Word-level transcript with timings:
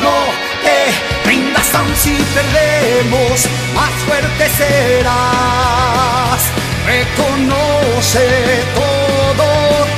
no 0.00 0.16
te 0.64 0.78
rindas 1.28 1.74
aun 1.74 1.94
si 1.96 2.14
perdemos, 2.34 3.48
más 3.74 3.92
fuerte 4.06 4.48
serás. 4.56 6.42
Reconoce 6.86 8.26
todo 8.74 9.46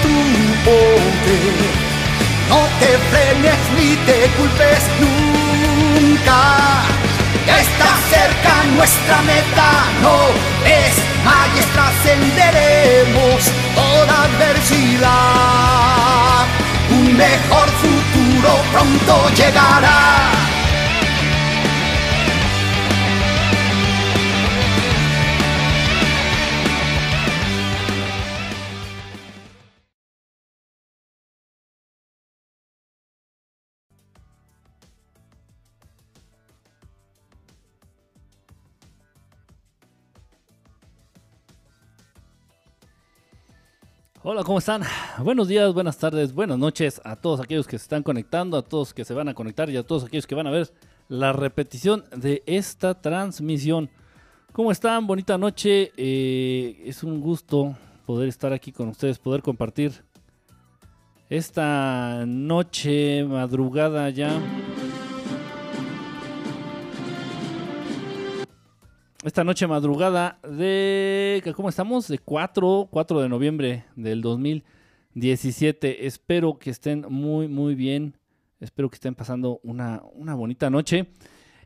tu 0.03 0.17
poder, 0.65 1.57
no 2.49 2.61
te 2.81 2.91
frenes 3.11 3.63
ni 3.77 3.91
te 4.07 4.19
culpes 4.37 4.83
nunca. 5.01 6.41
Ya 7.47 7.57
está 7.61 7.89
cerca 8.11 8.53
nuestra 8.77 9.17
meta, 9.23 9.69
no 10.03 10.17
es 10.65 10.95
magia, 11.25 11.65
trascenderemos 11.75 13.39
toda 13.75 14.15
adversidad. 14.25 15.57
Un 16.91 17.17
mejor 17.17 17.66
pronto 18.73 19.29
llegará. 19.35 20.56
¿Cómo 44.47 44.61
están? 44.61 44.83
Buenos 45.25 45.49
días, 45.49 45.75
buenas 45.75 45.99
tardes, 45.99 46.33
buenas 46.33 46.57
noches 46.57 47.01
a 47.03 47.17
todos 47.17 47.41
aquellos 47.41 47.67
que 47.67 47.77
se 47.77 47.83
están 47.83 48.05
conectando, 48.05 48.57
a 48.57 48.63
todos 48.63 48.95
que 48.95 49.05
se 49.05 49.13
van 49.13 49.29
a 49.29 49.35
conectar 49.35 49.69
y 49.71 49.77
a 49.77 49.83
todos 49.83 50.05
aquellos 50.05 50.25
que 50.25 50.37
van 50.37 50.47
a 50.47 50.53
ver 50.53 50.73
la 51.09 51.33
repetición 51.33 52.05
de 52.15 52.45
esta 52.47 52.95
transmisión. 52.95 53.91
¿Cómo 54.53 54.71
están? 54.71 55.05
Bonita 55.09 55.37
noche. 55.37 55.91
Eh, 55.97 56.81
es 56.87 57.03
un 57.03 57.21
gusto 57.21 57.77
poder 58.07 58.29
estar 58.29 58.53
aquí 58.53 58.71
con 58.71 58.87
ustedes, 58.87 59.19
poder 59.19 59.43
compartir 59.43 60.05
esta 61.29 62.25
noche, 62.25 63.25
madrugada 63.25 64.11
ya. 64.11 64.31
Esta 69.27 69.43
noche 69.43 69.67
madrugada 69.67 70.39
de, 70.49 71.43
¿cómo 71.57 71.69
estamos? 71.69 72.07
De 72.07 72.21
4, 72.21 72.87
4 72.89 73.23
de 73.23 73.29
noviembre 73.29 73.85
del 73.97 74.23
2017. 74.23 76.07
Espero 76.07 76.61
que 76.61 76.71
estén 76.71 77.05
muy, 77.11 77.49
muy 77.49 77.75
bien. 77.75 78.17
Espero 78.61 78.89
que 78.89 78.95
estén 78.95 79.17
pasando 79.17 79.59
una, 79.65 80.01
una 80.13 80.37
bonita 80.37 80.71
noche. 80.71 81.09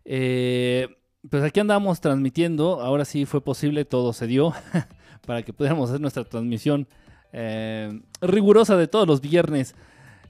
Eh, 0.06 0.88
pues 1.28 1.42
aquí 1.42 1.60
andamos 1.60 2.00
transmitiendo. 2.00 2.80
Ahora 2.80 3.04
sí 3.04 3.26
fue 3.26 3.42
posible, 3.42 3.84
todo 3.84 4.14
se 4.14 4.26
dio 4.26 4.54
para 5.26 5.42
que 5.42 5.52
pudiéramos 5.52 5.90
hacer 5.90 6.00
nuestra 6.00 6.24
transmisión 6.24 6.88
eh, 7.34 8.00
rigurosa 8.22 8.78
de 8.78 8.88
todos 8.88 9.06
los 9.06 9.20
viernes. 9.20 9.74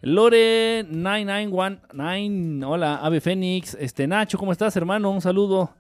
Lore 0.03 0.85
9919, 0.89 2.65
hola, 2.65 2.97
Ave 2.97 3.21
Fénix, 3.21 3.77
este 3.79 4.09
Nacho, 4.09 4.37
¿cómo 4.37 4.51
estás, 4.51 4.75
hermano? 4.77 5.13
Un 5.13 5.21
saludo. 5.21 5.77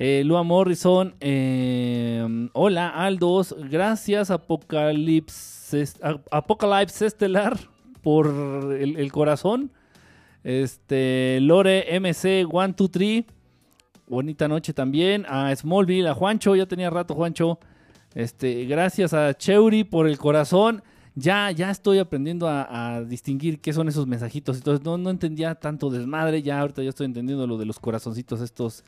Eh, 0.00 0.22
Lua 0.24 0.44
Morrison, 0.44 1.16
eh, 1.18 2.48
hola 2.52 2.88
Aldos, 2.88 3.52
gracias 3.68 4.30
Apocalipsis, 4.30 5.96
Apocalypse 6.30 7.04
Estelar 7.04 7.58
por 8.00 8.28
el, 8.78 9.10
corazón. 9.10 9.72
Este, 10.44 11.40
Lore 11.40 11.98
MC123, 12.00 13.24
bonita 14.06 14.46
noche 14.46 14.72
también. 14.72 15.26
A 15.28 15.52
Smallville, 15.56 16.06
a 16.06 16.14
Juancho, 16.14 16.54
ya 16.54 16.66
tenía 16.66 16.90
rato 16.90 17.16
Juancho. 17.16 17.58
Este, 18.14 18.66
gracias 18.66 19.12
a 19.12 19.34
Cheuri 19.34 19.82
por 19.82 20.06
el 20.06 20.16
corazón. 20.16 20.84
Ya, 21.16 21.50
ya 21.50 21.72
estoy 21.72 21.98
aprendiendo 21.98 22.46
a, 22.48 23.02
distinguir 23.02 23.60
qué 23.60 23.72
son 23.72 23.88
esos 23.88 24.06
mensajitos. 24.06 24.58
Entonces 24.58 24.84
no, 24.84 24.96
no 24.96 25.10
entendía 25.10 25.56
tanto 25.56 25.90
desmadre. 25.90 26.40
Ya 26.40 26.60
ahorita 26.60 26.84
ya 26.84 26.90
estoy 26.90 27.06
entendiendo 27.06 27.48
lo 27.48 27.58
de 27.58 27.66
los 27.66 27.80
corazoncitos 27.80 28.40
estos 28.40 28.84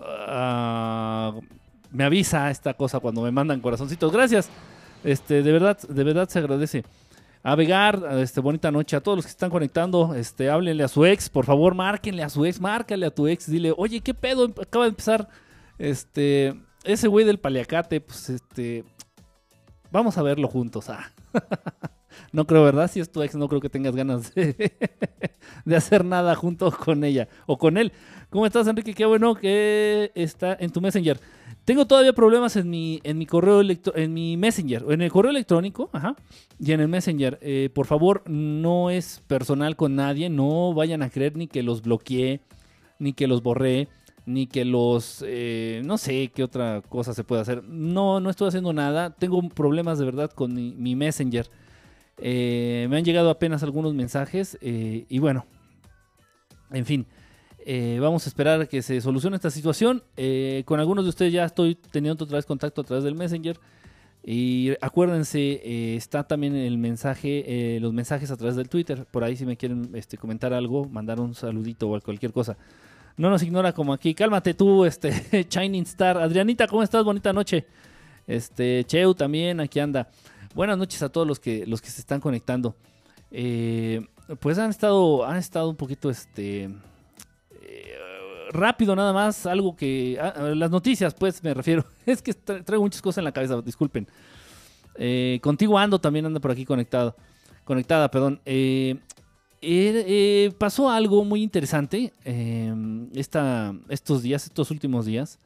Ah, 0.00 1.32
me 1.90 2.04
avisa 2.04 2.50
esta 2.50 2.74
cosa 2.74 3.00
cuando 3.00 3.22
me 3.22 3.30
mandan 3.30 3.60
corazoncitos. 3.60 4.12
Gracias. 4.12 4.50
Este, 5.04 5.42
de 5.42 5.52
verdad, 5.52 5.78
de 5.88 6.04
verdad 6.04 6.28
se 6.28 6.38
agradece. 6.38 6.84
A 7.42 7.54
este, 8.20 8.40
bonita 8.40 8.70
noche. 8.70 8.96
A 8.96 9.02
todos 9.02 9.18
los 9.18 9.26
que 9.26 9.30
están 9.30 9.50
conectando, 9.50 10.14
este, 10.14 10.48
háblenle 10.48 10.82
a 10.82 10.88
su 10.88 11.04
ex, 11.04 11.28
por 11.28 11.44
favor, 11.44 11.74
márquenle 11.74 12.22
a 12.22 12.30
su 12.30 12.46
ex, 12.46 12.58
márcale 12.58 13.04
a 13.04 13.10
tu 13.10 13.28
ex, 13.28 13.50
dile, 13.50 13.74
oye, 13.76 14.00
¿qué 14.00 14.14
pedo? 14.14 14.46
Acaba 14.62 14.86
de 14.86 14.90
empezar, 14.90 15.28
este, 15.76 16.54
ese 16.84 17.06
güey 17.06 17.26
del 17.26 17.38
paliacate, 17.38 18.00
pues, 18.00 18.30
este, 18.30 18.82
vamos 19.90 20.16
a 20.16 20.22
verlo 20.22 20.48
juntos. 20.48 20.88
Ah. 20.88 21.12
no 22.32 22.46
creo, 22.46 22.62
¿verdad? 22.62 22.90
Si 22.90 23.00
es 23.00 23.10
tu 23.10 23.22
ex, 23.22 23.34
no 23.34 23.48
creo 23.48 23.60
que 23.60 23.68
tengas 23.68 23.94
ganas 23.94 24.34
de, 25.64 25.76
hacer 25.76 26.04
nada 26.04 26.34
junto 26.34 26.70
con 26.70 27.04
ella 27.04 27.28
o 27.46 27.58
con 27.58 27.76
él. 27.76 27.92
¿Cómo 28.30 28.46
estás, 28.46 28.66
Enrique? 28.66 28.94
Qué 28.94 29.04
bueno 29.04 29.34
que 29.34 30.10
está 30.14 30.56
en 30.58 30.70
tu 30.70 30.80
Messenger. 30.80 31.20
Tengo 31.64 31.86
todavía 31.86 32.12
problemas 32.12 32.56
en 32.56 32.68
mi, 32.68 33.00
en 33.04 33.16
mi 33.16 33.26
correo 33.26 33.62
en 33.62 34.12
mi 34.12 34.36
Messenger, 34.36 34.84
en 34.88 35.00
el 35.00 35.10
correo 35.10 35.30
electrónico, 35.30 35.88
ajá, 35.92 36.14
y 36.58 36.72
en 36.72 36.80
el 36.80 36.88
Messenger. 36.88 37.38
Eh, 37.40 37.70
por 37.72 37.86
favor, 37.86 38.22
no 38.28 38.90
es 38.90 39.22
personal 39.26 39.74
con 39.76 39.96
nadie, 39.96 40.28
no 40.28 40.74
vayan 40.74 41.02
a 41.02 41.08
creer 41.08 41.36
ni 41.36 41.46
que 41.46 41.62
los 41.62 41.80
bloqueé, 41.80 42.40
ni 42.98 43.14
que 43.14 43.26
los 43.26 43.42
borré, 43.42 43.88
ni 44.26 44.46
que 44.46 44.64
los, 44.64 45.22
eh, 45.26 45.82
no 45.84 45.98
sé 45.98 46.30
qué 46.34 46.42
otra 46.42 46.82
cosa 46.88 47.14
se 47.14 47.24
puede 47.24 47.42
hacer. 47.42 47.62
No, 47.64 48.20
no 48.20 48.30
estoy 48.30 48.48
haciendo 48.48 48.72
nada. 48.72 49.10
Tengo 49.10 49.40
problemas 49.48 49.98
de 49.98 50.04
verdad 50.04 50.30
con 50.30 50.54
mi, 50.54 50.96
Messenger. 50.96 51.48
Eh, 52.18 52.86
me 52.88 52.96
han 52.96 53.04
llegado 53.04 53.30
apenas 53.30 53.62
algunos 53.62 53.94
mensajes 53.94 54.58
y 54.60 55.18
bueno, 55.18 55.46
en 56.70 56.86
fin. 56.86 57.06
Eh, 57.66 57.98
vamos 57.98 58.26
a 58.26 58.28
esperar 58.28 58.60
a 58.60 58.66
que 58.66 58.82
se 58.82 59.00
solucione 59.00 59.36
esta 59.36 59.50
situación. 59.50 60.02
Eh, 60.16 60.62
con 60.66 60.80
algunos 60.80 61.04
de 61.04 61.08
ustedes 61.08 61.32
ya 61.32 61.44
estoy 61.44 61.74
teniendo 61.74 62.24
otra 62.24 62.36
vez 62.36 62.44
contacto 62.44 62.82
a 62.82 62.84
través 62.84 63.04
del 63.04 63.14
Messenger. 63.14 63.58
Y 64.22 64.72
acuérdense, 64.80 65.60
eh, 65.64 65.96
está 65.96 66.24
también 66.24 66.54
el 66.56 66.78
mensaje, 66.78 67.78
los 67.80 67.92
mensajes 67.92 68.30
a 68.30 68.36
través 68.36 68.56
del 68.56 68.68
Twitter. 68.68 69.06
Por 69.10 69.24
ahí 69.24 69.36
si 69.36 69.44
me 69.44 69.56
quieren 69.56 69.90
este, 69.94 70.16
comentar 70.16 70.52
algo, 70.52 70.86
mandar 70.86 71.20
un 71.20 71.34
saludito 71.34 71.90
o 71.90 72.00
cualquier 72.00 72.32
cosa. 72.32 72.56
No 73.16 73.30
nos 73.30 73.42
ignora 73.42 73.72
como 73.72 73.92
aquí. 73.92 74.14
Cálmate 74.14 74.54
tú, 74.54 74.84
este, 74.84 75.46
Shining 75.50 75.84
Star. 75.84 76.18
Adrianita, 76.18 76.66
¿cómo 76.66 76.82
estás? 76.82 77.04
Bonita 77.04 77.32
noche. 77.32 77.66
Este, 78.26 78.84
Cheu 78.84 79.14
también, 79.14 79.60
aquí 79.60 79.78
anda. 79.78 80.08
Buenas 80.54 80.78
noches 80.78 81.02
a 81.02 81.08
todos 81.08 81.26
los 81.26 81.40
que, 81.40 81.66
los 81.66 81.82
que 81.82 81.90
se 81.90 82.00
están 82.00 82.20
conectando. 82.20 82.76
pues 84.40 84.58
han 84.58 84.70
estado, 84.70 85.26
han 85.26 85.36
estado 85.36 85.68
un 85.68 85.76
poquito, 85.76 86.10
este, 86.10 86.70
rápido 88.54 88.96
nada 88.96 89.12
más, 89.12 89.46
algo 89.46 89.76
que... 89.76 90.18
Ah, 90.20 90.52
las 90.54 90.70
noticias, 90.70 91.12
pues 91.12 91.42
me 91.42 91.52
refiero. 91.52 91.84
Es 92.06 92.22
que 92.22 92.32
traigo 92.32 92.82
muchas 92.82 93.02
cosas 93.02 93.18
en 93.18 93.24
la 93.24 93.32
cabeza, 93.32 93.60
disculpen. 93.60 94.06
Eh, 94.96 95.40
contigo 95.42 95.78
ando, 95.78 96.00
también 96.00 96.24
anda 96.24 96.40
por 96.40 96.50
aquí 96.50 96.64
conectado. 96.64 97.16
Conectada, 97.64 98.10
perdón. 98.10 98.40
Eh, 98.44 98.96
eh, 99.60 100.52
pasó 100.58 100.90
algo 100.90 101.24
muy 101.24 101.42
interesante 101.42 102.12
esta, 103.14 103.74
estos 103.88 104.22
días, 104.22 104.44
estos 104.44 104.70
últimos 104.70 105.06
días. 105.06 105.38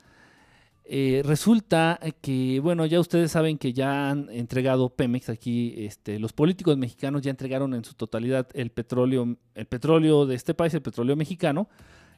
Resulta 1.25 2.00
que, 2.20 2.61
bueno, 2.61 2.87
ya 2.87 2.99
ustedes 2.99 3.31
saben 3.31 3.58
que 3.58 3.73
ya 3.73 4.11
han 4.11 4.29
entregado 4.31 4.88
Pemex 4.88 5.29
aquí, 5.29 5.75
este, 5.76 6.19
los 6.19 6.32
políticos 6.32 6.76
mexicanos 6.79 7.23
ya 7.23 7.31
entregaron 7.31 7.75
en 7.75 7.85
su 7.85 7.94
totalidad 7.94 8.49
el 8.55 8.70
petróleo, 8.70 9.37
el 9.55 9.67
petróleo 9.67 10.25
de 10.26 10.35
este 10.35 10.55
país, 10.55 10.73
el 10.75 10.82
petróleo 10.82 11.17
mexicano, 11.17 11.69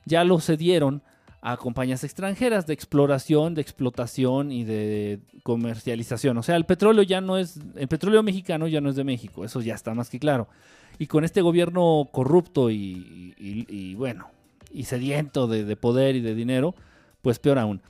ya 0.06 0.24
lo 0.24 0.40
cedieron 0.40 1.02
a 1.42 1.56
compañías 1.56 2.04
extranjeras 2.04 2.66
de 2.66 2.74
exploración, 2.74 3.54
de 3.54 3.62
explotación 3.62 4.52
y 4.52 4.64
de 4.64 5.20
comercialización. 5.42 6.36
O 6.36 6.42
sea, 6.42 6.56
el 6.56 6.66
petróleo 6.66 7.02
ya 7.02 7.20
no 7.20 7.38
es, 7.38 7.58
el 7.76 7.88
petróleo 7.88 8.22
mexicano 8.22 8.68
ya 8.68 8.80
no 8.80 8.90
es 8.90 8.96
de 8.96 9.04
México, 9.04 9.44
eso 9.44 9.60
ya 9.62 9.74
está 9.74 9.94
más 9.94 10.10
que 10.10 10.18
claro. 10.18 10.48
Y 10.98 11.06
con 11.06 11.24
este 11.24 11.40
gobierno 11.40 12.08
corrupto 12.12 12.70
y, 12.70 13.94
bueno, 13.96 14.28
y 14.70 14.84
sediento 14.84 15.46
de, 15.46 15.76
poder 15.76 16.16
y 16.16 16.20
de 16.20 16.34
dinero, 16.34 16.74
pues 17.22 17.38
peor 17.38 17.58
aún. 17.58 17.80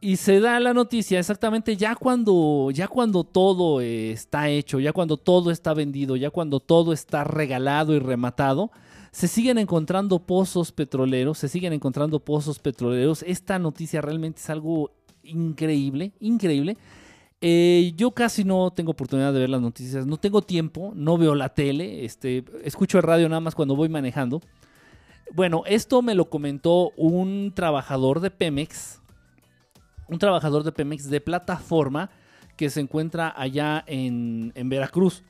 Y 0.00 0.16
se 0.16 0.38
da 0.38 0.60
la 0.60 0.72
noticia 0.72 1.18
exactamente 1.18 1.76
ya 1.76 1.96
cuando, 1.96 2.70
ya 2.72 2.86
cuando 2.86 3.24
todo 3.24 3.80
está 3.80 4.48
hecho, 4.48 4.78
ya 4.78 4.92
cuando 4.92 5.16
todo 5.16 5.50
está 5.50 5.74
vendido, 5.74 6.14
ya 6.14 6.30
cuando 6.30 6.60
todo 6.60 6.92
está 6.92 7.24
regalado 7.24 7.94
y 7.94 7.98
rematado, 7.98 8.70
se 9.10 9.26
siguen 9.26 9.58
encontrando 9.58 10.20
pozos 10.20 10.70
petroleros, 10.70 11.38
se 11.38 11.48
siguen 11.48 11.72
encontrando 11.72 12.20
pozos 12.20 12.60
petroleros. 12.60 13.24
Esta 13.24 13.58
noticia 13.58 14.00
realmente 14.00 14.40
es 14.40 14.48
algo 14.50 14.92
increíble, 15.24 16.12
increíble. 16.20 16.76
Eh, 17.40 17.92
yo 17.96 18.12
casi 18.12 18.44
no 18.44 18.72
tengo 18.72 18.92
oportunidad 18.92 19.32
de 19.32 19.40
ver 19.40 19.50
las 19.50 19.60
noticias, 19.60 20.06
no 20.06 20.16
tengo 20.16 20.42
tiempo, 20.42 20.92
no 20.94 21.18
veo 21.18 21.34
la 21.34 21.48
tele, 21.48 22.04
este, 22.04 22.44
escucho 22.62 22.98
el 22.98 23.04
radio 23.04 23.28
nada 23.28 23.40
más 23.40 23.56
cuando 23.56 23.74
voy 23.74 23.88
manejando. 23.88 24.40
Bueno, 25.34 25.62
esto 25.66 26.02
me 26.02 26.14
lo 26.14 26.30
comentó 26.30 26.90
un 26.96 27.52
trabajador 27.54 28.20
de 28.20 28.30
Pemex, 28.30 28.97
un 30.08 30.18
trabajador 30.18 30.62
de 30.64 30.72
Pemex 30.72 31.08
de 31.10 31.20
plataforma 31.20 32.10
que 32.56 32.70
se 32.70 32.80
encuentra 32.80 33.32
allá 33.36 33.84
en, 33.86 34.52
en 34.54 34.68
Veracruz. 34.68 35.22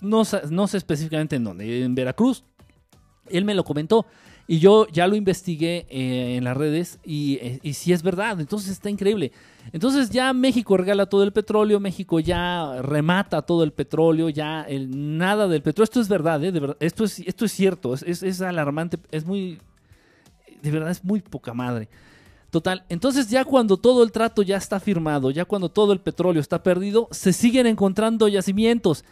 No, 0.00 0.22
no 0.50 0.66
sé 0.66 0.76
específicamente 0.76 1.36
en 1.36 1.44
dónde, 1.44 1.84
en 1.84 1.94
Veracruz. 1.94 2.44
Él 3.28 3.44
me 3.44 3.54
lo 3.54 3.62
comentó 3.62 4.04
y 4.48 4.58
yo 4.58 4.88
ya 4.88 5.06
lo 5.06 5.14
investigué 5.14 5.86
eh, 5.88 6.34
en 6.36 6.42
las 6.44 6.56
redes 6.56 6.98
y, 7.04 7.34
eh, 7.40 7.60
y 7.62 7.74
sí 7.74 7.92
es 7.92 8.02
verdad, 8.02 8.40
entonces 8.40 8.70
está 8.72 8.90
increíble. 8.90 9.30
Entonces 9.72 10.10
ya 10.10 10.32
México 10.32 10.76
regala 10.76 11.06
todo 11.06 11.22
el 11.22 11.32
petróleo, 11.32 11.78
México 11.78 12.18
ya 12.18 12.82
remata 12.82 13.42
todo 13.42 13.62
el 13.62 13.72
petróleo, 13.72 14.28
ya 14.28 14.62
el- 14.62 15.16
nada 15.18 15.46
del 15.46 15.62
petróleo. 15.62 15.84
Esto 15.84 16.00
es 16.00 16.08
verdad, 16.08 16.42
¿eh? 16.42 16.50
de 16.50 16.58
verdad. 16.58 16.76
Esto, 16.80 17.04
es, 17.04 17.20
esto 17.20 17.44
es 17.44 17.52
cierto, 17.52 17.94
es- 17.94 18.22
es 18.24 18.40
alarmante, 18.42 18.98
es 19.12 19.24
muy, 19.24 19.60
de 20.60 20.70
verdad 20.72 20.90
es 20.90 21.04
muy 21.04 21.20
poca 21.20 21.54
madre. 21.54 21.88
Total, 22.52 22.84
entonces 22.90 23.30
ya 23.30 23.46
cuando 23.46 23.78
todo 23.78 24.02
el 24.02 24.12
trato 24.12 24.42
ya 24.42 24.58
está 24.58 24.78
firmado, 24.78 25.30
ya 25.30 25.46
cuando 25.46 25.70
todo 25.70 25.94
el 25.94 26.00
petróleo 26.00 26.38
está 26.38 26.62
perdido, 26.62 27.08
se 27.10 27.32
siguen 27.32 27.66
encontrando 27.66 28.28
yacimientos. 28.28 29.06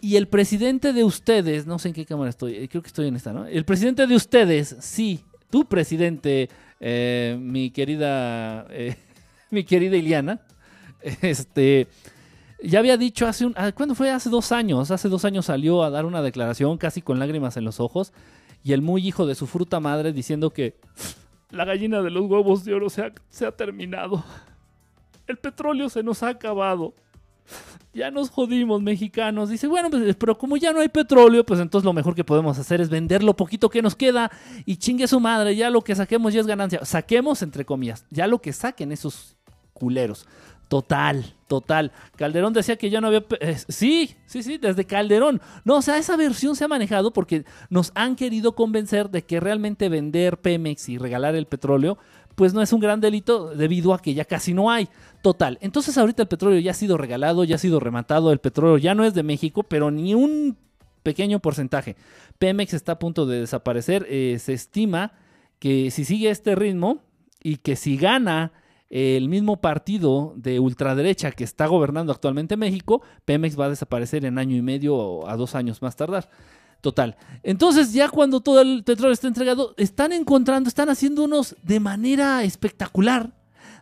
Y 0.00 0.14
el 0.14 0.28
presidente 0.28 0.92
de 0.92 1.02
ustedes, 1.02 1.66
no 1.66 1.80
sé 1.80 1.88
en 1.88 1.94
qué 1.94 2.06
cámara 2.06 2.30
estoy, 2.30 2.54
eh, 2.54 2.68
creo 2.68 2.80
que 2.80 2.86
estoy 2.86 3.08
en 3.08 3.16
esta, 3.16 3.32
¿no? 3.32 3.46
El 3.46 3.64
presidente 3.64 4.06
de 4.06 4.14
ustedes, 4.14 4.76
sí, 4.78 5.24
tu 5.50 5.64
presidente, 5.64 6.50
eh, 6.78 7.36
mi 7.40 7.72
querida, 7.72 8.64
eh, 8.70 8.94
mi 9.50 9.64
querida 9.64 9.96
Iliana, 9.96 10.40
este, 11.20 11.88
ya 12.62 12.78
había 12.78 12.96
dicho 12.96 13.26
hace 13.26 13.44
un, 13.44 13.54
ah, 13.56 13.72
¿cuándo 13.72 13.96
fue? 13.96 14.08
Hace 14.12 14.30
dos 14.30 14.52
años, 14.52 14.92
hace 14.92 15.08
dos 15.08 15.24
años 15.24 15.46
salió 15.46 15.82
a 15.82 15.90
dar 15.90 16.06
una 16.06 16.22
declaración 16.22 16.78
casi 16.78 17.02
con 17.02 17.18
lágrimas 17.18 17.56
en 17.56 17.64
los 17.64 17.80
ojos 17.80 18.12
y 18.62 18.72
el 18.72 18.82
muy 18.82 19.04
hijo 19.04 19.26
de 19.26 19.34
su 19.34 19.48
fruta 19.48 19.80
madre 19.80 20.12
diciendo 20.12 20.50
que 20.50 20.76
la 21.50 21.64
gallina 21.64 22.02
de 22.02 22.10
los 22.10 22.26
huevos 22.26 22.64
de 22.64 22.74
oro 22.74 22.88
se 22.90 23.02
ha, 23.02 23.52
terminado. 23.52 24.22
El 25.26 25.38
petróleo 25.38 25.88
se 25.88 26.02
nos 26.02 26.22
ha 26.22 26.28
acabado. 26.28 26.94
Ya 27.94 28.10
nos 28.10 28.30
jodimos, 28.30 28.82
mexicanos. 28.82 29.48
Dice, 29.48 29.66
bueno, 29.66 29.90
pues, 29.90 30.14
pero 30.16 30.36
como 30.36 30.56
ya 30.56 30.72
no 30.72 30.80
hay 30.80 30.88
petróleo, 30.88 31.44
pues 31.44 31.60
entonces 31.60 31.84
lo 31.84 31.92
mejor 31.92 32.14
que 32.14 32.24
podemos 32.24 32.58
hacer 32.58 32.80
es 32.80 32.90
vender 32.90 33.22
lo 33.22 33.34
poquito 33.34 33.70
que 33.70 33.82
nos 33.82 33.96
queda 33.96 34.30
y 34.66 34.76
chingue 34.76 35.08
su 35.08 35.18
madre, 35.20 35.56
ya 35.56 35.70
lo 35.70 35.82
que 35.82 35.94
saquemos 35.94 36.34
ya 36.34 36.40
es 36.40 36.46
ganancia. 36.46 36.84
Saquemos, 36.84 37.42
entre 37.42 37.64
comillas, 37.64 38.04
ya 38.10 38.26
lo 38.26 38.40
que 38.40 38.52
saquen 38.52 38.92
esos 38.92 39.36
culeros. 39.72 40.26
Total, 40.68 41.34
total. 41.46 41.92
Calderón 42.16 42.52
decía 42.52 42.76
que 42.76 42.90
ya 42.90 43.00
no 43.00 43.06
había... 43.06 43.24
eh, 43.40 43.56
sí, 43.68 44.14
sí, 44.26 44.42
sí, 44.42 44.58
desde 44.58 44.84
Calderón. 44.84 45.40
No, 45.64 45.76
o 45.76 45.82
sea, 45.82 45.96
esa 45.96 46.14
versión 46.16 46.56
se 46.56 46.64
ha 46.64 46.68
manejado 46.68 47.10
porque 47.12 47.44
nos 47.70 47.90
han 47.94 48.16
querido 48.16 48.54
convencer 48.54 49.08
de 49.08 49.22
que 49.24 49.40
realmente 49.40 49.88
vender 49.88 50.38
Pemex 50.38 50.90
y 50.90 50.98
regalar 50.98 51.34
el 51.34 51.46
petróleo, 51.46 51.96
pues 52.34 52.52
no 52.52 52.60
es 52.60 52.72
un 52.74 52.80
gran 52.80 53.00
delito 53.00 53.48
debido 53.54 53.94
a 53.94 54.02
que 54.02 54.12
ya 54.12 54.26
casi 54.26 54.52
no 54.52 54.70
hay. 54.70 54.90
Total. 55.22 55.56
Entonces 55.62 55.96
ahorita 55.96 56.22
el 56.22 56.28
petróleo 56.28 56.60
ya 56.60 56.72
ha 56.72 56.74
sido 56.74 56.98
regalado, 56.98 57.44
ya 57.44 57.56
ha 57.56 57.58
sido 57.58 57.80
rematado, 57.80 58.30
el 58.30 58.38
petróleo 58.38 58.76
ya 58.76 58.94
no 58.94 59.04
es 59.04 59.14
de 59.14 59.22
México, 59.22 59.62
pero 59.62 59.90
ni 59.90 60.14
un 60.14 60.58
pequeño 61.02 61.40
porcentaje. 61.40 61.96
Pemex 62.38 62.74
está 62.74 62.92
a 62.92 62.98
punto 62.98 63.24
de 63.24 63.40
desaparecer. 63.40 64.06
eh, 64.10 64.38
se 64.38 64.52
estima 64.52 65.12
que 65.58 65.90
si 65.90 66.04
sigue 66.04 66.28
este 66.28 66.54
ritmo 66.54 67.02
y 67.42 67.56
que 67.56 67.74
si 67.74 67.96
gana 67.96 68.52
el 68.90 69.28
mismo 69.28 69.60
partido 69.60 70.32
de 70.36 70.60
ultraderecha 70.60 71.32
que 71.32 71.44
está 71.44 71.66
gobernando 71.66 72.12
actualmente 72.12 72.56
México, 72.56 73.02
Pemex 73.24 73.58
va 73.58 73.66
a 73.66 73.70
desaparecer 73.70 74.24
en 74.24 74.38
año 74.38 74.56
y 74.56 74.62
medio 74.62 74.96
o 74.96 75.28
a 75.28 75.36
dos 75.36 75.54
años 75.54 75.82
más 75.82 75.96
tardar. 75.96 76.30
Total. 76.80 77.16
Entonces 77.42 77.92
ya 77.92 78.08
cuando 78.08 78.40
todo 78.40 78.60
el 78.60 78.84
petróleo 78.84 79.12
está 79.12 79.26
entregado, 79.26 79.74
están 79.76 80.12
encontrando, 80.12 80.68
están 80.68 80.88
haciendo 80.88 81.24
unos 81.24 81.56
de 81.62 81.80
manera 81.80 82.44
espectacular, 82.44 83.32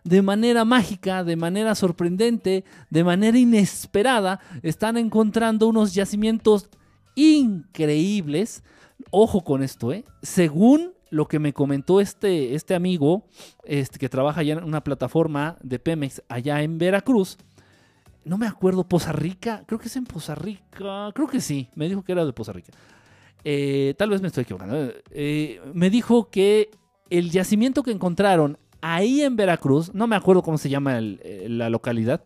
de 0.02 0.22
manera 0.22 0.64
mágica, 0.64 1.22
de 1.22 1.36
manera 1.36 1.74
sorprendente, 1.74 2.64
de 2.90 3.04
manera 3.04 3.38
inesperada, 3.38 4.40
están 4.62 4.96
encontrando 4.96 5.68
unos 5.68 5.94
yacimientos 5.94 6.70
increíbles. 7.16 8.62
Ojo 9.10 9.44
con 9.44 9.62
esto, 9.62 9.92
¿eh? 9.92 10.04
Según 10.22 10.95
lo 11.10 11.26
que 11.28 11.38
me 11.38 11.52
comentó 11.52 12.00
este, 12.00 12.54
este 12.54 12.74
amigo 12.74 13.24
este, 13.64 13.98
que 13.98 14.08
trabaja 14.08 14.42
ya 14.42 14.54
en 14.54 14.64
una 14.64 14.82
plataforma 14.82 15.56
de 15.62 15.78
Pemex 15.78 16.22
allá 16.28 16.62
en 16.62 16.78
Veracruz, 16.78 17.38
no 18.24 18.38
me 18.38 18.46
acuerdo, 18.46 18.88
Poza 18.88 19.12
Rica, 19.12 19.62
creo 19.66 19.78
que 19.78 19.86
es 19.86 19.96
en 19.96 20.04
Poza 20.04 20.34
Rica, 20.34 21.10
creo 21.14 21.28
que 21.28 21.40
sí, 21.40 21.70
me 21.76 21.88
dijo 21.88 22.02
que 22.02 22.12
era 22.12 22.24
de 22.24 22.32
Poza 22.32 22.52
Rica. 22.52 22.72
Eh, 23.44 23.94
tal 23.96 24.10
vez 24.10 24.20
me 24.20 24.26
estoy 24.26 24.42
equivocando. 24.42 24.92
Eh, 25.12 25.60
me 25.72 25.88
dijo 25.88 26.28
que 26.30 26.70
el 27.08 27.30
yacimiento 27.30 27.84
que 27.84 27.92
encontraron 27.92 28.58
ahí 28.80 29.22
en 29.22 29.36
Veracruz, 29.36 29.94
no 29.94 30.08
me 30.08 30.16
acuerdo 30.16 30.42
cómo 30.42 30.58
se 30.58 30.68
llama 30.68 30.98
eh, 30.98 31.46
la 31.48 31.70
localidad, 31.70 32.24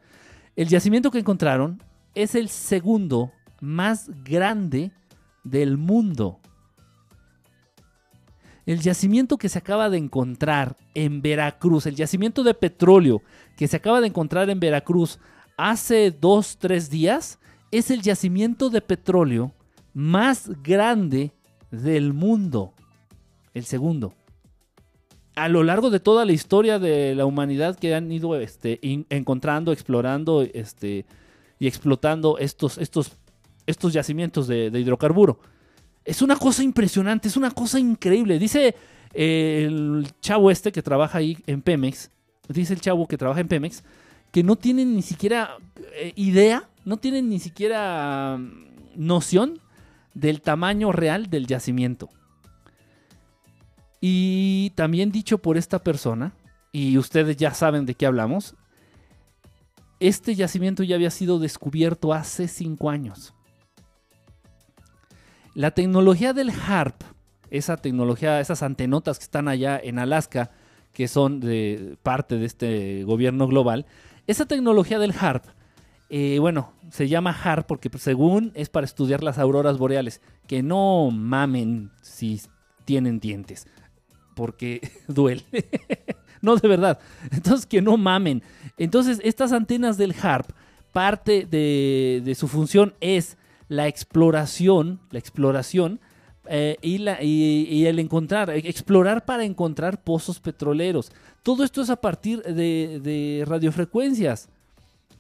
el 0.56 0.68
yacimiento 0.68 1.10
que 1.10 1.18
encontraron 1.18 1.82
es 2.14 2.34
el 2.34 2.48
segundo 2.48 3.32
más 3.60 4.10
grande 4.24 4.92
del 5.44 5.76
mundo. 5.76 6.40
El 8.66 8.80
yacimiento 8.80 9.38
que 9.38 9.48
se 9.48 9.58
acaba 9.58 9.90
de 9.90 9.98
encontrar 9.98 10.76
en 10.94 11.22
Veracruz, 11.22 11.86
el 11.86 11.96
yacimiento 11.96 12.42
de 12.42 12.54
petróleo 12.54 13.22
que 13.56 13.68
se 13.68 13.76
acaba 13.76 14.00
de 14.00 14.08
encontrar 14.08 14.50
en 14.50 14.60
Veracruz 14.60 15.18
hace 15.56 16.10
dos, 16.10 16.56
tres 16.58 16.90
días, 16.90 17.38
es 17.70 17.90
el 17.90 18.02
yacimiento 18.02 18.70
de 18.70 18.80
petróleo 18.80 19.52
más 19.94 20.50
grande 20.62 21.32
del 21.70 22.12
mundo. 22.12 22.72
El 23.54 23.64
segundo. 23.64 24.14
A 25.34 25.48
lo 25.48 25.62
largo 25.62 25.90
de 25.90 26.00
toda 26.00 26.24
la 26.24 26.32
historia 26.32 26.78
de 26.78 27.14
la 27.14 27.24
humanidad 27.24 27.78
que 27.78 27.94
han 27.94 28.10
ido 28.10 28.38
este, 28.38 28.78
encontrando, 28.82 29.72
explorando 29.72 30.42
este, 30.42 31.06
y 31.58 31.66
explotando 31.66 32.38
estos, 32.38 32.78
estos, 32.78 33.12
estos 33.66 33.92
yacimientos 33.92 34.46
de, 34.46 34.70
de 34.70 34.80
hidrocarburo. 34.80 35.40
Es 36.04 36.22
una 36.22 36.36
cosa 36.36 36.62
impresionante, 36.62 37.28
es 37.28 37.36
una 37.36 37.50
cosa 37.50 37.78
increíble. 37.78 38.38
Dice 38.38 38.74
eh, 39.12 39.64
el 39.66 40.08
chavo 40.20 40.50
este 40.50 40.72
que 40.72 40.82
trabaja 40.82 41.18
ahí 41.18 41.38
en 41.46 41.62
Pemex, 41.62 42.10
dice 42.48 42.72
el 42.72 42.80
chavo 42.80 43.06
que 43.06 43.18
trabaja 43.18 43.40
en 43.40 43.48
Pemex, 43.48 43.82
que 44.32 44.42
no 44.42 44.56
tienen 44.56 44.94
ni 44.94 45.02
siquiera 45.02 45.56
eh, 45.94 46.12
idea, 46.16 46.68
no 46.84 46.96
tienen 46.96 47.28
ni 47.28 47.40
siquiera 47.40 48.36
mm, 48.38 48.68
noción 48.96 49.60
del 50.14 50.40
tamaño 50.40 50.92
real 50.92 51.28
del 51.28 51.46
yacimiento. 51.46 52.08
Y 54.00 54.70
también 54.76 55.12
dicho 55.12 55.38
por 55.38 55.58
esta 55.58 55.78
persona, 55.80 56.32
y 56.72 56.96
ustedes 56.96 57.36
ya 57.36 57.52
saben 57.52 57.84
de 57.84 57.94
qué 57.94 58.06
hablamos, 58.06 58.54
este 59.98 60.34
yacimiento 60.34 60.82
ya 60.82 60.96
había 60.96 61.10
sido 61.10 61.38
descubierto 61.38 62.14
hace 62.14 62.48
cinco 62.48 62.88
años. 62.88 63.34
La 65.54 65.72
tecnología 65.72 66.32
del 66.32 66.50
HARP, 66.50 67.02
esa 67.50 67.76
tecnología, 67.76 68.40
esas 68.40 68.62
antenotas 68.62 69.18
que 69.18 69.24
están 69.24 69.48
allá 69.48 69.80
en 69.82 69.98
Alaska, 69.98 70.50
que 70.92 71.08
son 71.08 71.40
de 71.40 71.96
parte 72.02 72.36
de 72.36 72.46
este 72.46 73.04
gobierno 73.04 73.46
global, 73.48 73.86
esa 74.26 74.46
tecnología 74.46 74.98
del 74.98 75.14
HARP, 75.18 75.44
eh, 76.08 76.38
bueno, 76.40 76.72
se 76.90 77.08
llama 77.08 77.30
HARP 77.30 77.66
porque 77.66 77.90
pues, 77.90 78.02
según 78.02 78.52
es 78.54 78.68
para 78.68 78.84
estudiar 78.84 79.22
las 79.22 79.38
auroras 79.38 79.78
boreales, 79.78 80.20
que 80.46 80.62
no 80.62 81.10
mamen 81.10 81.90
si 82.02 82.40
tienen 82.84 83.18
dientes, 83.20 83.66
porque 84.34 84.80
duele. 85.08 85.44
no, 86.42 86.56
de 86.56 86.68
verdad. 86.68 86.98
Entonces, 87.30 87.66
que 87.66 87.82
no 87.82 87.96
mamen. 87.96 88.42
Entonces, 88.76 89.20
estas 89.24 89.52
antenas 89.52 89.98
del 89.98 90.14
HARP, 90.20 90.50
parte 90.92 91.46
de, 91.48 92.22
de 92.24 92.34
su 92.34 92.48
función 92.48 92.94
es 93.00 93.36
la 93.70 93.86
exploración, 93.86 94.98
la 95.12 95.20
exploración 95.20 96.00
eh, 96.48 96.76
y, 96.82 97.84
el 97.86 98.00
encontrar, 98.00 98.50
eh, 98.50 98.62
explorar 98.64 99.24
para 99.24 99.44
encontrar 99.44 100.02
pozos 100.02 100.40
petroleros. 100.40 101.12
Todo 101.44 101.62
esto 101.62 101.80
es 101.80 101.88
a 101.88 101.94
partir 101.94 102.42
de, 102.42 103.44
radiofrecuencias. 103.46 104.48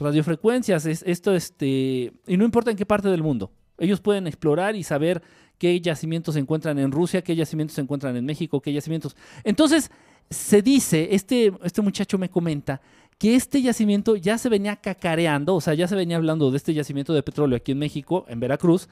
Radiofrecuencias, 0.00 0.84
es, 0.84 1.04
esto 1.06 1.32
este, 1.32 2.12
y 2.26 2.36
no 2.36 2.44
importa 2.44 2.72
en 2.72 2.76
qué 2.76 2.84
parte 2.84 3.08
del 3.08 3.22
mundo. 3.22 3.52
Ellos 3.78 4.00
pueden 4.00 4.26
explorar 4.26 4.74
y 4.74 4.82
saber 4.82 5.22
qué 5.56 5.80
yacimientos 5.80 6.34
se 6.34 6.40
encuentran 6.40 6.76
en 6.80 6.90
Rusia, 6.90 7.22
qué 7.22 7.36
yacimientos 7.36 7.76
se 7.76 7.82
encuentran 7.82 8.16
en 8.16 8.24
México, 8.26 8.60
qué 8.60 8.72
yacimientos. 8.72 9.14
Entonces, 9.44 9.92
se 10.28 10.60
dice, 10.60 11.08
este, 11.12 11.52
este 11.62 11.82
muchacho 11.82 12.18
me 12.18 12.30
comenta 12.30 12.80
que 13.20 13.36
este 13.36 13.60
yacimiento 13.60 14.16
ya 14.16 14.38
se 14.38 14.48
venía 14.48 14.76
cacareando, 14.76 15.54
o 15.54 15.60
sea, 15.60 15.74
ya 15.74 15.86
se 15.86 15.94
venía 15.94 16.16
hablando 16.16 16.50
de 16.50 16.56
este 16.56 16.72
yacimiento 16.72 17.12
de 17.12 17.22
petróleo 17.22 17.58
aquí 17.58 17.72
en 17.72 17.78
México, 17.78 18.24
en 18.28 18.40
Veracruz, 18.40 18.88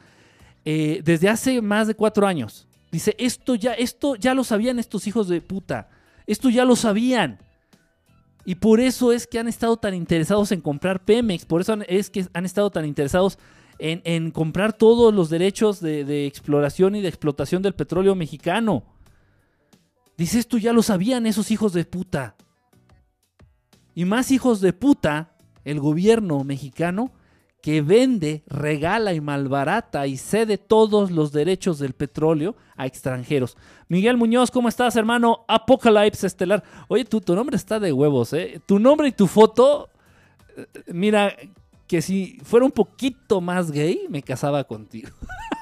eh, 0.66 1.00
desde 1.02 1.30
hace 1.30 1.62
más 1.62 1.86
de 1.86 1.94
cuatro 1.94 2.26
años. 2.26 2.66
Dice, 2.92 3.16
esto 3.18 3.54
ya, 3.54 3.72
esto 3.72 4.16
ya 4.16 4.34
lo 4.34 4.44
sabían 4.44 4.78
estos 4.78 5.06
hijos 5.06 5.28
de 5.28 5.40
puta. 5.40 5.88
Esto 6.26 6.50
ya 6.50 6.66
lo 6.66 6.76
sabían. 6.76 7.38
Y 8.44 8.56
por 8.56 8.80
eso 8.80 9.12
es 9.12 9.26
que 9.26 9.38
han 9.38 9.48
estado 9.48 9.78
tan 9.78 9.94
interesados 9.94 10.52
en 10.52 10.60
comprar 10.60 11.06
Pemex. 11.06 11.46
Por 11.46 11.62
eso 11.62 11.78
es 11.88 12.10
que 12.10 12.26
han 12.34 12.44
estado 12.44 12.68
tan 12.68 12.84
interesados 12.84 13.38
en, 13.78 14.02
en 14.04 14.30
comprar 14.30 14.74
todos 14.74 15.14
los 15.14 15.30
derechos 15.30 15.80
de, 15.80 16.04
de 16.04 16.26
exploración 16.26 16.96
y 16.96 17.00
de 17.00 17.08
explotación 17.08 17.62
del 17.62 17.74
petróleo 17.74 18.14
mexicano. 18.14 18.84
Dice, 20.18 20.38
esto 20.38 20.58
ya 20.58 20.74
lo 20.74 20.82
sabían 20.82 21.26
esos 21.26 21.50
hijos 21.50 21.72
de 21.72 21.86
puta. 21.86 22.36
Y 23.98 24.04
más 24.04 24.30
hijos 24.30 24.60
de 24.60 24.72
puta, 24.72 25.32
el 25.64 25.80
gobierno 25.80 26.44
mexicano 26.44 27.10
que 27.60 27.82
vende, 27.82 28.44
regala 28.46 29.12
y 29.12 29.20
malbarata 29.20 30.06
y 30.06 30.16
cede 30.16 30.56
todos 30.56 31.10
los 31.10 31.32
derechos 31.32 31.80
del 31.80 31.94
petróleo 31.94 32.54
a 32.76 32.86
extranjeros. 32.86 33.56
Miguel 33.88 34.16
Muñoz, 34.16 34.52
¿cómo 34.52 34.68
estás, 34.68 34.94
hermano? 34.94 35.44
Apocalypse 35.48 36.28
Estelar. 36.28 36.62
Oye, 36.86 37.04
tu, 37.06 37.20
tu 37.20 37.34
nombre 37.34 37.56
está 37.56 37.80
de 37.80 37.92
huevos, 37.92 38.32
¿eh? 38.34 38.60
Tu 38.66 38.78
nombre 38.78 39.08
y 39.08 39.12
tu 39.12 39.26
foto, 39.26 39.90
eh, 40.56 40.64
mira, 40.92 41.34
que 41.88 42.00
si 42.00 42.38
fuera 42.44 42.66
un 42.66 42.70
poquito 42.70 43.40
más 43.40 43.72
gay, 43.72 44.06
me 44.08 44.22
casaba 44.22 44.62
contigo. 44.62 45.08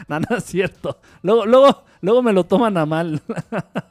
no, 0.08 0.36
es 0.36 0.44
cierto. 0.44 0.98
Luego, 1.22 1.46
luego, 1.46 1.84
luego 2.00 2.22
me 2.22 2.32
lo 2.32 2.44
toman 2.44 2.76
a 2.76 2.86
mal. 2.86 3.20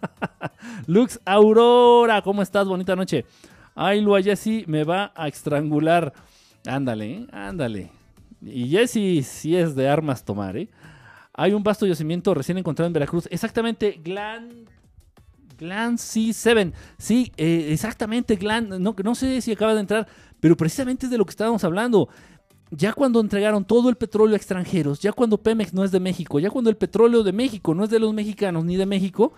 Lux 0.88 1.20
Aurora, 1.25 2.22
¿cómo 2.22 2.42
estás? 2.42 2.68
Bonita 2.68 2.96
noche. 2.96 3.25
Ay, 3.75 4.01
Lua 4.01 4.22
Jessy 4.22 4.66
me 4.68 4.84
va 4.84 5.12
a 5.16 5.28
estrangular. 5.28 6.13
Ándale, 6.68 7.28
ándale. 7.32 7.92
Y 8.42 8.70
Jesse 8.70 9.25
sí 9.25 9.56
es 9.56 9.75
de 9.75 9.88
armas 9.88 10.24
tomar, 10.24 10.58
¿eh? 10.58 10.70
Hay 11.34 11.54
un 11.54 11.63
vasto 11.63 11.86
yacimiento 11.86 12.34
recién 12.34 12.58
encontrado 12.58 12.88
en 12.88 12.94
Veracruz. 12.94 13.28
Exactamente, 13.32 14.00
Glan. 14.04 14.66
Glan 15.58 15.98
C7. 15.98 16.74
Sí, 16.98 17.32
eh, 17.38 17.70
exactamente, 17.72 18.36
Glan. 18.36 18.82
No, 18.82 18.96
no 19.04 19.16
sé 19.16 19.42
si 19.42 19.51
acaba 19.51 19.74
de 19.74 19.82
entrar, 19.82 20.08
pero 20.39 20.58
precisamente 20.58 21.06
es 21.06 21.12
de 21.12 21.18
lo 21.18 21.25
que 21.25 21.32
estábamos 21.32 21.63
hablando. 21.63 22.10
Ya 22.71 22.93
cuando 22.93 23.19
entregaron 23.19 23.65
todo 23.65 23.89
el 23.89 23.95
petróleo 23.95 24.35
a 24.35 24.38
extranjeros, 24.38 24.99
ya 24.99 25.11
cuando 25.11 25.38
Pemex 25.38 25.73
no 25.73 25.83
es 25.83 25.91
de 25.91 25.99
México, 25.99 26.39
ya 26.39 26.49
cuando 26.49 26.69
el 26.69 26.77
petróleo 26.77 27.23
de 27.23 27.31
México 27.31 27.73
no 27.73 27.83
es 27.83 27.89
de 27.89 27.99
los 27.99 28.13
mexicanos 28.13 28.63
ni 28.63 28.75
de 28.75 28.85
México, 28.85 29.33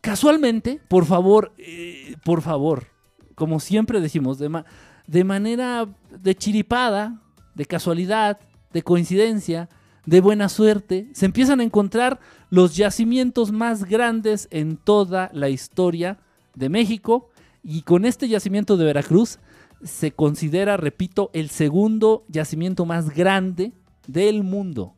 casualmente, 0.00 0.80
por 0.88 1.04
favor, 1.04 1.52
eh, 1.58 2.16
por 2.24 2.40
favor, 2.40 2.86
como 3.34 3.60
siempre 3.60 4.00
decimos, 4.00 4.38
de, 4.38 4.62
de 5.06 5.24
manera 5.24 5.86
de 6.10 6.34
chiripada, 6.34 7.20
de 7.54 7.66
casualidad, 7.66 8.38
de 8.72 8.82
coincidencia, 8.82 9.68
de 10.06 10.20
buena 10.20 10.48
suerte, 10.48 11.08
se 11.12 11.26
empiezan 11.26 11.60
a 11.60 11.64
encontrar 11.64 12.20
los 12.48 12.76
yacimientos 12.76 13.52
más 13.52 13.84
grandes 13.84 14.48
en 14.50 14.76
toda 14.76 15.30
la 15.32 15.48
historia 15.48 16.18
de 16.54 16.68
México. 16.68 17.30
Y 17.62 17.82
con 17.82 18.04
este 18.04 18.28
yacimiento 18.28 18.76
de 18.76 18.84
Veracruz 18.84 19.40
se 19.82 20.12
considera, 20.12 20.76
repito, 20.76 21.30
el 21.32 21.50
segundo 21.50 22.24
yacimiento 22.28 22.86
más 22.86 23.10
grande 23.10 23.72
del 24.06 24.42
mundo. 24.42 24.94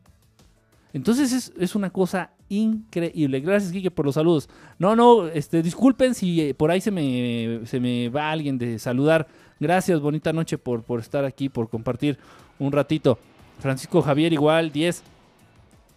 Entonces 0.92 1.52
es, 1.56 1.74
una 1.74 1.90
cosa 1.90 2.30
increíble. 2.48 3.40
Gracias, 3.40 3.72
Kike, 3.72 3.90
por 3.90 4.06
los 4.06 4.14
saludos. 4.14 4.48
No, 4.78 4.96
no, 4.96 5.28
este, 5.28 5.62
disculpen 5.62 6.14
si 6.14 6.40
eh, 6.40 6.54
por 6.54 6.70
ahí 6.70 6.80
se 6.80 6.90
me, 6.90 7.60
se 7.66 7.78
me 7.78 8.08
va 8.08 8.30
alguien 8.30 8.58
de 8.58 8.78
saludar. 8.78 9.28
Gracias, 9.60 10.00
bonita 10.00 10.32
noche 10.32 10.56
por, 10.56 10.82
por 10.82 11.00
estar 11.00 11.24
aquí, 11.24 11.48
por 11.48 11.68
compartir 11.68 12.18
un 12.58 12.72
ratito. 12.72 13.18
Francisco 13.58 14.02
Javier 14.02 14.32
igual, 14.32 14.72
10. 14.72 15.02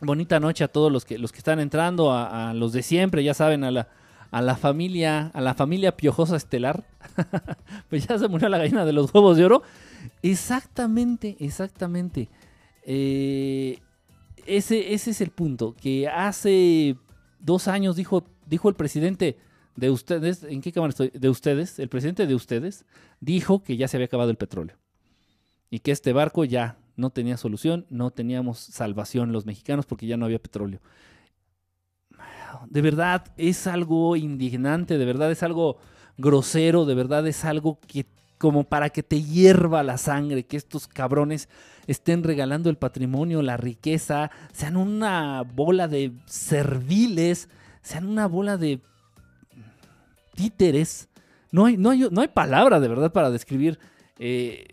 Bonita 0.02 0.40
noche 0.40 0.64
a 0.64 0.68
todos 0.68 0.92
los 0.92 1.06
que, 1.06 1.18
los 1.20 1.32
que 1.32 1.38
están 1.38 1.60
entrando, 1.60 2.12
a, 2.12 2.54
los 2.56 2.74
de 2.74 2.82
siempre, 2.82 3.24
ya 3.24 3.36
saben, 3.36 3.64
a 3.64 3.72
la, 3.72 3.88
a 4.32 4.42
la 4.42 4.56
familia, 4.56 5.28
a 5.34 5.42
la 5.42 5.54
familia 5.54 5.96
piojosa 5.96 6.38
estelar. 6.38 6.86
pues 7.90 8.08
ya 8.08 8.18
se 8.18 8.28
murió 8.28 8.50
la 8.50 8.58
gallina 8.58 8.86
de 8.86 8.94
los 8.94 9.14
huevos 9.14 9.38
de 9.38 9.46
oro. 9.46 9.62
Exactamente, 10.24 11.36
exactamente. 11.40 12.30
Eh, 12.84 13.80
ese, 14.46 14.94
ese 14.94 15.12
es 15.12 15.22
el 15.22 15.30
punto. 15.30 15.76
Que 15.80 16.08
hace 16.08 16.96
dos 17.40 17.68
años 17.68 17.96
dijo, 17.96 18.26
dijo 18.48 18.70
el 18.70 18.76
presidente 18.76 19.38
de 19.76 19.90
ustedes, 19.90 20.44
¿en 20.44 20.62
qué 20.62 20.72
cámara 20.72 20.92
estoy? 20.92 21.10
De 21.10 21.30
ustedes, 21.30 21.78
el 21.80 21.90
presidente 21.90 22.26
de 22.26 22.36
ustedes, 22.36 22.86
dijo 23.20 23.64
que 23.64 23.78
ya 23.78 23.88
se 23.88 23.98
había 23.98 24.06
acabado 24.06 24.32
el 24.32 24.38
petróleo. 24.38 24.78
Y 25.70 25.80
que 25.80 25.92
este 25.92 26.14
barco 26.14 26.46
ya 26.46 26.78
no 26.96 27.10
tenía 27.10 27.38
solución, 27.38 27.86
no 27.90 28.12
teníamos 28.12 28.60
salvación 28.60 29.32
los 29.32 29.46
mexicanos 29.46 29.86
porque 29.86 30.08
ya 30.08 30.18
no 30.18 30.26
había 30.26 30.40
petróleo. 30.40 30.80
De 32.70 32.82
verdad 32.82 33.26
es 33.38 33.68
algo 33.68 34.16
indignante, 34.16 34.98
de 34.98 35.06
verdad 35.06 35.32
es 35.32 35.44
algo 35.44 35.78
grosero, 36.18 36.86
de 36.86 36.96
verdad 36.96 37.28
es 37.28 37.46
algo 37.46 37.80
que 37.88 38.06
como 38.38 38.64
para 38.64 38.90
que 38.90 39.04
te 39.04 39.22
hierva 39.22 39.84
la 39.84 39.98
sangre, 39.98 40.48
que 40.48 40.58
estos 40.58 40.88
cabrones 40.88 41.48
estén 41.86 42.24
regalando 42.24 42.72
el 42.72 42.78
patrimonio, 42.78 43.44
la 43.44 43.56
riqueza, 43.56 44.32
sean 44.52 44.78
una 44.78 45.44
bola 45.44 45.88
de 45.88 46.12
serviles, 46.26 47.50
sean 47.84 48.08
una 48.08 48.28
bola 48.28 48.58
de 48.58 48.82
títeres. 50.34 51.08
No 51.52 51.66
hay, 51.66 51.78
no 51.78 51.92
hay, 51.92 52.08
no 52.10 52.22
hay 52.22 52.30
palabra 52.30 52.80
de 52.80 52.88
verdad 52.88 53.12
para 53.12 53.30
describir 53.30 53.78
eh, 54.18 54.66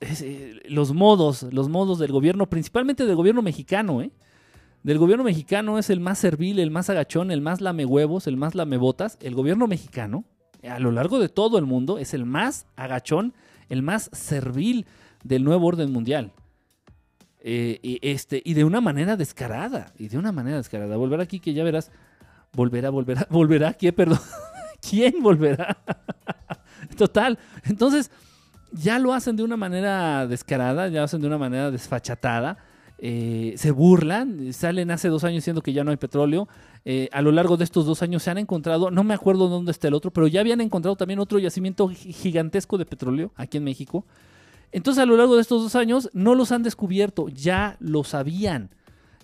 eh, 0.00 0.60
los 0.64 0.92
modos, 0.92 1.42
los 1.52 1.68
modos 1.68 1.98
del 1.98 2.12
gobierno, 2.12 2.48
principalmente 2.48 3.04
del 3.04 3.16
gobierno 3.16 3.42
mexicano, 3.42 4.00
¿eh? 4.00 4.10
Del 4.82 4.98
gobierno 4.98 5.24
mexicano 5.24 5.78
es 5.78 5.90
el 5.90 6.00
más 6.00 6.18
servil, 6.18 6.58
el 6.58 6.70
más 6.70 6.90
agachón, 6.90 7.30
el 7.30 7.40
más 7.40 7.60
lamehuevos, 7.60 8.26
el 8.26 8.36
más 8.36 8.54
lamebotas. 8.54 9.16
El 9.20 9.34
gobierno 9.34 9.66
mexicano 9.66 10.24
a 10.68 10.78
lo 10.78 10.92
largo 10.92 11.18
de 11.18 11.28
todo 11.28 11.58
el 11.58 11.66
mundo, 11.66 11.98
es 11.98 12.14
el 12.14 12.24
más 12.24 12.66
agachón, 12.76 13.34
el 13.68 13.82
más 13.82 14.10
servil 14.12 14.86
del 15.24 15.44
nuevo 15.44 15.66
orden 15.66 15.92
mundial. 15.92 16.32
Eh, 17.40 17.80
y, 17.82 17.98
este, 18.02 18.40
y 18.44 18.54
de 18.54 18.64
una 18.64 18.80
manera 18.80 19.16
descarada, 19.16 19.92
y 19.98 20.08
de 20.08 20.18
una 20.18 20.30
manera 20.30 20.58
descarada. 20.58 20.96
Volverá 20.96 21.24
aquí 21.24 21.40
que 21.40 21.54
ya 21.54 21.64
verás, 21.64 21.90
volverá, 22.52 22.90
volverá, 22.90 23.26
volverá, 23.30 23.74
¿quién, 23.74 23.94
perdón? 23.94 24.20
¿Quién 24.88 25.22
volverá? 25.22 25.76
Total. 26.96 27.38
Entonces, 27.64 28.10
ya 28.70 28.98
lo 28.98 29.12
hacen 29.12 29.36
de 29.36 29.42
una 29.42 29.56
manera 29.56 30.26
descarada, 30.26 30.88
ya 30.88 31.00
lo 31.00 31.04
hacen 31.04 31.20
de 31.20 31.26
una 31.26 31.38
manera 31.38 31.70
desfachatada. 31.70 32.58
Eh, 33.04 33.54
se 33.56 33.72
burlan, 33.72 34.52
salen 34.52 34.92
hace 34.92 35.08
dos 35.08 35.24
años 35.24 35.38
diciendo 35.38 35.60
que 35.60 35.72
ya 35.72 35.82
no 35.82 35.90
hay 35.90 35.96
petróleo. 35.96 36.46
Eh, 36.84 37.08
a 37.10 37.20
lo 37.20 37.32
largo 37.32 37.56
de 37.56 37.64
estos 37.64 37.84
dos 37.84 38.00
años 38.00 38.22
se 38.22 38.30
han 38.30 38.38
encontrado, 38.38 38.92
no 38.92 39.02
me 39.02 39.12
acuerdo 39.12 39.48
dónde 39.48 39.72
está 39.72 39.88
el 39.88 39.94
otro, 39.94 40.12
pero 40.12 40.28
ya 40.28 40.38
habían 40.38 40.60
encontrado 40.60 40.94
también 40.94 41.18
otro 41.18 41.40
yacimiento 41.40 41.88
gigantesco 41.88 42.78
de 42.78 42.86
petróleo 42.86 43.32
aquí 43.34 43.56
en 43.56 43.64
México. 43.64 44.06
Entonces 44.70 45.02
a 45.02 45.06
lo 45.06 45.16
largo 45.16 45.34
de 45.34 45.42
estos 45.42 45.64
dos 45.64 45.74
años 45.74 46.10
no 46.12 46.36
los 46.36 46.52
han 46.52 46.62
descubierto, 46.62 47.28
ya 47.28 47.76
lo 47.80 48.04
sabían, 48.04 48.70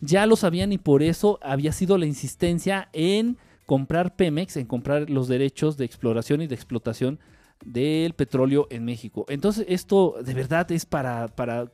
ya 0.01 0.27
lo 0.27 0.35
sabían 0.35 0.73
y 0.73 0.79
por 0.79 1.05
eso 1.05 1.39
había 1.41 1.71
sido 1.71 1.99
la 1.99 2.07
insistencia 2.07 2.89
en 2.93 3.37
comprar 3.65 4.17
Pemex, 4.17 4.57
en 4.57 4.67
comprar 4.67 5.09
los 5.09 5.29
derechos 5.29 5.77
de 5.77 5.85
exploración 5.85 6.43
y 6.43 6.49
de 6.49 6.55
explotación 6.57 7.21
del 7.65 8.15
petróleo 8.15 8.67
en 8.71 8.85
México. 8.85 9.25
Entonces 9.29 9.67
esto 9.69 10.17
de 10.21 10.35
verdad 10.35 10.71
es 10.73 10.85
para, 10.85 11.29
para 11.29 11.71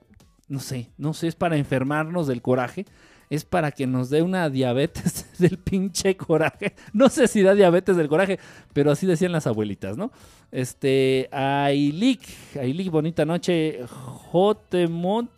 no 0.49 0.61
sé, 0.61 0.91
no 0.97 1.15
sé, 1.15 1.29
es 1.29 1.35
para 1.35 1.57
enfermarnos 1.57 2.27
del 2.27 2.43
coraje, 2.43 2.87
es 3.31 3.45
para 3.45 3.73
que 3.73 3.87
nos 3.87 4.11
dé 4.11 4.23
una 4.23 4.51
diabetes 4.51 5.27
del 5.39 5.59
pinche 5.59 6.17
coraje. 6.17 6.75
No 6.93 7.09
sé 7.09 7.29
si 7.29 7.43
da 7.43 7.55
diabetes 7.55 7.97
del 7.97 8.09
coraje, 8.09 8.39
pero 8.73 8.91
así 8.91 9.07
decían 9.07 9.33
las 9.33 9.47
abuelitas, 9.47 9.97
¿no? 9.97 10.13
Este, 10.51 11.29
Ailik, 11.33 12.21
Ailik, 12.59 12.91
bonita 12.91 13.25
noche, 13.25 13.81
Jotemont, 13.89 15.31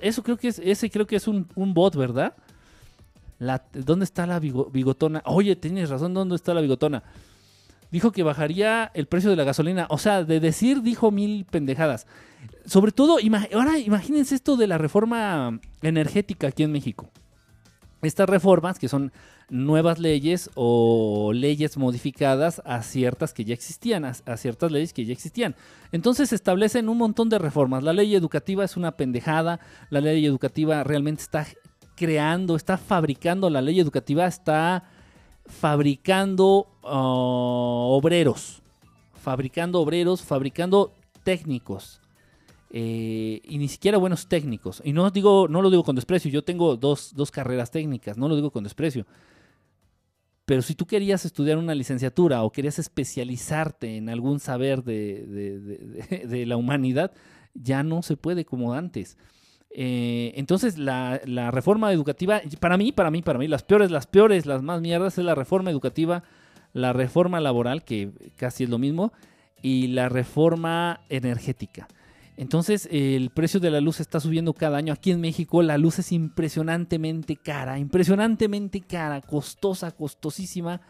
eso 0.00 0.22
creo 0.22 0.36
que 0.36 0.48
es, 0.48 0.58
ese 0.58 0.90
creo 0.90 1.06
que 1.06 1.16
es 1.16 1.28
un, 1.28 1.46
bot, 1.54 1.96
¿verdad? 1.96 2.34
La, 3.38 3.64
¿Dónde 3.72 4.04
está 4.04 4.26
la 4.26 4.40
bigotona? 4.40 5.22
Oye, 5.26 5.56
tienes 5.56 5.90
razón, 5.90 6.14
¿dónde 6.14 6.36
está 6.36 6.54
la 6.54 6.60
bigotona? 6.60 7.02
Dijo 7.90 8.10
que 8.10 8.22
bajaría 8.22 8.90
el 8.94 9.06
precio 9.06 9.30
de 9.30 9.36
la 9.36 9.44
gasolina. 9.44 9.86
O 9.90 9.98
sea, 9.98 10.24
de 10.24 10.40
decir, 10.40 10.82
dijo 10.82 11.10
mil 11.10 11.44
pendejadas 11.44 12.06
sobre 12.66 12.92
todo, 12.92 13.18
ahora 13.54 13.78
imagínense 13.78 14.34
esto 14.34 14.56
de 14.56 14.66
la 14.66 14.78
reforma 14.78 15.60
energética 15.82 16.48
aquí 16.48 16.64
en 16.64 16.72
México. 16.72 17.10
Estas 18.02 18.28
reformas, 18.28 18.78
que 18.78 18.88
son 18.88 19.12
nuevas 19.48 19.98
leyes 20.00 20.50
o 20.54 21.32
leyes 21.32 21.76
modificadas 21.76 22.60
a 22.64 22.82
ciertas 22.82 23.32
que 23.32 23.44
ya 23.44 23.54
existían, 23.54 24.04
a, 24.04 24.36
ciertas 24.36 24.72
leyes 24.72 24.92
que 24.92 25.04
ya 25.04 25.12
existían. 25.12 25.54
Entonces 25.92 26.30
se 26.30 26.34
establecen 26.34 26.88
un 26.88 26.98
montón 26.98 27.28
de 27.28 27.38
reformas. 27.38 27.82
La 27.82 27.92
ley 27.92 28.14
educativa 28.14 28.64
es 28.64 28.76
una 28.76 28.92
pendejada, 28.92 29.60
la 29.90 30.00
ley 30.00 30.26
educativa 30.26 30.82
realmente 30.82 31.22
está 31.22 31.46
creando, 31.94 32.56
está 32.56 32.76
fabricando, 32.76 33.48
la 33.48 33.62
ley 33.62 33.80
educativa 33.80 34.26
está 34.26 34.84
fabricando 35.46 36.66
uh, 36.82 37.94
obreros, 37.96 38.60
fabricando 39.22 39.80
obreros, 39.80 40.22
fabricando 40.22 40.92
técnicos. 41.22 42.00
Eh, 42.70 43.40
y 43.44 43.58
ni 43.58 43.68
siquiera 43.68 43.98
buenos 43.98 44.28
técnicos. 44.28 44.82
Y 44.84 44.92
no, 44.92 45.10
digo, 45.10 45.48
no 45.48 45.62
lo 45.62 45.70
digo 45.70 45.84
con 45.84 45.96
desprecio, 45.96 46.30
yo 46.30 46.44
tengo 46.44 46.76
dos, 46.76 47.12
carreras 47.32 47.70
técnicas, 47.70 48.18
no 48.18 48.28
lo 48.28 48.36
digo 48.36 48.50
con 48.50 48.64
desprecio. 48.64 49.06
Pero 50.44 50.62
si 50.62 50.74
tú 50.74 50.86
querías 50.86 51.24
estudiar 51.24 51.58
una 51.58 51.74
licenciatura 51.74 52.42
o 52.42 52.52
querías 52.52 52.78
especializarte 52.78 53.96
en 53.96 54.08
algún 54.08 54.40
saber 54.40 54.84
de, 54.84 56.44
la 56.46 56.56
humanidad, 56.56 57.12
ya 57.54 57.82
no 57.82 58.02
se 58.02 58.16
puede 58.16 58.44
como 58.44 58.74
antes. 58.74 59.16
Eh, 59.70 60.32
entonces, 60.36 60.78
la, 60.78 61.20
la, 61.24 61.50
reforma 61.50 61.92
educativa, 61.92 62.40
para 62.60 62.76
mí, 62.76 62.92
para 62.92 63.10
mí, 63.10 63.22
para 63.22 63.38
mí, 63.38 63.48
las 63.48 63.62
peores, 63.62 63.90
las 63.90 64.06
peores, 64.06 64.46
las 64.46 64.62
más 64.62 64.80
mierdas 64.80 65.18
es 65.18 65.24
la 65.24 65.34
reforma 65.34 65.70
educativa, 65.70 66.22
la 66.72 66.92
reforma 66.92 67.40
laboral, 67.40 67.84
que 67.84 68.12
casi 68.36 68.64
es 68.64 68.70
lo 68.70 68.78
mismo, 68.78 69.12
y 69.62 69.88
la 69.88 70.08
reforma 70.08 71.00
energética. 71.08 71.88
Entonces, 72.36 72.86
el 72.92 73.30
precio 73.30 73.60
de 73.60 73.70
la 73.70 73.80
luz 73.80 74.00
está 74.00 74.20
subiendo 74.20 74.52
cada 74.52 74.76
año. 74.76 74.92
Aquí 74.92 75.10
en 75.10 75.20
México 75.20 75.62
la 75.62 75.78
luz 75.78 75.98
es 75.98 76.12
impresionantemente 76.12 77.36
cara, 77.36 77.78
impresionantemente 77.78 78.82
cara, 78.82 79.22
costosa, 79.22 79.90
costosísima. 79.92 80.82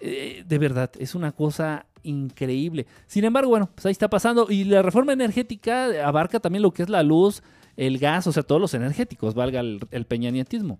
Eh, 0.00 0.44
de 0.46 0.58
verdad, 0.58 0.90
es 0.98 1.14
una 1.14 1.32
cosa 1.32 1.86
increíble. 2.02 2.86
Sin 3.06 3.24
embargo, 3.24 3.48
bueno, 3.50 3.70
pues 3.74 3.86
ahí 3.86 3.92
está 3.92 4.10
pasando. 4.10 4.48
Y 4.50 4.64
la 4.64 4.82
reforma 4.82 5.14
energética 5.14 6.06
abarca 6.06 6.40
también 6.40 6.62
lo 6.62 6.72
que 6.72 6.82
es 6.82 6.90
la 6.90 7.02
luz, 7.02 7.42
el 7.76 7.98
gas, 7.98 8.26
o 8.26 8.32
sea, 8.32 8.42
todos 8.42 8.60
los 8.60 8.74
energéticos, 8.74 9.34
valga 9.34 9.60
el, 9.60 10.06
peñanietismo. 10.06 10.78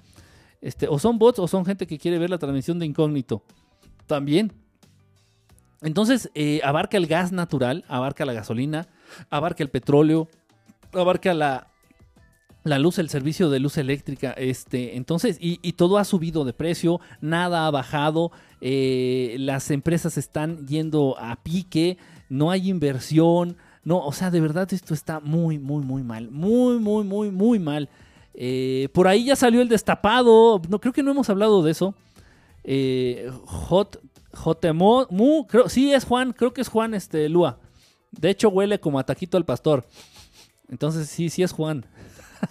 Este, 0.61 0.89
o 0.89 0.99
son 0.99 1.19
bots 1.19 1.39
o 1.39 1.49
son 1.49 1.65
gente 1.65 1.87
que 1.87 1.99
quiere 1.99 2.19
ver 2.19 2.29
la 2.29 2.39
transmisión 2.39 2.79
de 2.79 2.85
incógnito. 2.85 3.43
También. 4.07 4.53
Entonces, 5.81 6.31
eh, 6.35 6.61
abarca 6.65 6.99
el 6.99 7.07
gas 7.07 7.33
natural, 7.33 7.85
abarca 7.89 8.27
la 8.27 8.35
gasolina, 8.35 8.89
abarca 9.31 9.63
el 9.63 9.71
petróleo, 9.71 10.29
abarca 10.93 11.35
la, 11.35 11.69
la 12.67 12.79
luz, 12.79 12.99
el 12.99 13.09
servicio 13.09 13.49
de 13.49 13.61
luz 13.61 13.79
eléctrica. 13.79 14.33
Este, 14.33 14.97
entonces, 14.97 15.39
y, 15.41 15.57
todo 15.73 15.99
ha 15.99 16.05
subido 16.05 16.45
de 16.45 16.53
precio, 16.53 17.01
nada 17.21 17.67
ha 17.67 17.71
bajado, 17.71 18.33
eh, 18.61 19.37
las 19.39 19.71
empresas 19.71 20.19
están 20.19 20.67
yendo 20.67 21.17
a 21.19 21.37
pique, 21.37 21.99
no 22.29 22.51
hay 22.51 22.69
inversión. 22.69 23.57
No, 23.85 24.05
o 24.05 24.13
sea, 24.13 24.33
de 24.33 24.41
verdad 24.41 24.73
esto 24.73 24.95
está 24.95 25.21
muy, 25.21 25.59
muy, 25.59 25.85
muy 25.85 26.03
mal. 26.03 26.31
Muy, 26.31 26.81
muy, 26.81 27.05
muy, 27.05 27.31
muy 27.31 27.59
mal. 27.61 27.89
Eh, 28.35 28.89
por 28.93 29.07
ahí 29.07 29.27
ya 29.27 29.37
salió 29.37 29.63
el 29.63 29.69
destapado. 29.69 30.61
No, 30.69 30.81
creo 30.81 30.93
que 30.93 31.05
no 31.05 31.13
hemos 31.13 31.31
hablado 31.31 31.63
de 31.63 31.71
eso. 31.71 31.95
Eh, 32.65 33.31
Hot, 33.45 34.01
Jotemo, 34.33 35.07
Mu, 35.11 35.47
creo, 35.47 35.69
sí 35.69 35.93
es 35.93 36.05
Juan, 36.05 36.33
creo 36.33 36.53
que 36.53 36.63
es 36.63 36.69
Juan 36.69 36.95
este, 36.95 37.29
Lua. 37.29 37.61
De 38.19 38.31
hecho, 38.31 38.49
huele 38.49 38.81
como 38.81 38.99
a 38.99 39.05
taquito 39.05 39.37
al 39.37 39.45
pastor. 39.45 39.85
Entonces, 40.69 41.09
sí, 41.09 41.31
sí 41.31 41.43
es 41.43 41.53
Juan. 41.53 41.87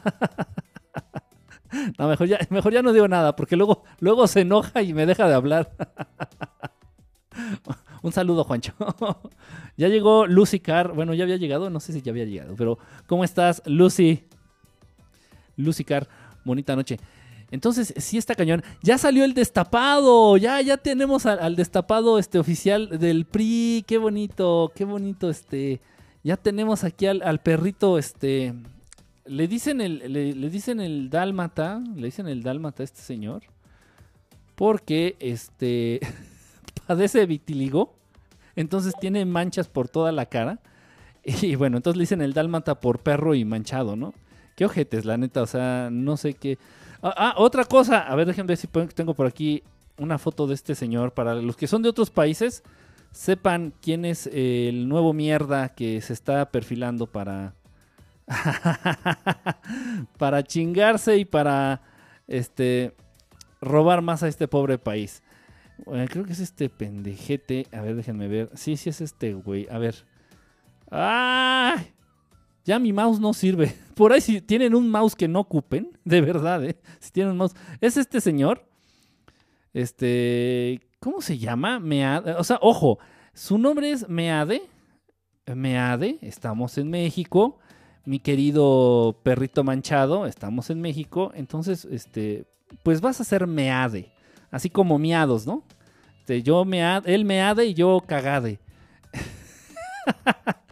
no, 1.97 2.08
mejor 2.08 2.28
ya, 2.28 2.82
no 2.82 2.93
digo 2.93 3.08
nada, 3.08 3.36
porque 3.36 3.56
luego, 3.56 3.84
luego 3.99 4.28
se 4.28 4.41
enoja 4.41 4.82
y 4.82 4.93
me 4.93 5.06
deja 5.06 5.28
de 5.28 5.34
hablar. 5.34 5.71
Un 8.01 8.12
saludo, 8.12 8.43
Juancho. 8.43 8.73
ya 9.78 9.88
llegó 9.88 10.28
Lucy 10.28 10.60
Carr. 10.60 10.93
Bueno, 10.93 11.13
ya 11.13 11.23
había 11.23 11.38
llegado, 11.38 11.69
no 11.69 11.80
sé 11.80 11.93
si 11.93 12.01
ya 12.01 12.12
había 12.12 12.25
llegado, 12.25 12.56
pero 12.56 12.78
¿cómo 13.08 13.23
estás, 13.23 13.63
Lucy? 13.65 14.28
Lucy 15.58 15.84
Carr, 15.84 16.08
bonita 16.43 16.75
noche. 16.75 16.99
Entonces, 17.51 17.93
sí 17.97 18.17
está 18.17 18.36
cañón. 18.36 18.63
Ya 18.81 18.97
salió 18.97 19.23
el 19.23 19.34
destapado. 19.34 20.38
Ya, 20.38 20.62
ya 20.62 20.77
tenemos 20.77 21.25
al, 21.25 21.55
destapado 21.55 22.17
este, 22.19 22.39
oficial 22.39 22.99
del 22.99 23.25
PRI. 23.25 23.84
Qué 23.88 23.97
bonito, 23.97 24.71
qué 24.75 24.86
bonito. 24.86 25.29
Este. 25.29 25.81
Ya 26.23 26.38
tenemos 26.38 26.84
aquí 26.84 27.05
al, 27.05 27.39
perrito. 27.41 27.97
Este. 27.97 28.53
Le 29.25 29.47
dicen 29.47 29.81
el. 29.81 30.12
Le, 30.12 30.49
dicen 30.49 30.79
el 30.79 31.10
dálmata. 31.10 31.81
Le 31.95 32.05
dicen 32.05 32.27
el 32.27 32.43
dálmata 32.43 32.84
a 32.84 32.86
este 32.86 33.01
señor. 33.01 33.43
Porque 34.55 35.15
este. 35.19 35.99
padece 36.88 37.25
vitiligo. 37.25 37.95
Entonces 38.55 38.93
tiene 38.99 39.25
manchas 39.25 39.67
por 39.67 39.88
toda 39.88 40.12
la 40.12 40.25
cara. 40.25 40.60
Y 41.23 41.55
bueno, 41.55 41.77
entonces 41.77 41.97
le 41.97 42.03
dicen 42.03 42.21
el 42.21 42.34
dálmata 42.34 42.79
por 42.79 42.99
perro 42.99 43.34
y 43.34 43.45
manchado, 43.45 43.95
¿no? 43.95 44.13
Qué 44.55 44.65
ojetes, 44.65 45.05
la 45.05 45.17
neta. 45.17 45.41
O 45.41 45.47
sea, 45.47 45.89
no 45.91 46.17
sé 46.17 46.34
qué. 46.34 46.58
Ah, 47.01 47.13
ah, 47.17 47.34
otra 47.38 47.65
cosa. 47.65 47.99
A 47.99 48.15
ver, 48.15 48.27
déjenme 48.27 48.47
ver 48.47 48.58
si 48.58 48.67
tengo 48.67 49.13
por 49.13 49.27
aquí 49.27 49.63
una 49.97 50.17
foto 50.17 50.47
de 50.47 50.53
este 50.53 50.75
señor. 50.75 51.13
Para 51.13 51.36
los 51.36 51.55
que 51.55 51.67
son 51.67 51.81
de 51.81 51.89
otros 51.89 52.10
países, 52.10 52.63
sepan 53.12 53.73
quién 53.81 54.05
es 54.05 54.27
el 54.27 54.88
nuevo 54.88 55.13
mierda 55.13 55.69
que 55.69 56.01
se 56.01 56.13
está 56.13 56.51
perfilando 56.51 57.08
para. 57.08 57.55
para 60.17 60.43
chingarse 60.43 61.17
y 61.17 61.25
para. 61.25 61.81
Este. 62.27 62.95
robar 63.62 64.01
más 64.01 64.23
a 64.23 64.27
este 64.27 64.47
pobre 64.47 64.77
país. 64.77 65.21
creo 66.10 66.25
que 66.25 66.34
es 66.34 66.39
este 66.39 66.69
pendejete. 66.69 67.67
A 67.71 67.81
ver, 67.81 67.95
déjenme 67.95 68.27
ver. 68.27 68.49
Sí, 68.55 68.77
sí 68.77 68.89
es 68.89 69.01
este 69.01 69.34
güey. 69.34 69.67
A 69.69 69.77
ver. 69.77 70.05
¡Ay! 70.89 71.94
Ya 72.65 72.80
mi 72.80 72.91
mouse 72.91 73.19
no 73.19 73.34
sirve. 73.34 73.73
Por 73.95 74.12
ahí 74.12 74.19
si 74.19 74.41
tienen 74.41 74.75
un 74.75 74.89
mouse 74.89 75.15
que 75.15 75.28
no 75.28 75.39
ocupen, 75.39 75.97
de 76.04 76.21
verdad, 76.21 76.65
¿eh? 76.65 76.78
Si 76.99 77.12
tienen 77.12 77.32
un 77.32 77.38
mouse. 77.38 77.54
Es 77.80 77.95
este 77.95 78.19
señor. 78.19 78.67
Este, 79.73 80.82
¿cómo 80.99 81.21
se 81.21 81.38
llama? 81.38 81.80
Meade. 81.80 82.34
O 82.34 82.43
sea, 82.43 82.60
ojo, 82.62 82.99
su 83.34 83.58
nombre 83.58 83.91
es 83.91 84.10
Meade. 84.10 84.62
Meade, 85.45 86.17
estamos 86.21 86.78
en 86.78 86.89
México. 86.89 87.60
Mi 88.06 88.19
querido 88.19 89.19
perrito 89.23 89.63
manchado, 89.63 90.25
estamos 90.25 90.69
en 90.69 90.82
México. 90.82 91.32
Entonces, 91.36 91.86
este, 91.86 92.45
pues 92.84 93.01
vas 93.01 93.21
a 93.21 93.23
ser 93.23 93.47
Meade. 93.47 94.12
Así 94.51 94.69
como 94.69 94.97
miados, 94.97 95.45
¿no? 95.45 95.63
Este, 96.25 96.41
yo 96.41 96.65
meade, 96.65 97.13
él 97.13 97.23
meade 97.23 97.67
y 97.67 97.75
yo 97.75 98.01
cagade. 98.08 98.60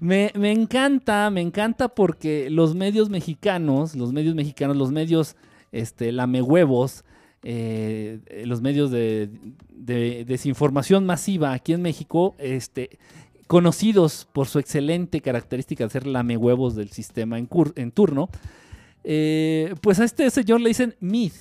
me, 0.00 0.30
encanta, 0.34 1.30
me 1.30 1.40
encanta 1.40 1.88
porque 1.88 2.50
los 2.50 2.74
medios 2.74 3.10
mexicanos, 3.10 3.94
los 3.94 4.12
medios 4.12 4.34
mexicanos, 4.34 4.76
los 4.76 4.90
medios 4.92 5.36
este, 5.72 6.12
lamehuevos, 6.12 7.04
eh, 7.42 8.20
los 8.44 8.60
medios 8.60 8.90
de, 8.90 9.30
desinformación 9.78 11.06
masiva 11.06 11.52
aquí 11.52 11.72
en 11.72 11.82
México, 11.82 12.34
este, 12.38 12.98
conocidos 13.46 14.28
por 14.32 14.46
su 14.48 14.58
excelente 14.58 15.20
característica 15.20 15.84
de 15.84 15.90
ser 15.90 16.06
lamehuevos 16.06 16.74
del 16.74 16.90
sistema 16.90 17.38
en, 17.38 17.90
turno, 17.92 18.28
eh, 19.04 19.74
pues 19.80 20.00
a 20.00 20.04
este 20.04 20.28
señor 20.30 20.60
le 20.60 20.68
dicen 20.68 20.96
myth. 21.00 21.34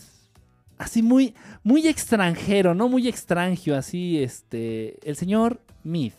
Así 0.77 1.01
muy, 1.01 1.33
muy 1.63 1.87
extranjero, 1.87 2.75
¿no? 2.75 2.87
Muy 2.87 3.07
extranjio, 3.07 3.75
así, 3.75 4.21
este, 4.21 4.97
el 5.09 5.15
señor 5.15 5.59
Myth. 5.83 6.13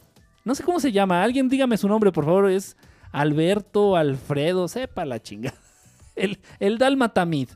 No 0.48 0.54
sé 0.54 0.64
cómo 0.64 0.80
se 0.80 0.92
llama. 0.92 1.22
Alguien 1.22 1.50
dígame 1.50 1.76
su 1.76 1.86
nombre, 1.88 2.10
por 2.10 2.24
favor. 2.24 2.48
Es 2.48 2.74
Alberto, 3.12 3.96
Alfredo, 3.96 4.66
sepa 4.66 5.04
la 5.04 5.20
chinga. 5.20 5.52
El, 6.16 6.38
el 6.58 6.78
Dalmatamid. 6.78 7.50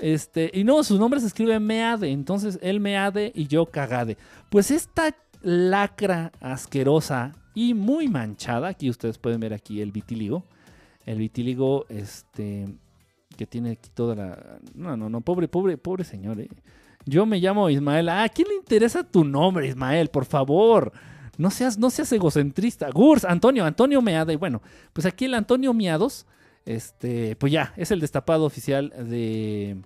Este, 0.00 0.50
y 0.54 0.64
no, 0.64 0.82
su 0.82 0.98
nombre 0.98 1.20
se 1.20 1.26
escribe 1.26 1.60
Meade. 1.60 2.10
Entonces, 2.10 2.58
él 2.62 2.80
Meade 2.80 3.32
y 3.34 3.48
yo 3.48 3.66
Cagade. 3.66 4.16
Pues 4.48 4.70
esta 4.70 5.14
lacra 5.42 6.32
asquerosa 6.40 7.32
y 7.54 7.74
muy 7.74 8.08
manchada. 8.08 8.68
Aquí 8.68 8.88
ustedes 8.88 9.18
pueden 9.18 9.38
ver 9.38 9.52
aquí 9.52 9.82
el 9.82 9.92
vitíligo. 9.92 10.42
El 11.04 11.18
vitíligo, 11.18 11.84
este, 11.90 12.64
que 13.36 13.46
tiene 13.46 13.72
aquí 13.72 13.90
toda 13.92 14.14
la. 14.14 14.58
No, 14.74 14.96
no, 14.96 15.10
no, 15.10 15.20
pobre, 15.20 15.48
pobre, 15.48 15.76
pobre 15.76 16.02
señor. 16.04 16.40
Eh. 16.40 16.48
Yo 17.04 17.26
me 17.26 17.38
llamo 17.38 17.68
Ismael. 17.68 18.08
¿a 18.08 18.26
quién 18.30 18.48
le 18.48 18.54
interesa 18.54 19.04
tu 19.04 19.22
nombre, 19.22 19.68
Ismael? 19.68 20.08
Por 20.08 20.24
favor. 20.24 20.92
No 21.38 21.50
seas, 21.50 21.78
no 21.78 21.90
seas 21.90 22.12
egocentrista. 22.12 22.90
Gurs, 22.90 23.24
Antonio, 23.24 23.64
Antonio 23.64 24.02
Meada. 24.02 24.32
Y 24.32 24.36
bueno, 24.36 24.60
pues 24.92 25.06
aquí 25.06 25.24
el 25.24 25.34
Antonio 25.34 25.72
Miados, 25.72 26.26
este, 26.66 27.36
pues 27.36 27.52
ya, 27.52 27.72
es 27.76 27.90
el 27.90 28.00
destapado 28.00 28.44
oficial 28.44 28.92
de, 29.08 29.78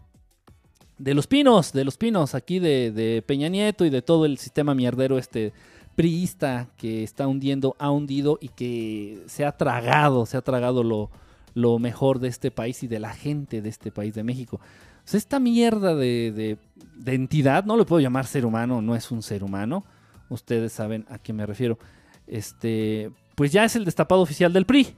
de 0.98 1.14
los 1.14 1.26
pinos, 1.26 1.72
de 1.72 1.84
los 1.84 1.96
pinos, 1.96 2.34
aquí 2.34 2.58
de, 2.58 3.22
Peña 3.26 3.48
Nieto 3.48 3.84
y 3.84 3.90
de 3.90 4.02
todo 4.02 4.26
el 4.26 4.38
sistema 4.38 4.74
mierdero 4.74 5.18
este 5.18 5.52
priista 5.94 6.68
que 6.76 7.02
está 7.02 7.26
hundiendo, 7.26 7.74
ha 7.78 7.90
hundido 7.90 8.38
y 8.40 8.48
que 8.48 9.22
se 9.26 9.44
ha 9.46 9.52
tragado, 9.52 10.26
se 10.26 10.36
ha 10.36 10.42
tragado 10.42 10.82
lo, 10.82 11.10
lo 11.54 11.78
mejor 11.78 12.18
de 12.18 12.28
este 12.28 12.50
país 12.50 12.82
y 12.82 12.86
de 12.86 12.98
la 12.98 13.14
gente 13.14 13.62
de 13.62 13.68
este 13.68 13.90
país 13.90 14.14
de 14.14 14.24
México. 14.24 14.60
Pues 15.04 15.14
esta 15.14 15.38
mierda 15.38 15.94
de, 15.94 16.32
de, 16.32 16.58
de 16.96 17.14
entidad, 17.14 17.64
no 17.64 17.76
le 17.76 17.84
puedo 17.84 18.00
llamar 18.00 18.26
ser 18.26 18.44
humano, 18.44 18.82
no 18.82 18.96
es 18.96 19.10
un 19.10 19.22
ser 19.22 19.44
humano 19.44 19.84
ustedes 20.28 20.72
saben 20.72 21.06
a 21.08 21.18
qué 21.18 21.32
me 21.32 21.46
refiero. 21.46 21.78
Este, 22.26 23.10
pues 23.34 23.52
ya 23.52 23.64
es 23.64 23.76
el 23.76 23.84
destapado 23.84 24.20
oficial 24.20 24.52
del 24.52 24.66
PRI. 24.66 24.88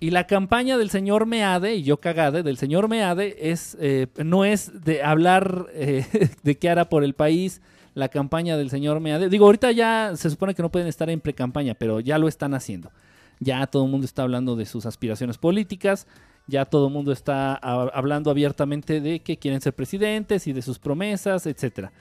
Y 0.00 0.10
la 0.10 0.28
campaña 0.28 0.78
del 0.78 0.90
señor 0.90 1.26
Meade, 1.26 1.74
y 1.74 1.82
yo 1.82 1.98
cagade, 1.98 2.44
del 2.44 2.56
señor 2.56 2.88
Meade, 2.88 3.50
es, 3.50 3.76
eh, 3.80 4.06
no 4.24 4.44
es 4.44 4.84
de 4.84 5.02
hablar 5.02 5.66
eh, 5.72 6.06
de 6.42 6.56
qué 6.56 6.70
hará 6.70 6.88
por 6.88 7.02
el 7.02 7.14
país 7.14 7.60
la 7.94 8.08
campaña 8.08 8.56
del 8.56 8.70
señor 8.70 9.00
Meade. 9.00 9.28
Digo, 9.28 9.46
ahorita 9.46 9.72
ya 9.72 10.12
se 10.14 10.30
supone 10.30 10.54
que 10.54 10.62
no 10.62 10.70
pueden 10.70 10.86
estar 10.86 11.10
en 11.10 11.20
pre-campaña, 11.20 11.74
pero 11.74 11.98
ya 11.98 12.16
lo 12.18 12.28
están 12.28 12.54
haciendo. 12.54 12.92
Ya 13.40 13.66
todo 13.66 13.84
el 13.84 13.90
mundo 13.90 14.04
está 14.04 14.22
hablando 14.22 14.54
de 14.54 14.66
sus 14.66 14.86
aspiraciones 14.86 15.36
políticas, 15.36 16.06
ya 16.46 16.64
todo 16.64 16.86
el 16.86 16.92
mundo 16.92 17.12
está 17.12 17.54
hablando 17.54 18.30
abiertamente 18.30 19.00
de 19.00 19.20
que 19.20 19.36
quieren 19.36 19.60
ser 19.60 19.74
presidentes 19.74 20.46
y 20.46 20.52
de 20.52 20.62
sus 20.62 20.78
promesas, 20.78 21.46
etcétera. 21.46 21.92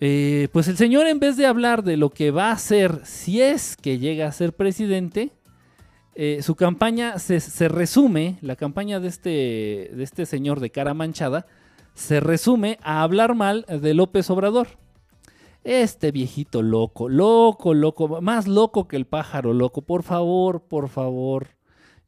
Eh, 0.00 0.48
pues 0.52 0.68
el 0.68 0.76
señor 0.76 1.06
en 1.06 1.20
vez 1.20 1.36
de 1.36 1.46
hablar 1.46 1.84
de 1.84 1.96
lo 1.96 2.10
que 2.10 2.30
va 2.30 2.48
a 2.48 2.52
hacer 2.52 3.00
si 3.04 3.40
es 3.40 3.76
que 3.76 3.98
llega 3.98 4.26
a 4.26 4.32
ser 4.32 4.52
presidente, 4.52 5.30
eh, 6.16 6.42
su 6.42 6.54
campaña 6.54 7.18
se, 7.18 7.68
resume, 7.68 8.38
la 8.40 8.56
campaña 8.56 9.00
de 9.00 9.08
este, 9.08 9.90
de 9.94 10.02
este 10.02 10.26
señor 10.26 10.60
de 10.60 10.70
cara 10.70 10.94
manchada, 10.94 11.46
se 11.94 12.20
resume 12.20 12.78
a 12.82 13.02
hablar 13.02 13.34
mal 13.34 13.64
de 13.68 13.94
López 13.94 14.30
Obrador. 14.30 14.68
Este 15.64 16.12
viejito 16.12 16.60
loco, 16.62 17.08
loco, 17.08 17.72
loco, 17.72 18.20
más 18.20 18.46
loco 18.46 18.86
que 18.86 18.96
el 18.96 19.06
pájaro 19.06 19.54
loco. 19.54 19.82
Por 19.82 20.02
favor, 20.02 20.64
por 20.68 20.88
favor. 20.88 21.48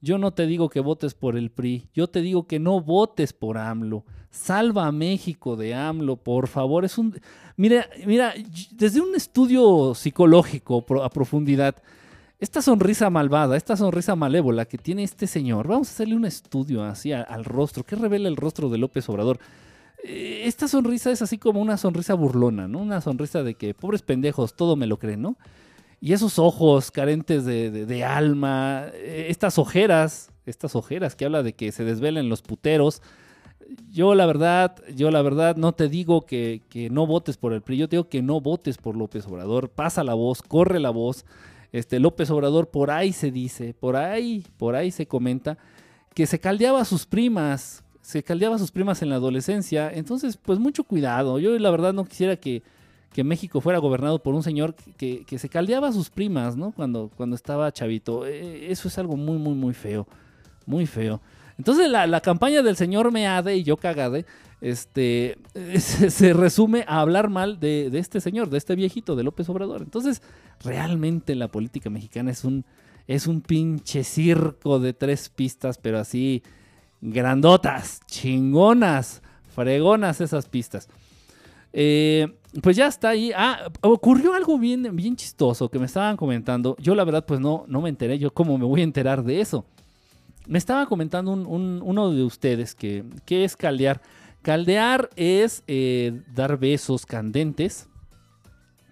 Yo 0.02 0.18
no 0.18 0.32
te 0.32 0.46
digo 0.46 0.68
que 0.68 0.80
votes 0.80 1.14
por 1.14 1.36
el 1.36 1.50
PRI, 1.50 1.88
yo 1.94 2.06
te 2.06 2.20
digo 2.20 2.46
que 2.46 2.58
no 2.58 2.80
votes 2.80 3.32
por 3.32 3.56
AMLO. 3.58 4.04
Salva 4.30 4.86
a 4.86 4.92
México 4.92 5.56
de 5.56 5.74
AMLO, 5.74 6.16
por 6.16 6.48
favor. 6.48 6.84
Es 6.84 6.98
un 6.98 7.18
Mira, 7.56 7.88
mira, 8.04 8.34
desde 8.72 9.00
un 9.00 9.14
estudio 9.14 9.94
psicológico 9.94 10.84
a 11.02 11.08
profundidad, 11.08 11.76
esta 12.38 12.60
sonrisa 12.60 13.08
malvada, 13.08 13.56
esta 13.56 13.76
sonrisa 13.76 14.14
malévola 14.14 14.66
que 14.66 14.76
tiene 14.76 15.04
este 15.04 15.26
señor, 15.26 15.66
vamos 15.66 15.88
a 15.88 15.92
hacerle 15.92 16.16
un 16.16 16.26
estudio 16.26 16.84
así 16.84 17.12
al 17.12 17.46
rostro, 17.46 17.82
¿qué 17.82 17.96
revela 17.96 18.28
el 18.28 18.36
rostro 18.36 18.68
de 18.68 18.76
López 18.76 19.08
Obrador? 19.08 19.38
Eh, 20.04 20.42
esta 20.44 20.68
sonrisa 20.68 21.10
es 21.10 21.22
así 21.22 21.38
como 21.38 21.62
una 21.62 21.78
sonrisa 21.78 22.12
burlona, 22.12 22.68
¿no? 22.68 22.80
Una 22.80 23.00
sonrisa 23.00 23.42
de 23.42 23.54
que, 23.54 23.72
pobres 23.72 24.02
pendejos, 24.02 24.54
todo 24.54 24.76
me 24.76 24.86
lo 24.86 24.98
creen, 24.98 25.22
¿no? 25.22 25.38
Y 25.98 26.12
esos 26.12 26.38
ojos 26.38 26.90
carentes 26.90 27.46
de, 27.46 28.04
alma, 28.04 28.84
eh, 28.92 29.28
estas 29.30 29.58
ojeras, 29.58 30.30
estas 30.44 30.76
ojeras 30.76 31.16
que 31.16 31.24
habla 31.24 31.42
de 31.42 31.54
que 31.54 31.72
se 31.72 31.84
desvelen 31.84 32.28
los 32.28 32.42
puteros. 32.42 33.00
Yo 33.90 34.14
la 34.14 34.26
verdad, 34.26 34.76
yo 34.94 35.10
la 35.10 35.22
verdad 35.22 35.56
no 35.56 35.72
te 35.72 35.88
digo 35.88 36.26
que, 36.26 36.62
que, 36.68 36.90
no 36.90 37.06
votes 37.06 37.36
por 37.36 37.52
el 37.52 37.62
PRI, 37.62 37.78
yo 37.78 37.88
te 37.88 37.96
digo 37.96 38.08
que 38.08 38.22
no 38.22 38.40
votes 38.40 38.78
por 38.78 38.96
López 38.96 39.26
Obrador. 39.26 39.70
Pasa 39.70 40.04
la 40.04 40.14
voz, 40.14 40.42
corre 40.42 40.80
la 40.80 40.90
voz. 40.90 41.24
Este 41.72 42.00
López 42.00 42.30
Obrador 42.30 42.68
por 42.68 42.90
ahí 42.90 43.12
se 43.12 43.30
dice, 43.30 43.74
por 43.74 43.96
ahí, 43.96 44.44
por 44.56 44.76
ahí 44.76 44.90
se 44.90 45.06
comenta 45.06 45.58
que 46.16 46.26
se 46.26 46.40
caldeaba 46.40 46.80
a 46.80 46.86
sus 46.86 47.04
primas, 47.04 47.84
se 48.00 48.22
caldeaba 48.22 48.56
a 48.56 48.58
sus 48.58 48.70
primas 48.70 49.02
en 49.02 49.10
la 49.10 49.16
adolescencia. 49.16 49.92
Entonces, 49.92 50.38
pues 50.38 50.58
mucho 50.58 50.82
cuidado. 50.82 51.38
Yo 51.38 51.58
la 51.58 51.70
verdad 51.70 51.92
no 51.92 52.06
quisiera 52.06 52.36
que, 52.36 52.62
México 53.22 53.60
fuera 53.60 53.78
gobernado 53.78 54.22
por 54.22 54.34
un 54.34 54.42
señor 54.42 54.74
que, 54.96 55.26
se 55.36 55.48
caldeaba 55.50 55.88
a 55.88 55.92
sus 55.92 56.08
primas, 56.08 56.56
¿no? 56.56 56.72
Cuando, 56.72 57.10
cuando 57.16 57.36
estaba 57.36 57.70
chavito. 57.70 58.26
E, 58.26 58.72
eso 58.72 58.88
es 58.88 58.96
algo 58.96 59.18
muy, 59.18 59.36
muy, 59.36 59.54
muy 59.54 59.74
feo. 59.74 60.06
Muy 60.64 60.86
feo. 60.86 61.20
Entonces 61.58 61.90
la, 61.90 62.20
campaña 62.20 62.62
del 62.62 62.76
señor 62.76 63.12
Meade 63.12 63.56
y 63.56 63.62
yo 63.62 63.76
cagade, 63.76 64.26
este, 64.60 65.38
se, 65.78 66.32
resume 66.32 66.84
a 66.86 67.00
hablar 67.00 67.30
mal 67.30 67.58
de, 67.60 67.90
de, 67.90 67.98
este 67.98 68.20
señor, 68.20 68.50
de 68.50 68.58
este 68.58 68.74
viejito, 68.74 69.16
de 69.16 69.24
López 69.24 69.48
Obrador. 69.48 69.82
Entonces, 69.82 70.22
realmente 70.62 71.34
la 71.34 71.48
política 71.48 71.90
mexicana 71.90 72.30
es 72.30 72.44
un, 72.44 72.64
es 73.06 73.26
un 73.26 73.40
pinche 73.40 74.04
circo 74.04 74.78
de 74.78 74.92
tres 74.92 75.28
pistas, 75.28 75.78
pero 75.78 75.98
así 75.98 76.42
grandotas, 77.00 78.00
chingonas, 78.06 79.22
fregonas 79.54 80.20
esas 80.20 80.48
pistas. 80.48 80.88
Eh, 81.72 82.38
pues 82.62 82.76
ya 82.76 82.86
está 82.86 83.10
ahí. 83.10 83.32
Ah, 83.36 83.70
ocurrió 83.82 84.34
algo 84.34 84.58
bien, 84.58 84.94
bien 84.96 85.14
chistoso 85.14 85.68
que 85.68 85.78
me 85.78 85.86
estaban 85.86 86.16
comentando. 86.16 86.76
Yo 86.78 86.94
la 86.94 87.04
verdad 87.04 87.24
pues 87.26 87.40
no, 87.40 87.64
no 87.68 87.82
me 87.82 87.88
enteré. 87.88 88.18
Yo 88.18 88.32
cómo 88.32 88.56
me 88.58 88.64
voy 88.64 88.80
a 88.80 88.84
enterar 88.84 89.22
de 89.22 89.40
eso. 89.40 89.66
Me 90.46 90.58
estaba 90.58 90.86
comentando 90.86 91.32
uno 91.32 92.10
de 92.12 92.22
ustedes 92.22 92.74
que, 92.74 93.04
¿qué 93.24 93.44
es 93.44 93.56
caldear? 93.56 94.00
Caldear 94.42 95.10
es 95.16 95.64
eh, 95.66 96.22
dar 96.32 96.58
besos 96.58 97.04
candentes. 97.04 97.88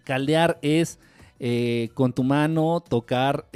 Caldear 0.04 0.58
es 0.62 0.98
eh, 1.38 1.90
con 1.94 2.12
tu 2.12 2.24
mano 2.24 2.82
tocar 2.86 3.46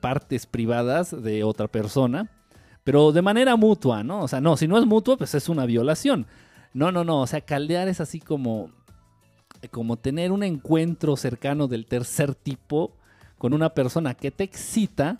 partes 0.00 0.46
privadas 0.46 1.22
de 1.22 1.44
otra 1.44 1.68
persona 1.68 2.30
pero 2.86 3.10
de 3.10 3.20
manera 3.20 3.56
mutua, 3.56 4.04
¿no? 4.04 4.20
O 4.20 4.28
sea, 4.28 4.40
no, 4.40 4.56
si 4.56 4.68
no 4.68 4.78
es 4.78 4.86
mutua, 4.86 5.16
pues 5.16 5.34
es 5.34 5.48
una 5.48 5.66
violación. 5.66 6.24
No, 6.72 6.92
no, 6.92 7.02
no, 7.02 7.22
o 7.22 7.26
sea, 7.26 7.40
caldear 7.40 7.88
es 7.88 8.00
así 8.00 8.20
como, 8.20 8.70
como 9.72 9.96
tener 9.96 10.30
un 10.30 10.44
encuentro 10.44 11.16
cercano 11.16 11.66
del 11.66 11.86
tercer 11.86 12.36
tipo 12.36 12.92
con 13.38 13.54
una 13.54 13.70
persona 13.70 14.14
que 14.14 14.30
te 14.30 14.44
excita 14.44 15.18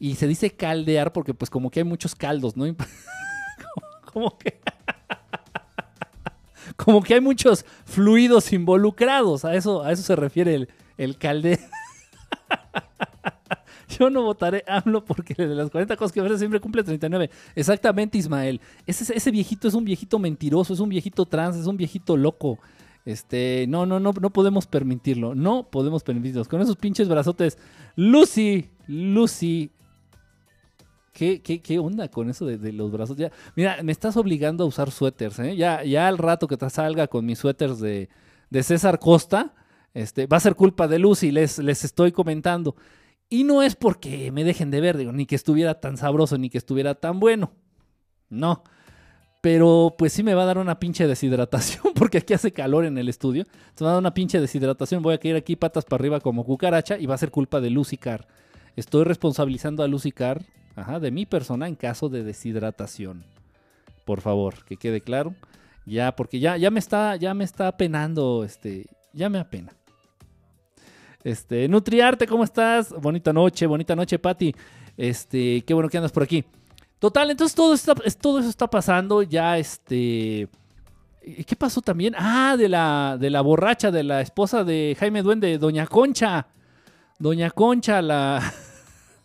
y 0.00 0.16
se 0.16 0.26
dice 0.26 0.50
caldear 0.50 1.12
porque 1.12 1.34
pues 1.34 1.50
como 1.50 1.70
que 1.70 1.80
hay 1.80 1.84
muchos 1.84 2.16
caldos, 2.16 2.56
¿no? 2.56 2.64
como 4.12 4.36
que... 4.38 4.58
como 6.76 7.02
que 7.02 7.14
hay 7.14 7.20
muchos 7.20 7.64
fluidos 7.84 8.52
involucrados, 8.52 9.44
a 9.44 9.54
eso, 9.54 9.84
a 9.84 9.92
eso 9.92 10.02
se 10.02 10.16
refiere 10.16 10.54
el, 10.54 10.68
el 10.96 11.18
caldear. 11.18 11.60
Yo 13.98 14.08
no 14.08 14.22
votaré 14.22 14.64
AMLO 14.66 15.04
porque 15.04 15.34
de 15.34 15.54
las 15.54 15.70
40 15.70 15.96
cosas 15.96 16.12
que 16.12 16.20
ofrece 16.20 16.38
siempre 16.38 16.60
cumple 16.60 16.82
39. 16.82 17.28
Exactamente, 17.54 18.16
Ismael. 18.18 18.60
Ese, 18.86 19.14
ese 19.14 19.30
viejito 19.30 19.68
es 19.68 19.74
un 19.74 19.84
viejito 19.84 20.18
mentiroso, 20.18 20.72
es 20.72 20.80
un 20.80 20.88
viejito 20.88 21.26
trans, 21.26 21.56
es 21.56 21.66
un 21.66 21.76
viejito 21.76 22.16
loco. 22.16 22.58
Este, 23.04 23.66
no, 23.68 23.86
no, 23.86 23.98
no, 23.98 24.12
no 24.12 24.30
podemos 24.30 24.66
permitirlo. 24.66 25.34
No 25.34 25.64
podemos 25.64 26.02
permitirlo. 26.02 26.44
Con 26.44 26.60
esos 26.60 26.76
pinches 26.76 27.08
brazotes. 27.08 27.58
Lucy, 27.96 28.68
Lucy. 28.86 29.70
¿Qué, 31.12 31.42
qué, 31.42 31.78
onda 31.78 32.08
con 32.08 32.30
eso 32.30 32.46
de, 32.46 32.72
los 32.72 32.92
brazos? 32.92 33.16
Ya, 33.16 33.32
mira, 33.56 33.82
me 33.82 33.92
estás 33.92 34.16
obligando 34.16 34.64
a 34.64 34.66
usar 34.66 34.90
suéteres. 34.90 35.38
¿eh? 35.40 35.56
Ya, 35.56 35.82
ya 35.82 36.06
al 36.06 36.18
rato 36.18 36.46
que 36.46 36.56
te 36.56 36.70
salga 36.70 37.08
con 37.08 37.26
mis 37.26 37.38
suéteres 37.38 37.80
de, 37.80 38.08
de 38.48 38.62
César 38.62 38.98
Costa, 38.98 39.54
este, 39.92 40.26
va 40.26 40.36
a 40.36 40.40
ser 40.40 40.54
culpa 40.54 40.86
de 40.86 40.98
Lucy, 40.98 41.32
les, 41.32 41.58
les 41.58 41.84
estoy 41.84 42.12
comentando. 42.12 42.76
Y 43.28 43.44
no 43.44 43.62
es 43.62 43.76
porque 43.76 44.30
me 44.32 44.44
dejen 44.44 44.70
de 44.70 44.80
ver, 44.80 44.96
digo, 44.96 45.12
ni 45.12 45.26
que 45.26 45.36
estuviera 45.36 45.80
tan 45.80 45.96
sabroso, 45.96 46.38
ni 46.38 46.48
que 46.48 46.58
estuviera 46.58 46.94
tan 46.94 47.20
bueno. 47.20 47.52
No. 48.28 48.62
Pero 49.40 49.94
pues 49.96 50.12
sí 50.12 50.22
me 50.22 50.34
va 50.34 50.42
a 50.42 50.46
dar 50.46 50.58
una 50.58 50.78
pinche 50.78 51.06
deshidratación, 51.06 51.92
porque 51.94 52.18
aquí 52.18 52.34
hace 52.34 52.52
calor 52.52 52.84
en 52.84 52.98
el 52.98 53.08
estudio. 53.08 53.44
Se 53.74 53.84
va 53.84 53.90
a 53.90 53.92
dar 53.94 54.00
una 54.00 54.14
pinche 54.14 54.40
deshidratación. 54.40 55.02
Voy 55.02 55.14
a 55.14 55.18
caer 55.18 55.36
aquí 55.36 55.56
patas 55.56 55.84
para 55.84 56.00
arriba 56.00 56.20
como 56.20 56.44
cucaracha 56.44 56.98
y 56.98 57.06
va 57.06 57.14
a 57.14 57.18
ser 57.18 57.30
culpa 57.30 57.60
de 57.60 57.70
Lucy 57.70 57.96
Carr. 57.96 58.26
Estoy 58.76 59.04
responsabilizando 59.04 59.82
a 59.82 59.88
Lucy 59.88 60.12
Carr, 60.12 60.42
ajá, 60.76 61.00
de 61.00 61.10
mi 61.10 61.26
persona 61.26 61.68
en 61.68 61.74
caso 61.74 62.08
de 62.08 62.22
deshidratación. 62.22 63.24
Por 64.04 64.20
favor, 64.20 64.64
que 64.64 64.76
quede 64.76 65.00
claro. 65.00 65.34
Ya, 65.86 66.14
porque 66.14 66.40
ya, 66.40 66.56
ya 66.56 66.70
me 66.70 66.78
está, 66.78 67.16
ya 67.16 67.34
me 67.34 67.44
está 67.44 67.76
penando, 67.76 68.44
este, 68.44 68.86
ya 69.12 69.28
me 69.28 69.38
apena. 69.38 69.72
Este, 71.22 71.68
Nutriarte, 71.68 72.26
¿cómo 72.26 72.44
estás? 72.44 72.92
Bonita 72.92 73.32
noche, 73.32 73.66
bonita 73.66 73.94
noche, 73.94 74.18
Patti. 74.18 74.54
Este, 74.96 75.62
qué 75.62 75.74
bueno 75.74 75.88
que 75.88 75.98
andas 75.98 76.12
por 76.12 76.22
aquí. 76.22 76.44
Total, 76.98 77.30
entonces 77.30 77.54
todo, 77.54 77.74
todo 78.20 78.38
eso 78.40 78.48
está 78.48 78.68
pasando. 78.68 79.22
Ya, 79.22 79.58
este. 79.58 80.48
¿Qué 81.22 81.56
pasó 81.56 81.82
también? 81.82 82.14
Ah, 82.16 82.56
de 82.58 82.68
la, 82.68 83.16
de 83.20 83.30
la 83.30 83.42
borracha, 83.42 83.90
de 83.90 84.02
la 84.02 84.20
esposa 84.22 84.64
de 84.64 84.96
Jaime 84.98 85.22
Duende, 85.22 85.58
Doña 85.58 85.86
Concha. 85.86 86.46
Doña 87.18 87.50
Concha, 87.50 88.00
la, 88.00 88.42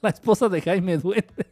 la 0.05 0.11
esposa 0.11 0.47
de 0.49 0.61
Jaime 0.61 0.97
Duende. 0.97 1.47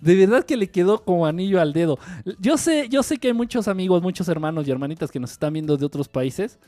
De 0.00 0.16
verdad 0.16 0.44
que 0.44 0.56
le 0.56 0.70
quedó 0.70 1.04
como 1.04 1.26
anillo 1.26 1.60
al 1.60 1.72
dedo. 1.72 1.98
Yo 2.38 2.56
sé, 2.56 2.88
yo 2.88 3.02
sé 3.02 3.18
que 3.18 3.28
hay 3.28 3.34
muchos 3.34 3.68
amigos, 3.68 4.02
muchos 4.02 4.28
hermanos 4.28 4.66
y 4.66 4.70
hermanitas 4.70 5.10
que 5.10 5.20
nos 5.20 5.32
están 5.32 5.52
viendo 5.52 5.76
de 5.76 5.84
otros 5.84 6.08
países 6.08 6.58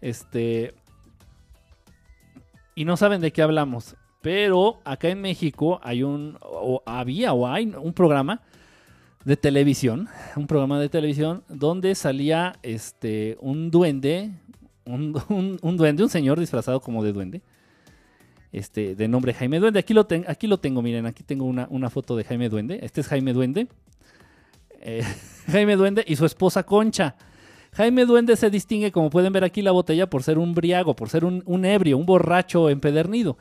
este. 0.00 0.74
Y 2.74 2.84
no 2.84 2.96
saben 2.96 3.20
de 3.20 3.32
qué 3.32 3.42
hablamos. 3.42 3.96
Pero 4.22 4.80
acá 4.84 5.08
en 5.08 5.20
México 5.20 5.80
hay 5.82 6.02
un. 6.02 6.38
O 6.40 6.82
había 6.86 7.32
o 7.32 7.46
hay 7.46 7.72
un 7.80 7.92
programa 7.92 8.40
de 9.24 9.36
televisión. 9.36 10.08
Un 10.36 10.46
programa 10.46 10.80
de 10.80 10.88
televisión 10.88 11.44
donde 11.48 11.94
salía 11.94 12.54
este. 12.62 13.36
un 13.40 13.70
duende. 13.70 14.30
Un, 14.84 15.12
duende, 15.76 16.02
un 16.02 16.10
señor 16.10 16.40
disfrazado 16.40 16.80
como 16.80 17.04
de 17.04 17.12
duende. 17.12 17.42
Este, 18.52 18.96
de 18.96 19.08
nombre 19.08 19.32
Jaime 19.32 19.60
Duende. 19.60 19.78
Aquí 19.78 19.94
lo, 19.94 20.06
aquí 20.26 20.48
tengo, 20.60 20.82
miren, 20.82 21.06
aquí 21.06 21.22
tengo 21.22 21.44
una, 21.44 21.90
foto 21.90 22.16
de 22.16 22.24
Jaime 22.24 22.48
Duende. 22.48 22.80
Este 22.82 23.00
es 23.00 23.08
Jaime 23.08 23.32
Duende. 23.32 23.68
Eh, 24.80 25.02
Jaime 25.50 25.76
Duende 25.76 26.04
y 26.06 26.16
su 26.16 26.26
esposa 26.26 26.64
Concha. 26.64 27.16
Jaime 27.72 28.04
Duende 28.04 28.36
se 28.36 28.50
distingue, 28.50 28.90
como 28.90 29.10
pueden 29.10 29.32
ver 29.32 29.44
aquí 29.44 29.62
la 29.62 29.70
botella, 29.70 30.10
por 30.10 30.24
ser 30.24 30.38
un 30.38 30.54
briago, 30.54 30.96
por 30.96 31.08
ser 31.08 31.24
un, 31.24 31.64
ebrio, 31.64 31.96
un 31.96 32.06
borracho 32.06 32.68
empedernido. 32.68 33.38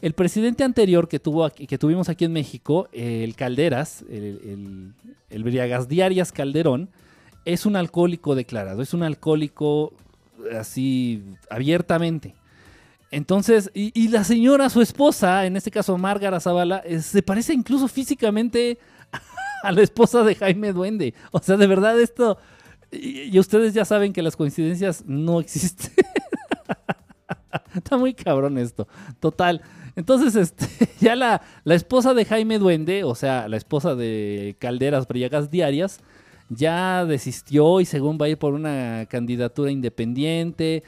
El 0.00 0.14
presidente 0.14 0.62
anterior 0.64 1.08
que, 1.08 1.18
tuvo 1.18 1.48
que 1.50 1.78
tuvimos 1.78 2.08
aquí 2.08 2.24
en 2.24 2.32
México, 2.32 2.88
el 2.92 3.34
Calderas, 3.34 4.04
el, 4.08 4.94
el, 5.30 5.44
Briagas 5.44 5.88
Diarias 5.88 6.30
Calderón, 6.30 6.90
es 7.44 7.66
un 7.66 7.74
alcohólico 7.74 8.36
declarado, 8.36 8.82
es 8.82 8.94
un 8.94 9.02
alcohólico 9.02 9.92
así 10.56 11.22
abiertamente. 11.50 12.34
Entonces, 13.12 13.70
y, 13.74 14.08
la 14.08 14.24
señora, 14.24 14.70
su 14.70 14.80
esposa, 14.80 15.46
en 15.46 15.56
este 15.56 15.70
caso 15.70 15.96
Márgara 15.98 16.40
Zavala, 16.40 16.82
se 17.00 17.22
parece 17.22 17.52
incluso 17.52 17.86
físicamente 17.86 18.78
a 19.62 19.70
la 19.70 19.82
esposa 19.82 20.24
de 20.24 20.34
Jaime 20.34 20.72
Duende. 20.72 21.14
O 21.30 21.38
sea, 21.38 21.56
de 21.56 21.66
verdad 21.66 22.00
esto 22.00 22.38
y, 22.92 23.38
ustedes 23.38 23.72
ya 23.74 23.84
saben 23.84 24.12
que 24.12 24.22
las 24.22 24.36
coincidencias 24.36 25.04
no 25.06 25.40
existen. 25.40 25.92
Está 27.74 27.96
muy 27.96 28.12
cabrón 28.12 28.58
esto. 28.58 28.86
Total. 29.18 29.62
Entonces, 29.96 30.36
este, 30.36 30.66
ya 31.00 31.16
la, 31.16 31.42
la 31.64 31.74
esposa 31.74 32.12
de 32.12 32.24
Jaime 32.26 32.58
Duende, 32.58 33.04
o 33.04 33.14
sea, 33.14 33.48
la 33.48 33.56
esposa 33.56 33.94
de 33.94 34.56
Calderas 34.58 35.08
Briegas 35.08 35.50
Diarias, 35.50 36.00
ya 36.50 37.06
desistió 37.06 37.80
y 37.80 37.86
según 37.86 38.18
va 38.20 38.26
a 38.26 38.28
ir 38.28 38.38
por 38.38 38.52
una 38.52 39.06
candidatura 39.08 39.70
independiente. 39.70 40.82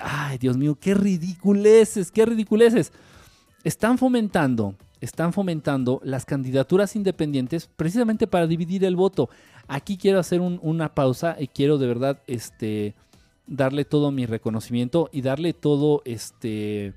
Ay, 0.00 0.38
Dios 0.38 0.56
mío, 0.56 0.76
qué 0.80 0.94
ridiculeces, 0.94 2.10
qué 2.10 2.26
ridiculeces. 2.26 2.92
Están 3.64 3.98
fomentando, 3.98 4.74
están 5.00 5.32
fomentando 5.32 6.00
las 6.04 6.24
candidaturas 6.24 6.96
independientes 6.96 7.68
precisamente 7.76 8.26
para 8.26 8.46
dividir 8.46 8.84
el 8.84 8.96
voto. 8.96 9.30
Aquí 9.68 9.96
quiero 9.96 10.18
hacer 10.18 10.40
una 10.40 10.94
pausa 10.94 11.36
y 11.38 11.46
quiero 11.48 11.78
de 11.78 11.86
verdad 11.86 12.20
este, 12.26 12.94
darle 13.46 13.84
todo 13.84 14.10
mi 14.10 14.26
reconocimiento 14.26 15.08
y 15.12 15.22
darle 15.22 15.52
todo, 15.52 16.02
este, 16.04 16.94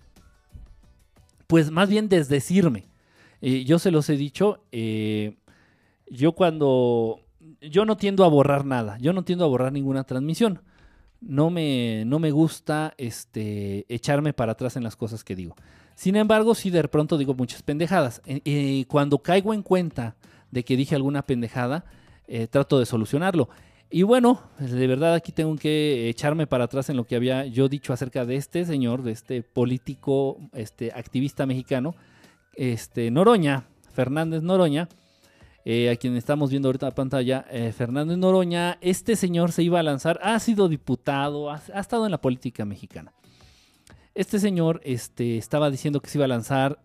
pues 1.48 1.72
más 1.72 1.89
bien 1.89 2.10
desdecirme. 2.10 2.86
Eh, 3.41 3.65
yo 3.65 3.78
se 3.80 3.91
los 3.91 4.10
he 4.10 4.15
dicho, 4.15 4.63
eh, 4.72 5.36
yo 6.10 6.34
cuando, 6.34 7.19
yo 7.62 7.86
no 7.86 7.98
tiendo 7.98 8.24
a 8.24 8.30
borrar 8.30 8.65
nada, 8.65 8.98
yo 9.00 9.13
no 9.13 9.24
tiendo 9.24 9.46
a 9.46 9.50
borrar 9.50 9.74
ninguna 9.74 10.04
transmisión. 10.04 10.62
No 11.25 11.49
me, 11.49 12.03
no 12.05 12.19
me 12.19 12.31
gusta 12.31 12.93
este, 12.97 13.86
echarme 13.88 14.33
para 14.33 14.51
atrás 14.53 14.75
en 14.75 14.83
las 14.83 14.95
cosas 14.95 15.23
que 15.23 15.36
digo. 15.36 15.55
Sin 15.95 16.15
embargo, 16.15 16.55
sí 16.55 16.69
de 16.69 16.88
pronto 16.88 17.17
digo 17.17 17.33
muchas 17.33 17.62
pendejadas. 17.62 18.21
Y 18.25 18.86
cuando 18.86 19.19
caigo 19.19 19.53
en 19.53 19.62
cuenta 19.62 20.15
de 20.51 20.63
que 20.63 20.75
dije 20.75 20.95
alguna 20.95 21.25
pendejada, 21.25 21.86
eh, 22.27 22.47
trato 22.47 22.79
de 22.79 22.86
solucionarlo. 22.86 23.49
Y 23.89 24.01
bueno, 24.01 24.41
de 24.57 24.88
verdad 24.88 25.13
aquí 25.13 25.31
tengo 25.31 25.55
que 25.55 26.09
echarme 26.09 26.47
para 26.47 26.63
atrás 26.63 26.89
en 26.89 26.97
lo 26.97 27.05
que 27.05 27.15
había 27.15 27.45
yo 27.45 27.69
dicho 27.69 27.93
acerca 27.93 28.25
de 28.25 28.38
este 28.38 28.65
señor, 28.65 29.03
de 29.03 29.12
este 29.12 29.43
político, 29.43 30.39
este 30.53 30.91
activista 30.95 31.45
mexicano, 31.45 31.95
este 32.55 33.12
Noroña, 33.12 33.67
Fernández 33.93 34.41
Noroña, 34.41 34.89
eh, 35.65 35.89
a 35.89 35.95
quien 35.95 36.17
estamos 36.17 36.49
viendo 36.49 36.67
ahorita 36.67 36.88
en 36.88 36.89
la 36.89 36.95
pantalla, 36.95 37.45
eh, 37.49 37.71
Fernández 37.71 38.17
Noroña, 38.17 38.78
este 38.82 39.15
señor 39.15 39.52
se 39.52 39.63
iba 39.63 39.80
a 39.80 39.84
lanzar, 39.84 40.19
ha 40.21 40.38
sido 40.39 40.67
diputado, 40.67 41.49
ha, 41.49 41.62
estado 41.80 42.06
en 42.06 42.12
la 42.12 42.19
política 42.19 42.65
mexicana. 42.65 43.13
Este 44.13 44.39
señor 44.39 44.82
este, 44.84 45.38
estaba 45.38 45.71
diciendo 45.71 46.02
que 46.02 46.10
se 46.10 46.17
iba 46.17 46.26
a 46.26 46.28
lanzar 46.28 46.80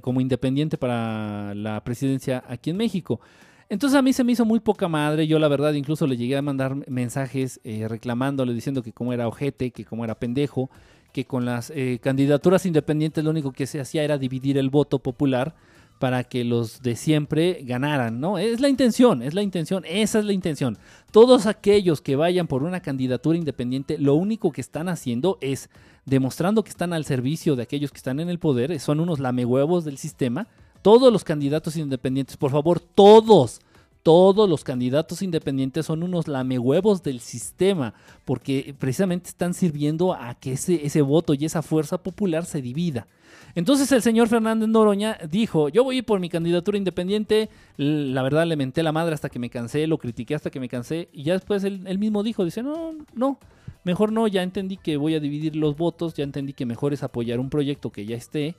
como 0.00 0.20
independiente 0.20 0.78
para 0.78 1.54
la 1.54 1.82
presidencia 1.84 2.42
aquí 2.48 2.70
en 2.70 2.76
México. 2.76 3.20
Entonces 3.68 3.98
a 3.98 4.02
mí 4.02 4.12
se 4.12 4.24
me 4.24 4.32
hizo 4.32 4.44
muy 4.44 4.60
poca 4.60 4.88
madre. 4.88 5.26
Yo 5.26 5.38
la 5.38 5.48
verdad 5.48 5.72
incluso 5.74 6.06
le 6.06 6.16
llegué 6.16 6.36
a 6.36 6.42
mandar 6.42 6.88
mensajes 6.88 7.60
eh, 7.64 7.86
reclamándole, 7.88 8.52
diciendo 8.52 8.82
que 8.82 8.92
como 8.92 9.12
era 9.12 9.28
ojete, 9.28 9.70
que 9.70 9.84
como 9.84 10.04
era 10.04 10.14
pendejo, 10.14 10.70
que 11.12 11.24
con 11.24 11.44
las 11.44 11.70
eh, 11.70 11.98
candidaturas 12.02 12.66
independientes 12.66 13.24
lo 13.24 13.30
único 13.30 13.52
que 13.52 13.66
se 13.66 13.80
hacía 13.80 14.02
era 14.02 14.18
dividir 14.18 14.58
el 14.58 14.70
voto 14.70 14.98
popular 14.98 15.54
para 15.98 16.24
que 16.24 16.44
los 16.44 16.82
de 16.82 16.96
siempre 16.96 17.60
ganaran, 17.62 18.20
¿no? 18.20 18.38
Es 18.38 18.60
la 18.60 18.68
intención, 18.68 19.22
es 19.22 19.34
la 19.34 19.42
intención, 19.42 19.84
esa 19.86 20.18
es 20.18 20.24
la 20.24 20.32
intención. 20.32 20.76
Todos 21.12 21.46
aquellos 21.46 22.00
que 22.00 22.16
vayan 22.16 22.46
por 22.46 22.62
una 22.62 22.80
candidatura 22.80 23.38
independiente, 23.38 23.98
lo 23.98 24.14
único 24.14 24.52
que 24.52 24.60
están 24.60 24.88
haciendo 24.88 25.38
es 25.40 25.70
demostrando 26.04 26.64
que 26.64 26.70
están 26.70 26.92
al 26.92 27.04
servicio 27.04 27.56
de 27.56 27.62
aquellos 27.62 27.90
que 27.90 27.98
están 27.98 28.20
en 28.20 28.28
el 28.28 28.38
poder, 28.38 28.78
son 28.80 29.00
unos 29.00 29.20
lamehuevos 29.20 29.84
del 29.84 29.98
sistema, 29.98 30.48
todos 30.82 31.12
los 31.12 31.24
candidatos 31.24 31.76
independientes, 31.76 32.36
por 32.36 32.50
favor, 32.50 32.80
todos, 32.80 33.60
todos 34.04 34.48
los 34.50 34.64
candidatos 34.64 35.22
independientes 35.22 35.86
son 35.86 36.02
unos 36.02 36.28
lamehuevos 36.28 37.02
del 37.02 37.20
sistema, 37.20 37.94
porque 38.26 38.74
precisamente 38.78 39.30
están 39.30 39.54
sirviendo 39.54 40.12
a 40.12 40.34
que 40.34 40.52
ese, 40.52 41.02
voto 41.02 41.32
y 41.32 41.46
esa 41.46 41.62
fuerza 41.62 41.96
popular 41.96 42.44
se 42.44 42.60
divida. 42.60 43.08
Entonces 43.54 43.90
el 43.92 44.02
señor 44.02 44.28
Fernández 44.28 44.68
Noroña 44.68 45.16
dijo, 45.30 45.70
yo 45.70 45.84
voy 45.84 45.96
a 45.96 45.98
ir 45.98 46.04
por 46.04 46.20
mi 46.20 46.28
candidatura 46.28 46.76
independiente, 46.76 47.48
la 47.78 48.22
verdad 48.22 48.46
le 48.46 48.56
menté 48.56 48.82
la 48.82 48.92
madre 48.92 49.14
hasta 49.14 49.30
que 49.30 49.38
me 49.38 49.48
cansé, 49.48 49.86
lo 49.86 49.96
critiqué 49.96 50.34
hasta 50.34 50.50
que 50.50 50.60
me 50.60 50.68
cansé, 50.68 51.08
y 51.10 51.22
ya 51.22 51.32
después 51.32 51.64
él, 51.64 51.82
él 51.86 51.98
mismo 51.98 52.22
dijo, 52.22 52.44
dice, 52.44 52.62
no, 52.62 52.92
no, 53.14 53.38
mejor 53.84 54.12
no, 54.12 54.28
ya 54.28 54.42
entendí 54.42 54.76
que 54.76 54.98
voy 54.98 55.14
a 55.14 55.20
dividir 55.20 55.56
los 55.56 55.78
votos, 55.78 56.12
ya 56.12 56.24
entendí 56.24 56.52
que 56.52 56.66
mejor 56.66 56.92
es 56.92 57.02
apoyar 57.02 57.40
un 57.40 57.48
proyecto 57.48 57.90
que 57.90 58.04
ya 58.04 58.16
esté, 58.16 58.54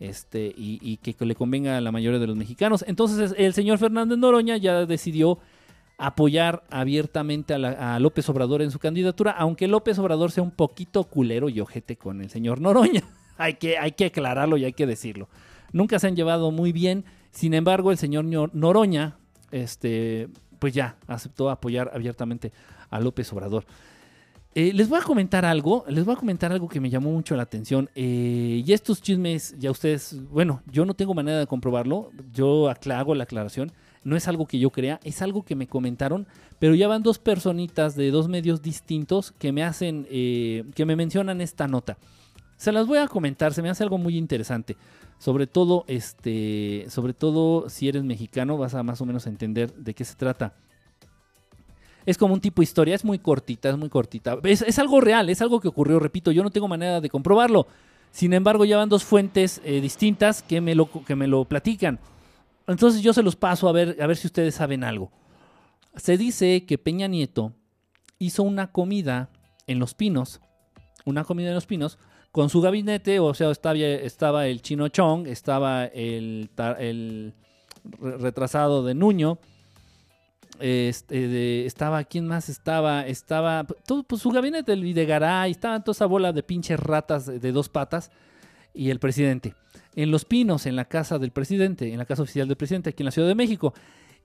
este, 0.00 0.52
y, 0.56 0.96
que 0.98 1.24
le 1.24 1.34
convenga 1.34 1.76
a 1.76 1.80
la 1.80 1.92
mayoría 1.92 2.18
de 2.18 2.26
los 2.26 2.36
mexicanos. 2.36 2.84
Entonces 2.86 3.34
el 3.36 3.52
señor 3.54 3.78
Fernández 3.78 4.18
Noroña 4.18 4.56
ya 4.56 4.86
decidió 4.86 5.38
apoyar 5.96 6.62
abiertamente 6.70 7.54
a, 7.54 7.98
López 7.98 8.28
Obrador 8.28 8.62
en 8.62 8.70
su 8.70 8.78
candidatura, 8.78 9.32
aunque 9.32 9.66
López 9.66 9.98
Obrador 9.98 10.30
sea 10.30 10.44
un 10.44 10.52
poquito 10.52 11.04
culero 11.04 11.48
y 11.48 11.60
ojete 11.60 11.96
con 11.96 12.20
el 12.20 12.30
señor 12.30 12.60
Noroña. 12.60 13.02
hay, 13.36 13.54
que, 13.54 13.78
hay 13.78 13.92
que 13.92 14.06
aclararlo 14.06 14.56
y 14.56 14.64
hay 14.64 14.72
que 14.72 14.86
decirlo. 14.86 15.28
Nunca 15.72 15.98
se 15.98 16.06
han 16.06 16.16
llevado 16.16 16.50
muy 16.50 16.72
bien, 16.72 17.04
sin 17.32 17.52
embargo 17.52 17.90
el 17.90 17.98
señor 17.98 18.24
Noroña, 18.24 19.16
este, 19.50 20.28
pues 20.58 20.72
ya 20.72 20.96
aceptó 21.08 21.50
apoyar 21.50 21.90
abiertamente 21.92 22.52
a 22.90 23.00
López 23.00 23.32
Obrador. 23.32 23.66
Eh, 24.60 24.72
les 24.72 24.88
voy 24.88 24.98
a 24.98 25.02
comentar 25.02 25.44
algo, 25.44 25.84
les 25.86 26.04
voy 26.04 26.14
a 26.14 26.16
comentar 26.16 26.50
algo 26.50 26.68
que 26.68 26.80
me 26.80 26.90
llamó 26.90 27.12
mucho 27.12 27.36
la 27.36 27.44
atención. 27.44 27.88
Eh, 27.94 28.64
y 28.66 28.72
estos 28.72 29.00
chismes, 29.00 29.54
ya 29.56 29.70
ustedes, 29.70 30.16
bueno, 30.32 30.62
yo 30.66 30.84
no 30.84 30.94
tengo 30.94 31.14
manera 31.14 31.38
de 31.38 31.46
comprobarlo, 31.46 32.10
yo 32.34 32.68
hago 32.68 33.14
la 33.14 33.22
aclaración, 33.22 33.70
no 34.02 34.16
es 34.16 34.26
algo 34.26 34.48
que 34.48 34.58
yo 34.58 34.70
crea, 34.70 34.98
es 35.04 35.22
algo 35.22 35.44
que 35.44 35.54
me 35.54 35.68
comentaron, 35.68 36.26
pero 36.58 36.74
ya 36.74 36.88
van 36.88 37.04
dos 37.04 37.20
personitas 37.20 37.94
de 37.94 38.10
dos 38.10 38.26
medios 38.26 38.60
distintos 38.60 39.30
que 39.30 39.52
me 39.52 39.62
hacen, 39.62 40.08
eh, 40.10 40.64
que 40.74 40.84
me 40.84 40.96
mencionan 40.96 41.40
esta 41.40 41.68
nota. 41.68 41.96
Se 42.56 42.72
las 42.72 42.88
voy 42.88 42.98
a 42.98 43.06
comentar, 43.06 43.54
se 43.54 43.62
me 43.62 43.70
hace 43.70 43.84
algo 43.84 43.96
muy 43.96 44.16
interesante. 44.16 44.76
Sobre 45.18 45.46
todo, 45.46 45.84
este, 45.86 46.84
sobre 46.88 47.14
todo 47.14 47.68
si 47.68 47.88
eres 47.88 48.02
mexicano, 48.02 48.58
vas 48.58 48.74
a 48.74 48.82
más 48.82 49.00
o 49.00 49.06
menos 49.06 49.28
entender 49.28 49.72
de 49.74 49.94
qué 49.94 50.04
se 50.04 50.16
trata. 50.16 50.54
Es 52.08 52.16
como 52.16 52.32
un 52.32 52.40
tipo 52.40 52.62
de 52.62 52.64
historia, 52.64 52.94
es 52.94 53.04
muy 53.04 53.18
cortita, 53.18 53.68
es 53.68 53.76
muy 53.76 53.90
cortita. 53.90 54.38
Es, 54.42 54.78
algo 54.78 54.98
real, 54.98 55.28
es 55.28 55.42
algo 55.42 55.60
que 55.60 55.68
ocurrió, 55.68 56.00
repito, 56.00 56.32
yo 56.32 56.42
no 56.42 56.48
tengo 56.48 56.66
manera 56.66 57.02
de 57.02 57.10
comprobarlo. 57.10 57.66
Sin 58.12 58.32
embargo, 58.32 58.64
ya 58.64 58.78
van 58.78 58.88
dos 58.88 59.04
fuentes 59.04 59.60
eh, 59.62 59.82
distintas 59.82 60.42
que 60.42 60.62
me, 60.62 60.74
lo, 60.74 60.90
que 60.90 61.14
me 61.14 61.26
lo 61.26 61.44
platican. 61.44 61.98
Entonces 62.66 63.02
yo 63.02 63.12
se 63.12 63.22
los 63.22 63.36
paso 63.36 63.68
a 63.68 63.72
ver, 63.72 63.98
a 64.00 64.06
ver 64.06 64.16
si 64.16 64.26
ustedes 64.26 64.54
saben 64.54 64.84
algo. 64.84 65.12
Se 65.96 66.16
dice 66.16 66.64
que 66.64 66.78
Peña 66.78 67.08
Nieto 67.08 67.52
hizo 68.18 68.42
una 68.42 68.72
comida 68.72 69.28
en 69.66 69.78
Los 69.78 69.92
Pinos, 69.92 70.40
una 71.04 71.24
comida 71.24 71.48
en 71.48 71.56
Los 71.56 71.66
Pinos, 71.66 71.98
con 72.32 72.48
su 72.48 72.62
gabinete, 72.62 73.20
o 73.20 73.34
sea, 73.34 73.50
estaba, 73.50 73.76
estaba 73.76 74.46
el 74.46 74.62
Chino 74.62 74.88
Chong, 74.88 75.26
estaba 75.26 75.84
el, 75.84 76.48
el 76.78 77.34
retrasado 78.00 78.82
de 78.82 78.94
Nuño, 78.94 79.38
este, 80.60 81.66
estaba, 81.66 82.04
¿quién 82.04 82.26
más 82.26 82.48
estaba? 82.48 83.06
Estaba 83.06 83.66
todo, 83.86 84.02
pues, 84.02 84.22
su 84.22 84.30
gabinete, 84.30 84.72
el 84.72 84.82
Videgaray, 84.82 85.50
estaba 85.50 85.80
toda 85.80 85.92
esa 85.92 86.06
bola 86.06 86.32
de 86.32 86.42
pinches 86.42 86.78
ratas 86.78 87.26
de 87.26 87.52
dos 87.52 87.68
patas 87.68 88.10
y 88.74 88.90
el 88.90 88.98
presidente. 88.98 89.54
En 89.94 90.10
Los 90.10 90.24
Pinos, 90.24 90.66
en 90.66 90.76
la 90.76 90.84
casa 90.84 91.18
del 91.18 91.30
presidente, 91.30 91.92
en 91.92 91.98
la 91.98 92.04
casa 92.04 92.22
oficial 92.22 92.46
del 92.46 92.56
presidente, 92.56 92.90
aquí 92.90 93.02
en 93.02 93.06
la 93.06 93.10
Ciudad 93.10 93.28
de 93.28 93.34
México. 93.34 93.74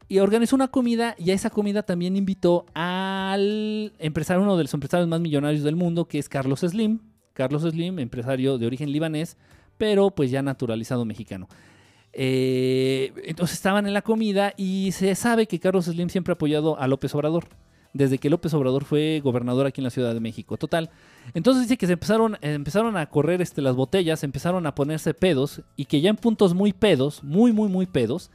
Y 0.07 0.19
organizó 0.19 0.55
una 0.55 0.67
comida 0.67 1.15
y 1.17 1.31
a 1.31 1.33
esa 1.33 1.49
comida 1.49 1.83
también 1.83 2.15
invitó 2.15 2.65
al 2.73 3.93
empresario, 3.99 4.43
uno 4.43 4.57
de 4.57 4.63
los 4.63 4.73
empresarios 4.73 5.07
más 5.07 5.21
millonarios 5.21 5.63
del 5.63 5.75
mundo, 5.75 6.05
que 6.05 6.19
es 6.19 6.29
Carlos 6.29 6.59
Slim. 6.59 6.99
Carlos 7.33 7.63
Slim, 7.63 7.99
empresario 7.99 8.57
de 8.57 8.67
origen 8.67 8.91
libanés, 8.91 9.37
pero 9.77 10.11
pues 10.11 10.29
ya 10.29 10.41
naturalizado 10.43 11.03
mexicano. 11.05 11.47
Eh, 12.15 13.11
entonces 13.25 13.57
estaban 13.57 13.87
en 13.87 13.93
la 13.93 14.03
comida 14.03 14.53
y 14.55 14.91
se 14.91 15.15
sabe 15.15 15.47
que 15.47 15.59
Carlos 15.59 15.85
Slim 15.85 16.09
siempre 16.09 16.31
ha 16.31 16.35
apoyado 16.35 16.79
a 16.79 16.87
López 16.87 17.13
Obrador. 17.15 17.45
Desde 17.93 18.17
que 18.17 18.29
López 18.29 18.51
Obrador 18.55 18.85
fue 18.85 19.21
gobernador 19.23 19.67
aquí 19.67 19.81
en 19.81 19.83
la 19.83 19.91
Ciudad 19.91 20.13
de 20.13 20.19
México. 20.19 20.57
Total. 20.57 20.89
Entonces 21.35 21.63
dice 21.63 21.77
que 21.77 21.85
se 21.85 21.93
empezaron, 21.93 22.37
empezaron 22.41 22.97
a 22.97 23.05
correr 23.07 23.39
este, 23.41 23.61
las 23.61 23.75
botellas, 23.75 24.23
empezaron 24.23 24.65
a 24.65 24.73
ponerse 24.73 25.13
pedos. 25.13 25.61
Y 25.75 25.85
que 25.85 26.01
ya 26.01 26.09
en 26.09 26.15
puntos 26.15 26.55
muy 26.55 26.73
pedos, 26.73 27.23
muy, 27.23 27.51
muy, 27.51 27.69
muy 27.69 27.85
pedos. 27.85 28.31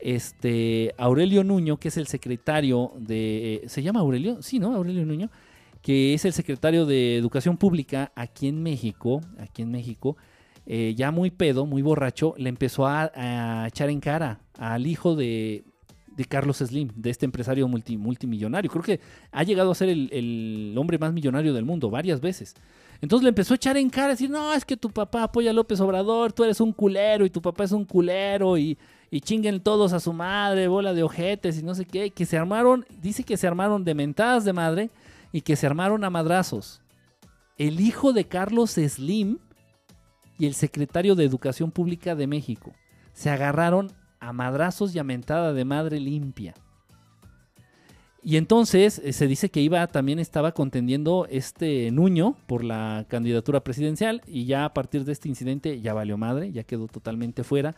Este, 0.00 0.94
Aurelio 0.98 1.44
Nuño, 1.44 1.76
que 1.78 1.88
es 1.88 1.96
el 1.96 2.08
secretario 2.08 2.92
de. 2.98 3.62
¿Se 3.66 3.84
llama 3.84 4.00
Aurelio? 4.00 4.42
Sí, 4.42 4.58
¿no? 4.58 4.74
Aurelio 4.74 5.06
Nuño. 5.06 5.30
Que 5.80 6.12
es 6.14 6.24
el 6.24 6.32
secretario 6.32 6.84
de 6.84 7.16
Educación 7.16 7.56
Pública 7.56 8.10
aquí 8.16 8.48
en 8.48 8.64
México. 8.64 9.20
Aquí 9.38 9.62
en 9.62 9.70
México 9.70 10.16
eh, 10.70 10.94
ya 10.94 11.10
muy 11.10 11.30
pedo, 11.30 11.64
muy 11.64 11.80
borracho, 11.80 12.34
le 12.36 12.50
empezó 12.50 12.86
a, 12.86 13.66
echar 13.66 13.88
en 13.88 14.00
cara 14.00 14.40
al 14.58 14.86
hijo 14.86 15.16
de, 15.16 15.64
Carlos 16.28 16.58
Slim, 16.58 16.90
de 16.94 17.08
este 17.08 17.24
empresario 17.24 17.66
multimillonario. 17.66 18.70
Creo 18.70 18.82
que 18.82 19.00
ha 19.32 19.44
llegado 19.44 19.70
a 19.70 19.74
ser 19.74 19.88
el, 19.88 20.74
hombre 20.76 20.98
más 20.98 21.14
millonario 21.14 21.54
del 21.54 21.64
mundo 21.64 21.88
varias 21.88 22.20
veces. 22.20 22.54
Entonces 23.00 23.22
le 23.22 23.30
empezó 23.30 23.54
a 23.54 23.56
echar 23.56 23.78
en 23.78 23.88
cara, 23.88 24.08
decir, 24.08 24.28
no, 24.28 24.52
es 24.52 24.66
que 24.66 24.76
tu 24.76 24.90
papá 24.90 25.22
apoya 25.22 25.52
a 25.52 25.54
López 25.54 25.80
Obrador, 25.80 26.34
tú 26.34 26.44
eres 26.44 26.60
un 26.60 26.72
culero 26.72 27.24
y 27.24 27.30
tu 27.30 27.40
papá 27.40 27.64
es 27.64 27.72
un 27.72 27.86
culero 27.86 28.58
y, 28.58 28.76
y 29.10 29.22
chinguen 29.22 29.60
todos 29.60 29.94
a 29.94 30.00
su 30.00 30.12
madre, 30.12 30.68
bola 30.68 30.92
de 30.92 31.02
ojetes 31.02 31.58
y 31.58 31.62
no 31.62 31.74
sé 31.74 31.86
qué, 31.86 32.10
que 32.10 32.26
se 32.26 32.36
armaron, 32.36 32.84
dice 33.00 33.24
que 33.24 33.38
se 33.38 33.46
armaron 33.46 33.84
de 33.84 33.94
mentadas 33.94 34.44
de 34.44 34.52
madre 34.52 34.90
y 35.32 35.40
que 35.40 35.56
se 35.56 35.66
armaron 35.66 36.04
a 36.04 36.10
madrazos. 36.10 36.82
el 37.56 37.80
hijo 37.80 38.12
de 38.12 38.26
Carlos 38.26 38.72
Slim 38.72 39.38
y 40.38 40.46
el 40.46 40.54
secretario 40.54 41.14
de 41.14 41.24
Educación 41.24 41.70
Pública 41.70 42.14
de 42.14 42.26
México. 42.26 42.72
Se 43.12 43.30
agarraron 43.30 43.92
a 44.20 44.32
madrazos 44.32 44.94
y 44.94 44.98
a 44.98 45.04
mentada 45.04 45.52
de 45.52 45.64
madre 45.64 46.00
limpia. 46.00 46.54
Y 48.22 48.36
entonces 48.36 49.00
eh, 49.04 49.12
se 49.12 49.26
dice 49.26 49.48
que 49.48 49.60
iba 49.60 49.86
también 49.86 50.18
estaba 50.18 50.52
contendiendo 50.52 51.26
este 51.30 51.90
Nuño 51.90 52.36
por 52.46 52.64
la 52.64 53.06
candidatura 53.08 53.60
presidencial 53.60 54.22
y 54.26 54.44
ya 54.44 54.64
a 54.64 54.74
partir 54.74 55.04
de 55.04 55.12
este 55.12 55.28
incidente 55.28 55.80
ya 55.80 55.94
valió 55.94 56.18
madre, 56.18 56.52
ya 56.52 56.64
quedó 56.64 56.88
totalmente 56.88 57.44
fuera. 57.44 57.74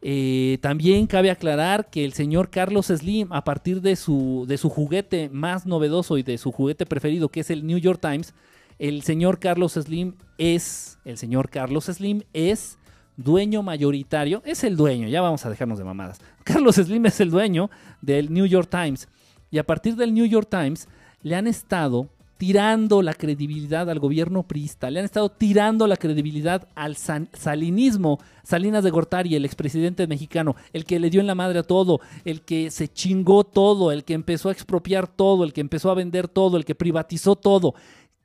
Eh, 0.00 0.58
también 0.60 1.06
cabe 1.06 1.30
aclarar 1.30 1.88
que 1.88 2.04
el 2.04 2.12
señor 2.12 2.50
Carlos 2.50 2.86
Slim, 2.86 3.32
a 3.32 3.44
partir 3.44 3.80
de 3.80 3.94
su, 3.94 4.44
de 4.48 4.58
su 4.58 4.68
juguete 4.68 5.28
más 5.28 5.64
novedoso 5.64 6.18
y 6.18 6.24
de 6.24 6.38
su 6.38 6.50
juguete 6.50 6.86
preferido, 6.86 7.28
que 7.28 7.40
es 7.40 7.50
el 7.50 7.64
New 7.66 7.78
York 7.78 8.00
Times, 8.00 8.34
el 8.78 9.02
señor 9.02 9.38
Carlos 9.38 9.72
Slim 9.72 10.14
es, 10.38 10.98
el 11.04 11.18
señor 11.18 11.50
Carlos 11.50 11.84
Slim 11.84 12.22
es 12.32 12.78
dueño 13.16 13.62
mayoritario, 13.62 14.42
es 14.44 14.64
el 14.64 14.76
dueño, 14.76 15.08
ya 15.08 15.20
vamos 15.20 15.44
a 15.44 15.50
dejarnos 15.50 15.78
de 15.78 15.84
mamadas. 15.84 16.20
Carlos 16.44 16.76
Slim 16.76 17.06
es 17.06 17.20
el 17.20 17.30
dueño 17.30 17.70
del 18.00 18.32
New 18.32 18.46
York 18.46 18.68
Times. 18.70 19.08
Y 19.50 19.58
a 19.58 19.64
partir 19.64 19.96
del 19.96 20.14
New 20.14 20.26
York 20.26 20.48
Times 20.50 20.88
le 21.22 21.36
han 21.36 21.46
estado 21.46 22.08
tirando 22.42 23.02
la 23.02 23.14
credibilidad 23.14 23.88
al 23.88 24.00
gobierno 24.00 24.42
priista, 24.42 24.90
le 24.90 24.98
han 24.98 25.04
estado 25.04 25.28
tirando 25.28 25.86
la 25.86 25.96
credibilidad 25.96 26.66
al 26.74 26.96
salinismo, 26.96 28.18
Salinas 28.42 28.82
de 28.82 28.90
Gortari, 28.90 29.36
el 29.36 29.44
expresidente 29.44 30.08
mexicano, 30.08 30.56
el 30.72 30.84
que 30.84 30.98
le 30.98 31.08
dio 31.08 31.20
en 31.20 31.28
la 31.28 31.36
madre 31.36 31.60
a 31.60 31.62
todo, 31.62 32.00
el 32.24 32.40
que 32.40 32.72
se 32.72 32.88
chingó 32.88 33.44
todo, 33.44 33.92
el 33.92 34.02
que 34.02 34.14
empezó 34.14 34.48
a 34.48 34.52
expropiar 34.52 35.06
todo, 35.06 35.44
el 35.44 35.52
que 35.52 35.60
empezó 35.60 35.92
a 35.92 35.94
vender 35.94 36.26
todo, 36.26 36.56
el 36.56 36.64
que 36.64 36.74
privatizó 36.74 37.36
todo. 37.36 37.76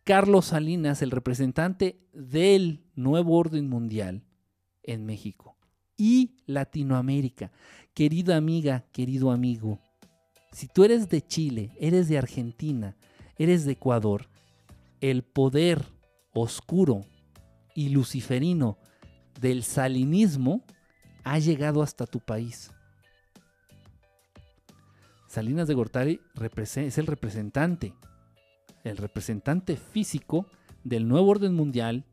Carlos 0.07 0.45
Salinas, 0.45 1.01
el 1.01 1.11
representante 1.11 1.99
del 2.13 2.81
nuevo 2.95 3.35
orden 3.35 3.67
mundial 3.67 4.23
en 4.83 5.05
México 5.05 5.57
y 5.97 6.37
Latinoamérica. 6.45 7.51
Querida 7.93 8.37
amiga, 8.37 8.85
querido 8.93 9.31
amigo, 9.31 9.81
si 10.53 10.69
tú 10.69 10.85
eres 10.85 11.09
de 11.09 11.21
Chile, 11.27 11.71
eres 11.77 12.07
de 12.07 12.17
Argentina, 12.17 12.95
eres 13.37 13.65
de 13.65 13.73
Ecuador, 13.73 14.29
el 15.01 15.23
poder 15.23 15.83
oscuro 16.33 17.01
y 17.75 17.89
luciferino 17.89 18.77
del 19.41 19.61
salinismo 19.61 20.63
ha 21.25 21.37
llegado 21.37 21.83
hasta 21.83 22.05
tu 22.05 22.21
país. 22.21 22.71
Salinas 25.27 25.67
de 25.67 25.73
Gortari 25.73 26.21
es 26.77 26.97
el 26.97 27.07
representante 27.07 27.93
el 28.83 28.97
representante 28.97 29.75
físico 29.77 30.47
del 30.83 31.07
nuevo 31.07 31.29
orden 31.29 31.53
mundial 31.53 32.05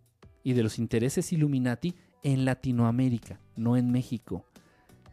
y 0.42 0.52
de 0.52 0.62
los 0.62 0.78
intereses 0.78 1.32
Illuminati 1.32 1.94
en 2.22 2.44
Latinoamérica, 2.44 3.38
no 3.56 3.76
en 3.76 3.90
México, 3.90 4.44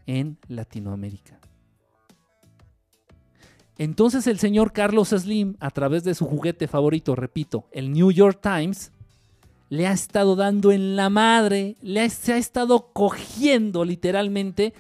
en 0.08 0.38
Latinoamérica. 0.48 1.40
Entonces 3.78 4.28
el 4.28 4.40
señor 4.40 4.74
Carlos 4.74 5.10
Slim, 5.10 5.56
a 5.60 5.72
través 5.72 6.04
de 6.04 6.16
su 6.16 6.26
juguete 6.26 6.68
favorito, 6.68 7.16
repito, 7.16 7.66
el 7.72 7.92
New 7.92 8.12
York 8.12 8.40
Times, 8.42 8.92
le 9.70 9.88
ha 9.88 9.94
estado 9.94 10.36
dando 10.36 10.72
en 10.72 10.96
la 10.96 11.10
madre, 11.10 11.78
le 11.82 12.10
se 12.10 12.34
ha 12.34 12.38
estado 12.38 12.92
cogiendo 12.92 13.86
literalmente 13.86 14.74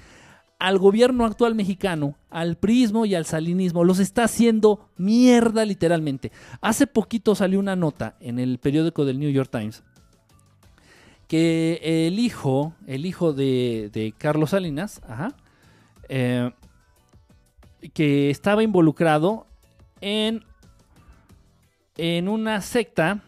al 0.61 0.77
gobierno 0.77 1.25
actual 1.25 1.55
mexicano, 1.55 2.15
al 2.29 2.55
prismo 2.55 3.07
y 3.07 3.15
al 3.15 3.25
salinismo, 3.25 3.83
los 3.83 3.97
está 3.97 4.25
haciendo 4.25 4.91
mierda 4.95 5.65
literalmente. 5.65 6.31
Hace 6.61 6.85
poquito 6.85 7.33
salió 7.33 7.59
una 7.59 7.75
nota 7.75 8.15
en 8.19 8.37
el 8.37 8.59
periódico 8.59 9.03
del 9.03 9.19
New 9.19 9.31
York 9.31 9.49
Times 9.51 9.81
que 11.27 11.79
el 12.05 12.19
hijo, 12.19 12.75
el 12.85 13.07
hijo 13.07 13.33
de, 13.33 14.13
Carlos 14.19 14.51
Salinas, 14.51 15.01
eh, 16.09 16.51
que 17.95 18.29
estaba 18.29 18.61
involucrado 18.61 19.47
en, 19.99 20.43
en 21.97 22.27
una 22.27 22.61
secta, 22.61 23.23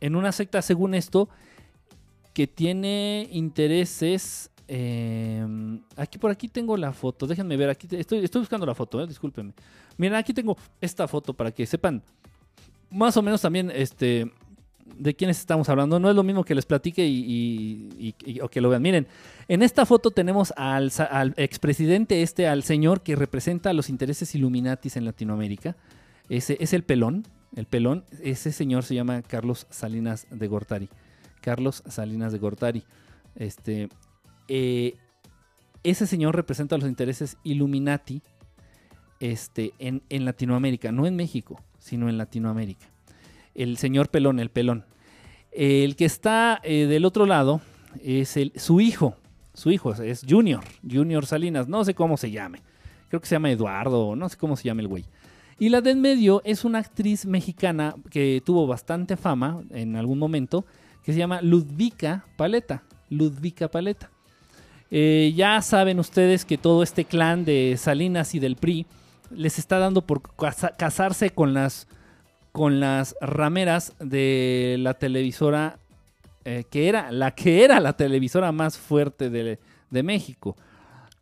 en 0.00 0.16
una 0.16 0.32
secta 0.32 0.62
según 0.62 0.94
esto, 0.94 1.28
que 2.32 2.46
tiene 2.46 3.28
intereses 3.30 4.50
Em, 4.68 5.80
aquí 5.96 6.18
por 6.18 6.30
aquí 6.30 6.48
tengo 6.48 6.76
la 6.76 6.92
foto. 6.92 7.26
Déjenme 7.26 7.56
ver. 7.56 7.70
Aquí 7.70 7.88
estoy, 7.90 8.24
estoy 8.24 8.40
buscando 8.40 8.66
la 8.66 8.74
foto, 8.74 9.02
eh, 9.02 9.06
discúlpenme. 9.06 9.52
Miren, 9.96 10.16
aquí 10.16 10.32
tengo 10.34 10.56
esta 10.80 11.06
foto 11.06 11.34
para 11.34 11.50
que 11.52 11.66
sepan 11.66 12.02
más 12.90 13.16
o 13.16 13.22
menos 13.22 13.40
también 13.40 13.70
este, 13.74 14.30
de 14.98 15.14
quiénes 15.14 15.38
estamos 15.38 15.68
hablando. 15.68 15.98
No 15.98 16.10
es 16.10 16.16
lo 16.16 16.22
mismo 16.22 16.44
que 16.44 16.54
les 16.54 16.66
platique 16.66 17.06
y, 17.06 18.14
o 18.42 18.48
que 18.48 18.60
lo 18.60 18.70
vean. 18.70 18.82
Miren, 18.82 19.06
en 19.48 19.62
esta 19.62 19.86
foto 19.86 20.10
tenemos 20.10 20.52
al, 20.56 20.90
al, 21.10 21.34
expresidente 21.36 22.22
este, 22.22 22.48
al 22.48 22.62
señor 22.62 23.02
que 23.02 23.16
representa 23.16 23.72
los 23.72 23.88
intereses 23.88 24.34
Illuminatis 24.34 24.96
en 24.96 25.04
Latinoamérica. 25.04 25.76
Ese 26.28 26.56
es 26.60 26.72
el 26.72 26.82
pelón. 26.82 27.24
El 27.54 27.66
pelón, 27.66 28.04
ese 28.22 28.52
señor 28.52 28.82
se 28.82 28.94
llama 28.94 29.22
Carlos 29.22 29.66
Salinas 29.70 30.26
de 30.30 30.46
Gortari. 30.46 30.88
Carlos 31.40 31.82
Salinas 31.86 32.32
de 32.32 32.38
Gortari. 32.38 32.82
Este, 33.36 33.88
eh, 34.48 34.96
ese 35.82 36.06
señor 36.06 36.34
representa 36.34 36.76
los 36.76 36.88
intereses 36.88 37.38
Illuminati 37.44 38.22
este, 39.20 39.72
en, 39.78 40.02
Latinoamérica, 40.24 40.92
no 40.92 41.06
en 41.06 41.16
México, 41.16 41.60
sino 41.78 42.08
en 42.08 42.18
Latinoamérica. 42.18 42.86
El 43.54 43.76
señor 43.78 44.08
Pelón, 44.08 44.40
el 44.40 44.50
Pelón. 44.50 44.84
El 45.52 45.96
que 45.96 46.04
está 46.04 46.60
eh, 46.64 46.86
del 46.86 47.04
otro 47.04 47.24
lado 47.24 47.60
es 48.02 48.36
el, 48.36 48.52
su 48.56 48.80
hijo, 48.80 49.16
su 49.54 49.70
hijo 49.70 49.94
es 49.94 50.26
Junior, 50.28 50.62
Junior 50.88 51.24
Salinas, 51.24 51.66
no 51.68 51.84
sé 51.84 51.94
cómo 51.94 52.16
se 52.16 52.30
llame. 52.30 52.60
Creo 53.08 53.20
que 53.20 53.26
se 53.26 53.36
llama 53.36 53.50
Eduardo, 53.50 54.16
no 54.16 54.28
sé 54.28 54.36
cómo 54.36 54.56
se 54.56 54.64
llama 54.64 54.82
el 54.82 54.88
güey. 54.88 55.04
Y 55.58 55.70
la 55.70 55.80
de 55.80 55.92
en 55.92 56.02
medio 56.02 56.42
es 56.44 56.64
una 56.64 56.80
actriz 56.80 57.24
mexicana 57.24 57.94
que 58.10 58.42
tuvo 58.44 58.66
bastante 58.66 59.16
fama 59.16 59.62
en 59.70 59.96
algún 59.96 60.18
momento, 60.18 60.66
que 61.02 61.12
se 61.12 61.18
llama 61.18 61.40
Ludvika 61.40 62.26
Paleta. 62.36 62.82
Ludvika 63.08 63.68
Paleta. 63.68 64.10
Eh, 64.90 65.32
ya 65.34 65.60
saben 65.62 65.98
ustedes 65.98 66.44
que 66.44 66.58
todo 66.58 66.82
este 66.82 67.04
clan 67.04 67.44
de 67.44 67.76
Salinas 67.76 68.34
y 68.34 68.38
del 68.38 68.56
PRI 68.56 68.86
les 69.30 69.58
está 69.58 69.78
dando 69.78 70.02
por 70.02 70.22
casarse 70.76 71.30
con 71.30 71.54
las, 71.54 71.88
con 72.52 72.78
las 72.78 73.16
rameras 73.20 73.94
de 73.98 74.76
la 74.78 74.94
televisora 74.94 75.78
eh, 76.48 76.62
que 76.70 76.88
era 76.88 77.10
la 77.10 77.32
que 77.32 77.64
era 77.64 77.80
la 77.80 77.94
televisora 77.94 78.52
más 78.52 78.78
fuerte 78.78 79.30
de, 79.30 79.58
México. 80.04 80.56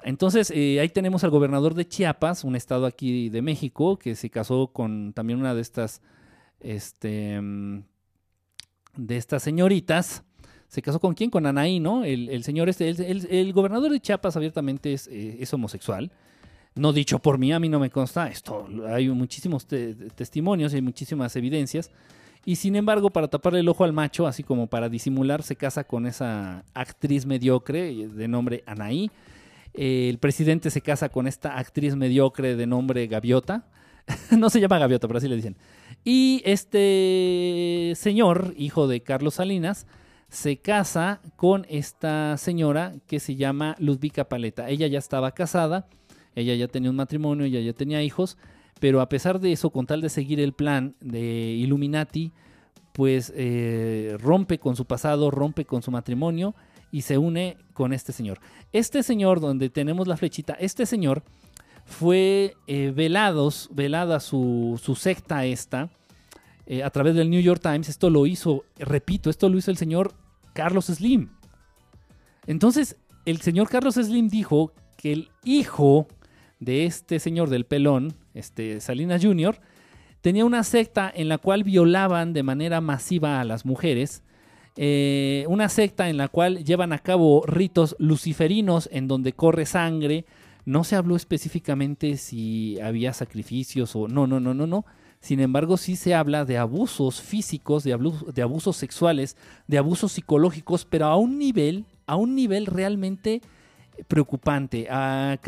Entonces, 0.03 0.53
eh, 0.55 0.81
ahí 0.81 0.91
tenemos 0.91 1.25
al 1.25 1.31
gobernador 1.31 1.73
de 1.73 1.89
Chiapas, 1.89 2.45
un 2.45 2.57
estado 2.57 2.85
aquí 2.85 3.31
de 3.31 3.41
México, 3.41 3.97
que 3.99 4.17
se 4.17 4.29
casó 4.29 4.67
con 4.67 5.15
también 5.15 5.39
una 5.39 5.55
de 5.55 5.62
estas, 5.62 6.03
este, 6.61 7.41
mm, 7.41 7.85
de 8.97 9.17
estas 9.17 9.43
señoritas 9.43 10.25
se 10.69 10.83
casó 10.83 11.01
con 11.01 11.15
quién? 11.15 11.31
Con 11.31 11.47
Anaí, 11.47 11.81
¿no? 11.81 12.05
El, 12.05 12.43
señor 12.45 12.69
este, 12.69 12.89
el, 12.89 13.53
gobernador 13.53 13.93
de 13.93 14.01
Chiapas 14.01 14.37
abiertamente 14.37 14.93
es, 14.93 15.09
eh, 15.11 15.45
homosexual. 15.53 16.11
No 16.75 16.93
dicho 16.93 17.21
por 17.21 17.39
mí, 17.39 17.53
a 17.53 17.61
mí 17.61 17.69
no 17.69 17.79
me 17.79 17.91
consta 17.91 18.29
esto. 18.29 18.67
Hay 18.89 19.09
muchísimos 19.09 19.67
testimonios, 19.67 20.75
hay 20.75 20.83
muchísimas 20.83 21.37
evidencias. 21.37 21.91
Y 22.45 22.57
sin 22.57 22.77
embargo, 22.77 23.11
para 23.11 23.29
taparle 23.29 23.61
el 23.61 23.69
ojo 23.69 23.85
al 23.85 23.93
macho, 23.93 24.27
así 24.27 24.43
como 24.43 24.67
para 24.67 24.89
disimular, 24.89 25.43
se 25.43 25.57
casa 25.57 25.85
con 25.85 26.07
esa 26.07 26.65
actriz 26.75 27.25
mediocre 27.25 28.09
de 28.09 28.29
nombre 28.29 28.65
Anaí. 28.67 29.11
el 29.73 30.19
presidente 30.19 30.71
se 30.71 30.81
casa 30.81 31.09
con 31.09 31.27
esta 31.27 31.57
actriz 31.57 31.97
mediocre 31.97 32.57
de 32.57 32.67
nombre 32.67 33.07
Gaviota. 33.07 33.65
no 34.37 34.51
se 34.51 34.61
llama 34.61 34.79
Gaviota, 34.79 35.07
pero 35.07 35.19
así 35.19 35.29
le 35.29 35.37
dicen. 35.37 35.57
Y 36.05 36.43
este 36.45 37.93
señor, 37.97 38.55
hijo 38.57 38.89
de 38.89 39.01
Carlos 39.01 39.35
Salinas, 39.35 39.87
se 40.35 40.57
casa 40.57 41.20
con 41.37 41.64
esta 41.68 42.37
señora 42.39 42.95
que 43.07 43.20
se 43.20 43.37
llama 43.37 43.76
Ludvika 43.78 44.28
Paleta. 44.28 44.68
Ella 44.68 44.89
ya 44.89 44.99
estaba 44.99 45.30
casada, 45.30 45.87
ella 46.35 46.57
ya 46.57 46.66
tenía 46.66 46.91
un 46.91 46.97
matrimonio, 46.97 47.47
ella 47.47 47.61
ya 47.61 47.72
tenía 47.72 48.03
hijos, 48.03 48.37
pero 48.80 49.01
a 49.01 49.09
pesar 49.09 49.39
de 49.39 49.53
eso, 49.53 49.70
con 49.70 49.87
tal 49.87 50.01
de 50.01 50.09
seguir 50.09 50.41
el 50.41 50.53
plan 50.53 50.97
de 51.01 51.20
Illuminati, 51.53 52.32
pues 52.93 53.32
eh, 53.37 54.16
rompe 54.20 54.59
con 54.59 54.74
su 54.74 54.87
pasado, 54.87 55.30
rompe 55.30 55.64
con 55.64 55.82
su 55.82 55.93
matrimonio 55.93 56.57
y 56.91 57.03
se 57.03 57.16
une 57.16 57.57
con 57.72 57.93
este 57.93 58.12
señor. 58.12 58.41
Este 58.72 59.05
señor, 59.05 59.39
donde 59.39 59.70
tenemos 59.70 60.09
la 60.09 60.16
flechita, 60.16 60.55
este 60.55 60.85
señor 60.85 61.22
fue 61.85 62.57
eh, 62.66 62.93
velados, 62.95 63.68
velada 63.72 64.18
su, 64.18 64.80
su 64.82 64.97
secta 64.97 65.45
esta, 65.45 65.91
eh, 66.66 66.82
a 66.82 66.91
través 66.91 67.14
del 67.14 67.30
New 67.30 67.41
York 67.41 67.62
Times. 67.62 67.89
Esto 67.89 68.11
lo 68.11 68.26
hizo, 68.26 68.64
repito, 68.76 69.30
esto 69.30 69.49
lo 69.49 69.59
hizo 69.59 69.70
el 69.70 69.76
señor 69.76 70.12
Carlos 70.55 70.87
Slim. 70.87 71.29
Entonces, 72.47 72.97
el 73.27 73.43
señor 73.43 73.69
Carlos 73.69 73.97
Slim 73.97 74.29
dijo 74.29 74.73
que 74.97 75.13
el 75.13 75.29
hijo 75.45 76.09
de 76.61 76.87
este 76.87 77.19
señor 77.19 77.51
del 77.51 77.67
pelón, 77.67 78.15
este 78.33 78.81
Salinas 78.81 79.23
Jr., 79.23 79.61
tenía 80.23 80.47
una 80.47 80.63
secta 80.65 81.13
en 81.15 81.29
la 81.29 81.37
cual 81.37 81.65
violaban 81.65 82.33
de 82.33 82.43
manera 82.43 82.81
masiva 82.81 83.41
a 83.41 83.45
las 83.45 83.67
mujeres. 83.67 84.23
eh, 84.77 85.45
una 85.49 85.69
secta 85.69 86.09
en 86.09 86.17
la 86.17 86.27
cual 86.29 86.65
llevan 86.65 86.93
a 86.93 86.99
cabo 86.99 87.45
ritos 87.47 87.95
luciferinos 87.99 88.89
en 88.91 89.07
donde 89.07 89.33
corre 89.33 89.67
sangre. 89.67 90.25
No 90.65 90.83
se 90.83 90.97
habló 90.97 91.15
específicamente 91.15 92.17
si 92.17 92.81
había 92.81 93.13
sacrificios 93.13 93.95
o 93.95 94.09
no, 94.09 94.27
no, 94.27 94.41
no, 94.41 94.55
no, 94.55 94.67
no. 94.67 94.85
Sin 95.25 95.41
embargo, 95.41 95.79
sí 95.79 95.97
se 95.97 96.14
habla 96.14 96.45
de 96.45 96.59
abusos 96.59 97.22
físicos, 97.22 97.83
de, 97.83 97.95
abu- 97.95 98.31
de 98.31 98.43
abusos 98.43 98.77
sexuales, 98.77 99.39
de 99.66 99.79
abusos 99.79 100.12
psicológicos, 100.12 100.85
pero 100.85 101.07
a 101.07 101.16
un 101.16 101.39
nivel, 101.39 101.87
a 102.07 102.16
un 102.16 102.35
nivel 102.35 102.66
realmente 102.66 103.41
preocupante. 104.07 104.87
Ah, 104.91 105.39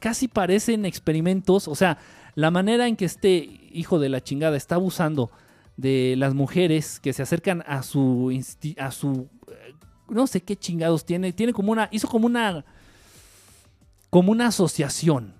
casi 0.00 0.28
parecen 0.28 0.86
experimentos, 0.86 1.68
o 1.68 1.74
sea, 1.74 1.98
la 2.36 2.50
manera 2.50 2.88
en 2.88 2.96
que 2.96 3.04
este 3.04 3.60
hijo 3.70 3.98
de 3.98 4.08
la 4.08 4.22
chingada 4.22 4.56
está 4.56 4.76
abusando 4.76 5.30
de 5.76 6.14
las 6.16 6.32
mujeres 6.32 6.98
que 6.98 7.12
se 7.12 7.22
acercan 7.22 7.62
a 7.66 7.82
su 7.82 8.32
a 8.78 8.90
su 8.92 9.28
eh, 9.48 9.74
no 10.08 10.26
sé 10.26 10.40
qué 10.40 10.56
chingados 10.56 11.04
tiene, 11.04 11.34
tiene 11.34 11.52
como 11.52 11.70
una 11.72 11.90
hizo 11.92 12.08
como 12.08 12.24
una 12.24 12.64
como 14.08 14.32
una 14.32 14.46
asociación. 14.46 15.34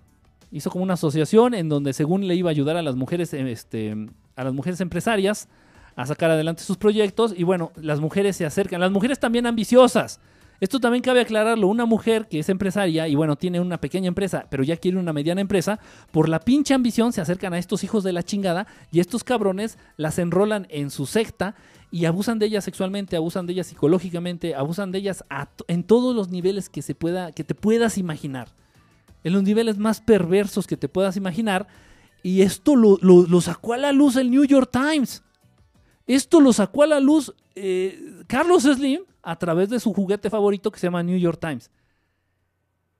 Hizo 0.50 0.70
como 0.70 0.84
una 0.84 0.94
asociación 0.94 1.54
en 1.54 1.68
donde 1.68 1.92
según 1.92 2.26
le 2.26 2.34
iba 2.34 2.50
a 2.50 2.52
ayudar 2.52 2.76
a 2.76 2.82
las 2.82 2.96
mujeres 2.96 3.32
eh, 3.34 3.50
este 3.50 3.94
a 4.36 4.44
las 4.44 4.52
mujeres 4.52 4.80
empresarias 4.80 5.48
a 5.96 6.06
sacar 6.06 6.30
adelante 6.30 6.62
sus 6.62 6.76
proyectos 6.76 7.34
y 7.36 7.42
bueno, 7.42 7.72
las 7.76 8.00
mujeres 8.00 8.36
se 8.36 8.44
acercan, 8.44 8.80
las 8.80 8.90
mujeres 8.90 9.18
también 9.18 9.46
ambiciosas. 9.46 10.20
Esto 10.58 10.80
también 10.80 11.02
cabe 11.02 11.20
aclararlo, 11.20 11.68
una 11.68 11.84
mujer 11.84 12.28
que 12.28 12.38
es 12.38 12.48
empresaria 12.48 13.08
y 13.08 13.14
bueno, 13.14 13.36
tiene 13.36 13.60
una 13.60 13.78
pequeña 13.78 14.08
empresa, 14.08 14.46
pero 14.48 14.62
ya 14.62 14.76
quiere 14.76 14.96
una 14.96 15.12
mediana 15.12 15.42
empresa, 15.42 15.80
por 16.12 16.28
la 16.30 16.40
pinche 16.40 16.72
ambición 16.72 17.12
se 17.12 17.20
acercan 17.20 17.52
a 17.52 17.58
estos 17.58 17.84
hijos 17.84 18.04
de 18.04 18.12
la 18.12 18.22
chingada 18.22 18.66
y 18.90 19.00
estos 19.00 19.22
cabrones 19.22 19.78
las 19.98 20.18
enrolan 20.18 20.66
en 20.70 20.90
su 20.90 21.04
secta 21.04 21.54
y 21.90 22.06
abusan 22.06 22.38
de 22.38 22.46
ellas 22.46 22.64
sexualmente, 22.64 23.16
abusan 23.16 23.46
de 23.46 23.52
ellas 23.52 23.66
psicológicamente, 23.66 24.54
abusan 24.54 24.92
de 24.92 24.98
ellas 24.98 25.24
en 25.68 25.84
todos 25.84 26.16
los 26.16 26.30
niveles 26.30 26.70
que 26.70 26.82
se 26.82 26.94
pueda 26.94 27.32
que 27.32 27.44
te 27.44 27.54
puedas 27.54 27.98
imaginar. 27.98 28.48
En 29.26 29.32
los 29.32 29.42
niveles 29.42 29.76
más 29.76 30.00
perversos 30.00 30.68
que 30.68 30.76
te 30.76 30.88
puedas 30.88 31.16
imaginar 31.16 31.66
y 32.22 32.42
esto 32.42 32.76
lo, 32.76 32.96
lo- 33.00 33.40
sacó 33.40 33.72
a 33.72 33.76
la 33.76 33.90
luz 33.90 34.14
el 34.14 34.30
New 34.30 34.44
York 34.44 34.70
Times. 34.72 35.24
Esto 36.06 36.40
lo 36.40 36.52
sacó 36.52 36.84
a 36.84 36.86
la 36.86 37.00
luz 37.00 37.34
eh, 37.56 38.22
Carlos 38.28 38.62
Slim 38.62 39.00
a 39.22 39.36
través 39.36 39.68
de 39.68 39.80
su 39.80 39.92
juguete 39.92 40.30
favorito 40.30 40.70
que 40.70 40.78
se 40.78 40.86
llama 40.86 41.02
New 41.02 41.18
York 41.18 41.40
Times. 41.40 41.70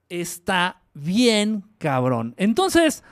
Está 0.08 0.80
bien 0.94 1.62
cabrón. 1.78 2.34
Entonces, 2.36 3.04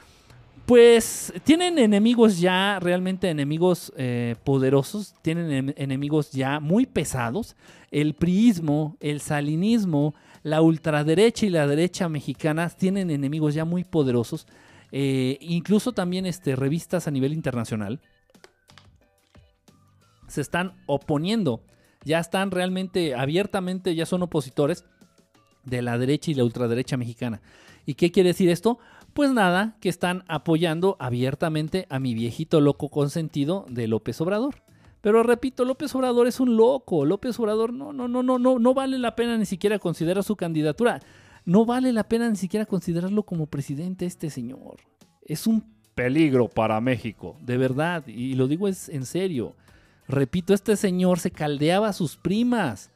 pues 0.67 1.33
tienen 1.45 1.79
enemigos 1.79 2.41
ya, 2.41 2.79
realmente 2.81 3.29
enemigos 3.29 3.93
eh, 3.97 4.37
poderosos, 4.45 5.15
tienen 5.23 5.53
em- 5.53 5.75
enemigos 5.77 6.31
ya 6.33 6.61
muy 6.61 6.87
pesados. 6.87 7.55
El 7.91 8.15
priismo, 8.15 8.97
el 9.01 9.21
salinismo, 9.21 10.15
la 10.45 10.61
ultraderecha 10.61 11.47
y 11.47 11.51
la 11.51 11.67
derecha 11.67 12.09
mexicana 12.09 12.69
tienen 12.69 13.11
enemigos 13.11 13.55
ya 13.55 13.65
muy 13.65 13.83
poderosos. 13.83 14.47
Eh, 14.93 15.39
incluso 15.41 15.93
también 15.93 16.27
este, 16.27 16.55
revistas 16.55 17.09
a 17.09 17.11
nivel 17.11 17.33
internacional 17.33 18.01
se 20.29 20.41
están 20.41 20.75
oponiendo. 20.87 21.63
Ya 22.05 22.19
están 22.19 22.51
realmente 22.51 23.15
abiertamente, 23.15 23.95
ya 23.95 24.05
son 24.05 24.23
opositores 24.23 24.85
de 25.65 25.81
la 25.81 25.97
derecha 25.97 26.31
y 26.31 26.35
la 26.35 26.45
ultraderecha 26.45 26.97
mexicana. 26.99 27.41
¿Y 27.87 27.95
qué 27.95 28.13
quiere 28.13 28.31
decir 28.31 28.51
esto? 28.51 28.79
Pues 29.15 29.33
nada, 29.33 29.79
que 29.81 29.89
están 29.89 30.25
apoyando 30.29 30.97
abiertamente 30.99 31.87
a 31.89 31.99
mi 32.01 32.13
viejito 32.15 32.61
loco 32.61 32.91
consentido 32.91 33.65
de 33.69 33.89
López 33.89 34.21
Obrador. 34.21 34.57
Pero 35.05 35.23
repito, 35.23 35.67
López 35.67 35.95
Obrador 35.95 36.27
es 36.27 36.41
un 36.41 36.57
loco. 36.57 37.05
López 37.05 37.39
Obrador 37.39 37.75
no, 37.75 37.93
no, 37.93 38.09
no, 38.09 38.23
no, 38.23 38.39
no, 38.39 38.59
no 38.59 38.73
vale 38.73 38.99
la 38.99 39.15
pena 39.15 39.37
ni 39.37 39.45
siquiera 39.45 39.79
considerar 39.79 40.25
su 40.25 40.35
candidatura. 40.35 40.99
No 41.45 41.67
vale 41.67 41.93
la 41.93 42.05
pena 42.05 42.31
ni 42.31 42.37
siquiera 42.37 42.65
considerarlo 42.65 43.23
como 43.25 43.45
presidente 43.45 44.07
este 44.07 44.31
señor. 44.31 44.77
Es 45.27 45.47
un 45.47 45.63
peligro 45.95 46.49
para 46.49 46.81
México, 46.81 47.37
de 47.43 47.59
verdad. 47.59 48.07
Y 48.07 48.33
lo 48.33 48.49
digo 48.49 48.67
es 48.67 48.89
en 48.89 49.05
serio. 49.05 49.55
Repito, 50.09 50.55
este 50.55 50.75
señor 50.75 51.19
se 51.19 51.31
caldeaba 51.31 51.89
a 51.89 51.93
sus 51.93 52.17
primas. 52.17 52.91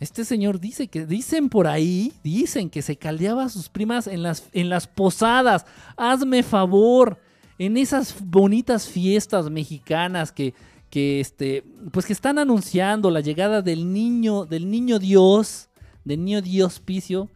Este 0.00 0.24
señor 0.24 0.58
dice 0.58 0.88
que, 0.88 1.06
dicen 1.06 1.48
por 1.48 1.68
ahí, 1.68 2.12
dicen 2.24 2.70
que 2.70 2.82
se 2.82 2.96
caldeaba 2.96 3.44
a 3.44 3.50
sus 3.50 3.68
primas 3.68 4.08
en 4.08 4.24
las, 4.24 4.48
en 4.52 4.68
las 4.68 4.88
posadas. 4.88 5.64
Hazme 5.96 6.42
favor, 6.42 7.20
en 7.56 7.76
esas 7.76 8.16
bonitas 8.20 8.88
fiestas 8.88 9.48
mexicanas 9.48 10.32
que, 10.32 10.52
que, 10.90 11.20
este, 11.20 11.64
pues 11.92 12.06
que 12.06 12.12
están 12.12 12.38
anunciando 12.38 13.10
la 13.10 13.20
llegada 13.20 13.62
del 13.62 13.92
niño, 13.92 14.44
del 14.44 14.70
niño 14.70 14.98
Dios, 14.98 15.68
del 16.04 16.24
niño 16.24 16.42
Dios 16.42 16.80
Picio, 16.80 17.30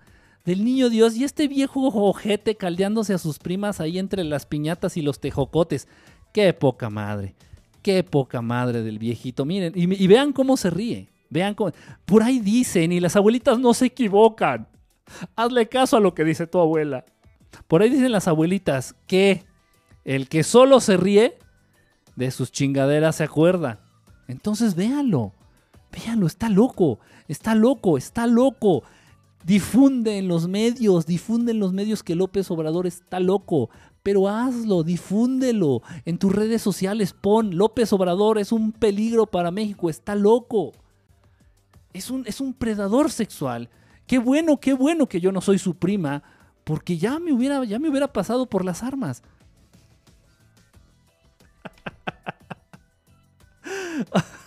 del 0.44 0.64
niño 0.64 0.88
Dios 0.88 1.16
y 1.16 1.24
este 1.24 1.48
viejo 1.48 1.88
ojete 1.88 2.56
caldeándose 2.56 3.14
a 3.14 3.18
sus 3.18 3.38
primas 3.38 3.80
ahí 3.80 3.98
entre 3.98 4.24
las 4.24 4.46
piñatas 4.46 4.96
y 4.96 5.02
los 5.02 5.20
tejocotes. 5.20 5.88
Qué 6.32 6.52
poca 6.52 6.90
madre. 6.90 7.34
Qué 7.82 8.02
poca 8.04 8.42
madre 8.42 8.82
del 8.82 8.98
viejito. 8.98 9.44
Miren, 9.44 9.72
y, 9.74 10.06
vean 10.06 10.32
cómo 10.32 10.56
se 10.56 10.70
ríe. 10.70 11.08
Vean 11.28 11.54
cómo. 11.54 11.72
Por 12.04 12.22
ahí 12.22 12.40
dicen, 12.40 12.92
y 12.92 13.00
las 13.00 13.16
abuelitas 13.16 13.58
no 13.58 13.74
se 13.74 13.86
equivocan. 13.86 14.68
Hazle 15.36 15.68
caso 15.68 15.96
a 15.96 16.00
lo 16.00 16.14
que 16.14 16.24
dice 16.24 16.46
tu 16.46 16.58
abuela. 16.58 17.04
Por 17.66 17.82
ahí 17.82 17.90
dicen 17.90 18.12
las 18.12 18.28
abuelitas 18.28 18.94
que 19.06 19.44
el 20.04 20.28
que 20.28 20.42
solo 20.42 20.80
se 20.80 20.96
ríe 20.96 21.38
de 22.26 22.30
sus 22.30 22.52
chingaderas 22.52 23.16
se 23.16 23.24
acuerda. 23.24 23.80
Entonces 24.28 24.74
véanlo. 24.74 25.32
Véanlo, 25.90 26.26
está 26.26 26.48
loco. 26.48 27.00
Está 27.26 27.54
loco, 27.54 27.98
está 27.98 28.26
loco. 28.26 28.84
Difunde 29.44 30.18
en 30.18 30.28
los 30.28 30.46
medios, 30.46 31.06
difunde 31.06 31.52
en 31.52 31.60
los 31.60 31.72
medios 31.72 32.02
que 32.02 32.14
López 32.14 32.50
Obrador 32.50 32.86
está 32.86 33.20
loco. 33.20 33.70
Pero 34.02 34.28
hazlo, 34.28 34.82
difúndelo. 34.82 35.82
En 36.04 36.18
tus 36.18 36.32
redes 36.32 36.62
sociales 36.62 37.14
pon 37.14 37.56
López 37.56 37.92
Obrador 37.92 38.38
es 38.38 38.52
un 38.52 38.72
peligro 38.72 39.26
para 39.26 39.50
México, 39.50 39.88
está 39.88 40.14
loco. 40.14 40.72
Es 41.92 42.10
un, 42.10 42.24
es 42.26 42.40
un 42.40 42.52
predador 42.52 43.10
sexual. 43.10 43.70
Qué 44.06 44.18
bueno, 44.18 44.60
qué 44.60 44.74
bueno 44.74 45.08
que 45.08 45.20
yo 45.20 45.32
no 45.32 45.40
soy 45.40 45.58
su 45.58 45.74
prima, 45.74 46.22
porque 46.64 46.98
ya 46.98 47.18
me 47.18 47.32
hubiera, 47.32 47.64
ya 47.64 47.78
me 47.78 47.88
hubiera 47.88 48.12
pasado 48.12 48.46
por 48.46 48.64
las 48.64 48.82
armas. 48.82 49.22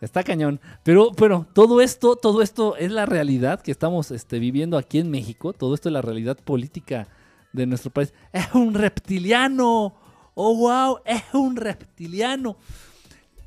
Está 0.00 0.22
cañón. 0.22 0.60
Pero 0.82 1.10
bueno, 1.12 1.46
todo 1.52 1.80
esto, 1.80 2.16
todo 2.16 2.42
esto 2.42 2.76
es 2.76 2.92
la 2.92 3.06
realidad 3.06 3.60
que 3.60 3.70
estamos 3.70 4.10
este, 4.10 4.38
viviendo 4.38 4.76
aquí 4.76 4.98
en 4.98 5.10
México. 5.10 5.52
Todo 5.52 5.74
esto 5.74 5.88
es 5.88 5.92
la 5.92 6.02
realidad 6.02 6.36
política 6.36 7.08
de 7.52 7.66
nuestro 7.66 7.90
país. 7.90 8.12
Es 8.32 8.54
un 8.54 8.74
reptiliano. 8.74 9.94
Oh, 10.34 10.56
wow, 10.56 10.98
es 11.04 11.22
un 11.32 11.56
reptiliano. 11.56 12.56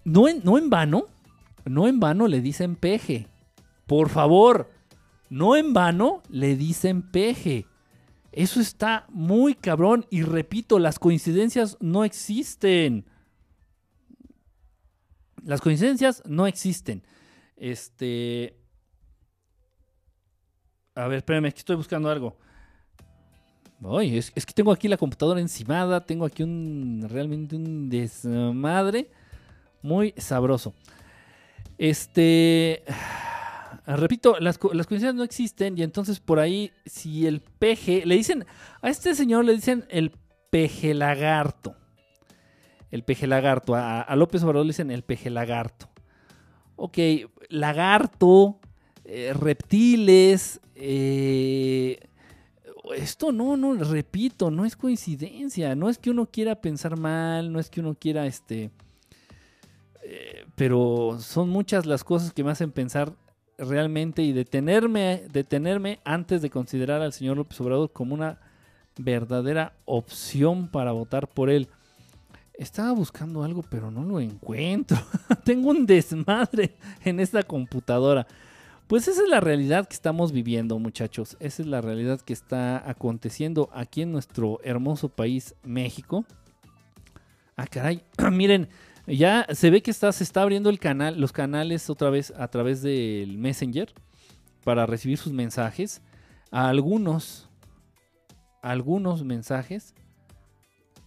No 0.04 0.28
en, 0.28 0.42
no 0.44 0.58
en 0.58 0.70
vano, 0.70 1.08
no 1.66 1.88
en 1.88 2.00
vano 2.00 2.28
le 2.28 2.42
dicen 2.42 2.76
peje. 2.76 3.28
Por 3.86 4.10
favor, 4.10 4.70
no 5.30 5.56
en 5.56 5.74
vano 5.74 6.22
le 6.30 6.56
dicen 6.56 7.02
peje. 7.02 7.66
Eso 8.32 8.62
está 8.62 9.06
muy 9.10 9.56
cabrón. 9.56 10.06
Y 10.10 10.24
repito, 10.24 10.80
las 10.80 11.00
coincidencias 11.00 11.78
no 11.80 12.04
existen. 12.04 13.06
Las 15.44 15.60
coincidencias 15.62 16.24
no 16.26 16.48
existen. 16.48 17.04
Este. 17.58 18.58
A 20.96 21.08
ver, 21.08 21.18
espérame, 21.18 21.46
aquí 21.46 21.60
estoy 21.60 21.76
buscando 21.76 22.10
algo. 22.10 22.38
Ay, 23.84 24.18
es, 24.18 24.32
es 24.36 24.46
que 24.46 24.54
tengo 24.54 24.72
aquí 24.72 24.88
la 24.88 24.98
computadora 24.98 25.42
encimada. 25.42 26.06
Tengo 26.06 26.26
aquí 26.26 26.44
un. 26.44 27.06
Realmente 27.10 27.56
un 27.56 27.90
desmadre. 27.90 29.12
Muy 29.82 30.14
sabroso. 30.18 30.74
Este. 31.78 32.84
Repito, 33.86 34.38
las, 34.40 34.60
las 34.74 34.88
coincidencias 34.88 35.16
no 35.16 35.24
existen. 35.24 35.78
Y 35.78 35.84
entonces 35.84 36.20
por 36.20 36.40
ahí, 36.40 36.72
si 36.86 37.28
el 37.28 37.42
peje. 37.42 38.06
Le 38.06 38.16
dicen. 38.16 38.46
A 38.82 38.90
este 38.90 39.16
señor 39.16 39.46
le 39.46 39.54
dicen 39.54 39.86
el 39.90 40.12
peje 40.50 40.94
lagarto 40.94 41.76
el 42.92 43.04
peje 43.04 43.26
lagarto. 43.26 43.74
A, 43.76 44.02
a 44.02 44.16
López 44.16 44.44
Obrador 44.44 44.66
le 44.66 44.72
dicen 44.72 44.92
el 44.92 45.04
peje 45.04 45.30
lagarto. 45.30 45.90
Ok, 46.76 46.98
lagarto, 47.50 48.60
eh, 49.06 49.34
reptiles. 49.34 50.60
eh, 50.76 52.00
esto 52.96 53.32
no, 53.32 53.56
no, 53.56 53.76
repito, 53.76 54.52
no 54.52 54.66
es 54.66 54.76
coincidencia. 54.76 55.76
No 55.76 55.90
es 55.90 55.98
que 55.98 56.10
uno 56.10 56.26
quiera 56.26 56.60
pensar 56.62 56.98
mal, 56.98 57.52
no 57.52 57.60
es 57.60 57.70
que 57.70 57.80
uno 57.80 57.96
quiera 57.96 58.26
este. 58.26 58.72
eh, 60.04 60.46
pero 60.56 61.18
son 61.20 61.50
muchas 61.50 61.86
las 61.86 62.04
cosas 62.04 62.34
que 62.34 62.44
me 62.44 62.52
hacen 62.52 62.72
pensar 62.72 63.14
realmente 63.62 64.22
y 64.24 64.34
detenerme, 64.34 65.24
detenerme 65.32 65.99
antes 66.03 66.41
de 66.41 66.49
considerar 66.49 67.01
al 67.01 67.14
señor 67.14 67.38
López 67.38 67.59
Obrador 67.62 67.91
como 67.91 68.14
una 68.14 68.39
verdadera 68.97 69.74
opción 69.86 70.68
para 70.68 70.91
votar 70.91 71.28
por 71.28 71.49
él. 71.49 71.68
Estaba 72.53 72.91
buscando 72.91 73.43
algo, 73.43 73.64
pero 73.64 73.89
no 73.89 74.03
lo 74.03 74.20
encuentro. 74.20 74.97
Tengo 75.43 75.70
un 75.70 75.86
desmadre 75.86 76.76
en 77.03 77.20
esta 77.20 77.43
computadora. 77.43 78.28
Pues 78.88 79.07
esa 79.07 79.24
es 79.24 79.30
la 79.30 79.39
realidad 79.39 79.88
que 79.88 79.93
estamos 79.93 80.32
viviendo, 80.32 80.78
muchachos. 80.78 81.38
Esa 81.39 81.62
es 81.62 81.68
la 81.68 81.82
realidad 81.82 82.20
que 82.20 82.34
está 82.34 82.88
aconteciendo 82.89 83.70
aquí 83.74 84.01
en 84.01 84.12
nuestro 84.12 84.59
hermoso 84.64 85.07
país, 85.07 85.55
México. 85.64 86.26
Ah, 87.55 87.68
caray. 87.68 88.03
Miren, 88.32 88.68
ya 89.12 89.45
se 89.51 89.70
ve 89.70 89.82
que 89.82 89.91
está, 89.91 90.12
se 90.12 90.24
está 90.24 90.41
abriendo 90.41 90.70
el 90.70 90.80
canal, 90.80 91.20
los 91.20 91.32
canales 91.32 91.89
otra 91.89 92.09
vez 92.09 92.34
a 92.38 92.47
través 92.47 92.82
del 92.82 93.38
Messenger 93.38 93.93
para 94.64 94.86
recibir 94.86 95.18
sus 95.18 95.34
mensajes. 95.34 96.01
Algunos, 96.51 97.49
algunos 98.62 99.24
mensajes. 99.24 99.93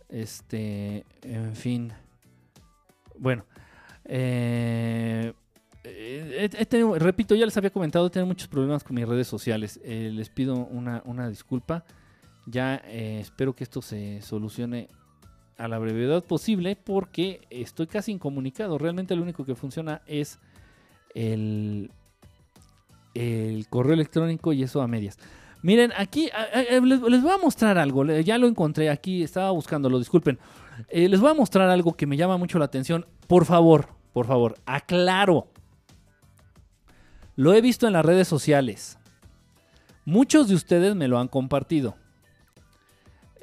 Este, 0.09 1.05
en 1.22 1.57
fin. 1.57 1.92
Bueno, 3.18 3.44
eh, 4.05 5.32
repito, 6.98 7.34
ya 7.34 7.44
les 7.44 7.57
había 7.57 7.70
comentado, 7.70 8.11
tengo 8.11 8.26
muchos 8.26 8.48
problemas 8.48 8.84
con 8.84 8.96
mis 8.96 9.09
redes 9.09 9.26
sociales. 9.26 9.80
Eh, 9.82 10.11
les 10.12 10.28
pido 10.28 10.55
una, 10.57 11.28
disculpa. 11.28 11.84
Ya 12.46 12.82
eh, 12.84 13.20
espero 13.20 13.55
que 13.55 13.64
esto 13.64 13.80
se 13.80 14.20
solucione 14.20 14.88
a 15.57 15.68
la 15.68 15.78
brevedad 15.78 16.24
posible 16.24 16.76
porque 16.76 17.42
estoy 17.50 17.86
casi 17.86 18.12
incomunicado. 18.12 18.78
Realmente 18.78 19.14
lo 19.16 19.22
único 19.22 19.44
que 19.44 19.55
funciona 19.55 20.02
es 20.07 20.38
el, 21.14 21.90
el 23.14 23.66
correo 23.68 23.94
electrónico 23.94 24.52
y 24.52 24.62
eso 24.62 24.82
a 24.82 24.88
medias. 24.88 25.18
Miren, 25.62 25.92
aquí 25.96 26.28
les, 26.82 27.00
voy 27.00 27.32
a 27.32 27.38
mostrar 27.38 27.78
algo. 27.78 28.05
Ya 28.05 28.36
lo 28.36 28.46
encontré 28.46 28.90
aquí, 28.90 29.22
estaba 29.22 29.50
buscándolo, 29.50 29.98
disculpen. 29.98 30.38
Eh, 30.90 31.09
les 31.09 31.20
voy 31.20 31.30
a 31.30 31.34
mostrar 31.34 31.70
algo 31.70 31.94
que 31.94 32.07
me 32.07 32.18
llama 32.18 32.36
mucho 32.36 32.59
la 32.59 32.66
atención. 32.66 33.07
Por 33.26 33.46
favor, 33.46 33.88
por 34.12 34.26
favor, 34.26 34.57
aclaro. 34.66 35.48
Lo 37.34 37.55
he 37.55 37.62
visto 37.62 37.86
en 37.86 37.94
las 37.94 38.05
redes 38.05 38.28
sociales. 38.28 38.98
Muchos 40.05 40.48
de 40.48 40.55
ustedes 40.55 40.94
me 40.94 41.09
lo 41.09 41.18
han 41.18 41.28
compartido. 41.28 41.96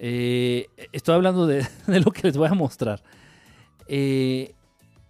Eh, 0.03 0.65
estoy 0.91 1.13
hablando 1.13 1.45
de, 1.47 1.63
lo 1.87 2.11
que 2.11 2.23
les 2.23 2.35
voy 2.35 2.47
a 2.47 2.55
mostrar. 2.55 3.03
Eh, 3.87 4.55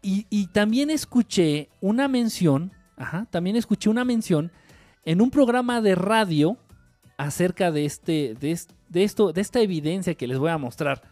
y, 0.04 0.48
también 0.48 0.90
escuché 0.90 1.70
una 1.80 2.08
mención, 2.08 2.72
también 3.30 3.56
escuché 3.56 3.88
una 3.88 4.04
mención 4.04 4.52
en 5.06 5.22
un 5.22 5.30
programa 5.30 5.80
de 5.80 5.94
radio 5.94 6.58
acerca 7.18 7.72
de 7.72 7.86
este, 7.86 8.34
de, 8.40 9.04
esto, 9.04 9.32
de 9.32 9.42
esta 9.42 9.62
evidencia 9.62 10.16
que 10.16 10.28
les 10.28 10.40
voy 10.40 10.50
a 10.50 10.58
mostrar. 10.58 11.04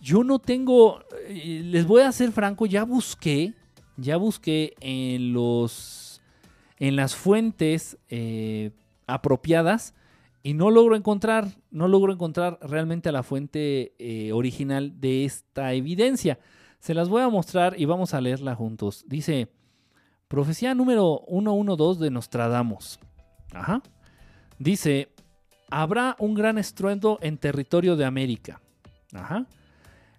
Yo 0.00 0.24
no 0.24 0.40
tengo, 0.40 1.04
eh, 1.28 1.62
les 1.64 1.86
voy 1.86 2.02
a 2.02 2.10
ser 2.10 2.32
franco, 2.32 2.66
ya 2.66 2.84
busqué, 2.84 3.54
ya 3.96 4.16
busqué 4.16 4.74
en 4.80 5.32
los, 5.32 6.20
en 6.78 6.96
las 6.96 7.14
fuentes 7.14 7.96
apropiadas 9.06 9.94
y 10.42 10.54
no 10.54 10.70
logro 10.70 10.96
encontrar, 10.96 11.48
no 11.70 11.86
logro 11.86 12.12
encontrar 12.12 12.58
realmente 12.62 13.12
la 13.12 13.22
fuente 13.22 13.94
eh, 13.98 14.32
original 14.32 15.00
de 15.00 15.24
esta 15.24 15.72
evidencia. 15.72 16.38
Se 16.80 16.94
las 16.94 17.08
voy 17.08 17.22
a 17.22 17.28
mostrar 17.28 17.78
y 17.78 17.84
vamos 17.84 18.12
a 18.12 18.20
leerla 18.20 18.56
juntos. 18.56 19.04
Dice, 19.06 19.48
profecía 20.26 20.74
número 20.74 21.24
112 21.28 22.02
de 22.02 22.10
Nostradamus. 22.10 22.98
Ajá. 23.54 23.82
Dice, 24.58 25.12
habrá 25.70 26.16
un 26.18 26.34
gran 26.34 26.58
estruendo 26.58 27.18
en 27.22 27.38
territorio 27.38 27.94
de 27.96 28.04
América. 28.04 28.60
Ajá. 29.14 29.46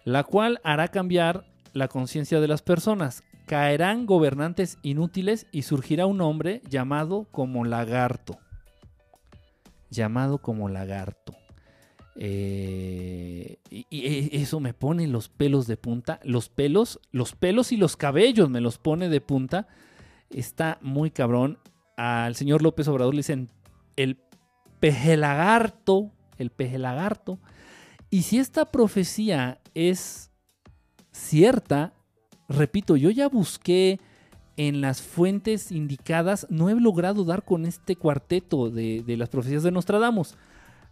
La 0.06 0.24
cual 0.24 0.62
hará 0.64 0.88
cambiar 0.88 1.46
la 1.74 1.90
conciencia 1.90 2.40
de 2.40 2.48
las 2.48 2.62
personas. 2.62 3.24
Caerán 3.46 4.06
gobernantes 4.06 4.78
inútiles 4.84 5.48
y 5.52 5.64
surgirá 5.64 6.06
un 6.06 6.22
hombre 6.22 6.62
llamado 6.70 7.28
como 7.32 7.66
lagarto 7.66 8.38
llamado 9.94 10.40
como 10.40 10.70
lagarto. 10.70 11.36
Eh, 12.16 13.58
y, 13.70 13.86
e, 13.92 14.42
eso 14.42 14.60
me 14.60 14.74
pone 14.74 15.08
los 15.08 15.30
pelos 15.30 15.68
de 15.68 15.78
punta. 15.78 16.20
Los 16.24 16.50
pelos, 16.50 17.00
los 17.12 17.34
pelos 17.34 17.72
y 17.72 17.78
los 17.78 17.98
cabellos 17.98 18.50
me 18.50 18.62
los 18.62 18.78
pone 18.78 19.10
de 19.10 19.22
punta. 19.22 19.68
Está 20.30 20.78
muy 20.82 21.12
cabrón. 21.12 21.60
Al 21.98 22.36
señor 22.36 22.62
López 22.62 22.88
Obrador 22.88 23.14
le 23.14 23.20
dicen 23.20 23.50
el 23.96 24.18
peje 24.80 25.18
lagarto. 25.18 26.12
El 26.38 26.50
peje 26.50 26.78
lagarto. 26.78 27.40
Y 28.10 28.24
si 28.24 28.40
esta 28.40 28.72
profecía 28.72 29.60
es 29.74 30.32
cierta, 31.12 31.94
repito, 32.48 32.96
yo 32.96 33.10
ya 33.10 33.28
busqué 33.28 34.00
en 34.58 34.82
las 34.82 35.02
fuentes 35.02 35.72
indicadas 35.72 36.46
no 36.50 36.70
he 36.70 36.76
logrado 36.76 37.24
dar 37.24 37.44
con 37.44 37.66
este 37.66 37.96
cuarteto 37.96 38.70
de, 38.70 39.04
las 39.18 39.30
profecías 39.30 39.64
de 39.64 39.72
Nostradamus. 39.72 40.36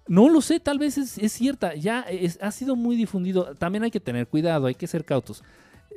No 0.07 0.29
lo 0.29 0.41
sé, 0.41 0.59
tal 0.59 0.79
vez 0.79 0.97
es, 0.97 1.31
cierta, 1.31 1.75
ya 1.75 2.05
ha 2.41 2.51
sido 2.51 2.75
muy 2.75 2.95
difundido. 2.95 3.55
También 3.55 3.83
hay 3.83 3.91
que 3.91 3.99
tener 3.99 4.27
cuidado, 4.27 4.65
hay 4.65 4.75
que 4.75 4.87
ser 4.87 5.05
cautos. 5.05 5.43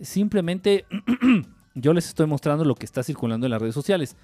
Simplemente 0.03 0.85
yo 1.75 1.93
les 1.95 2.09
estoy 2.09 2.27
mostrando 2.27 2.65
lo 2.65 2.75
que 2.75 2.85
está 2.85 3.03
circulando 3.03 3.47
en 3.47 3.51
las 3.51 3.62
redes 3.62 3.75
sociales. 3.75 4.17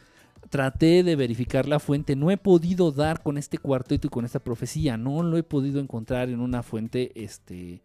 Traté 0.49 1.03
de 1.03 1.17
verificar 1.17 1.67
la 1.67 1.81
fuente, 1.81 2.17
no 2.17 2.31
he 2.31 2.37
podido 2.37 2.93
dar 2.93 3.23
con 3.23 3.37
este 3.37 3.59
cuarteto 3.59 4.07
y 4.07 4.11
con 4.11 4.25
esta 4.25 4.39
profecía, 4.39 4.97
no 4.97 5.23
lo 5.23 5.37
he 5.37 5.43
podido 5.43 5.81
encontrar 5.81 6.31
en 6.31 6.41
una 6.41 6.63
fuente 6.63 7.13
este, 7.15 7.83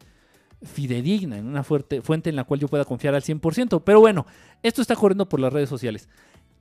fidedigna, 0.64 1.38
en 1.38 1.48
una 1.48 1.64
fuerte, 1.64 2.02
fuente 2.02 2.30
en 2.30 2.36
la 2.36 2.44
cual 2.44 2.60
yo 2.60 2.68
pueda 2.68 2.86
confiar 2.86 3.16
al 3.16 3.22
100%. 3.22 3.84
Pero 3.84 4.00
bueno, 4.00 4.26
esto 4.64 4.82
está 4.82 4.96
corriendo 4.96 5.28
por 5.28 5.40
las 5.40 5.54
redes 5.54 5.70
sociales. 5.70 6.10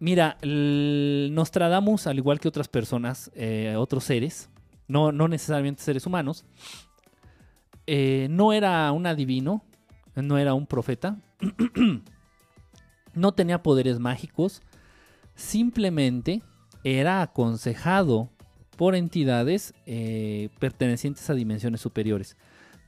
Mira, 0.01 0.37
Nostradamus, 0.43 2.07
al 2.07 2.19
igual 2.19 2.41
que 2.41 2.49
otras 2.49 2.69
personas, 2.69 3.31
eh, 3.35 3.75
otros 3.77 4.05
seres, 4.05 4.51
no, 4.89 5.13
no 5.13 5.29
necesariamente 5.29 5.83
seres 5.83 6.07
humanos, 6.07 6.45
eh, 7.87 8.27
no 8.31 8.53
era 8.53 8.91
un 8.93 9.07
adivino, 9.07 9.65
no 10.15 10.39
era 10.39 10.55
un 10.55 10.67
profeta, 10.67 11.17
no 13.15 13.33
tenía 13.33 13.63
poderes 13.63 13.99
mágicos, 13.99 14.63
simplemente 15.35 16.43
era 16.83 17.23
aconsejado 17.23 18.31
por 18.77 18.95
entidades 18.95 19.75
eh, 19.87 20.49
pertenecientes 20.59 21.29
a 21.31 21.35
dimensiones 21.35 21.81
superiores. 21.81 22.37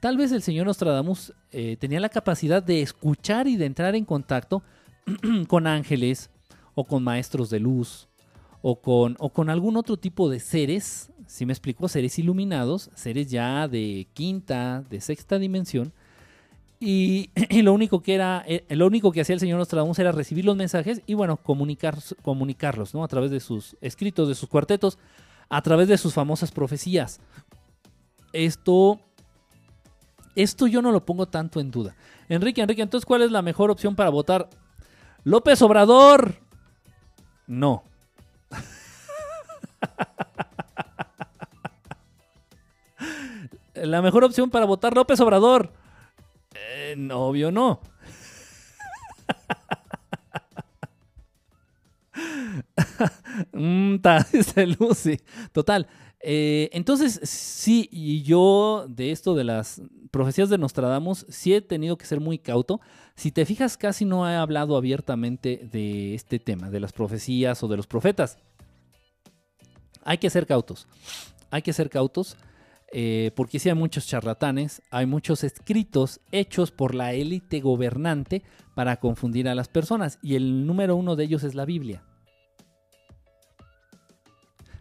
Tal 0.01 0.17
vez 0.17 0.31
el 0.33 0.43
señor 0.43 0.67
Nostradamus 0.67 1.33
eh, 1.53 1.77
tenía 1.79 2.01
la 2.01 2.09
capacidad 2.09 2.63
de 2.63 2.83
escuchar 2.83 3.49
y 3.49 3.57
de 3.57 3.67
entrar 3.67 3.95
en 3.95 4.05
contacto 4.05 4.63
con 5.49 5.67
ángeles 5.67 6.31
o 6.75 6.85
con 6.85 7.03
maestros 7.03 7.49
de 7.51 7.61
luz 7.61 8.09
o 8.63 8.81
con, 8.81 9.17
o 9.19 9.31
con 9.31 9.49
algún 9.49 9.77
otro 9.77 9.97
tipo 9.97 10.29
de 10.29 10.41
seres, 10.41 11.11
si 11.27 11.47
me 11.47 11.53
explico, 11.53 11.89
seres 11.89 12.19
iluminados, 12.19 12.91
seres 12.95 13.31
ya 13.31 13.69
de 13.69 14.07
quinta, 14.13 14.85
de 14.91 15.01
sexta 15.01 15.39
dimensión. 15.39 15.93
Y, 16.79 17.31
lo 17.63 17.73
único 17.73 18.03
que 18.03 18.15
era, 18.15 18.45
eh, 18.47 18.63
lo 18.69 18.87
único 18.87 19.11
que 19.11 19.23
hacía 19.23 19.33
el 19.33 19.41
señor 19.41 19.59
Nostradamus 19.59 19.99
era 19.99 20.13
recibir 20.13 20.45
los 20.45 20.57
mensajes 20.57 21.01
y 21.07 21.15
bueno, 21.15 21.39
comunicar, 21.39 21.97
comunicarlos, 22.21 22.93
¿no? 22.93 23.03
A 23.03 23.09
través 23.09 23.31
de 23.31 23.41
sus 23.41 23.79
escritos, 23.81 24.29
de 24.29 24.35
sus 24.35 24.47
cuartetos, 24.51 24.99
a 25.49 25.63
través 25.63 25.89
de 25.89 25.97
sus 25.97 26.13
famosas 26.13 26.53
profecías. 26.53 27.19
Esto 28.35 29.01
esto 30.37 30.67
yo 30.67 30.83
no 30.83 30.93
lo 30.93 31.05
pongo 31.05 31.27
tanto 31.27 31.59
en 31.61 31.71
duda. 31.71 31.97
Enrique, 32.29 32.61
Enrique, 32.61 32.83
entonces, 32.83 33.07
¿cuál 33.07 33.23
es 33.23 33.31
la 33.33 33.43
mejor 33.43 33.71
opción 33.71 33.97
para 33.97 34.11
votar? 34.11 34.49
López 35.25 35.61
Obrador. 35.63 36.37
No. 37.47 37.83
la 43.75 44.03
mejor 44.03 44.25
opción 44.25 44.51
para 44.51 44.67
votar 44.67 44.95
López 44.95 45.19
Obrador. 45.21 45.73
Eh, 46.55 47.09
obvio 47.13 47.51
no. 47.51 47.81
mm, 53.53 53.97
dice 54.33 54.67
Lucy. 54.67 55.21
Total. 55.53 55.87
Eh, 56.21 56.71
entonces, 56.73 57.21
sí, 57.23 57.89
y 57.93 58.23
yo 58.23 58.87
de 58.89 59.13
esto 59.13 59.35
de 59.35 59.45
las 59.45 59.83
profecías 60.11 60.49
de 60.49 60.59
Nostradamus 60.59 61.27
sí 61.29 61.55
he 61.55 61.61
tenido 61.61 61.99
que 61.99 62.07
ser 62.07 62.21
muy 62.21 62.39
cauto. 62.39 62.81
Si 63.15 63.31
te 63.31 63.45
fijas, 63.45 63.77
casi 63.77 64.05
no 64.05 64.29
he 64.29 64.35
hablado 64.35 64.77
abiertamente 64.77 65.69
de 65.71 66.15
este 66.15 66.39
tema, 66.39 66.71
de 66.71 66.81
las 66.81 66.93
profecías 66.93 67.63
o 67.63 67.69
de 67.69 67.77
los 67.77 67.87
profetas. 67.87 68.39
Hay 70.05 70.19
que 70.19 70.31
ser 70.31 70.47
cautos. 70.47 70.87
Hay 71.51 71.63
que 71.63 71.73
ser 71.73 71.91
cautos. 71.91 72.37
Eh, 72.93 73.33
porque 73.35 73.59
sí 73.59 73.69
hay 73.69 73.75
muchos 73.75 74.07
charlatanes, 74.07 74.81
hay 74.91 75.07
muchos 75.07 75.43
escritos 75.43 76.21
hechos 76.31 76.71
por 76.71 76.95
la 76.95 77.15
élite 77.15 77.61
gobernante 77.61 78.45
para 78.75 79.01
confundir 79.01 79.49
a 79.49 79.55
las 79.55 79.69
personas. 79.69 80.19
Y 80.23 80.37
el 80.37 80.67
número 80.67 80.97
uno 80.97 81.17
de 81.17 81.25
ellos 81.25 81.43
es 81.43 81.55
la 81.55 81.65
Biblia. 81.65 82.05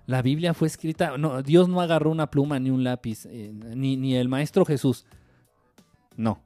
La 0.05 0.21
Biblia 0.21 0.53
fue 0.53 0.67
escrita, 0.67 1.17
no, 1.17 1.41
Dios 1.41 1.67
no 1.67 1.81
agarró 1.81 2.11
una 2.11 2.29
pluma 2.29 2.59
ni 2.59 2.69
un 2.69 2.83
lápiz, 2.83 3.25
eh, 3.25 3.51
ni, 3.53 3.97
ni 3.97 4.15
el 4.15 4.29
Maestro 4.29 4.65
Jesús. 4.65 5.05
No. 6.15 6.43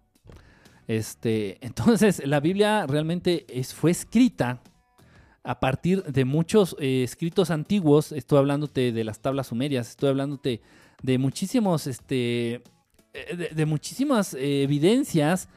Este, 0.87 1.57
entonces, 1.65 2.25
la 2.25 2.39
Biblia 2.39 2.87
realmente 2.87 3.45
es, 3.49 3.73
fue 3.73 3.91
escrita 3.91 4.61
a 5.43 5.59
partir 5.59 6.03
de 6.03 6.25
muchos 6.25 6.75
eh, 6.79 7.03
escritos 7.03 7.51
antiguos. 7.51 8.11
Estoy 8.11 8.39
hablándote 8.39 8.91
de 8.91 9.03
las 9.03 9.19
tablas 9.19 9.47
sumerias, 9.47 9.89
estoy 9.89 10.09
hablándote 10.09 10.61
de 11.03 11.17
muchísimos, 11.17 11.85
este, 11.85 12.61
eh, 13.13 13.49
de, 13.53 13.65
muchísimas 13.65 14.33
evidencias 14.33 15.49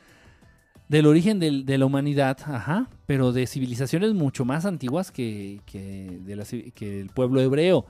del 0.92 1.06
origen 1.06 1.38
de 1.40 1.78
la 1.78 1.86
humanidad, 1.86 2.36
ajá, 2.44 2.90
pero 3.06 3.32
de 3.32 3.46
civilizaciones 3.46 4.12
mucho 4.12 4.44
más 4.44 4.66
antiguas 4.66 5.10
que, 5.10 5.62
el 5.72 7.10
pueblo 7.14 7.40
hebreo. 7.40 7.86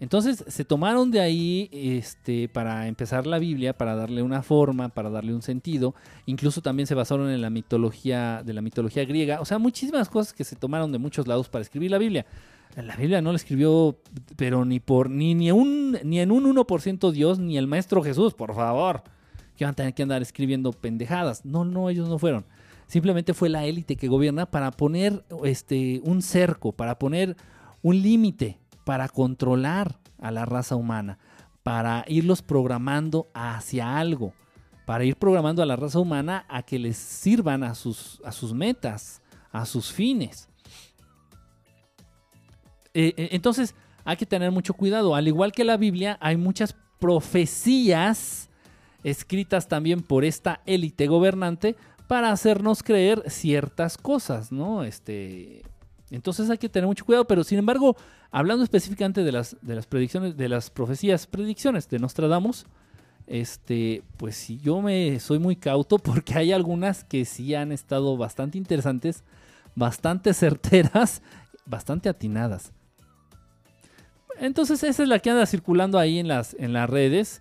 Entonces 0.00 0.42
se 0.48 0.64
tomaron 0.64 1.10
de 1.10 1.20
ahí 1.20 1.68
este, 1.70 2.48
para 2.48 2.88
empezar 2.88 3.26
la 3.26 3.38
Biblia, 3.38 3.76
para 3.76 3.94
darle 3.94 4.22
una 4.22 4.42
forma, 4.42 4.88
para 4.88 5.10
darle 5.10 5.34
un 5.34 5.42
sentido. 5.42 5.94
Incluso 6.24 6.62
también 6.62 6.86
se 6.86 6.94
basaron 6.94 7.28
en 7.28 7.42
la 7.42 7.50
mitología 7.50 8.42
de 8.42 8.54
la 8.54 8.62
mitología 8.62 9.04
griega. 9.04 9.42
O 9.42 9.44
sea, 9.44 9.58
muchísimas 9.58 10.08
cosas 10.08 10.32
que 10.32 10.44
se 10.44 10.56
tomaron 10.56 10.90
de 10.92 10.98
muchos 10.98 11.26
lados 11.26 11.50
para 11.50 11.60
escribir 11.60 11.90
la 11.90 11.98
Biblia. 11.98 12.24
La 12.74 12.96
Biblia 12.96 13.20
no 13.20 13.32
la 13.32 13.36
escribió, 13.36 13.98
pero 14.36 14.64
ni 14.64 14.80
por 14.80 15.10
ni, 15.10 15.34
ni, 15.34 15.50
un, 15.50 15.98
ni 16.04 16.20
en 16.20 16.30
un 16.30 16.56
1% 16.56 17.10
Dios, 17.10 17.38
ni 17.38 17.58
el 17.58 17.66
Maestro 17.66 18.02
Jesús, 18.02 18.32
por 18.32 18.54
favor 18.54 19.02
que 19.56 19.64
van 19.64 19.72
a 19.72 19.76
tener 19.76 19.94
que 19.94 20.02
andar 20.02 20.22
escribiendo 20.22 20.72
pendejadas. 20.72 21.44
No, 21.44 21.64
no, 21.64 21.90
ellos 21.90 22.08
no 22.08 22.18
fueron. 22.18 22.44
Simplemente 22.86 23.34
fue 23.34 23.48
la 23.48 23.64
élite 23.64 23.96
que 23.96 24.08
gobierna 24.08 24.46
para 24.46 24.70
poner 24.70 25.24
este, 25.44 26.00
un 26.04 26.22
cerco, 26.22 26.72
para 26.72 26.98
poner 26.98 27.36
un 27.82 28.00
límite, 28.00 28.58
para 28.84 29.08
controlar 29.08 29.98
a 30.18 30.30
la 30.30 30.44
raza 30.44 30.76
humana, 30.76 31.18
para 31.62 32.04
irlos 32.06 32.42
programando 32.42 33.28
hacia 33.34 33.98
algo, 33.98 34.34
para 34.86 35.04
ir 35.04 35.16
programando 35.16 35.62
a 35.62 35.66
la 35.66 35.74
raza 35.74 35.98
humana 35.98 36.46
a 36.48 36.62
que 36.62 36.78
les 36.78 36.96
sirvan 36.96 37.64
a 37.64 37.74
sus, 37.74 38.20
a 38.24 38.30
sus 38.30 38.54
metas, 38.54 39.20
a 39.50 39.66
sus 39.66 39.92
fines. 39.92 40.48
Eh, 42.94 43.12
eh, 43.16 43.28
entonces, 43.32 43.74
hay 44.04 44.16
que 44.16 44.26
tener 44.26 44.52
mucho 44.52 44.74
cuidado. 44.74 45.16
Al 45.16 45.26
igual 45.26 45.50
que 45.50 45.64
la 45.64 45.76
Biblia, 45.76 46.16
hay 46.20 46.36
muchas 46.36 46.76
profecías 47.00 48.48
escritas 49.06 49.68
también 49.68 50.02
por 50.02 50.24
esta 50.24 50.60
élite 50.66 51.06
gobernante 51.06 51.76
para 52.08 52.32
hacernos 52.32 52.82
creer 52.82 53.22
ciertas 53.30 53.96
cosas, 53.96 54.50
¿no? 54.50 54.82
Este, 54.82 55.62
entonces 56.10 56.50
hay 56.50 56.58
que 56.58 56.68
tener 56.68 56.88
mucho 56.88 57.04
cuidado, 57.04 57.24
pero 57.24 57.44
sin 57.44 57.58
embargo, 57.60 57.96
hablando 58.32 58.64
específicamente 58.64 59.22
de 59.22 59.30
las, 59.30 59.56
de 59.62 59.76
las 59.76 59.86
predicciones, 59.86 60.36
de 60.36 60.48
las 60.48 60.70
profecías, 60.70 61.28
predicciones 61.28 61.88
de 61.88 62.00
Nostradamus, 62.00 62.66
este, 63.28 64.02
pues 64.16 64.34
sí, 64.34 64.58
yo 64.58 64.82
me 64.82 65.20
soy 65.20 65.38
muy 65.38 65.54
cauto 65.54 65.98
porque 66.00 66.34
hay 66.34 66.50
algunas 66.50 67.04
que 67.04 67.24
sí 67.24 67.54
han 67.54 67.70
estado 67.70 68.16
bastante 68.16 68.58
interesantes, 68.58 69.22
bastante 69.76 70.34
certeras, 70.34 71.22
bastante 71.64 72.08
atinadas. 72.08 72.72
Entonces 74.40 74.82
esa 74.82 75.04
es 75.04 75.08
la 75.08 75.20
que 75.20 75.30
anda 75.30 75.46
circulando 75.46 75.96
ahí 75.96 76.18
en 76.18 76.26
las, 76.26 76.54
en 76.58 76.72
las 76.72 76.90
redes 76.90 77.40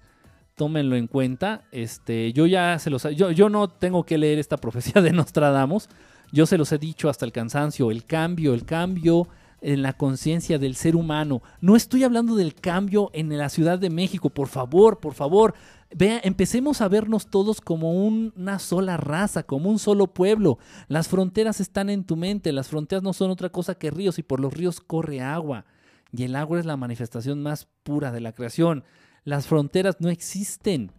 tómenlo 0.56 0.95
en 0.95 1.08
cuenta. 1.08 1.64
Este, 1.72 2.34
yo 2.34 2.45
ya 2.47 2.80
se 2.80 2.89
los 2.89 3.03
yo, 3.16 3.32
yo 3.32 3.49
no 3.49 3.70
tengo 3.70 4.06
que 4.06 4.18
leer 4.18 4.39
esta 4.39 4.58
profecía 4.66 5.01
de 5.01 5.12
Nostradamus. 5.12 5.89
Yo 6.32 6.45
se 6.45 6.58
los 6.58 6.72
he 6.72 6.78
dicho 6.78 7.10
hasta 7.10 7.26
el 7.26 7.32
cansancio, 7.32 7.91
el 7.91 8.06
cambio, 8.06 8.53
el 8.53 8.66
cambio 8.66 9.28
en 9.62 9.82
la 9.82 9.93
conciencia 9.93 10.58
del 10.58 10.76
ser 10.76 10.95
humano. 10.95 11.41
No 11.62 11.76
estoy 11.76 12.03
hablando 12.03 12.36
del 12.36 12.56
cambio 12.56 13.10
en 13.14 13.36
la 13.38 13.49
Ciudad 13.49 13.80
de 13.80 13.89
México, 13.89 14.30
por 14.30 14.47
favor, 14.47 14.99
por 14.99 15.14
favor. 15.14 15.53
Vea, 15.95 16.20
empecemos 16.24 16.82
a 16.82 16.88
vernos 16.88 17.28
todos 17.28 17.62
como 17.62 17.93
una 18.06 18.60
sola 18.60 18.97
raza, 18.97 19.43
como 19.43 19.70
un 19.70 19.80
solo 19.80 20.08
pueblo. 20.08 20.58
Las 20.88 21.08
fronteras 21.08 21.62
están 21.62 21.89
en 21.89 22.03
tu 22.03 22.16
mente, 22.16 22.51
las 22.51 22.68
fronteras 22.68 23.03
no 23.03 23.14
son 23.14 23.32
otra 23.32 23.49
cosa 23.49 23.76
que 23.76 23.91
ríos 23.91 24.20
y 24.20 24.24
por 24.24 24.39
los 24.39 24.53
ríos 24.53 24.82
corre 24.82 25.22
agua. 25.22 25.66
Y 26.12 26.24
el 26.24 26.36
agua 26.36 26.60
es 26.60 26.66
la 26.66 26.78
manifestación 26.78 27.41
más 27.41 27.68
pura 27.84 28.12
de 28.12 28.22
la 28.22 28.34
creación 28.34 28.84
las 29.26 29.47
fronteras 29.47 29.99
no 29.99 30.09
existen. 30.09 30.91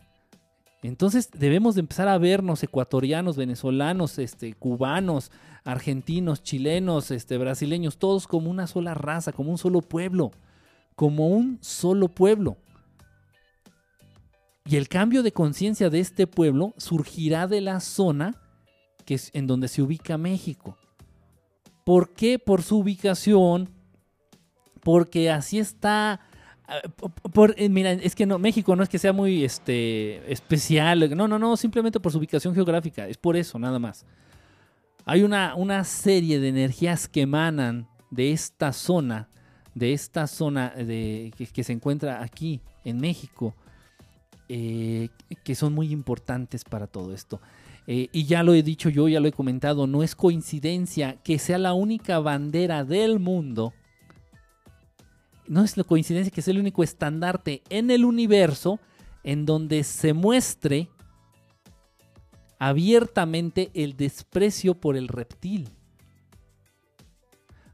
Entonces 0.82 1.30
debemos 1.32 1.74
de 1.74 1.80
empezar 1.80 2.08
a 2.08 2.18
vernos 2.18 2.62
ecuatorianos, 2.62 3.36
venezolanos, 3.36 4.18
este, 4.18 4.52
cubanos, 4.52 5.32
argentinos, 5.64 6.42
chilenos, 6.42 7.10
este, 7.10 7.38
brasileños, 7.38 7.96
todos 7.96 8.26
como 8.26 8.50
una 8.50 8.66
sola 8.66 8.92
raza, 8.92 9.32
como 9.32 9.50
un 9.50 9.58
solo 9.58 9.80
pueblo, 9.80 10.32
como 10.94 11.28
un 11.28 11.58
solo 11.62 12.08
pueblo. 12.08 12.58
Y 14.66 14.76
el 14.76 14.88
cambio 14.88 15.22
de 15.22 15.32
conciencia 15.32 15.88
de 15.88 16.00
este 16.00 16.26
pueblo 16.26 16.74
surgirá 16.76 17.46
de 17.46 17.60
la 17.60 17.80
zona 17.80 18.42
que 19.06 19.14
es 19.14 19.30
en 19.32 19.46
donde 19.46 19.68
se 19.68 19.80
ubica 19.80 20.18
México. 20.18 20.76
¿Por 21.84 22.12
qué? 22.12 22.38
Por 22.38 22.62
su 22.62 22.78
ubicación, 22.78 23.70
porque 24.82 25.30
así 25.30 25.60
está 25.60 26.20
Ah, 26.68 26.80
eh, 27.56 27.68
mira, 27.68 27.92
es 27.92 28.14
que 28.14 28.26
no, 28.26 28.38
México 28.38 28.74
no 28.74 28.82
es 28.82 28.88
que 28.88 28.98
sea 28.98 29.12
muy 29.12 29.44
este, 29.44 30.30
especial, 30.32 31.16
no, 31.16 31.28
no, 31.28 31.38
no, 31.38 31.56
simplemente 31.56 32.00
por 32.00 32.10
su 32.10 32.18
ubicación 32.18 32.54
geográfica, 32.54 33.06
es 33.06 33.16
por 33.16 33.36
eso, 33.36 33.58
nada 33.58 33.78
más. 33.78 34.04
Hay 35.04 35.22
una, 35.22 35.54
una 35.54 35.84
serie 35.84 36.40
de 36.40 36.48
energías 36.48 37.06
que 37.06 37.22
emanan 37.22 37.86
de 38.10 38.32
esta 38.32 38.72
zona, 38.72 39.28
de 39.74 39.92
esta 39.92 40.26
zona 40.26 40.70
de, 40.70 41.32
que, 41.52 41.62
se 41.62 41.72
encuentra 41.72 42.22
aquí 42.22 42.60
en 42.84 42.98
México, 42.98 43.54
eh, 44.48 45.08
que 45.44 45.54
son 45.54 45.72
muy 45.72 45.92
importantes 45.92 46.64
para 46.64 46.88
todo 46.88 47.14
esto. 47.14 47.40
Eh, 47.86 48.08
y 48.10 48.24
ya 48.24 48.42
lo 48.42 48.54
he 48.54 48.64
dicho 48.64 48.88
yo, 48.88 49.06
ya 49.06 49.20
lo 49.20 49.28
he 49.28 49.32
comentado, 49.32 49.86
no 49.86 50.02
es 50.02 50.16
coincidencia 50.16 51.18
que 51.22 51.38
sea 51.38 51.58
la 51.58 51.72
única 51.72 52.18
bandera 52.18 52.82
del 52.82 53.20
mundo 53.20 53.72
no 55.48 55.64
es 55.64 55.76
la 55.76 55.84
coincidencia 55.84 56.30
que 56.30 56.40
es 56.40 56.48
el 56.48 56.58
único 56.58 56.82
estandarte 56.82 57.62
en 57.68 57.90
el 57.90 58.04
universo 58.04 58.80
en 59.24 59.46
donde 59.46 59.84
se 59.84 60.12
muestre 60.12 60.88
abiertamente 62.58 63.70
el 63.74 63.96
desprecio 63.96 64.74
por 64.74 64.96
el 64.96 65.08
reptil. 65.08 65.68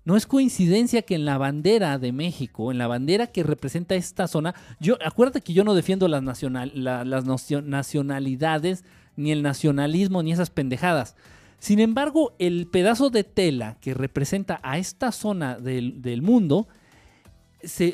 No 0.05 0.17
es 0.17 0.27
coincidencia 0.27 1.03
que 1.03 1.15
en 1.15 1.25
la 1.25 1.39
bandera 1.39 1.99
de 1.99 2.11
México, 2.11 2.73
en 2.73 2.79
la 2.79 2.89
bandera 2.89 3.29
que 3.29 3.45
representa 3.45 3.95
esta 3.95 4.27
zona, 4.27 4.55
yo 4.81 4.99
acuérdate 5.05 5.43
que 5.43 5.53
yo 5.53 5.63
no 5.63 5.75
defiendo 5.75 6.09
las, 6.09 6.25
las 6.25 7.25
nacionalidades, 7.65 8.85
ni 9.15 9.31
el 9.31 9.43
nacionalismo, 9.43 10.23
ni 10.23 10.33
esas 10.33 10.51
pendejadas. 10.51 11.15
Sin 11.59 11.79
embargo, 11.79 12.35
el 12.41 12.67
pedazo 12.67 13.11
de 13.11 13.23
tela 13.23 13.77
que 13.81 13.95
representa 13.95 14.59
a 14.65 14.79
esta 14.79 15.13
zona 15.13 15.57
del 15.59 16.23
mundo 16.23 16.67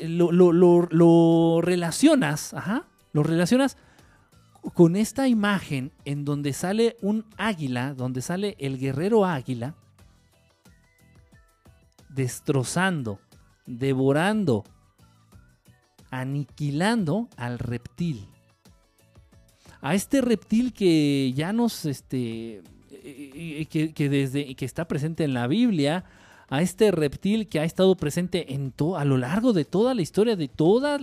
lo, 0.07 1.61
relacionas, 1.61 2.53
ajá, 2.53 2.87
lo 3.13 3.23
relacionas 3.23 3.77
con 4.73 4.95
esta 4.95 5.27
imagen 5.27 5.91
en 6.05 6.25
donde 6.25 6.53
sale 6.53 6.97
un 7.01 7.25
águila, 7.37 7.93
donde 7.93 8.21
sale 8.21 8.55
el 8.59 8.77
guerrero 8.77 9.25
águila, 9.25 9.75
destrozando, 12.09 13.19
devorando, 13.65 14.63
aniquilando 16.11 17.29
al 17.37 17.59
reptil. 17.59 18.27
A 19.81 19.95
este 19.95 20.19
reptil 20.19 20.73
que 20.73 21.31
ya 21.33 21.53
nos, 21.53 21.85
este, 21.85 22.57
eh, 22.57 22.61
eh, 23.61 23.65
que, 23.69 23.93
que 23.93 24.09
desde, 24.09 24.55
que 24.55 24.65
está 24.65 24.87
presente 24.87 25.23
en 25.23 25.33
la 25.33 25.47
Biblia, 25.47 26.03
a 26.49 26.61
este 26.61 26.91
reptil 26.91 27.47
que 27.47 27.59
ha 27.59 27.63
estado 27.63 27.95
presente 27.95 28.53
en 28.53 28.73
a 28.97 29.05
lo 29.05 29.17
largo 29.17 29.53
de 29.53 29.65
toda 29.65 29.93
la 29.93 30.01
historia 30.01 30.35
de 30.35 30.47
todas 30.47 31.01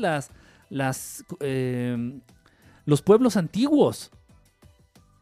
las, 0.69 1.25
em, 1.41 2.21
los 2.85 3.03
pueblos 3.03 3.37
antiguos. 3.37 4.11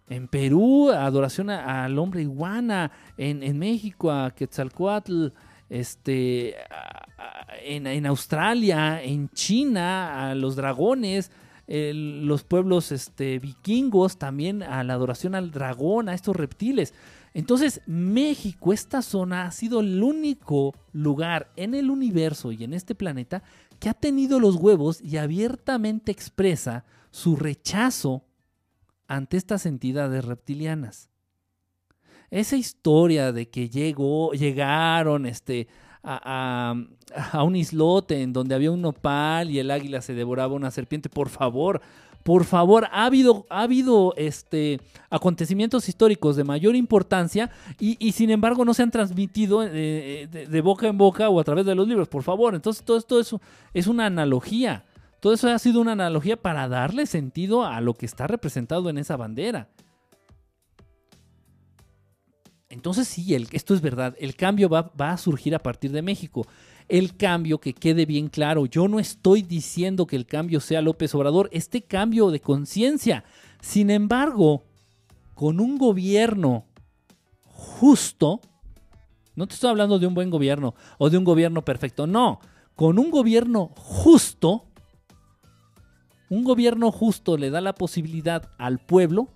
En 0.09 0.29
Perú, 0.29 0.91
adoración 0.91 1.51
al 1.51 1.99
hombre 1.99 2.23
iguana. 2.23 2.91
En, 3.17 3.59
México, 3.59 4.11
a 4.11 4.31
Quetzalcoatl. 4.31 5.29
Este, 5.71 6.55
en, 7.63 8.07
Australia, 8.07 9.03
en 9.03 9.31
China, 9.31 10.31
a 10.31 10.35
los 10.35 10.57
dragones. 10.57 11.31
los 11.67 12.45
pueblos 12.45 12.93
este, 12.93 13.39
vikingos 13.39 14.19
también 14.19 14.63
a 14.63 14.85
la 14.85 14.93
adoración 14.95 15.35
al 15.35 15.51
dragón, 15.51 16.11
a 16.11 16.15
estos 16.15 16.37
reptiles. 16.37 16.93
Entonces, 17.35 17.81
México, 17.87 18.73
esta 18.73 19.03
zona, 19.03 19.47
ha 19.47 19.51
sido 19.51 19.81
el 19.81 20.01
único 20.03 20.73
lugar 20.93 21.51
en 21.57 21.75
el 21.75 21.91
universo 21.91 22.53
y 22.53 22.63
en 22.63 22.73
este 22.73 22.95
planeta 22.95 23.43
que 23.81 23.89
ha 23.89 23.95
tenido 23.95 24.39
los 24.39 24.55
huevos 24.55 25.01
y 25.03 25.17
abiertamente 25.17 26.13
expresa 26.13 26.85
su 27.11 27.35
rechazo 27.35 28.23
ante 29.09 29.37
estas 29.37 29.67
entidades 29.67 30.25
reptilianas. 30.25 31.11
Esa 32.31 32.57
historia 32.57 33.33
de 33.33 33.49
que 33.51 33.69
llegó, 33.69 34.33
llegaron 34.33 35.27
este, 35.27 35.67
a, 36.05 36.75
a, 37.33 37.43
un 37.43 37.57
islote 37.57 38.23
en 38.23 38.33
donde 38.33 38.55
había 38.55 38.71
un 38.71 38.83
nopal 38.83 39.51
y 39.51 39.59
el 39.59 39.73
águila 39.73 40.03
se 40.03 40.15
devoraba 40.15 40.55
una 40.55 40.71
serpiente. 40.71 41.09
Por 41.09 41.29
favor, 41.29 41.81
por 42.25 42.45
favor, 42.45 42.89
ha 42.91 43.05
habido, 43.05 43.47
ha 43.51 43.63
habido 43.63 44.15
este, 44.17 44.81
acontecimientos 45.11 45.91
históricos 45.91 46.37
de 46.37 46.43
mayor 46.43 46.75
importancia 46.75 47.51
y, 47.79 48.13
sin 48.13 48.31
embargo 48.31 48.65
no 48.65 48.73
se 48.73 48.83
han 48.83 48.91
transmitido 48.91 49.63
eh, 49.63 50.27
de, 50.31 50.61
boca 50.63 50.89
en 50.89 50.97
boca 50.97 51.29
o 51.29 51.39
a 51.39 51.45
través 51.45 51.67
de 51.67 51.75
los 51.75 51.87
libros, 51.87 52.09
por 52.09 52.23
favor. 52.23 52.55
Entonces 52.55 52.83
todo 52.83 52.97
esto 52.97 53.21
es, 53.21 53.37
es 53.75 53.87
una 53.87 54.07
analogía. 54.07 54.87
Todo 55.21 55.35
eso 55.35 55.49
ha 55.51 55.59
sido 55.59 55.83
una 55.83 55.93
analogía 55.93 56.41
para 56.41 56.67
darle 56.67 57.05
sentido 57.05 57.67
a 57.67 57.83
lo 57.83 57.93
que 57.93 58.07
está 58.07 58.27
representado 58.27 58.89
en 58.89 58.97
esa 58.97 59.19
bandera. 59.19 59.69
Entonces 62.71 63.07
sí, 63.07 63.35
esto 63.53 63.75
es 63.75 63.83
verdad, 63.83 64.17
el 64.19 64.35
cambio 64.35 64.71
va, 64.71 64.91
va 64.99 65.11
a 65.11 65.19
surgir 65.19 65.55
a 65.55 65.59
partir 65.59 65.93
de 65.93 66.01
México 66.01 66.47
el 66.89 67.17
cambio, 67.17 67.59
que 67.59 67.73
quede 67.73 68.07
bien 68.07 68.29
claro. 68.29 68.67
Yo 68.67 68.89
no 68.89 68.99
estoy 68.99 69.43
diciendo 69.43 70.07
que 70.07 70.17
el 70.17 70.27
cambio 70.27 70.61
sea 70.61 70.83
López 70.83 71.15
Obrador, 71.15 71.49
este 71.53 71.83
cambio 71.83 72.31
de 72.31 72.41
conciencia. 72.41 73.25
Sin 73.61 73.91
embargo, 73.91 74.65
con 75.35 75.61
un 75.61 75.79
gobierno 75.79 76.67
justo, 77.43 78.41
no 79.35 79.47
te 79.47 79.55
estoy 79.55 79.71
hablando 79.71 79.99
de 79.99 80.07
un 80.07 80.15
buen 80.15 80.31
gobierno 80.31 80.75
o 80.99 81.11
de 81.11 81.19
un 81.19 81.25
gobierno 81.25 81.65
perfecto, 81.65 82.07
no, 82.07 82.41
con 82.77 82.99
un 82.99 83.11
gobierno 83.11 83.71
justo, 83.77 84.67
un 86.29 86.45
gobierno 86.45 86.91
justo 86.91 87.37
le 87.37 87.51
da 87.51 87.61
la 87.61 87.75
posibilidad 87.75 88.51
al 88.59 88.79
pueblo 88.79 89.29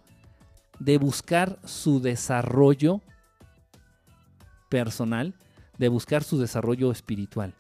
de 0.79 0.99
buscar 0.99 1.59
su 1.65 2.01
desarrollo 2.01 3.01
personal 4.69 5.35
de 5.79 5.89
buscar 5.89 6.25
su 6.25 6.39
desarrollo 6.39 6.91
espiritual. 6.91 7.55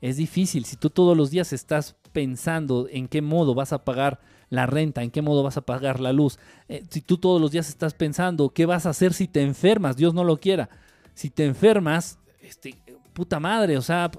Es 0.00 0.16
difícil 0.16 0.64
si 0.64 0.76
tú 0.76 0.90
todos 0.90 1.16
los 1.16 1.30
días 1.30 1.52
estás 1.52 1.96
pensando 2.12 2.86
en 2.90 3.08
qué 3.08 3.22
modo 3.22 3.54
vas 3.54 3.72
a 3.72 3.84
pagar 3.84 4.20
la 4.50 4.66
renta, 4.66 5.02
en 5.02 5.10
qué 5.10 5.22
modo 5.22 5.42
vas 5.42 5.56
a 5.56 5.62
pagar 5.62 6.00
la 6.00 6.12
luz, 6.12 6.38
eh, 6.68 6.84
si 6.88 7.00
tú 7.00 7.18
todos 7.18 7.40
los 7.40 7.50
días 7.50 7.68
estás 7.68 7.94
pensando 7.94 8.50
qué 8.50 8.66
vas 8.66 8.86
a 8.86 8.90
hacer 8.90 9.12
si 9.12 9.26
te 9.26 9.42
enfermas, 9.42 9.96
Dios 9.96 10.14
no 10.14 10.22
lo 10.22 10.36
quiera, 10.36 10.68
si 11.14 11.30
te 11.30 11.44
enfermas, 11.44 12.18
este, 12.40 12.74
puta 13.12 13.40
madre, 13.40 13.76
o 13.76 13.82
sea, 13.82 14.10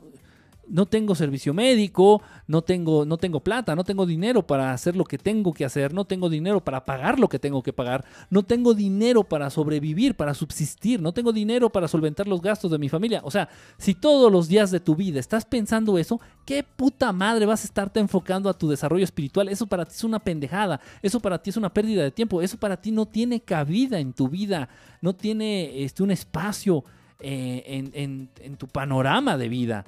no 0.70 0.86
tengo 0.86 1.16
servicio 1.16 1.54
médico, 1.54 2.22
no 2.48 2.62
tengo, 2.62 3.06
no 3.06 3.18
tengo 3.18 3.40
plata, 3.40 3.76
no 3.76 3.84
tengo 3.84 4.06
dinero 4.06 4.46
para 4.46 4.74
hacer 4.74 4.96
lo 4.96 5.04
que 5.06 5.18
tengo 5.18 5.54
que 5.54 5.66
hacer, 5.66 5.94
no 5.94 6.06
tengo 6.06 6.30
dinero 6.30 6.64
para 6.64 6.86
pagar 6.86 7.20
lo 7.20 7.30
que 7.30 7.40
tengo 7.40 7.64
que 7.64 7.74
pagar, 7.74 8.06
no 8.30 8.44
tengo 8.44 8.74
dinero 8.74 9.24
para 9.24 9.50
sobrevivir, 9.50 10.16
para 10.16 10.34
subsistir, 10.34 11.02
no 11.02 11.14
tengo 11.14 11.32
dinero 11.32 11.70
para 11.70 11.88
solventar 11.88 12.28
los 12.28 12.42
gastos 12.42 12.72
de 12.72 12.78
mi 12.78 12.90
familia. 12.90 13.22
O 13.24 13.32
sea, 13.32 13.50
si 13.78 13.94
todos 13.94 14.32
los 14.32 14.48
días 14.48 14.72
de 14.72 14.80
tu 14.80 14.96
vida 14.96 15.20
estás 15.20 15.46
pensando 15.46 15.98
eso, 15.98 16.20
¿qué 16.46 16.64
puta 16.64 17.12
madre 17.12 17.46
vas 17.46 17.64
a 17.64 17.68
estarte 17.68 18.00
enfocando 18.00 18.50
a 18.50 18.58
tu 18.58 18.70
desarrollo 18.70 19.04
espiritual? 19.04 19.50
Eso 19.50 19.68
para 19.68 19.86
ti 19.86 19.94
es 19.96 20.04
una 20.04 20.20
pendejada, 20.20 20.80
eso 21.02 21.20
para 21.20 21.42
ti 21.42 21.50
es 21.50 21.58
una 21.58 21.74
pérdida 21.74 22.04
de 22.04 22.12
tiempo, 22.12 22.42
eso 22.42 22.58
para 22.58 22.78
ti 22.78 22.92
no 22.92 23.06
tiene 23.06 23.40
cabida 23.40 24.00
en 24.00 24.14
tu 24.14 24.28
vida, 24.28 24.70
no 25.02 25.14
tiene 25.14 25.84
este, 25.84 26.04
un 26.04 26.12
espacio 26.12 26.84
eh, 27.20 27.84
en 27.94 28.58
tu 28.58 28.68
panorama 28.68 29.38
de 29.38 29.50
vida. 29.50 29.86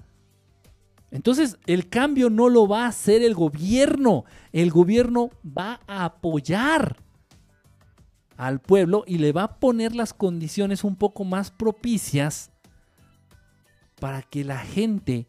Entonces, 1.11 1.57
el 1.65 1.89
cambio 1.89 2.29
no 2.29 2.49
lo 2.49 2.67
va 2.67 2.85
a 2.85 2.89
hacer 2.89 3.23
el 3.23 3.33
gobierno. 3.33 4.25
El 4.51 4.69
gobierno 4.69 5.31
va 5.45 5.79
a 5.87 6.05
apoyar 6.05 6.97
al 8.37 8.61
pueblo 8.61 9.03
y 9.07 9.17
le 9.17 9.31
va 9.31 9.43
a 9.43 9.59
poner 9.59 9.95
las 9.95 10.13
condiciones 10.13 10.83
un 10.83 10.95
poco 10.95 11.25
más 11.25 11.51
propicias 11.51 12.51
para 13.99 14.21
que 14.21 14.43
la 14.43 14.59
gente 14.59 15.27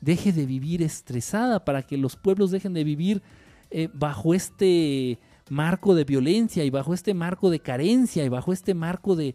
deje 0.00 0.32
de 0.32 0.44
vivir 0.44 0.82
estresada, 0.82 1.64
para 1.64 1.82
que 1.82 1.96
los 1.96 2.16
pueblos 2.16 2.50
dejen 2.50 2.74
de 2.74 2.84
vivir 2.84 3.22
eh, 3.70 3.88
bajo 3.94 4.34
este 4.34 5.18
marco 5.48 5.94
de 5.94 6.04
violencia 6.04 6.62
y 6.64 6.70
bajo 6.70 6.92
este 6.92 7.14
marco 7.14 7.48
de 7.48 7.60
carencia 7.60 8.22
y 8.24 8.28
bajo 8.28 8.52
este 8.52 8.74
marco 8.74 9.16
de, 9.16 9.34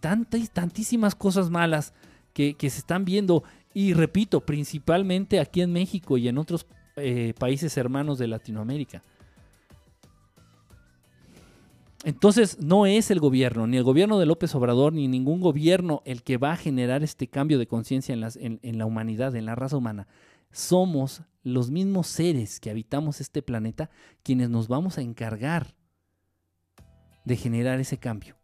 tantas, 0.00 0.50
tantísimas 0.50 1.14
cosas 1.14 1.48
malas 1.48 1.92
que 2.32 2.54
se 2.58 2.78
están 2.78 3.04
viendo 3.04 3.42
y 3.78 3.94
repito, 3.94 4.40
principalmente 4.40 5.38
aquí 5.38 5.60
en 5.60 5.72
México 5.72 6.18
y 6.18 6.26
en 6.26 6.38
otros 6.38 6.66
eh, 6.96 7.32
países 7.38 7.76
hermanos 7.76 8.18
de 8.18 8.26
Latinoamérica. 8.26 9.04
Entonces 12.02 12.58
no 12.60 12.86
es 12.86 13.12
el 13.12 13.20
gobierno, 13.20 13.68
ni 13.68 13.76
el 13.76 13.84
gobierno 13.84 14.18
de 14.18 14.26
López 14.26 14.52
Obrador, 14.56 14.92
ni 14.92 15.06
ningún 15.06 15.40
gobierno 15.40 16.02
el 16.06 16.24
que 16.24 16.38
va 16.38 16.54
a 16.54 16.56
generar 16.56 17.04
este 17.04 17.28
cambio 17.28 17.56
de 17.56 17.68
conciencia 17.68 18.16
en, 18.16 18.58
en 18.60 18.78
la 18.78 18.84
humanidad, 18.84 19.36
en 19.36 19.46
la 19.46 19.54
raza 19.54 19.76
humana. 19.76 20.08
Somos 20.50 21.22
los 21.44 21.70
mismos 21.70 22.08
seres 22.08 22.58
que 22.58 22.70
habitamos 22.70 23.20
este 23.20 23.42
planeta 23.42 23.90
quienes 24.24 24.50
nos 24.50 24.66
vamos 24.66 24.98
a 24.98 25.02
encargar 25.02 25.76
de 27.24 27.36
generar 27.36 27.78
ese 27.78 27.96
cambio. 27.98 28.34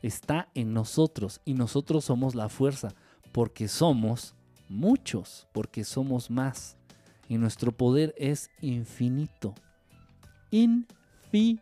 Está 0.00 0.48
en 0.54 0.74
nosotros 0.74 1.40
y 1.44 1.54
nosotros 1.54 2.04
somos 2.04 2.36
la 2.36 2.48
fuerza 2.48 2.94
porque 3.32 3.68
somos 3.68 4.34
muchos, 4.68 5.46
porque 5.52 5.84
somos 5.84 6.30
más. 6.30 6.76
Y 7.28 7.36
nuestro 7.38 7.72
poder 7.72 8.14
es 8.16 8.50
infinito. 8.60 9.54
Infinito. 10.50 11.60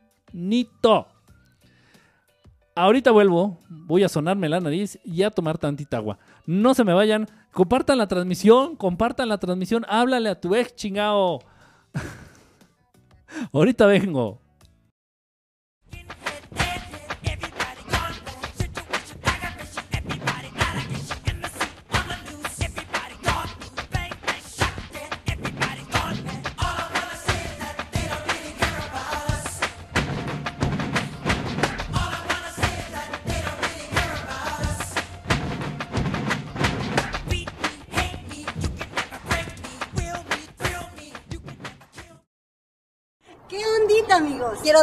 Ahorita 2.74 3.10
vuelvo, 3.10 3.58
voy 3.68 4.04
a 4.04 4.08
sonarme 4.08 4.48
la 4.48 4.60
nariz 4.60 4.98
y 5.04 5.24
a 5.24 5.30
tomar 5.30 5.58
tantita 5.58 5.96
agua. 5.96 6.18
No 6.46 6.74
se 6.74 6.84
me 6.84 6.92
vayan, 6.94 7.26
compartan 7.52 7.98
la 7.98 8.06
transmisión, 8.06 8.76
compartan 8.76 9.28
la 9.28 9.38
transmisión, 9.38 9.84
háblale 9.88 10.28
a 10.28 10.40
tu 10.40 10.54
ex 10.54 10.76
chingao. 10.76 11.40
Ahorita 13.52 13.84
vengo. 13.86 14.40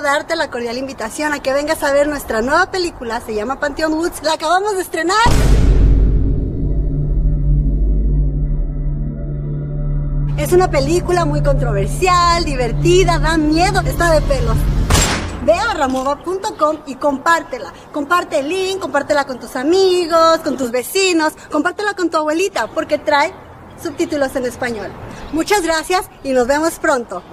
Darte 0.06 0.36
la 0.36 0.50
cordial 0.50 0.78
invitación 0.78 1.34
a 1.34 1.40
que 1.42 1.52
vengas 1.52 1.82
a 1.84 1.92
ver 1.92 2.08
nuestra 2.08 2.42
nueva 2.42 2.70
película, 2.70 3.22
se 3.22 3.34
llama 3.34 3.60
Pantheon 3.60 3.94
Woods, 3.94 4.22
la 4.24 4.34
acabamos 4.34 4.76
de 4.76 4.82
estrenar. 4.82 5.18
Es 10.38 10.54
una 10.54 10.70
película 10.70 11.26
muy 11.26 11.42
controversial, 11.42 12.46
divertida, 12.46 13.18
da 13.18 13.38
miedo, 13.38 13.82
está 13.82 14.12
de 14.12 14.22
pelos. 14.22 14.58
Ve 15.44 15.54
a 15.54 15.74
ramova.com 15.74 16.78
y 16.86 16.96
compártela. 16.96 17.74
Comparte 17.92 18.40
el 18.40 18.50
link, 18.50 18.80
compártela 18.80 19.26
con 19.26 19.40
tus 19.40 19.56
amigos, 19.56 20.40
con 20.44 20.58
tus 20.58 20.72
vecinos, 20.72 21.34
compártela 21.52 21.94
con 21.96 22.10
tu 22.10 22.18
abuelita, 22.18 22.68
porque 22.68 23.00
trae 23.00 23.34
subtítulos 23.82 24.36
en 24.36 24.46
español. 24.46 24.92
Muchas 25.34 25.64
gracias 25.64 26.10
y 26.24 26.32
nos 26.32 26.48
vemos 26.48 26.80
pronto. 26.80 27.24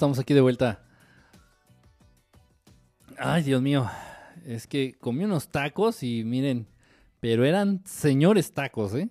Estamos 0.00 0.18
aquí 0.18 0.32
de 0.32 0.40
vuelta. 0.40 0.80
Ay, 3.18 3.42
Dios 3.42 3.60
mío. 3.60 3.86
Es 4.46 4.66
que 4.66 4.94
comí 4.94 5.24
unos 5.24 5.48
tacos 5.48 6.02
y 6.02 6.24
miren, 6.24 6.66
pero 7.20 7.44
eran 7.44 7.82
señores 7.84 8.54
tacos, 8.54 8.94
¿eh? 8.94 9.10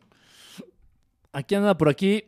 Aquí 1.32 1.54
anda 1.54 1.78
por 1.78 1.90
aquí. 1.90 2.24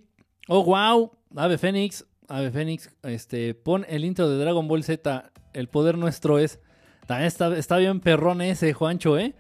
Oh, 0.48 0.64
wow. 0.64 1.12
Ave 1.36 1.58
Fénix. 1.58 2.06
Ave 2.28 2.52
Fénix. 2.52 2.92
Este, 3.02 3.56
pon 3.56 3.84
el 3.90 4.06
intro 4.06 4.30
de 4.30 4.38
Dragon 4.38 4.68
Ball 4.68 4.84
Z. 4.84 5.32
El 5.54 5.68
poder 5.68 5.98
nuestro 5.98 6.38
es. 6.38 6.60
También 7.08 7.26
está, 7.26 7.58
está 7.58 7.78
bien 7.78 8.00
perrón 8.00 8.44
ese, 8.44 8.74
Juancho, 8.74 9.18
¿eh? 9.18 9.34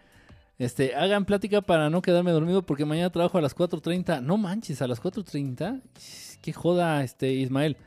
Este, 0.57 0.95
hagan 0.95 1.25
plática 1.25 1.61
para 1.61 1.91
no 1.91 2.01
quedarme 2.01 2.31
dormido 2.31 2.65
porque 2.65 2.85
mañana 2.85 3.11
trabajo 3.11 3.37
a 3.37 3.41
las 3.41 3.55
4.30. 3.55 4.19
No 4.23 4.37
manches, 4.37 4.81
a 4.81 4.87
las 4.87 4.99
4.30. 4.99 5.83
Qué 6.41 6.53
joda, 6.53 7.03
este, 7.03 7.31
Ismael. 7.33 7.77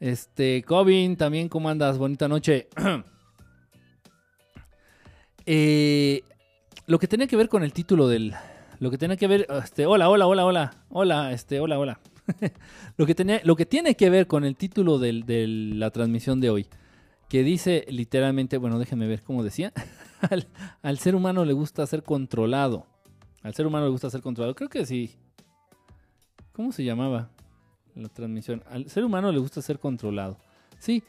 Este, 0.00 0.62
Cobin, 0.62 1.16
también, 1.16 1.48
¿cómo 1.48 1.68
andas? 1.68 1.98
Bonita 1.98 2.28
noche. 2.28 2.68
Eh, 5.46 6.22
lo 6.86 6.98
que 6.98 7.06
tenía 7.06 7.26
que 7.26 7.36
ver 7.36 7.50
con 7.50 7.62
el 7.62 7.74
título 7.74 8.08
del. 8.08 8.32
Lo 8.80 8.90
que 8.90 8.96
tenía 8.96 9.18
que 9.18 9.26
ver. 9.26 9.46
Este, 9.62 9.84
hola, 9.84 10.08
hola, 10.08 10.26
hola, 10.26 10.46
hola. 10.46 10.76
Hola, 10.88 11.32
este, 11.32 11.60
hola, 11.60 11.78
hola. 11.78 12.00
lo, 12.96 13.04
que 13.04 13.14
tenía, 13.14 13.42
lo 13.44 13.54
que 13.54 13.66
tiene 13.66 13.94
que 13.94 14.08
ver 14.08 14.26
con 14.26 14.46
el 14.46 14.56
título 14.56 14.98
de 14.98 15.46
la 15.74 15.90
transmisión 15.90 16.40
de 16.40 16.48
hoy. 16.48 16.66
Que 17.28 17.42
dice 17.42 17.84
literalmente. 17.90 18.56
Bueno, 18.56 18.78
déjenme 18.78 19.06
ver 19.06 19.20
cómo 19.22 19.42
decía. 19.44 19.70
al, 20.30 20.46
al 20.80 20.98
ser 20.98 21.14
humano 21.14 21.44
le 21.44 21.52
gusta 21.52 21.86
ser 21.86 22.02
controlado. 22.02 22.86
Al 23.42 23.54
ser 23.54 23.66
humano 23.66 23.84
le 23.84 23.90
gusta 23.90 24.08
ser 24.08 24.22
controlado. 24.22 24.54
Creo 24.54 24.70
que 24.70 24.86
sí. 24.86 25.14
¿Cómo 26.52 26.72
se 26.72 26.84
llamaba 26.84 27.33
la 27.94 28.08
transmisión? 28.08 28.62
Al 28.70 28.88
ser 28.88 29.04
humano 29.04 29.30
le 29.32 29.38
gusta 29.38 29.62
ser 29.62 29.78
controlado. 29.78 30.36
Sí. 30.78 31.02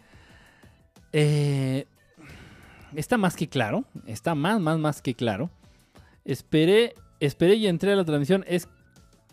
Eh, 1.12 1.86
está 2.96 3.18
más 3.18 3.36
que 3.36 3.48
claro. 3.48 3.86
Está 4.06 4.36
más, 4.36 4.60
más, 4.60 4.78
más 4.78 5.02
que 5.02 5.16
claro. 5.16 5.50
Esperé, 6.24 6.96
esperé 7.20 7.56
y 7.56 7.68
entré 7.68 7.94
a 7.94 7.96
la 7.96 8.06
transmisión. 8.06 8.44
Es, 8.48 8.68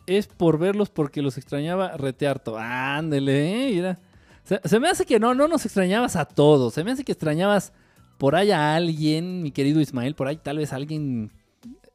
es 0.07 0.27
por 0.27 0.59
verlos 0.59 0.91
porque 0.91 1.23
los 1.23 1.39
extrañaba 1.39 1.97
retearto. 1.97 2.57
Ándele, 2.59 3.69
eh, 3.69 3.75
mira. 3.75 3.99
Se, 4.45 4.81
me 4.81 4.89
hace 4.89 5.07
que 5.07 5.21
no, 5.21 5.35
no 5.35 5.47
nos 5.47 5.65
extrañabas 5.65 6.17
a 6.17 6.25
todos. 6.25 6.75
Se 6.75 6.83
me 6.83 6.91
hace 6.91 7.05
que 7.05 7.13
extrañabas 7.13 7.73
por 8.19 8.35
ahí 8.35 8.51
a 8.51 8.75
alguien, 8.75 9.43
mi 9.43 9.53
querido 9.53 9.81
Ismael. 9.81 10.15
Por 10.15 10.27
ahí 10.27 10.37
tal 10.37 10.59
vez 10.59 10.73
alguien 10.73 11.31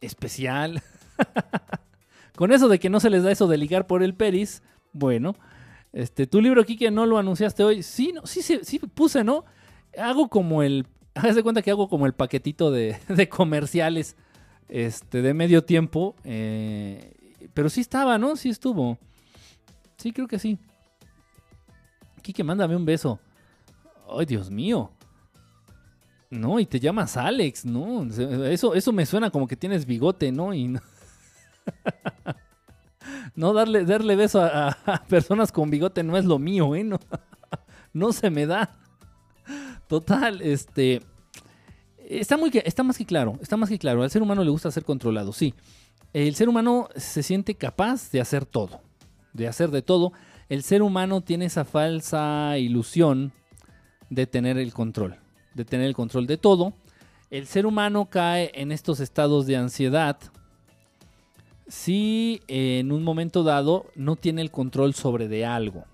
especial. 0.01 0.81
Con 2.35 2.51
eso 2.51 2.67
de 2.69 2.79
que 2.79 2.89
no 2.89 2.99
se 2.99 3.09
les 3.09 3.23
da 3.23 3.31
eso 3.31 3.47
de 3.47 3.57
ligar 3.57 3.87
por 3.87 4.03
el 4.03 4.13
peris. 4.13 4.61
Bueno, 4.97 5.35
este, 5.93 6.27
tu 6.27 6.41
libro, 6.41 6.63
Kike, 6.63 6.91
no 6.91 7.05
lo 7.05 7.17
anunciaste 7.17 7.63
hoy. 7.63 7.83
Sí, 7.83 8.13
sí, 8.23 8.41
sí, 8.41 8.59
sí 8.63 8.79
puse, 8.79 9.23
¿no? 9.23 9.45
Hago 9.97 10.27
como 10.27 10.63
el. 10.63 10.87
Haz 11.15 11.35
de 11.35 11.43
cuenta 11.43 11.61
que 11.61 11.71
hago 11.71 11.89
como 11.89 12.05
el 12.05 12.13
paquetito 12.13 12.71
de, 12.71 12.97
de 13.07 13.29
comerciales 13.29 14.15
este, 14.69 15.21
de 15.21 15.33
medio 15.33 15.63
tiempo. 15.63 16.15
eh, 16.23 17.13
pero 17.53 17.69
sí 17.69 17.81
estaba, 17.81 18.17
¿no? 18.17 18.35
Sí 18.35 18.49
estuvo. 18.49 18.97
Sí, 19.97 20.11
creo 20.11 20.27
que 20.27 20.37
sí. 20.37 20.59
Kike, 22.21 22.43
mándame 22.43 22.75
un 22.75 22.85
beso. 22.85 23.19
Ay, 24.09 24.25
Dios 24.25 24.51
mío. 24.51 24.91
No, 26.29 26.59
y 26.59 26.65
te 26.65 26.79
llamas 26.79 27.17
Alex, 27.17 27.65
¿no? 27.65 28.03
Eso, 28.45 28.75
eso 28.75 28.91
me 28.91 29.05
suena 29.05 29.29
como 29.29 29.47
que 29.47 29.55
tienes 29.55 29.85
bigote, 29.85 30.31
¿no? 30.31 30.53
Y 30.53 30.67
no, 30.67 30.81
no 33.37 33.53
darle, 33.53 33.85
darle 33.85 34.15
beso 34.15 34.41
a, 34.41 34.75
personas 35.07 35.51
con 35.51 35.69
bigote 35.69 36.03
no 36.03 36.17
es 36.17 36.25
lo 36.25 36.39
mío, 36.39 36.75
¿eh? 36.75 36.83
No, 36.83 36.99
no 37.93 38.11
se 38.11 38.29
me 38.31 38.45
da. 38.47 38.75
Total, 39.87 40.41
este. 40.41 41.03
Está, 41.99 42.35
muy, 42.35 42.51
está 42.65 42.83
más 42.83 42.97
que 42.97 43.05
claro, 43.05 43.37
está 43.39 43.55
más 43.55 43.69
que 43.69 43.77
claro. 43.77 44.01
Al 44.01 44.09
ser 44.09 44.23
humano 44.23 44.43
le 44.43 44.49
gusta 44.49 44.71
ser 44.71 44.83
controlado, 44.83 45.31
sí. 45.31 45.53
El 46.13 46.33
ser 46.33 46.49
humano 46.49 46.89
se 46.95 47.21
siente 47.21 47.53
capaz 47.53 48.09
de 48.09 48.21
hacer 48.21 48.43
todo, 48.45 48.81
de 49.33 49.47
hacer 49.47 49.69
de 49.69 49.83
todo. 49.83 50.13
El 50.49 50.63
ser 50.63 50.81
humano 50.81 51.21
tiene 51.21 51.45
esa 51.45 51.63
falsa 51.63 52.57
ilusión 52.57 53.33
de 54.09 54.25
tener 54.25 54.57
el 54.57 54.73
control, 54.73 55.17
de 55.53 55.63
tener 55.63 55.85
el 55.85 55.93
control 55.93 56.25
de 56.25 56.37
todo. 56.37 56.73
El 57.29 57.45
ser 57.45 57.67
humano 57.67 58.09
cae 58.09 58.51
en 58.55 58.71
estos 58.71 58.99
estados 58.99 59.45
de 59.45 59.57
ansiedad 59.57 60.17
si 61.67 62.41
en 62.47 62.91
un 62.91 63.03
momento 63.03 63.43
dado 63.43 63.85
no 63.95 64.15
tiene 64.15 64.41
el 64.41 64.51
control 64.51 64.93
sobre 64.93 65.27
de 65.27 65.45
algo. 65.45 65.85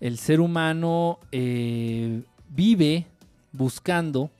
El 0.00 0.18
ser 0.18 0.40
humano 0.40 1.18
eh, 1.32 2.22
vive 2.48 3.06
buscando, 3.52 4.30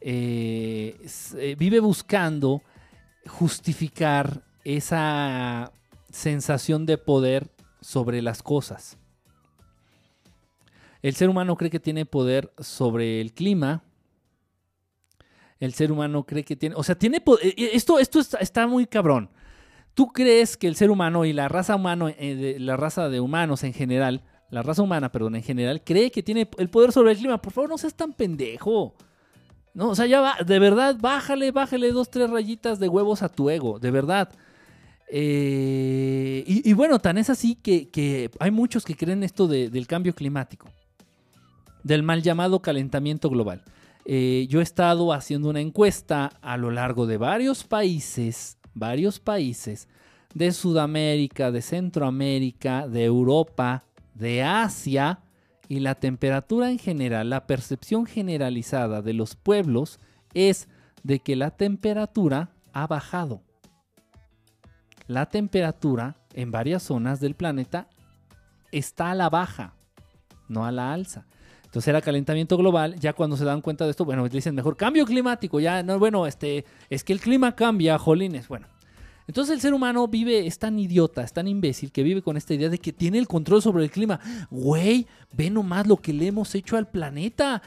eh, 0.00 0.96
eh, 1.36 1.56
vive 1.58 1.80
buscando 1.80 2.62
justificar 3.26 4.42
esa 4.64 5.72
sensación 6.10 6.86
de 6.86 6.98
poder 6.98 7.48
sobre 7.80 8.22
las 8.22 8.42
cosas. 8.42 8.98
El 11.00 11.14
ser 11.14 11.28
humano 11.28 11.56
cree 11.56 11.70
que 11.70 11.80
tiene 11.80 12.06
poder 12.06 12.52
sobre 12.58 13.20
el 13.20 13.32
clima. 13.32 13.82
El 15.60 15.72
ser 15.74 15.90
humano 15.90 16.24
cree 16.24 16.44
que 16.44 16.56
tiene, 16.56 16.74
o 16.76 16.82
sea, 16.82 16.96
tiene 16.96 17.20
po- 17.20 17.38
eh, 17.40 17.54
esto 17.72 17.98
esto 17.98 18.20
está, 18.20 18.38
está 18.38 18.66
muy 18.66 18.86
cabrón. 18.86 19.30
¿Tú 19.98 20.12
crees 20.12 20.56
que 20.56 20.68
el 20.68 20.76
ser 20.76 20.92
humano 20.92 21.24
y 21.24 21.32
la 21.32 21.48
raza 21.48 21.74
humano, 21.74 22.08
eh, 22.08 22.56
la 22.60 22.76
raza 22.76 23.08
de 23.08 23.18
humanos 23.18 23.64
en 23.64 23.72
general, 23.72 24.22
la 24.48 24.62
raza 24.62 24.80
humana, 24.80 25.10
perdón, 25.10 25.34
en 25.34 25.42
general, 25.42 25.82
cree 25.82 26.12
que 26.12 26.22
tiene 26.22 26.48
el 26.56 26.70
poder 26.70 26.92
sobre 26.92 27.10
el 27.10 27.18
clima? 27.18 27.42
Por 27.42 27.52
favor, 27.52 27.68
no 27.68 27.78
seas 27.78 27.94
tan 27.94 28.12
pendejo. 28.12 28.94
No, 29.74 29.88
o 29.88 29.94
sea, 29.96 30.06
ya 30.06 30.20
va, 30.20 30.36
de 30.46 30.60
verdad, 30.60 30.96
bájale, 31.00 31.50
bájale 31.50 31.90
dos, 31.90 32.10
tres 32.12 32.30
rayitas 32.30 32.78
de 32.78 32.88
huevos 32.88 33.24
a 33.24 33.28
tu 33.28 33.50
ego, 33.50 33.80
de 33.80 33.90
verdad. 33.90 34.28
Eh, 35.10 36.44
y, 36.46 36.72
bueno, 36.74 37.00
tan 37.00 37.18
es 37.18 37.28
así 37.28 37.56
que, 37.56 38.30
hay 38.38 38.52
muchos 38.52 38.84
que 38.84 38.94
creen 38.94 39.24
esto 39.24 39.48
de- 39.48 39.68
del 39.68 39.88
cambio 39.88 40.14
climático, 40.14 40.68
del 41.82 42.04
mal 42.04 42.22
llamado 42.22 42.62
calentamiento 42.62 43.28
global. 43.30 43.64
Eh, 44.04 44.46
yo 44.48 44.60
he 44.60 44.62
estado 44.62 45.12
haciendo 45.12 45.50
una 45.50 45.60
encuesta 45.60 46.26
a 46.40 46.56
lo 46.56 46.70
largo 46.70 47.06
de 47.06 47.16
varios 47.16 47.64
países, 47.64 48.57
varios 48.78 49.20
países 49.20 49.88
de 50.34 50.52
Sudamérica, 50.52 51.50
de 51.50 51.62
Centroamérica, 51.62 52.86
de 52.88 53.04
Europa, 53.04 53.84
de 54.14 54.42
Asia, 54.42 55.20
y 55.68 55.80
la 55.80 55.94
temperatura 55.94 56.70
en 56.70 56.78
general, 56.78 57.28
la 57.28 57.46
percepción 57.46 58.06
generalizada 58.06 59.02
de 59.02 59.12
los 59.12 59.36
pueblos 59.36 60.00
es 60.32 60.66
de 61.02 61.20
que 61.20 61.36
la 61.36 61.50
temperatura 61.50 62.50
ha 62.72 62.86
bajado. 62.86 63.42
La 65.06 65.26
temperatura 65.26 66.16
en 66.32 66.50
varias 66.50 66.82
zonas 66.84 67.20
del 67.20 67.34
planeta 67.34 67.88
está 68.72 69.10
a 69.10 69.14
la 69.14 69.28
baja, 69.28 69.74
no 70.48 70.64
a 70.64 70.72
la 70.72 70.92
alza. 70.92 71.26
Entonces 71.68 71.88
era 71.88 72.00
calentamiento 72.00 72.56
global, 72.56 72.98
ya 72.98 73.12
cuando 73.12 73.36
se 73.36 73.44
dan 73.44 73.60
cuenta 73.60 73.84
de 73.84 73.90
esto, 73.90 74.06
bueno, 74.06 74.26
dicen 74.26 74.54
mejor 74.54 74.74
cambio 74.74 75.04
climático, 75.04 75.60
ya 75.60 75.82
no, 75.82 75.98
bueno, 75.98 76.26
este, 76.26 76.64
es 76.88 77.04
que 77.04 77.12
el 77.12 77.20
clima 77.20 77.54
cambia, 77.54 77.98
jolines, 77.98 78.48
bueno. 78.48 78.66
Entonces 79.26 79.54
el 79.54 79.60
ser 79.60 79.74
humano 79.74 80.08
vive, 80.08 80.46
es 80.46 80.58
tan 80.58 80.78
idiota, 80.78 81.22
es 81.22 81.34
tan 81.34 81.46
imbécil 81.46 81.92
que 81.92 82.02
vive 82.02 82.22
con 82.22 82.38
esta 82.38 82.54
idea 82.54 82.70
de 82.70 82.78
que 82.78 82.94
tiene 82.94 83.18
el 83.18 83.28
control 83.28 83.60
sobre 83.60 83.84
el 83.84 83.90
clima. 83.90 84.18
Güey, 84.50 85.06
ve 85.30 85.50
nomás 85.50 85.86
lo 85.86 85.98
que 85.98 86.14
le 86.14 86.28
hemos 86.28 86.54
hecho 86.54 86.78
al 86.78 86.88
planeta. 86.88 87.60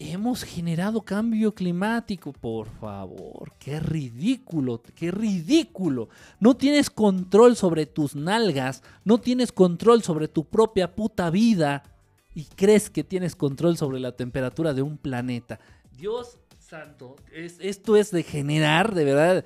Hemos 0.00 0.42
generado 0.42 1.02
cambio 1.02 1.54
climático, 1.54 2.32
por 2.32 2.66
favor. 2.66 3.52
Qué 3.60 3.78
ridículo, 3.78 4.82
qué 4.96 5.12
ridículo. 5.12 6.08
No 6.40 6.56
tienes 6.56 6.90
control 6.90 7.54
sobre 7.54 7.86
tus 7.86 8.16
nalgas, 8.16 8.82
no 9.04 9.18
tienes 9.18 9.52
control 9.52 10.02
sobre 10.02 10.26
tu 10.26 10.46
propia 10.46 10.96
puta 10.96 11.30
vida 11.30 11.84
y 12.34 12.44
crees 12.44 12.90
que 12.90 13.04
tienes 13.04 13.36
control 13.36 13.76
sobre 13.76 14.00
la 14.00 14.12
temperatura 14.12 14.72
de 14.74 14.82
un 14.82 14.96
planeta. 14.98 15.60
Dios 15.96 16.38
santo, 16.58 17.16
es- 17.32 17.58
esto 17.60 17.96
es 17.96 18.10
de 18.10 18.22
generar, 18.22 18.94
de 18.94 19.04
verdad. 19.04 19.44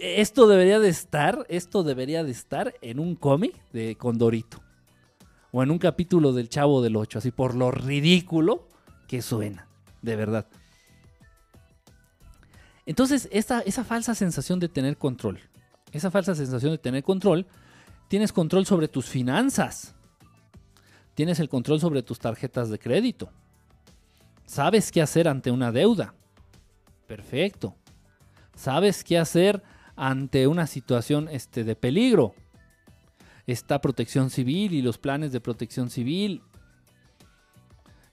Esto 0.00 0.46
debería 0.46 0.78
de 0.78 0.88
estar, 0.88 1.44
esto 1.48 1.82
debería 1.82 2.22
de 2.24 2.30
estar 2.30 2.72
en 2.80 3.00
un 3.00 3.16
cómic 3.16 3.54
de 3.72 3.96
Condorito. 3.96 4.62
O 5.50 5.62
en 5.62 5.70
un 5.70 5.78
capítulo 5.78 6.32
del 6.32 6.48
Chavo 6.48 6.82
del 6.82 6.94
8, 6.96 7.18
así 7.18 7.30
por 7.30 7.54
lo 7.54 7.70
ridículo 7.70 8.68
que 9.08 9.22
suena, 9.22 9.66
de 10.02 10.14
verdad. 10.16 10.46
Entonces, 12.86 13.28
esa 13.32 13.62
falsa 13.84 14.14
sensación 14.14 14.60
de 14.60 14.68
tener 14.68 14.96
control, 14.96 15.40
esa 15.92 16.10
falsa 16.10 16.34
sensación 16.34 16.72
de 16.72 16.78
tener 16.78 17.02
control, 17.02 17.46
tienes 18.08 18.32
control 18.32 18.64
sobre 18.66 18.88
tus 18.88 19.06
finanzas, 19.06 19.94
tienes 21.18 21.40
el 21.40 21.48
control 21.48 21.80
sobre 21.80 22.04
tus 22.04 22.20
tarjetas 22.20 22.70
de 22.70 22.78
crédito, 22.78 23.28
sabes 24.46 24.92
qué 24.92 25.02
hacer 25.02 25.26
ante 25.26 25.50
una 25.50 25.72
deuda, 25.72 26.14
perfecto, 27.08 27.74
sabes 28.54 29.02
qué 29.02 29.18
hacer 29.18 29.60
ante 29.96 30.46
una 30.46 30.68
situación 30.68 31.28
este, 31.28 31.64
de 31.64 31.74
peligro, 31.74 32.36
está 33.48 33.80
protección 33.80 34.30
civil 34.30 34.72
y 34.74 34.80
los 34.80 34.96
planes 34.96 35.32
de 35.32 35.40
protección 35.40 35.90
civil, 35.90 36.40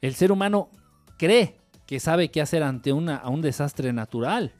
El 0.01 0.15
ser 0.15 0.31
humano 0.31 0.71
cree 1.19 1.59
que 1.85 1.99
sabe 1.99 2.31
qué 2.31 2.41
hacer 2.41 2.63
ante 2.63 2.91
una, 2.91 3.21
un 3.29 3.43
desastre 3.43 3.93
natural. 3.93 4.51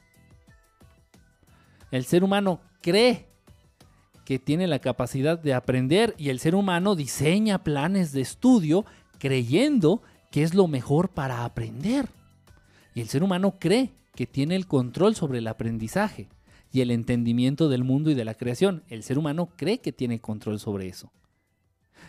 El 1.89 2.05
ser 2.05 2.23
humano 2.23 2.61
cree 2.83 3.27
que 4.26 4.39
tiene 4.39 4.67
la 4.67 4.80
capacidad 4.80 5.39
de 5.39 5.53
aprender 5.53 6.15
y 6.17 6.30
el 6.30 6.39
ser 6.39 6.55
humano 6.55 6.95
diseña 6.95 7.63
planes 7.63 8.11
de 8.11 8.21
estudio 8.21 8.86
creyendo 9.19 10.01
que 10.32 10.43
es 10.43 10.53
lo 10.53 10.67
mejor 10.67 11.09
para 11.09 11.45
aprender. 11.45 12.09
Y 12.93 13.01
el 13.01 13.07
ser 13.07 13.23
humano 13.23 13.55
cree 13.59 13.93
que 14.15 14.26
tiene 14.26 14.55
el 14.55 14.67
control 14.67 15.15
sobre 15.15 15.38
el 15.38 15.47
aprendizaje 15.47 16.28
y 16.71 16.82
el 16.82 16.91
entendimiento 16.91 17.69
del 17.69 17.84
mundo 17.84 18.09
y 18.09 18.15
de 18.15 18.26
la 18.26 18.34
creación. 18.34 18.84
El 18.89 19.03
ser 19.03 19.17
humano 19.17 19.49
cree 19.55 19.80
que 19.80 19.93
tiene 19.93 20.19
control 20.19 20.59
sobre 20.59 20.88
eso. 20.88 21.11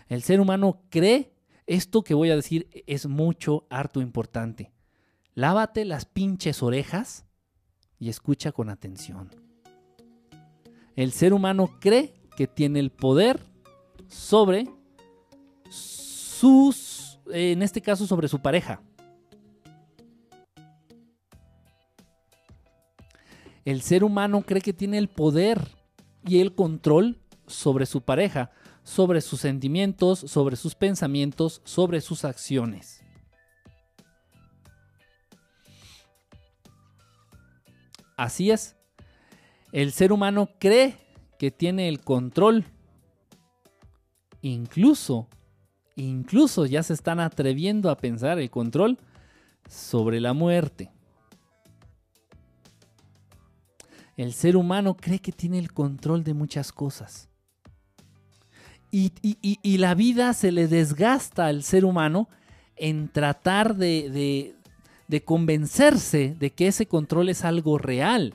El 0.08 0.22
ser 0.22 0.40
humano 0.40 0.80
cree, 0.88 1.32
esto 1.66 2.02
que 2.02 2.14
voy 2.14 2.30
a 2.30 2.36
decir 2.36 2.68
es 2.86 3.06
mucho, 3.06 3.66
harto 3.70 4.00
importante. 4.00 4.72
Lávate 5.34 5.84
las 5.84 6.06
pinches 6.06 6.62
orejas 6.62 7.26
y 7.98 8.08
escucha 8.08 8.52
con 8.52 8.70
atención. 8.70 9.45
El 10.96 11.12
ser 11.12 11.34
humano 11.34 11.76
cree 11.78 12.14
que 12.36 12.46
tiene 12.46 12.80
el 12.80 12.90
poder 12.90 13.38
sobre 14.08 14.66
sus, 15.68 17.18
en 17.30 17.62
este 17.62 17.82
caso 17.82 18.06
sobre 18.06 18.28
su 18.28 18.40
pareja. 18.40 18.80
El 23.66 23.82
ser 23.82 24.04
humano 24.04 24.42
cree 24.42 24.62
que 24.62 24.72
tiene 24.72 24.96
el 24.96 25.08
poder 25.08 25.68
y 26.24 26.40
el 26.40 26.54
control 26.54 27.20
sobre 27.46 27.84
su 27.84 28.00
pareja, 28.00 28.50
sobre 28.82 29.20
sus 29.20 29.40
sentimientos, 29.40 30.20
sobre 30.20 30.56
sus 30.56 30.74
pensamientos, 30.74 31.60
sobre 31.64 32.00
sus 32.00 32.24
acciones. 32.24 33.02
Así 38.16 38.50
es. 38.50 38.76
El 39.76 39.92
ser 39.92 40.10
humano 40.10 40.48
cree 40.58 40.96
que 41.38 41.50
tiene 41.50 41.90
el 41.90 42.00
control. 42.00 42.64
Incluso, 44.40 45.28
incluso 45.96 46.64
ya 46.64 46.82
se 46.82 46.94
están 46.94 47.20
atreviendo 47.20 47.90
a 47.90 47.98
pensar 47.98 48.38
el 48.38 48.48
control 48.48 48.96
sobre 49.68 50.18
la 50.18 50.32
muerte. 50.32 50.90
El 54.16 54.32
ser 54.32 54.56
humano 54.56 54.96
cree 54.96 55.18
que 55.18 55.30
tiene 55.30 55.58
el 55.58 55.74
control 55.74 56.24
de 56.24 56.32
muchas 56.32 56.72
cosas. 56.72 57.28
Y, 58.90 59.76
la 59.76 59.94
vida 59.94 60.32
se 60.32 60.52
le 60.52 60.68
desgasta 60.68 61.48
al 61.48 61.62
ser 61.62 61.84
humano 61.84 62.30
en 62.76 63.10
tratar 63.10 63.76
de, 63.76 64.54
convencerse 65.26 66.34
de 66.40 66.50
que 66.54 66.68
ese 66.68 66.86
control 66.86 67.28
es 67.28 67.44
algo 67.44 67.76
real. 67.76 68.32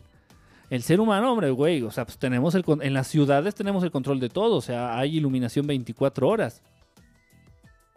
El 0.71 0.83
ser 0.83 1.01
humano, 1.01 1.33
hombre, 1.33 1.51
güey, 1.51 1.81
o 1.81 1.91
sea, 1.91 2.05
pues 2.05 2.17
tenemos 2.17 2.55
el, 2.55 2.63
en 2.79 2.93
las 2.93 3.07
ciudades 3.07 3.53
tenemos 3.53 3.83
el 3.83 3.91
control 3.91 4.21
de 4.21 4.29
todo, 4.29 4.55
o 4.55 4.61
sea, 4.61 4.97
hay 4.97 5.17
iluminación 5.17 5.67
24 5.67 6.25
horas. 6.25 6.61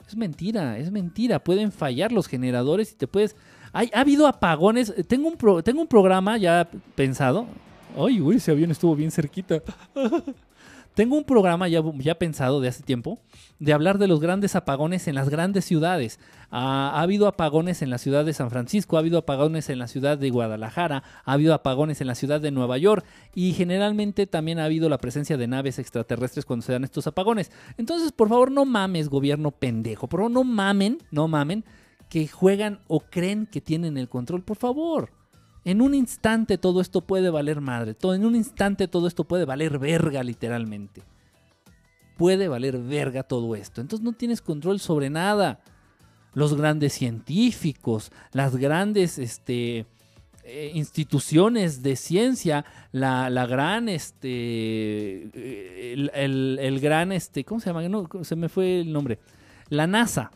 Es 0.05 0.17
mentira, 0.17 0.77
es 0.77 0.91
mentira, 0.91 1.39
pueden 1.39 1.71
fallar 1.71 2.11
los 2.11 2.27
generadores 2.27 2.91
y 2.91 2.97
te 2.97 3.07
puedes... 3.07 3.37
Hay, 3.73 3.91
ha 3.95 4.01
habido 4.01 4.27
apagones, 4.27 4.93
tengo 5.07 5.29
un, 5.29 5.63
tengo 5.63 5.83
un 5.83 5.87
programa 5.87 6.37
ya 6.37 6.69
pensado. 6.97 7.47
Ay, 7.97 8.19
güey, 8.19 8.39
ese 8.39 8.51
avión 8.51 8.73
estuvo 8.73 8.97
bien 8.97 9.13
cerquita. 9.13 9.63
Tengo 10.95 11.17
un 11.17 11.25
programa 11.25 11.67
ya, 11.67 11.83
pensado 12.19 12.61
de 12.61 12.69
hace 12.69 12.85
tiempo 12.85 13.19
de 13.59 13.73
hablar 13.73 13.99
de 13.99 14.07
los 14.07 14.21
grandes 14.21 14.55
apagones 14.55 15.09
en 15.09 15.17
las 15.17 15.29
grandes 15.29 15.65
ciudades. 15.65 16.21
Ah, 16.53 16.93
ha 16.95 17.03
habido 17.03 17.27
apagones 17.27 17.83
en 17.83 17.91
la 17.91 17.99
ciudad 17.99 18.25
de 18.25 18.33
San 18.33 18.49
Francisco, 18.51 18.97
ha 18.97 19.01
habido 19.01 19.19
apagones 19.19 19.71
en 19.71 19.81
la 19.81 19.89
ciudad 19.89 20.17
de 20.19 20.31
Guadalajara, 20.31 21.03
ha 21.25 21.33
habido 21.33 21.53
apagones 21.53 22.01
en 22.01 22.07
la 22.07 22.15
ciudad 22.15 22.41
de 22.41 22.53
Nueva 22.53 22.79
York 22.79 23.05
y 23.35 23.55
generalmente 23.55 24.29
también 24.29 24.61
ha 24.61 24.67
habido 24.67 24.89
la 24.89 24.99
presencia 24.99 25.37
de 25.37 25.49
naves 25.49 25.81
extraterrestres 25.81 26.45
cuando 26.45 26.65
se 26.65 26.73
dan 26.73 26.85
estos 26.85 27.09
apagones. 27.09 27.51
Entonces, 27.77 28.13
por 28.13 28.29
favor, 28.29 28.53
no 28.53 28.65
mames, 28.65 29.09
gobierno 29.09 29.51
pendejo. 29.51 30.07
Por 30.09 30.21
favor, 30.21 30.31
no 30.31 30.45
mamen, 30.45 30.99
no 31.11 31.27
mamen 31.27 31.65
que 32.09 32.29
juegan 32.29 32.79
o 32.87 33.01
creen 33.01 33.47
que 33.47 33.61
tienen 33.61 33.97
el 33.99 34.09
control. 34.09 34.45
Por 34.45 34.59
favor. 34.59 35.24
En 35.65 35.81
un 35.81 35.95
instante 35.95 36.59
todo 36.59 36.81
esto 36.81 37.01
puede 37.01 37.31
valer 37.31 37.61
madre. 37.61 37.97
En 38.03 38.27
un 38.27 38.37
instante 38.37 38.87
todo 38.87 39.07
esto 39.07 39.25
puede 39.25 39.45
valer 39.45 39.79
verga, 39.79 40.23
literalmente. 40.23 41.03
Puede 42.19 42.49
valer 42.49 42.79
verga 42.79 43.23
todo 43.23 43.57
esto. 43.57 43.81
Entonces 43.81 44.05
no 44.05 44.13
tienes 44.13 44.43
control 44.43 44.79
sobre 44.79 45.09
nada. 45.09 45.61
Los 46.35 46.55
grandes 46.55 46.93
científicos, 46.93 48.11
las 48.33 48.57
grandes 48.57 49.19
este, 49.19 49.87
eh, 50.43 50.73
instituciones 50.75 51.83
de 51.83 51.97
ciencia, 51.97 52.67
la, 52.93 53.29
gran, 53.47 53.89
este, 53.89 55.31
el, 55.95 56.81
gran, 56.81 57.13
este, 57.13 57.45
¿cómo 57.45 57.61
se 57.61 57.73
llama? 57.73 58.09
Se 58.23 58.37
me 58.37 58.49
fue 58.49 58.81
el 58.81 58.93
nombre. 58.93 59.21
La 59.71 59.87
NASA 59.87 60.31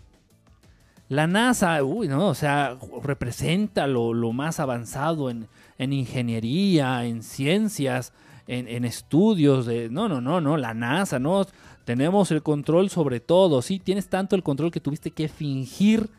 la 1.08 1.26
NASA, 1.26 1.82
uy, 1.82 2.06
no, 2.06 2.28
o 2.28 2.34
sea, 2.34 2.76
representa 3.02 3.86
lo, 3.86 4.12
más 4.32 4.60
avanzado 4.60 5.30
en, 5.30 5.48
ingeniería, 5.78 7.06
en 7.06 7.22
ciencias, 7.22 8.12
en, 8.46 8.84
estudios 8.84 9.64
de... 9.64 9.88
No, 9.88 10.08
no, 10.08 10.20
no, 10.20 10.40
no, 10.40 10.56
la 10.58 10.74
NASA, 10.74 11.18
no. 11.18 11.46
Tenemos 11.84 12.30
el 12.30 12.42
control 12.42 12.90
sobre 12.90 13.20
todo, 13.20 13.62
sí, 13.62 13.78
tienes 13.78 14.08
tanto 14.08 14.36
el 14.36 14.42
control 14.42 14.70
que 14.70 14.80
tuviste 14.80 15.10
que 15.10 15.28
fingir 15.28 16.10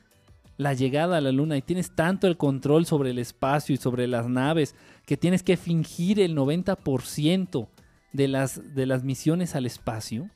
la 0.58 0.74
llegada 0.74 1.18
a 1.18 1.22
la 1.22 1.32
luna 1.32 1.56
y 1.56 1.62
tienes 1.62 1.92
tanto 1.92 2.26
el 2.26 2.36
control 2.36 2.88
sobre 2.88 3.12
el 3.12 3.20
espacio 3.20 3.76
y 3.76 3.78
sobre 3.78 4.08
las 4.08 4.28
naves 4.28 4.76
que 5.06 5.16
tienes 5.16 5.44
que 5.44 5.56
fingir 5.56 6.20
el 6.20 6.36
90% 6.36 7.68
de 8.12 8.28
las, 8.28 8.76
de 8.76 8.86
las 8.88 9.04
misiones 9.04 9.56
al 9.56 9.68
espacio 9.68 10.30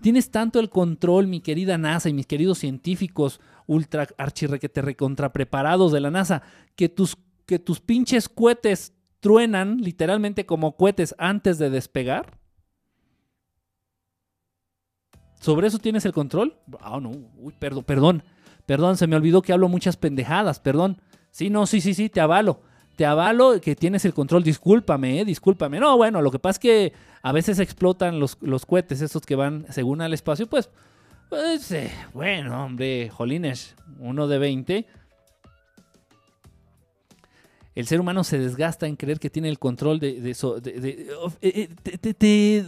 Tienes 0.00 0.30
tanto 0.30 0.60
el 0.60 0.70
control, 0.70 1.26
mi 1.26 1.40
querida 1.40 1.76
NASA 1.76 2.08
y 2.08 2.14
mis 2.14 2.26
queridos 2.26 2.58
científicos 2.58 3.40
ultra 3.66 4.08
archirrequete 4.16 4.82
recontra 4.82 5.32
preparados 5.32 5.92
de 5.92 6.00
la 6.00 6.10
NASA, 6.10 6.42
que 6.74 6.88
tus, 6.88 7.16
que 7.46 7.58
tus 7.58 7.80
pinches 7.80 8.28
cohetes 8.28 8.94
truenan 9.20 9.78
literalmente 9.78 10.46
como 10.46 10.76
cohetes 10.76 11.14
antes 11.18 11.58
de 11.58 11.70
despegar. 11.70 12.38
¿Sobre 15.38 15.68
eso 15.68 15.78
tienes 15.78 16.04
el 16.04 16.12
control? 16.12 16.56
Ah, 16.80 16.98
no, 17.00 17.10
uy, 17.38 17.54
perdón, 17.58 17.84
perdón, 17.84 18.24
perdón, 18.66 18.96
se 18.96 19.06
me 19.06 19.16
olvidó 19.16 19.42
que 19.42 19.52
hablo 19.52 19.68
muchas 19.68 19.96
pendejadas, 19.96 20.60
perdón. 20.60 21.00
Sí, 21.30 21.50
no, 21.50 21.66
sí, 21.66 21.80
sí, 21.80 21.94
sí, 21.94 22.08
te 22.08 22.20
avalo 22.20 22.62
te 23.00 23.06
avalo 23.06 23.58
que 23.62 23.74
tienes 23.74 24.04
el 24.04 24.12
control, 24.12 24.42
discúlpame, 24.42 25.20
eh, 25.20 25.24
discúlpame. 25.24 25.80
No, 25.80 25.96
bueno, 25.96 26.20
lo 26.20 26.30
que 26.30 26.38
pasa 26.38 26.50
es 26.50 26.58
que 26.58 26.92
a 27.22 27.32
veces 27.32 27.58
explotan 27.58 28.18
los, 28.18 28.38
los 28.40 28.66
cohetes, 28.66 29.00
estos 29.02 29.22
que 29.22 29.36
van 29.36 29.66
según 29.70 30.00
al 30.00 30.14
espacio, 30.14 30.46
pues, 30.46 30.70
pues 31.28 31.70
eh, 31.72 31.90
bueno, 32.14 32.64
hombre, 32.64 33.08
jolines, 33.10 33.76
uno 33.98 34.26
de 34.26 34.38
20. 34.38 34.86
El 37.74 37.86
ser 37.86 38.00
humano 38.00 38.24
se 38.24 38.38
desgasta 38.38 38.86
en 38.86 38.96
creer 38.96 39.20
que 39.20 39.30
tiene 39.30 39.48
el 39.48 39.58
control 39.58 40.00
de, 40.00 40.30
eso. 40.30 40.60
Eh, 40.62 41.68
te, 41.82 42.64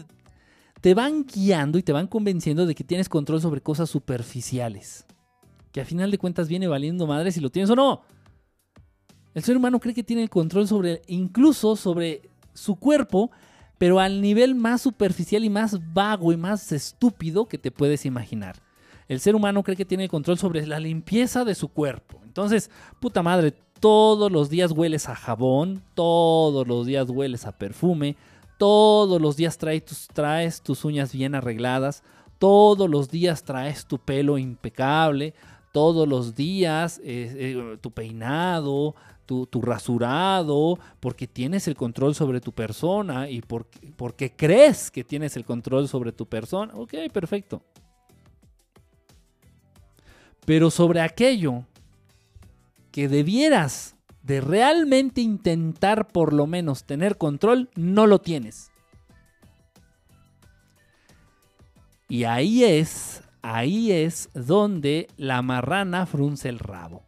te 0.83 0.95
van 0.95 1.25
guiando 1.25 1.79
y 1.79 1.83
te 1.83 1.93
van 1.93 2.09
convenciendo 2.09 2.67
de 2.67 2.75
que 2.75 2.85
tienes 2.85 3.09
control 3.09 3.41
sobre 3.41 3.61
cosas 3.61 3.89
superficiales. 3.89 5.07
Que 5.71 5.81
a 5.81 5.85
final 5.85 6.11
de 6.11 6.19
cuentas 6.19 6.49
viene 6.49 6.67
valiendo 6.67 7.07
madre 7.07 7.31
si 7.33 7.41
lo 7.41 7.51
tienes 7.51 7.71
o 7.71 7.77
no. 7.77 8.03
El 9.33 9.45
ser 9.45 9.57
humano 9.57 9.79
cree 9.79 9.95
que 9.95 10.03
tiene 10.03 10.23
el 10.23 10.29
control 10.29 10.67
sobre, 10.69 11.03
incluso 11.07 11.77
sobre 11.77 12.31
su 12.53 12.77
cuerpo, 12.77 13.31
pero 13.83 13.99
al 13.99 14.21
nivel 14.21 14.55
más 14.55 14.81
superficial 14.81 15.43
y 15.43 15.51
más 15.51 15.77
vago 15.93 16.33
y 16.33 16.37
más 16.37 16.71
estúpido 16.71 17.47
que 17.47 17.59
te 17.59 17.73
puedes 17.73 18.07
imaginar. 18.07 18.63
El 19.09 19.19
ser 19.19 19.35
humano 19.35 19.65
cree 19.65 19.77
que 19.77 19.85
tiene 19.85 20.05
el 20.05 20.09
control 20.09 20.39
sobre 20.39 20.65
la 20.69 20.79
limpieza 20.79 21.45
de 21.45 21.57
su 21.57 21.67
cuerpo. 21.67 22.21
Entonces, 22.23 22.71
puta 23.01 23.25
madre, 23.25 23.53
todos 23.81 24.31
los 24.31 24.51
días 24.51 24.71
hueles 24.71 25.09
a 25.09 25.17
jabón, 25.17 25.83
todos 25.95 26.65
los 26.65 26.87
días 26.87 27.11
hueles 27.11 27.45
a 27.45 27.59
perfume, 27.59 28.15
todos 28.57 29.21
los 29.21 29.37
días 29.37 29.59
traes 29.59 30.63
tus, 30.63 30.85
uñas 30.85 31.13
bien 31.13 31.35
arregladas, 31.35 32.05
todos 32.39 32.89
los 32.89 33.11
días 33.11 33.43
traes 33.43 33.87
tu 33.87 33.99
pelo 33.99 34.39
impecable, 34.39 35.35
todos 35.73 36.07
los 36.07 36.37
días 36.37 37.01
eh, 37.03 37.35
eh, 37.37 37.79
tu 37.81 37.91
peinado, 37.91 38.95
tu, 39.25 39.47
rasurado, 39.63 40.79
porque 41.01 41.27
tienes 41.27 41.69
el 41.69 41.75
control 41.75 42.15
sobre 42.15 42.41
tu 42.41 42.53
persona 42.53 43.29
y 43.29 43.41
porque, 43.41 43.93
porque 43.97 44.35
crees 44.35 44.91
que 44.91 45.05
tienes 45.05 45.37
el 45.37 45.45
control 45.45 45.89
sobre 45.89 46.13
tu 46.13 46.27
persona. 46.27 46.73
Ok, 46.75 46.95
perfecto. 47.13 47.63
Pero 50.45 50.71
sobre 50.71 51.01
aquello 51.01 51.65
que 52.91 53.09
debieras 53.09 53.97
de 54.23 54.41
realmente 54.41 55.21
intentar 55.21 56.09
por 56.09 56.33
lo 56.33 56.47
menos 56.47 56.85
tener 56.85 57.17
control, 57.17 57.71
no 57.75 58.07
lo 58.07 58.21
tienes. 58.21 58.71
Y 62.09 62.25
ahí 62.25 62.65
es 62.65 63.23
ahí 63.43 63.91
es 63.91 64.31
donde 64.35 65.09
la 65.17 65.43
marrana 65.43 66.07
frunce 66.07 66.49
el 66.49 66.59
rabo. 66.59 67.03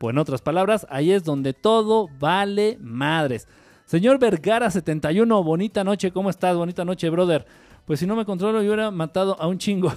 Pues 0.00 0.14
en 0.14 0.18
otras 0.18 0.40
palabras, 0.40 0.86
ahí 0.88 1.12
es 1.12 1.24
donde 1.24 1.52
todo 1.52 2.08
vale 2.18 2.78
madres. 2.80 3.46
Señor 3.84 4.18
Vergara 4.18 4.70
71, 4.70 5.44
bonita 5.44 5.84
noche, 5.84 6.10
¿cómo 6.10 6.30
estás? 6.30 6.56
Bonita 6.56 6.86
noche, 6.86 7.10
brother. 7.10 7.44
Pues 7.84 8.00
si 8.00 8.06
no 8.06 8.16
me 8.16 8.24
controlo, 8.24 8.62
yo 8.62 8.68
hubiera 8.68 8.90
matado 8.90 9.38
a 9.38 9.46
un 9.46 9.58
chingo. 9.58 9.92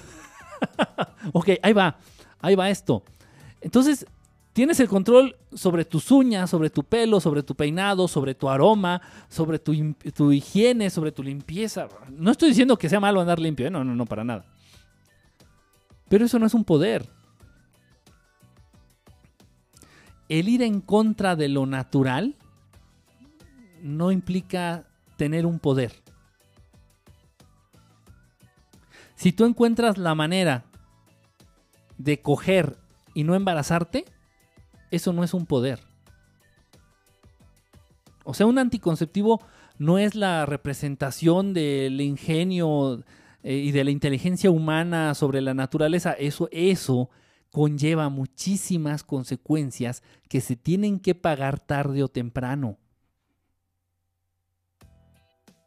ok, 1.31 1.51
ahí 1.61 1.71
va, 1.71 1.95
ahí 2.41 2.53
va 2.53 2.69
esto. 2.69 3.01
Entonces, 3.61 4.05
tienes 4.51 4.77
el 4.81 4.89
control 4.89 5.37
sobre 5.53 5.85
tus 5.85 6.11
uñas, 6.11 6.49
sobre 6.49 6.69
tu 6.69 6.83
pelo, 6.83 7.21
sobre 7.21 7.41
tu 7.41 7.55
peinado, 7.55 8.09
sobre 8.09 8.35
tu 8.35 8.49
aroma, 8.49 9.01
sobre 9.29 9.57
tu, 9.57 9.71
higiene, 10.33 10.89
sobre 10.89 11.13
tu 11.13 11.23
limpieza. 11.23 11.87
No 12.09 12.31
estoy 12.31 12.49
diciendo 12.49 12.75
que 12.75 12.89
sea 12.89 12.99
malo 12.99 13.21
andar 13.21 13.39
limpio, 13.39 13.67
¿eh? 13.67 13.71
no, 13.71 13.85
no, 13.85 13.95
no, 13.95 14.05
para 14.05 14.25
nada. 14.25 14.43
Pero 16.09 16.25
eso 16.25 16.37
no 16.39 16.45
es 16.45 16.53
un 16.53 16.65
poder. 16.65 17.07
El 20.33 20.49
ir 20.49 20.63
en 20.63 20.81
contra 20.81 21.35
de 21.35 21.47
lo 21.47 21.67
natural 21.67 22.33
no 23.83 24.11
implica 24.11 24.87
tener 25.15 25.45
un 25.45 25.59
poder. 25.59 25.93
Si 29.13 29.31
tú 29.31 29.45
encuentras 29.45 29.99
la 29.99 30.15
manera 30.15 30.65
de 31.99 32.19
coger 32.19 32.79
y 33.13 33.25
no 33.25 33.35
embarazarte, 33.35 34.05
eso 34.89 35.13
no 35.13 35.23
es 35.23 35.35
un 35.35 35.45
poder. 35.45 35.81
O 38.23 38.33
sea, 38.33 38.47
un 38.47 38.57
anticonceptivo 38.57 39.39
no 39.77 39.99
es 39.99 40.15
la 40.15 40.47
representación 40.47 41.53
del 41.53 42.01
ingenio 42.01 43.03
eh, 43.43 43.53
y 43.53 43.71
de 43.71 43.83
la 43.83 43.91
inteligencia 43.91 44.49
humana 44.49 45.13
sobre 45.13 45.41
la 45.41 45.53
naturaleza. 45.53 46.13
Eso, 46.13 46.49
eso 46.51 47.11
conlleva 47.53 48.09
muchísimas 48.09 49.03
consecuencias 49.03 50.01
que 50.27 50.41
se 50.41 50.55
tienen 50.55 50.99
que 50.99 51.13
pagar 51.13 51.59
tarde 51.59 52.01
o 52.01 52.07
temprano. 52.07 52.79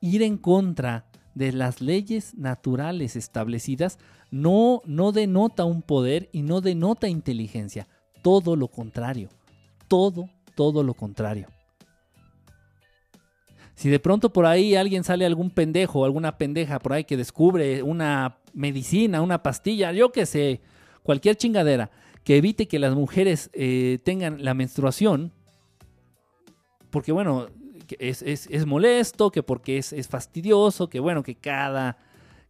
Ir 0.01 0.24
en 0.24 0.37
contra 0.37 1.09
de 1.37 1.53
las 1.53 1.80
leyes 1.80 2.34
naturales 2.34 3.14
establecidas 3.14 4.01
no, 4.32 4.82
no 4.84 5.12
denota 5.12 5.64
un 5.64 5.80
poder 5.80 6.28
y 6.32 6.43
no 6.43 6.61
denota 6.61 7.07
inteligencia. 7.07 7.87
Todo 8.20 8.57
lo 8.57 8.66
contrario. 8.66 9.28
Todo, 9.87 10.28
todo 10.57 10.82
lo 10.82 10.93
contrario. 10.95 11.47
Si 13.76 13.89
de 13.89 14.01
pronto 14.01 14.32
por 14.32 14.47
ahí 14.47 14.74
alguien 14.74 15.05
sale 15.05 15.24
algún 15.24 15.51
pendejo, 15.51 16.05
alguna 16.05 16.37
pendeja 16.37 16.80
por 16.80 16.95
ahí 16.95 17.05
que 17.05 17.16
descubre 17.16 17.84
una 17.84 18.39
medicina, 18.55 19.23
una 19.23 19.44
pastilla, 19.44 19.93
yo 19.93 20.10
qué 20.10 20.27
sé, 20.27 20.62
cualquier 21.07 21.37
chingadera 21.37 21.91
que 22.24 22.37
evite 22.37 22.66
que 22.66 22.81
las 22.81 22.95
mujeres 22.95 23.51
eh, 23.53 24.01
tengan 24.03 24.45
la 24.45 24.53
menstruación, 24.53 25.33
porque 26.91 27.12
bueno, 27.12 27.47
es, 28.01 28.66
molesto, 28.66 29.31
que 29.31 29.45
porque 29.45 29.78
es, 29.78 30.09
fastidioso, 30.09 30.89
que 30.89 30.99
bueno, 30.99 31.23
que 31.23 31.37
cada, 31.37 31.99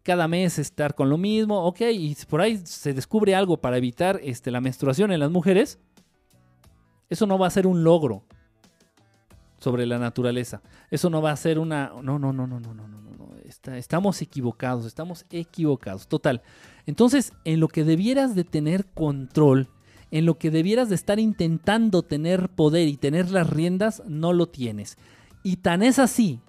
cada 0.02 0.26
mes 0.28 0.58
estar 0.58 0.94
con 0.94 1.10
lo 1.10 1.18
mismo, 1.18 1.66
ok, 1.66 1.82
y 1.92 2.16
por 2.28 2.40
ahí 2.40 2.56
se 2.64 2.94
descubre 2.94 3.34
algo 3.34 3.58
para 3.58 3.76
evitar 3.76 4.18
este, 4.22 4.50
la 4.50 4.62
menstruación 4.62 5.12
en 5.12 5.20
las 5.20 5.30
mujeres, 5.30 5.78
eso 7.10 7.26
no 7.26 7.38
va 7.38 7.46
a 7.46 7.50
ser 7.50 7.66
un 7.66 7.84
logro 7.84 8.24
sobre 9.58 9.84
la 9.84 9.98
naturaleza. 9.98 10.62
Eso 10.90 11.10
no 11.10 11.20
va 11.20 11.32
a 11.32 11.36
ser 11.36 11.58
una... 11.58 11.92
No, 12.02 12.18
no, 12.18 12.32
no, 12.32 12.46
no, 12.46 12.60
no, 12.60 12.72
no, 12.72 12.88
no, 12.88 12.98
no. 12.98 13.74
estamos 13.74 14.22
equivocados, 14.22 14.86
estamos 14.86 15.26
equivocados. 15.30 16.08
Total. 16.08 16.42
Entonces, 16.86 17.32
en 17.44 17.60
lo 17.60 17.68
que 17.68 17.84
debieras 17.84 18.34
de 18.34 18.44
tener 18.44 18.86
control, 18.86 19.68
en 20.10 20.24
lo 20.24 20.38
que 20.38 20.50
debieras 20.50 20.88
de 20.88 20.94
estar 20.94 21.18
intentando 21.18 22.02
tener 22.02 22.48
poder 22.48 22.88
y 22.88 22.96
tener 22.96 23.30
las 23.30 23.50
riendas, 23.50 24.02
no 24.06 24.32
lo 24.32 24.48
tienes. 24.48 24.96
Y 25.42 25.56
tan 25.56 25.82
es 25.82 25.98
así, 25.98 26.40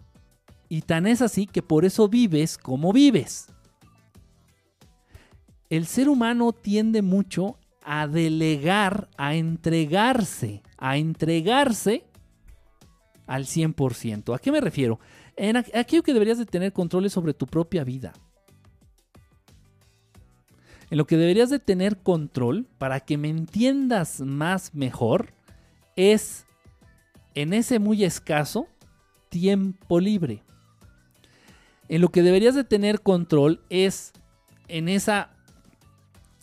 y 0.69 0.81
tan 0.81 1.07
es 1.07 1.21
así 1.21 1.47
que 1.47 1.63
por 1.63 1.85
eso 1.85 2.07
vives 2.07 2.57
como 2.57 2.93
vives. 2.93 3.47
El 5.69 5.85
ser 5.85 6.07
humano 6.07 6.53
tiende 6.53 7.01
mucho 7.01 7.57
a 7.83 8.07
delegar, 8.07 9.09
a 9.17 9.35
entregarse, 9.35 10.61
a 10.77 10.97
entregarse 10.97 12.05
al 13.25 13.45
100%. 13.45 14.35
¿A 14.35 14.39
qué 14.39 14.51
me 14.51 14.61
refiero? 14.61 14.99
En 15.35 15.57
aquello 15.57 16.03
que 16.03 16.13
deberías 16.13 16.37
de 16.37 16.45
tener 16.45 16.73
controles 16.73 17.13
sobre 17.13 17.33
tu 17.33 17.45
propia 17.45 17.83
vida. 17.83 18.13
En 20.89 20.97
lo 20.97 21.05
que 21.05 21.17
deberías 21.17 21.49
de 21.49 21.59
tener 21.59 21.97
control 21.97 22.65
para 22.77 23.01
que 23.01 23.17
me 23.17 23.29
entiendas 23.29 24.21
más 24.21 24.73
mejor 24.73 25.33
es 25.95 26.45
en 27.35 27.53
ese 27.53 27.79
muy 27.79 28.03
escaso 28.03 28.67
tiempo 29.29 29.99
libre. 29.99 30.43
En 31.89 32.01
lo 32.01 32.09
que 32.09 32.23
deberías 32.23 32.55
de 32.55 32.63
tener 32.63 33.01
control 33.01 33.61
es 33.69 34.13
en 34.67 34.89
esa 34.89 35.31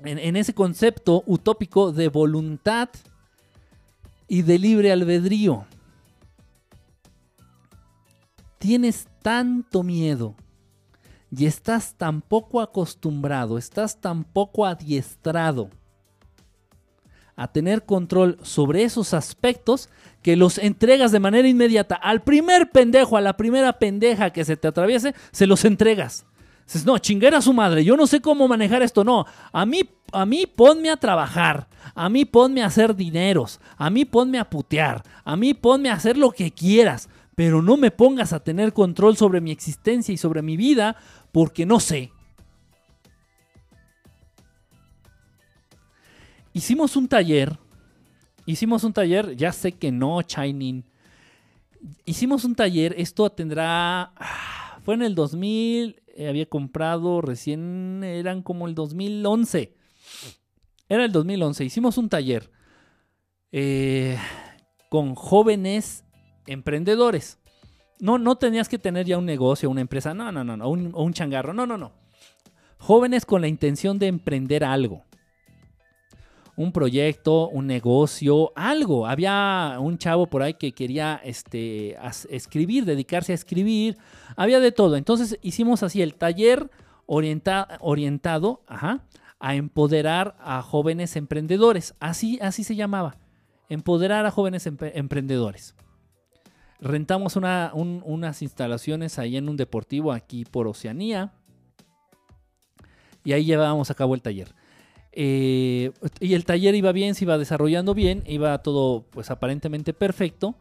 en, 0.05 0.37
ese 0.37 0.55
concepto 0.55 1.23
utópico 1.27 1.93
de 1.93 2.09
voluntad 2.09 2.91
y 4.29 4.43
de 4.43 4.59
libre 4.59 4.93
albedrío. 4.93 5.67
Tienes 8.59 9.07
tanto 9.23 9.83
miedo 9.83 10.35
y 11.37 11.47
estás 11.47 11.95
tan 11.95 12.21
poco 12.21 12.61
acostumbrado, 12.61 13.59
estás 13.59 14.01
tan 14.01 14.25
poco 14.25 14.67
adiestrado 14.67 15.71
a 17.37 17.49
tener 17.49 17.85
control 17.85 18.39
sobre 18.43 18.85
esos 18.85 19.13
aspectos 19.13 19.89
que 20.23 20.37
los 20.37 20.59
entregas 20.59 21.11
de 21.11 21.19
manera 21.19 21.49
inmediata 21.49 21.97
al 21.97 22.23
primer 22.23 22.71
pendejo, 22.71 23.17
a 23.17 23.21
la 23.21 23.37
primera 23.37 23.73
pendeja 23.75 24.31
que 24.31 24.45
se 24.45 24.57
te 24.57 24.69
atraviese, 24.69 25.15
se 25.33 25.47
los 25.49 25.65
entregas. 25.65 26.25
Dices, 26.67 26.87
no, 26.87 26.97
chinguera 26.99 27.43
su 27.43 27.53
madre, 27.53 27.85
yo 27.85 27.97
no 27.97 28.07
sé 28.07 28.21
cómo 28.21 28.47
manejar 28.47 28.83
esto, 28.83 29.03
no. 29.03 29.27
A 29.53 29.67
mí, 29.67 29.83
a 30.13 30.25
mí 30.25 30.47
ponme 30.47 30.91
a 30.91 30.97
trabajar, 30.97 31.69
a 31.95 32.09
mí 32.09 32.25
ponme 32.25 32.63
a 32.63 32.67
hacer 32.67 32.95
dineros, 32.95 33.61
a 33.77 33.91
mí 33.91 34.05
ponme 34.05 34.39
a 34.39 34.49
putear, 34.49 35.03
a 35.25 35.37
mí 35.37 35.53
ponme 35.53 35.91
a 35.91 35.95
hacer 35.95 36.17
lo 36.17 36.31
que 36.31 36.53
quieras, 36.53 37.09
pero 37.35 37.61
no 37.61 37.77
me 37.77 37.91
pongas 37.91 38.33
a 38.33 38.41
tener 38.41 38.73
control 38.73 39.17
sobre 39.17 39.41
mi 39.41 39.51
existencia 39.51 40.13
y 40.13 40.17
sobre 40.17 40.41
mi 40.41 40.57
vida 40.57 40.97
porque 41.35 41.67
no 41.67 41.81
sé. 41.81 42.13
Hicimos 46.53 46.95
un 46.95 47.09
taller, 47.09 47.59
hicimos 48.47 48.85
un 48.85 48.93
taller, 48.93 49.35
ya 49.35 49.51
sé 49.51 49.73
que 49.73 49.91
no, 49.91 50.23
Shining. 50.23 50.85
Hicimos 52.05 52.45
un 52.45 52.55
taller, 52.55 52.95
esto 52.99 53.29
tendrá, 53.31 54.13
ah, 54.15 54.79
fue 54.85 54.95
en 54.95 55.03
el 55.03 55.17
2000, 55.17 56.01
eh, 56.07 56.29
había 56.29 56.47
comprado 56.47 57.21
recién, 57.21 58.05
eran 58.05 58.41
como 58.41 58.69
el 58.69 58.77
2011. 58.77 59.75
Era 60.89 61.05
el 61.05 61.11
2011, 61.11 61.65
hicimos 61.65 61.99
un 61.99 62.11
taller 62.11 62.49
eh, 63.51 64.17
con 64.89 65.17
jóvenes 65.17 66.05
emprendedores. 66.47 67.41
No, 68.01 68.19
no 68.19 68.37
tenías 68.37 68.69
que 68.69 68.79
tener 68.79 69.07
ya 69.07 69.19
un 69.19 69.27
negocio, 69.27 69.71
una 69.71 69.81
empresa, 69.81 70.15
no, 70.15 70.33
no, 70.33 70.45
no, 70.45 70.57
no, 70.57 70.69
un, 70.69 71.13
changarro, 71.13 71.55
no, 71.55 71.67
no, 71.67 71.79
no. 71.79 71.93
Jóvenes 72.79 73.25
con 73.25 73.41
la 73.41 73.49
intención 73.49 73.99
de 73.99 74.09
emprender 74.09 74.65
algo. 74.65 75.05
Un 76.57 76.71
proyecto, 76.71 77.49
un 77.49 77.67
negocio, 77.67 78.53
algo. 78.55 79.07
Había 79.07 79.77
un 79.81 79.99
chavo 79.99 80.27
por 80.27 80.43
ahí 80.43 80.55
que 80.55 80.73
quería 80.73 81.21
este, 81.25 81.97
escribir, 82.31 82.85
dedicarse 82.85 83.33
a 83.33 83.35
escribir. 83.35 83.97
Había 84.37 84.61
de 84.61 84.71
todo. 84.71 84.97
Entonces 84.97 85.39
hicimos 85.43 85.83
así 85.83 86.03
el 86.03 86.15
taller 86.15 86.71
orientado 87.07 88.63
a 88.69 89.55
empoderar 89.55 90.37
a 90.39 90.63
jóvenes 90.63 91.17
emprendedores. 91.17 91.95
Así, 91.99 92.39
así 92.41 92.65
se 92.65 92.77
llamaba. 92.77 93.17
Empoderar 93.69 94.27
a 94.27 94.31
jóvenes 94.31 94.67
emprendedores 94.67 95.75
rentamos 96.81 97.37
unas 97.37 98.43
instalaciones 98.43 99.19
ahí 99.19 99.37
en 99.37 99.49
un 99.49 99.57
deportivo 99.57 100.13
aquí 100.13 100.45
por 100.45 100.67
Oceanía. 100.67 101.33
Y 103.25 103.33
ahí 103.33 103.45
llevábamos 103.45 103.91
a 103.91 103.95
cabo 103.95 104.15
el 104.15 104.23
taller. 104.23 104.55
Eh, 105.13 105.93
y 106.21 106.35
el 106.35 106.45
taller 106.45 106.75
iba 106.75 106.93
bien, 106.93 107.15
se 107.15 107.25
iba 107.25 107.39
desarrollando 107.39 107.95
bien, 107.95 108.25
iba 108.27 108.59
todo 108.59 109.07
pues 109.11 109.31
aparentemente 109.31 109.95
perfecto. 109.95 110.57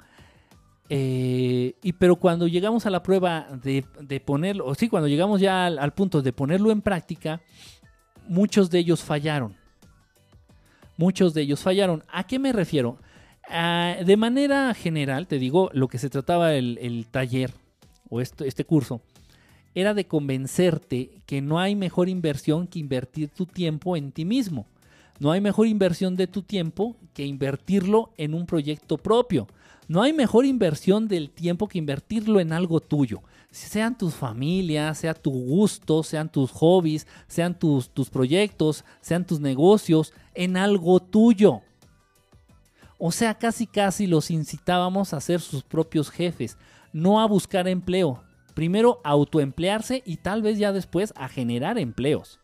Eh, 0.89 1.75
y 1.81 1.93
pero 1.93 2.17
cuando 2.17 2.47
llegamos 2.47 2.85
a 2.85 2.89
la 2.89 3.01
prueba 3.01 3.47
de, 3.63 3.83
ponerlo, 4.23 4.65
o 4.65 4.75
sí, 4.75 4.89
cuando 4.89 5.07
llegamos 5.07 5.41
ya 5.41 5.65
al, 5.65 5.79
al, 5.79 5.93
punto 5.93 6.21
de 6.21 6.33
ponerlo 6.33 6.71
en 6.71 6.81
práctica, 6.81 7.41
muchos 8.27 8.69
de 8.69 8.79
ellos 8.79 9.03
fallaron. 9.03 9.55
Muchos 10.97 11.33
de 11.33 11.41
ellos 11.41 11.61
fallaron. 11.61 12.03
¿A 12.11 12.25
qué 12.25 12.37
me 12.37 12.53
refiero? 12.53 12.97
Ah, 13.49 13.97
de 14.03 14.17
manera 14.17 14.73
general, 14.73 15.27
te 15.27 15.37
digo, 15.37 15.69
lo 15.73 15.87
que 15.87 15.97
se 15.97 16.09
trataba 16.09 16.53
el, 16.53 17.07
taller 17.11 17.51
o 18.09 18.21
este, 18.21 18.65
curso 18.65 19.01
era 19.75 19.93
de 19.93 20.05
convencerte 20.05 21.09
que 21.25 21.41
no 21.41 21.59
hay 21.59 21.75
mejor 21.75 22.07
inversión 22.07 22.67
que 22.67 22.79
invertir 22.79 23.29
tu 23.29 23.45
tiempo 23.45 23.97
en 23.97 24.11
ti 24.11 24.23
mismo. 24.23 24.67
No 25.19 25.31
hay 25.31 25.41
mejor 25.41 25.67
inversión 25.67 26.15
de 26.15 26.27
tu 26.27 26.43
tiempo 26.43 26.95
que 27.13 27.25
invertirlo 27.25 28.11
en 28.17 28.33
un 28.33 28.45
proyecto 28.45 28.97
propio. 28.97 29.47
No 29.87 30.01
hay 30.01 30.13
mejor 30.13 30.45
inversión 30.45 31.07
del 31.07 31.29
tiempo 31.29 31.67
que 31.67 31.79
invertirlo 31.79 32.39
en 32.39 32.53
algo 32.53 32.79
tuyo. 32.79 33.21
Sean 33.51 33.97
tus 33.97 34.13
familias, 34.13 34.99
sea 34.99 35.13
tu 35.13 35.31
gusto, 35.31 36.03
sean 36.03 36.31
tus 36.31 36.51
hobbies, 36.51 37.07
sean 37.27 37.57
tus, 37.57 37.89
tus 37.89 38.09
proyectos, 38.09 38.85
sean 39.01 39.25
tus 39.25 39.39
negocios, 39.39 40.13
en 40.33 40.57
algo 40.57 40.99
tuyo. 40.99 41.61
O 43.05 43.11
sea, 43.11 43.33
casi 43.33 43.67
casi 43.67 44.07
los 44.07 44.31
incitábamos 44.31 45.13
a 45.13 45.19
ser 45.19 45.41
sus 45.41 45.61
propios 45.61 46.09
jefes, 46.09 46.57
no 46.93 47.19
a 47.19 47.25
buscar 47.27 47.67
empleo. 47.67 48.23
Primero 48.53 49.01
autoemplearse 49.03 50.01
y 50.05 50.15
tal 50.15 50.41
vez 50.41 50.57
ya 50.57 50.71
después 50.71 51.11
a 51.17 51.27
generar 51.27 51.77
empleos. 51.77 52.39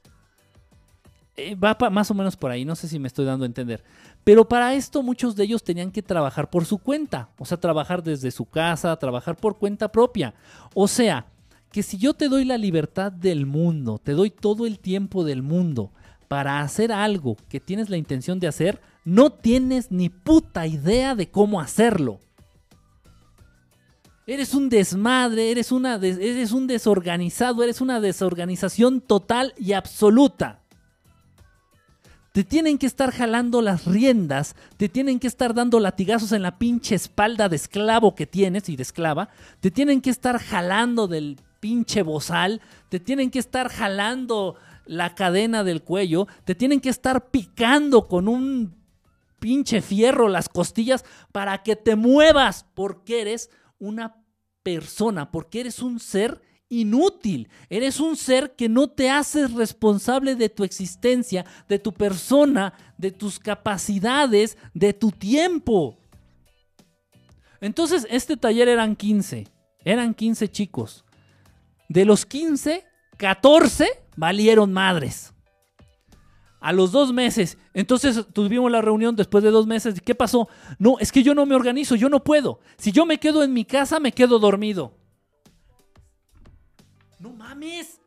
Eh, 1.38 1.56
va 1.56 1.77
más 1.90 2.11
o 2.11 2.14
menos 2.14 2.36
por 2.36 2.52
ahí, 2.52 2.65
no 2.65 2.76
sé 2.76 2.90
si 2.90 2.99
me 2.99 3.07
estoy 3.07 3.23
dando 3.23 3.45
a 3.45 3.48
entender. 3.48 3.86
Pero 4.26 4.49
para 4.49 4.73
esto 4.73 5.02
muchos 5.02 5.38
de 5.38 5.45
ellos 5.45 5.64
tenían 5.64 5.91
que 5.91 6.03
trabajar 6.03 6.49
por 6.49 6.65
su 6.65 6.77
cuenta, 6.77 7.30
o 7.38 7.45
sea, 7.45 7.57
trabajar 7.57 8.03
desde 8.03 8.30
su 8.30 8.44
casa, 8.44 8.94
trabajar 8.98 9.38
por 9.38 9.57
cuenta 9.57 9.90
propia. 9.90 10.34
O 10.73 10.90
sea, 10.90 11.27
que 11.72 11.84
si 11.84 11.98
yo 11.98 12.15
te 12.15 12.27
doy 12.27 12.44
la 12.44 12.57
libertad 12.57 13.14
del 13.14 13.45
mundo, 13.45 13.98
te 13.98 14.11
doy 14.11 14.30
todo 14.30 14.68
el 14.68 14.80
tiempo 14.80 15.23
del 15.23 15.41
mundo 15.41 15.94
para 16.27 16.60
hacer 16.60 16.91
algo 16.91 17.38
que 17.48 17.61
tienes 17.61 17.90
la 17.90 17.95
intención 17.95 18.41
de 18.41 18.48
hacer, 18.48 18.81
no 19.10 19.31
tienes 19.31 19.91
ni 19.91 20.10
puta 20.10 20.68
idea 20.68 21.15
de 21.15 21.31
cómo 21.31 21.60
hacerlo. 21.60 22.19
Eres 24.27 24.53
un 24.53 24.69
desmadre, 24.69 25.49
eres, 25.49 25.72
una 25.72 25.95
eres 25.95 26.52
un 26.52 26.68
desorganizado, 26.68 27.64
eres 27.64 27.81
una 27.81 27.99
desorganización 27.99 29.02
total 29.02 29.56
y 29.57 29.73
absoluta. 29.73 30.61
Te 32.34 32.44
tienen 32.44 32.77
que 32.77 32.86
estar 32.86 33.11
jalando 33.11 33.64
las 33.64 33.86
riendas, 33.86 34.56
te 34.77 34.88
tienen 34.88 35.19
que 35.19 35.26
estar 35.26 35.56
dando 35.56 35.80
latigazos 35.80 36.31
en 36.31 36.44
la 36.44 36.60
pinche 36.60 36.94
espalda 36.94 37.49
de 37.49 37.56
esclavo 37.56 38.14
que 38.14 38.27
tienes 38.27 38.69
y 38.69 38.76
de 38.76 38.84
esclava, 38.84 39.30
te 39.60 39.72
tienen 39.72 40.02
que 40.02 40.11
estar 40.11 40.38
jalando 40.38 41.07
del 41.07 41.40
pinche 41.60 42.03
bozal, 42.03 42.61
te 42.90 42.99
tienen 42.99 43.31
que 43.31 43.40
estar 43.40 43.69
jalando 43.69 44.56
la 44.86 45.15
cadena 45.15 45.64
del 45.64 45.81
cuello, 45.81 46.27
te 46.45 46.53
tienen 46.53 46.80
que 46.80 46.90
estar 46.90 47.31
picando 47.31 48.07
con 48.07 48.27
un 48.27 48.78
pinche 49.39 49.81
fierro 49.81 50.27
las 50.27 50.49
costillas 50.49 51.05
para 51.31 51.63
que 51.63 51.75
te 51.75 51.95
muevas 51.95 52.65
porque 52.73 53.21
eres 53.21 53.49
una 53.77 54.23
persona, 54.63 55.31
porque 55.31 55.61
eres 55.61 55.79
un 55.79 55.99
ser 55.99 56.41
inútil. 56.69 57.49
Eres 57.69 57.99
un 57.99 58.15
ser 58.15 58.55
que 58.55 58.69
no 58.69 58.89
te 58.89 59.09
haces 59.09 59.53
responsable 59.53 60.35
de 60.35 60.49
tu 60.49 60.63
existencia, 60.63 61.45
de 61.67 61.79
tu 61.79 61.93
persona, 61.93 62.73
de 62.97 63.11
tus 63.11 63.39
capacidades, 63.39 64.57
de 64.73 64.93
tu 64.93 65.11
tiempo. 65.11 65.97
Entonces, 67.59 68.07
este 68.09 68.37
taller 68.37 68.69
eran 68.69 68.95
15. 68.95 69.47
Eran 69.83 70.13
15 70.13 70.49
chicos. 70.49 71.03
De 71.89 72.05
los 72.05 72.25
15, 72.25 72.85
14 73.17 73.89
valieron 74.15 74.71
madres. 74.71 75.33
A 76.60 76.73
los 76.73 76.91
dos 76.91 77.14
meses, 77.14 77.57
entonces 77.73 78.26
tuvimos 78.34 78.69
la 78.69 78.81
reunión 78.81 79.15
después 79.15 79.44
de 79.44 79.49
dos 79.49 79.65
meses. 79.65 80.02
¿Qué 80.02 80.14
pasó? 80.14 80.49
No, 80.77 80.99
es 80.99 81.11
que 81.11 81.23
yo 81.23 81.34
no 81.34 81.45
me 81.45 81.56
organizo, 81.56 81.95
yo 81.95 82.10
no 82.10 82.23
puedo. 82.23 82.60
Si 82.77 82.91
yo 82.91 83.06
me 83.06 83.18
quedo 83.18 83.44
en 83.44 83.53
mi 83.53 83.64
casa, 83.64 83.99
me 83.99 84.11
quedo 84.11 84.40
dormido. 84.40 84.94
No 87.18 87.31
mames. 87.31 87.99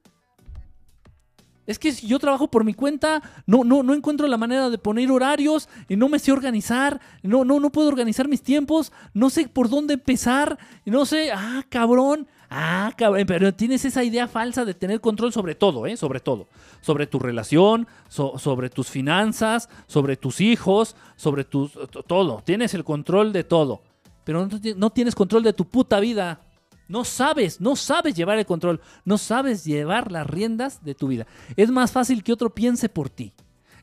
Es 1.67 1.79
que 1.79 1.93
si 1.93 2.09
yo 2.09 2.19
trabajo 2.19 2.51
por 2.51 2.65
mi 2.65 2.75
cuenta, 2.75 3.23
no, 3.47 3.63
no, 3.63 3.83
no 3.83 3.95
encuentro 3.95 4.27
la 4.27 4.37
manera 4.37 4.69
de 4.69 4.79
poner 4.79 5.11
horarios, 5.11 5.69
y 5.89 5.95
no 5.95 6.09
me 6.09 6.19
sé 6.19 6.33
organizar, 6.33 7.01
no, 7.23 7.45
no, 7.45 7.61
no 7.61 7.71
puedo 7.71 7.89
organizar 7.89 8.27
mis 8.27 8.43
tiempos, 8.43 8.93
no 9.15 9.31
sé 9.31 9.49
por 9.49 9.69
dónde 9.69 9.95
empezar, 9.95 10.59
no 10.85 11.07
sé, 11.07 11.31
ah, 11.33 11.65
cabrón, 11.69 12.27
ah, 12.53 12.93
cabrón, 12.97 13.25
pero 13.27 13.55
tienes 13.55 13.85
esa 13.85 14.05
idea 14.05 14.29
falsa 14.29 14.65
de 14.65 14.75
tener 14.75 15.01
control 15.01 15.33
sobre 15.33 15.55
todo, 15.55 15.87
¿eh? 15.87 15.97
Sobre 15.97 16.21
todo, 16.21 16.49
sobre 16.81 17.07
tu 17.07 17.19
relación, 17.19 17.87
sobre 18.09 18.69
tus 18.69 18.89
finanzas, 18.89 19.69
sobre 19.87 20.17
tus 20.17 20.41
hijos, 20.41 20.97
sobre 21.17 21.45
tus, 21.45 21.73
todo, 22.07 22.43
tienes 22.45 22.75
el 22.75 22.85
control 22.85 23.33
de 23.33 23.45
todo, 23.45 23.83
pero 24.25 24.49
no 24.77 24.91
tienes 24.91 25.15
control 25.15 25.43
de 25.43 25.53
tu 25.53 25.65
puta 25.65 25.99
vida. 26.01 26.41
No 26.89 27.05
sabes, 27.05 27.61
no 27.61 27.75
sabes 27.75 28.15
llevar 28.15 28.39
el 28.39 28.45
control, 28.45 28.81
no 29.05 29.17
sabes 29.17 29.65
llevar 29.65 30.13
las 30.13 30.27
riendas 30.27 30.85
de 30.85 30.95
tu 30.95 31.09
vida. 31.09 31.27
Es 31.57 31.71
más 31.71 31.91
fácil 31.91 32.23
que 32.23 32.33
otro 32.33 32.51
piense 32.51 32.91
por 32.91 33.09
ti. 33.09 33.33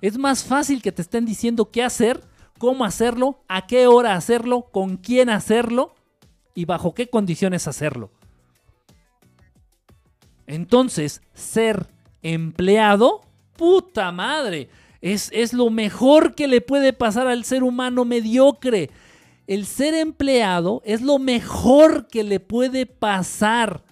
Es 0.02 0.18
más 0.18 0.44
fácil 0.44 0.82
que 0.82 0.91
te 0.91 1.02
estén 1.02 1.26
diciendo 1.26 1.72
qué 1.72 1.82
hacer, 1.84 2.22
cómo 2.60 2.86
hacerlo, 2.86 3.40
a 3.48 3.66
qué 3.66 3.88
hora 3.88 4.14
hacerlo, 4.14 4.68
con 4.72 4.98
quién 4.98 5.30
hacerlo 5.30 5.96
y 6.54 6.66
bajo 6.66 6.94
qué 6.94 7.10
condiciones 7.10 7.68
hacerlo. 7.68 8.12
Entonces, 10.49 11.21
ser 11.34 11.88
empleado, 12.21 13.21
puta 13.55 14.11
madre, 14.11 14.67
es, 15.01 15.30
es 15.34 15.53
lo 15.53 15.69
mejor 15.69 16.35
que 16.35 16.49
le 16.49 16.59
puede 16.59 16.91
pasar 16.91 17.27
al 17.27 17.45
ser 17.45 17.63
humano 17.63 18.03
mediocre 18.03 18.89
el 19.49 19.65
ser 19.65 19.95
empleado 19.95 20.84
es 20.85 21.01
lo 21.01 21.17
mejor 21.17 22.07
que 22.07 22.23
le 22.23 22.39
puede 22.39 22.85
pasar 22.85 23.84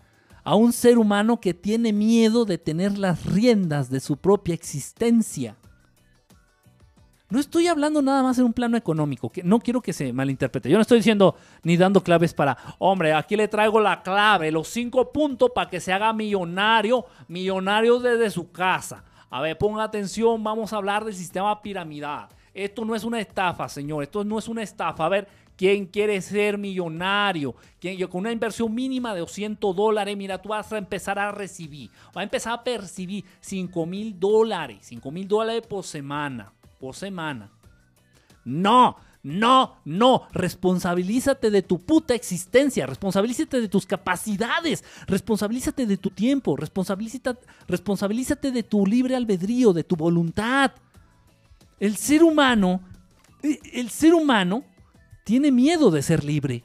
a 0.44 0.54
un 0.54 0.72
ser 0.72 1.00
humano 1.00 1.42
que 1.42 1.56
tiene 1.56 1.94
miedo 1.94 2.46
de 2.46 2.60
tener 2.60 3.00
las 3.00 3.26
riendas 3.26 3.90
de 3.90 4.00
su 4.00 4.18
propia 4.18 4.54
existencia. 4.54 5.58
No 7.30 7.42
estoy 7.42 7.68
hablando 7.68 8.02
nada 8.02 8.24
más 8.24 8.38
en 8.38 8.46
un 8.46 8.54
plano 8.54 8.78
económico, 8.78 9.30
que 9.30 9.44
no 9.44 9.60
quiero 9.60 9.82
que 9.82 9.92
se 9.92 10.14
malinterprete. 10.14 10.70
Yo 10.70 10.78
no 10.78 10.82
estoy 10.82 11.00
diciendo 11.00 11.36
ni 11.62 11.76
dando 11.76 12.02
claves 12.02 12.34
para, 12.34 12.58
hombre, 12.80 13.14
aquí 13.14 13.36
le 13.36 13.50
traigo 13.50 13.82
la 13.82 14.02
clave, 14.02 14.50
los 14.50 14.70
cinco 14.70 15.12
puntos 15.12 15.52
para 15.54 15.70
que 15.70 15.82
se 15.82 15.92
haga 15.92 16.14
millonario, 16.14 17.06
millonario 17.28 18.00
desde 18.00 18.30
su 18.30 18.50
casa. 18.52 19.04
A 19.30 19.42
ver, 19.42 19.58
ponga 19.58 19.84
atención, 19.84 20.42
vamos 20.42 20.72
a 20.72 20.78
hablar 20.78 21.04
del 21.04 21.14
sistema 21.14 21.62
piramidal. 21.62 22.30
Esto 22.54 22.86
no 22.86 22.96
es 22.96 23.04
una 23.04 23.20
estafa, 23.20 23.68
señor, 23.68 24.04
esto 24.04 24.24
no 24.24 24.40
es 24.40 24.48
una 24.48 24.64
estafa. 24.64 25.06
A 25.06 25.10
ver, 25.10 25.28
¿Quién 25.58 25.88
quiere 25.88 26.22
ser 26.22 26.56
millonario? 26.56 27.56
¿Quién, 27.80 27.98
yo, 27.98 28.12
con 28.12 28.20
una 28.22 28.32
inversión 28.32 28.74
mínima 28.76 29.16
de 29.16 29.22
200 29.22 29.76
dólares, 29.76 30.16
mira, 30.16 30.40
tú 30.40 30.50
vas 30.50 30.72
a 30.72 30.78
empezar 30.78 31.18
a 31.18 31.32
recibir, 31.32 31.90
va 32.16 32.22
a 32.22 32.24
empezar 32.24 32.54
a 32.54 32.64
percibir 32.64 33.26
5 33.42 33.86
mil 33.88 34.20
dólares, 34.20 34.78
5 34.82 35.10
mil 35.10 35.28
dólares 35.28 35.66
por 35.68 35.84
semana, 35.84 36.54
por 36.80 36.96
semana. 36.96 37.52
No, 38.46 38.98
no, 39.24 39.76
no, 39.84 40.28
responsabilízate 40.32 41.52
de 41.52 41.62
tu 41.62 41.82
puta 41.82 42.16
existencia, 42.16 42.86
responsabilízate 42.86 43.60
de 43.60 43.68
tus 43.68 43.86
capacidades, 43.86 44.86
responsabilízate 45.06 45.86
de 45.86 45.98
tu 45.98 46.12
tiempo, 46.12 46.56
responsabilízate, 46.56 48.52
de 48.52 48.64
tu 48.64 48.86
libre 48.86 49.16
albedrío, 49.16 49.74
de 49.74 49.84
tu 49.84 49.98
voluntad. 49.98 50.72
El 51.80 51.98
ser 51.98 52.24
humano, 52.24 52.82
el 53.44 53.90
ser 53.90 54.14
humano 54.14 54.64
tiene 55.26 55.52
miedo 55.52 55.92
de 55.92 56.04
ser 56.04 56.24
libre. 56.24 56.64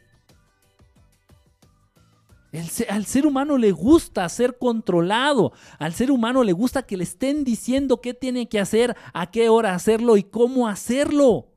Al 2.89 3.07
ser 3.07 3.27
humano 3.27 3.57
le 3.57 3.73
gusta 3.73 4.29
ser 4.29 4.59
controlado. 4.59 5.53
Al 5.79 5.95
ser 5.95 6.11
humano 6.11 6.45
le 6.45 6.53
gusta 6.53 6.83
que 6.83 6.97
le 6.97 7.05
estén 7.05 7.45
diciendo 7.45 8.01
qué 8.01 8.12
tiene 8.15 8.49
que 8.49 8.61
hacer, 8.61 8.97
a 9.12 9.31
qué 9.31 9.49
hora 9.49 9.74
hacerlo 9.74 10.16
y 10.16 10.23
cómo 10.23 10.69
hacerlo. 10.69 11.49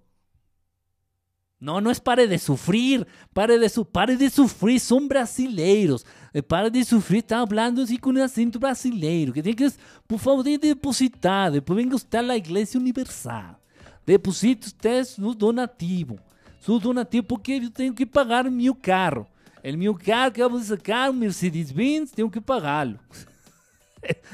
No, 1.59 1.81
no 1.81 1.89
es 1.89 1.99
pare 1.99 2.27
de 2.27 2.37
sufrir, 2.37 3.07
pare 3.33 3.57
de, 3.57 3.69
su, 3.69 3.85
pare 3.85 4.15
de 4.15 4.29
sufrir, 4.29 4.79
son 4.79 5.07
brasileiros. 5.07 6.05
Eh, 6.33 6.43
pare 6.43 6.69
de 6.69 6.83
sufrir, 6.83 7.19
está 7.19 7.39
hablando 7.39 7.81
así 7.81 7.97
con 7.97 8.15
un 8.15 8.21
acento 8.21 8.59
brasileiro. 8.59 9.33
Que 9.33 9.41
tiene 9.41 9.55
que, 9.55 9.71
por 10.05 10.19
favor, 10.19 10.43
depositar. 10.43 11.51
Después 11.51 11.75
venga 11.75 11.95
usted 11.95 12.19
a 12.19 12.21
la 12.21 12.37
iglesia 12.37 12.79
universal. 12.79 13.57
Deposite 14.05 14.67
usted 14.67 15.03
su 15.03 15.33
donativo 15.33 16.19
su 16.65 16.79
donativo 16.79 17.27
porque 17.27 17.53
eu 17.53 17.69
tenho 17.69 17.93
que 17.93 18.07
pagar 18.07 18.49
meu 18.49 18.73
carro. 18.73 19.27
O 19.65 19.77
meu 19.77 19.95
carro 19.95 20.31
que 20.31 20.41
vamos 20.41 20.65
sacar, 20.65 21.09
um 21.09 21.13
Mercedes-Benz, 21.13 22.11
tenho 22.11 22.29
que 22.29 22.39
pagá-lo. 22.39 22.99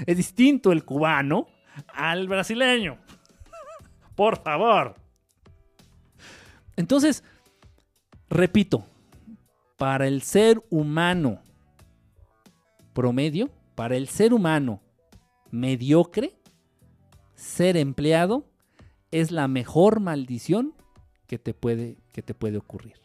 É 0.05 0.13
distinto 0.13 0.73
el 0.73 0.83
cubano 0.83 1.47
al 1.87 2.27
brasileño. 2.27 2.97
Por 4.13 4.37
favor. 4.43 4.95
Entonces, 6.75 7.23
repito, 8.29 8.85
para 9.77 10.05
el 10.05 10.21
ser 10.21 10.61
humano 10.69 11.39
promedio, 12.93 13.49
para 13.73 13.95
el 13.95 14.09
ser 14.09 14.33
humano 14.33 14.81
mediocre, 15.49 16.33
ser 17.35 17.77
empleado 17.77 18.45
es 19.11 19.31
la 19.31 19.47
mejor 19.47 20.01
maldición 20.01 20.73
que 21.25 21.39
te 21.39 21.53
puede, 21.53 21.97
que 22.11 22.21
te 22.21 22.33
puede 22.33 22.57
ocurrir. 22.57 23.00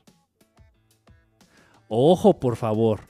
Ojo, 1.88 2.38
por 2.38 2.56
favor. 2.56 3.00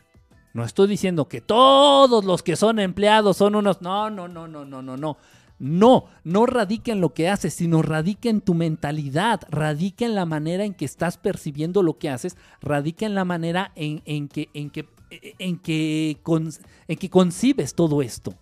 No 0.53 0.65
estoy 0.65 0.89
diciendo 0.89 1.29
que 1.29 1.41
todos 1.41 2.25
los 2.25 2.43
que 2.43 2.57
son 2.57 2.79
empleados 2.79 3.37
son 3.37 3.55
unos... 3.55 3.83
No, 3.83 4.09
no, 4.11 4.27
no, 4.27 4.49
no, 4.49 4.65
no, 4.65 4.83
no, 4.83 4.97
no. 4.97 5.17
No, 5.59 6.05
no 6.23 6.45
radica 6.45 6.93
en 6.93 7.01
lo 7.01 7.15
que 7.15 7.29
haces, 7.29 7.55
sino 7.55 7.81
radica 7.81 8.29
en 8.29 8.43
tu 8.43 8.53
mentalidad, 8.53 9.41
radica 9.49 10.05
en 10.05 10.15
la 10.15 10.27
manera 10.27 10.65
en 10.65 10.75
que 10.75 10.85
estás 10.85 11.17
percibiendo 11.17 11.83
lo 11.83 11.97
que 11.99 12.11
haces, 12.11 12.37
radica 12.61 13.07
en 13.07 13.15
la 13.15 13.25
manera 13.25 13.73
en, 13.75 14.03
en 14.05 14.29
que, 14.29 14.51
en, 14.53 14.69
que, 14.69 14.87
en, 15.11 15.59
que 15.59 16.21
en 16.89 16.97
que 16.99 17.11
concibes 17.11 17.75
todo 17.75 18.03
esto. 18.03 18.35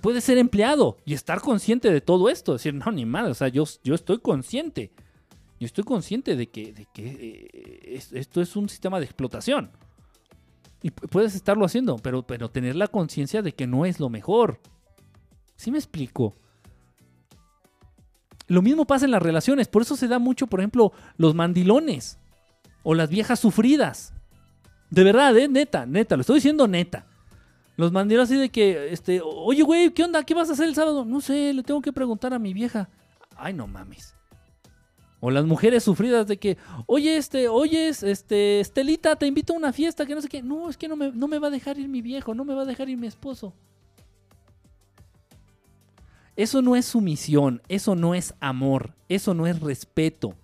Puedes 0.00 0.24
ser 0.24 0.38
empleado 0.38 0.96
y 1.04 1.14
estar 1.14 1.40
consciente 1.40 1.90
de 1.92 2.00
todo 2.00 2.28
esto, 2.28 2.52
decir, 2.52 2.72
no, 2.72 2.90
ni 2.92 3.04
madre, 3.04 3.32
o 3.32 3.34
sea, 3.34 3.48
yo, 3.48 3.64
yo 3.82 3.94
estoy 3.94 4.20
consciente, 4.20 4.92
yo 5.60 5.66
estoy 5.66 5.84
consciente 5.84 6.36
de 6.36 6.48
que, 6.48 6.88
eh, 6.96 8.00
esto 8.12 8.40
es 8.40 8.56
un 8.56 8.68
sistema 8.70 8.98
de 8.98 9.04
explotación. 9.04 9.70
Y 10.82 10.90
puedes 10.90 11.34
estarlo 11.34 11.66
haciendo, 11.66 11.96
pero, 11.96 12.26
pero 12.26 12.50
tener 12.50 12.74
la 12.74 12.88
conciencia 12.88 13.42
de 13.42 13.52
que 13.52 13.66
no 13.66 13.84
es 13.84 14.00
lo 14.00 14.08
mejor. 14.08 14.58
¿Sí 15.56 15.70
me 15.70 15.76
explico? 15.76 16.34
Lo 18.46 18.62
mismo 18.62 18.86
pasa 18.86 19.04
en 19.04 19.10
las 19.10 19.22
relaciones, 19.22 19.68
por 19.68 19.82
eso 19.82 19.96
se 19.96 20.08
da 20.08 20.18
mucho, 20.18 20.46
por 20.46 20.60
ejemplo, 20.60 20.92
los 21.18 21.34
mandilones 21.34 22.18
o 22.82 22.94
las 22.94 23.10
viejas 23.10 23.38
sufridas. 23.38 24.14
De 24.88 25.04
verdad, 25.04 25.36
¿eh? 25.36 25.46
neta, 25.46 25.84
neta, 25.84 26.16
lo 26.16 26.22
estoy 26.22 26.36
diciendo 26.36 26.66
neta. 26.66 27.06
Los 27.76 27.92
mandilones 27.92 28.30
así 28.30 28.40
de 28.40 28.48
que, 28.48 28.92
este, 28.92 29.20
oye, 29.22 29.62
güey, 29.62 29.90
¿qué 29.90 30.04
onda? 30.04 30.24
¿Qué 30.24 30.32
vas 30.32 30.48
a 30.48 30.54
hacer 30.54 30.66
el 30.66 30.74
sábado? 30.74 31.04
No 31.04 31.20
sé, 31.20 31.52
le 31.52 31.62
tengo 31.62 31.82
que 31.82 31.92
preguntar 31.92 32.32
a 32.32 32.38
mi 32.38 32.54
vieja. 32.54 32.88
Ay, 33.36 33.52
no 33.52 33.66
mames. 33.66 34.14
O 35.20 35.30
las 35.30 35.44
mujeres 35.44 35.84
sufridas 35.84 36.26
de 36.26 36.38
que, 36.38 36.56
oye, 36.86 37.16
este, 37.16 37.48
oye, 37.48 37.88
este, 37.88 38.60
Estelita, 38.60 39.16
te 39.16 39.26
invito 39.26 39.52
a 39.52 39.56
una 39.56 39.72
fiesta, 39.72 40.06
que 40.06 40.14
no 40.14 40.22
sé 40.22 40.28
qué. 40.28 40.42
No, 40.42 40.70
es 40.70 40.78
que 40.78 40.88
no 40.88 40.96
me, 40.96 41.12
no 41.12 41.28
me 41.28 41.38
va 41.38 41.48
a 41.48 41.50
dejar 41.50 41.78
ir 41.78 41.88
mi 41.88 42.00
viejo, 42.00 42.34
no 42.34 42.44
me 42.44 42.54
va 42.54 42.62
a 42.62 42.66
dejar 42.66 42.88
ir 42.88 42.96
mi 42.96 43.06
esposo. 43.06 43.52
Eso 46.36 46.62
no 46.62 46.74
es 46.74 46.86
sumisión, 46.86 47.60
eso 47.68 47.94
no 47.94 48.14
es 48.14 48.34
amor, 48.40 48.94
eso 49.08 49.34
no 49.34 49.46
es 49.46 49.60
respeto. 49.60 50.34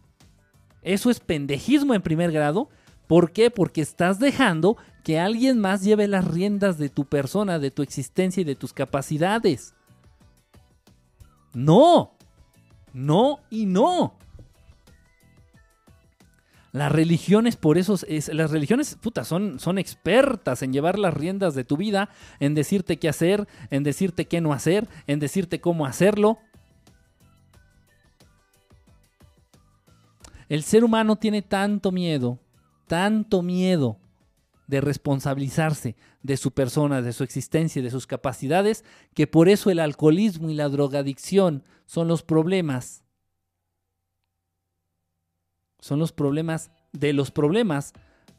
Eso 0.83 1.11
es 1.11 1.21
pendejismo 1.21 1.95
en 1.95 2.03
primer 2.03 2.31
grado. 2.33 2.69
¿Por 3.07 3.33
qué? 3.33 3.51
Porque 3.51 3.81
estás 3.81 4.19
dejando 4.19 4.77
que 5.03 5.19
alguien 5.19 5.59
más 5.59 5.83
lleve 5.83 6.07
las 6.07 6.27
riendas 6.27 6.77
de 6.79 6.91
tu 6.91 7.07
persona, 7.07 7.59
de 7.59 7.71
tu 7.71 7.83
existencia 7.83 8.41
y 8.41 8.45
de 8.45 8.57
tus 8.57 8.73
capacidades. 8.73 9.75
No, 11.55 12.13
no 12.93 13.41
y 13.49 13.67
no. 13.67 14.19
Las 16.77 16.93
religiones, 16.93 17.57
por 17.57 17.79
eso, 17.79 17.97
es, 18.07 18.29
las 18.29 18.51
religiones, 18.51 18.99
puta, 19.01 19.25
son, 19.25 19.59
son 19.59 19.79
expertas 19.79 20.61
en 20.61 20.75
llevar 20.75 20.99
las 20.99 21.15
riendas 21.15 21.55
de 21.55 21.65
tu 21.65 21.79
vida, 21.79 22.11
en 22.39 22.55
decirte 22.55 22.99
qué 22.99 23.09
hacer, 23.09 23.49
en 23.71 23.83
decirte 23.83 24.27
qué 24.27 24.43
no 24.43 24.53
hacer, 24.53 24.87
en 25.07 25.19
decirte 25.19 25.59
cómo 25.59 25.87
hacerlo. 25.87 26.37
El 30.51 30.63
ser 30.65 30.85
humano 30.85 31.17
tiene 31.17 31.41
tanto 31.41 31.93
miedo, 31.93 32.41
tanto 32.87 33.41
miedo 33.41 33.97
de 34.67 34.83
responsabilizarse 34.83 35.97
de 36.23 36.37
su 36.37 36.51
persona, 36.51 37.01
de 37.01 37.15
su 37.15 37.25
existencia 37.25 37.81
y 37.81 37.85
de 37.85 37.91
sus 37.91 38.07
capacidades, 38.07 38.85
que 39.15 39.27
por 39.27 39.49
eso 39.49 39.71
el 39.71 39.79
alcoholismo 39.79 40.51
y 40.51 40.55
la 40.55 40.69
drogadicción 40.69 41.65
son 41.87 42.07
los 42.07 42.23
problemas 42.23 43.06
son 45.87 46.01
los 46.01 46.13
problemas 46.13 46.71
de 46.93 47.13
los 47.13 47.31
problemas 47.31 47.93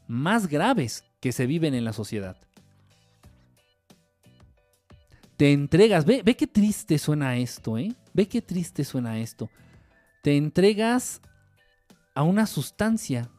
más 0.06 0.48
graves 0.48 1.04
que 1.20 1.32
se 1.32 1.46
viven 1.46 1.74
en 1.74 1.84
la 1.84 1.92
sociedad. 1.92 2.36
Te 5.36 5.52
entregas, 5.52 6.04
ve, 6.04 6.22
ve 6.22 6.36
qué 6.36 6.46
triste 6.46 6.98
suena 6.98 7.36
esto, 7.36 7.78
¿eh? 7.78 7.94
Ve 8.12 8.28
qué 8.28 8.42
triste 8.42 8.84
suena 8.84 9.18
esto. 9.18 9.48
Te 10.22 10.36
entregas 10.36 11.22
a 12.14 12.22
una 12.22 12.46
sustancia. 12.46 13.30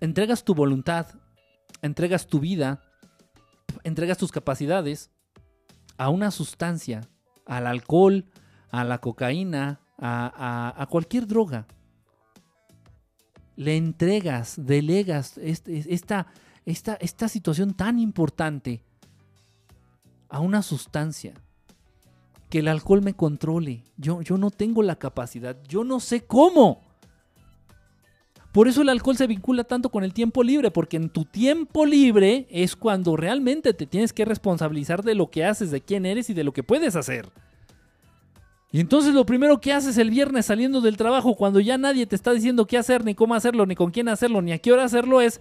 Entregas 0.00 0.42
tu 0.44 0.54
voluntad, 0.54 1.06
entregas 1.80 2.26
tu 2.26 2.40
vida, 2.40 2.82
entregas 3.84 4.18
tus 4.18 4.32
capacidades 4.32 5.10
a 5.96 6.08
una 6.08 6.30
sustancia, 6.30 7.02
al 7.46 7.66
alcohol, 7.66 8.24
a 8.70 8.82
la 8.84 8.98
cocaína, 8.98 9.80
a, 9.98 10.86
cualquier 10.90 11.26
droga. 11.26 11.66
Le 13.56 13.76
entregas, 13.76 14.54
delegas 14.56 15.38
este, 15.38 15.92
esta, 15.92 16.26
esta, 16.66 16.94
esta 16.94 17.28
situación 17.28 17.74
tan 17.74 17.98
importante 17.98 18.82
a 20.28 20.40
una 20.40 20.62
sustancia. 20.62 21.34
Que 22.50 22.60
el 22.60 22.68
alcohol 22.68 23.02
me 23.02 23.14
controle. 23.14 23.82
Yo, 23.96 24.22
yo 24.22 24.38
no 24.38 24.50
tengo 24.50 24.82
la 24.82 24.96
capacidad. 24.96 25.56
Yo 25.68 25.82
no 25.82 25.98
sé 26.00 26.24
cómo. 26.24 26.82
Por 28.54 28.68
eso 28.68 28.82
el 28.82 28.88
alcohol 28.88 29.16
se 29.16 29.26
vincula 29.26 29.64
tanto 29.64 29.88
con 29.88 30.04
el 30.04 30.14
tiempo 30.14 30.44
libre, 30.44 30.70
porque 30.70 30.96
en 30.96 31.08
tu 31.08 31.24
tiempo 31.24 31.84
libre 31.84 32.46
es 32.50 32.76
cuando 32.76 33.16
realmente 33.16 33.74
te 33.74 33.84
tienes 33.84 34.12
que 34.12 34.24
responsabilizar 34.24 35.02
de 35.02 35.16
lo 35.16 35.28
que 35.28 35.44
haces, 35.44 35.72
de 35.72 35.80
quién 35.80 36.06
eres 36.06 36.30
y 36.30 36.34
de 36.34 36.44
lo 36.44 36.52
que 36.52 36.62
puedes 36.62 36.94
hacer. 36.94 37.28
Y 38.74 38.80
entonces 38.80 39.14
lo 39.14 39.24
primero 39.24 39.60
que 39.60 39.72
haces 39.72 39.96
el 39.98 40.10
viernes 40.10 40.46
saliendo 40.46 40.80
del 40.80 40.96
trabajo, 40.96 41.36
cuando 41.36 41.60
ya 41.60 41.78
nadie 41.78 42.08
te 42.08 42.16
está 42.16 42.32
diciendo 42.32 42.66
qué 42.66 42.76
hacer, 42.76 43.04
ni 43.04 43.14
cómo 43.14 43.36
hacerlo, 43.36 43.66
ni 43.66 43.76
con 43.76 43.92
quién 43.92 44.08
hacerlo, 44.08 44.42
ni 44.42 44.50
a 44.50 44.58
qué 44.58 44.72
hora 44.72 44.82
hacerlo, 44.82 45.20
es... 45.20 45.40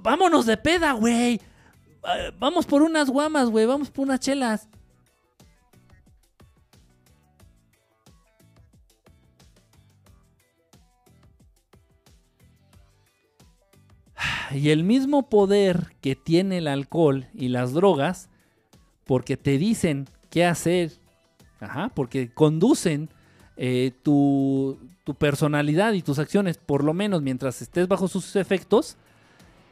Vámonos 0.00 0.44
de 0.44 0.56
peda, 0.56 0.90
güey. 0.94 1.40
Vamos 2.40 2.66
por 2.66 2.82
unas 2.82 3.08
guamas, 3.08 3.48
güey. 3.48 3.64
Vamos 3.64 3.92
por 3.92 4.06
unas 4.06 4.18
chelas. 4.18 4.68
Y 14.50 14.70
el 14.70 14.82
mismo 14.82 15.28
poder 15.28 15.94
que 16.00 16.16
tiene 16.16 16.58
el 16.58 16.66
alcohol 16.66 17.28
y 17.34 17.50
las 17.50 17.72
drogas, 17.72 18.30
porque 19.04 19.36
te 19.36 19.58
dicen 19.58 20.08
qué 20.28 20.44
hacer 20.44 20.90
Ajá, 21.60 21.90
porque 21.94 22.30
conducen 22.32 23.08
eh, 23.56 23.92
tu, 24.02 24.78
personalidad 25.18 25.94
y 25.94 26.02
tus 26.02 26.18
acciones, 26.18 26.58
por 26.58 26.84
lo 26.84 26.94
menos 26.94 27.22
mientras 27.22 27.60
estés 27.62 27.88
bajo 27.88 28.06
sus 28.06 28.36
efectos, 28.36 28.96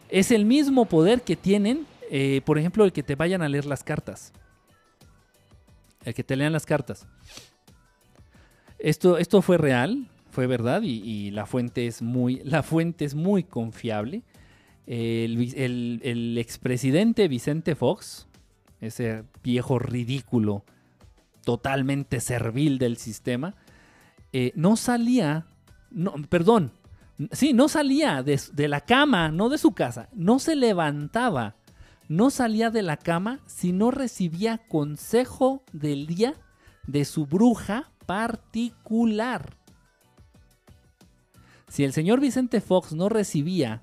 es 0.09 0.31
el 0.31 0.45
mismo 0.45 0.87
poder 0.87 1.23
que 1.23 1.37
tienen, 1.37 1.87
eh, 2.11 2.41
por 2.45 2.59
ejemplo, 2.59 2.85
el 2.85 2.93
que 2.93 3.03
te 3.03 3.15
vayan 3.15 3.43
a 3.43 3.49
leer 3.49 3.67
las 3.67 3.85
cartas. 3.85 4.33
El 6.05 6.15
que 6.15 6.25
te 6.25 6.37
lean 6.37 6.53
las 6.53 6.67
cartas. 6.67 7.07
Esto, 8.79 9.19
esto 9.19 9.43
fue 9.43 9.59
real, 9.59 10.09
fue 10.31 10.47
verdad, 10.47 10.83
y, 10.83 11.31
la, 11.31 11.47
fuente 11.47 11.87
es 11.87 12.03
muy, 12.03 12.37
la 12.45 12.63
fuente 12.65 13.05
es 13.05 13.15
muy 13.15 13.45
confiable. 13.45 14.23
El, 14.87 15.53
el, 15.55 16.01
el 16.03 16.39
expresidente 16.39 17.29
Vicente 17.29 17.75
Fox, 17.75 18.27
ese 18.81 19.25
viejo 19.43 19.79
ridículo 19.79 20.65
totalmente 21.47 22.19
servil 22.19 22.79
del 22.79 22.97
sistema, 22.97 23.55
eh, 24.33 24.53
no 24.57 24.77
salía, 24.77 25.47
no, 25.93 26.15
perdón, 26.29 26.73
sí, 27.31 27.53
no 27.53 27.69
salía 27.69 28.25
de, 28.25 28.41
de 28.53 28.67
la 28.67 28.81
cama, 28.81 29.31
no 29.31 29.49
de 29.49 29.57
su 29.57 29.73
casa, 29.73 30.09
no 30.13 30.41
se 30.41 30.57
levantaba, 30.57 31.55
no 32.09 32.31
salía 32.31 32.71
de 32.71 32.83
la 32.83 32.97
cama 32.97 33.39
si 33.47 33.73
no 33.73 33.93
recibía 33.93 34.59
consejo 34.59 35.63
del 35.73 36.09
día 36.09 36.35
de 36.89 37.05
su 37.05 37.27
bruja 37.27 37.93
particular. 38.07 39.57
Si 41.69 41.85
el 41.85 41.93
señor 41.93 42.19
Vicente 42.19 42.61
Fox 42.61 42.93
no 42.93 43.09
recibía 43.09 43.83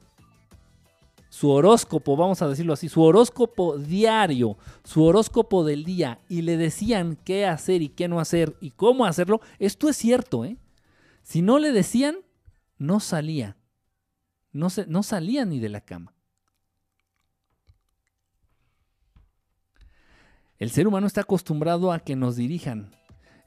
su 1.34 1.49
horóscopo, 1.49 2.15
vamos 2.15 2.43
a 2.43 2.47
decirlo 2.47 2.73
así, 2.73 2.88
su 2.89 3.01
horóscopo 3.01 3.80
diario, 3.80 4.55
su 4.84 5.03
horóscopo 5.03 5.64
del 5.64 5.84
día, 5.84 6.19
y 6.30 6.43
le 6.43 6.57
decían 6.57 7.18
qué 7.26 7.47
hacer 7.47 7.81
y 7.81 7.89
qué 7.89 8.07
no 8.07 8.19
hacer 8.19 8.55
y 8.61 8.69
cómo 8.69 9.03
hacerlo, 9.03 9.41
esto 9.57 9.89
es 9.89 9.97
cierto, 9.97 10.45
¿eh? 10.45 10.57
Si 11.23 11.41
no 11.41 11.57
le 11.57 11.72
decían, 11.72 12.18
no 12.77 12.99
salía. 12.99 13.57
No, 14.51 14.69
se, 14.69 14.85
no 14.85 15.01
salía 15.01 15.43
ni 15.43 15.57
de 15.60 15.69
la 15.69 15.81
cama. 15.81 16.14
El 20.60 20.69
ser 20.69 20.88
humano 20.88 21.07
está 21.07 21.22
acostumbrado 21.22 21.91
a 21.91 21.97
que 21.97 22.15
nos 22.15 22.35
dirijan. 22.35 22.91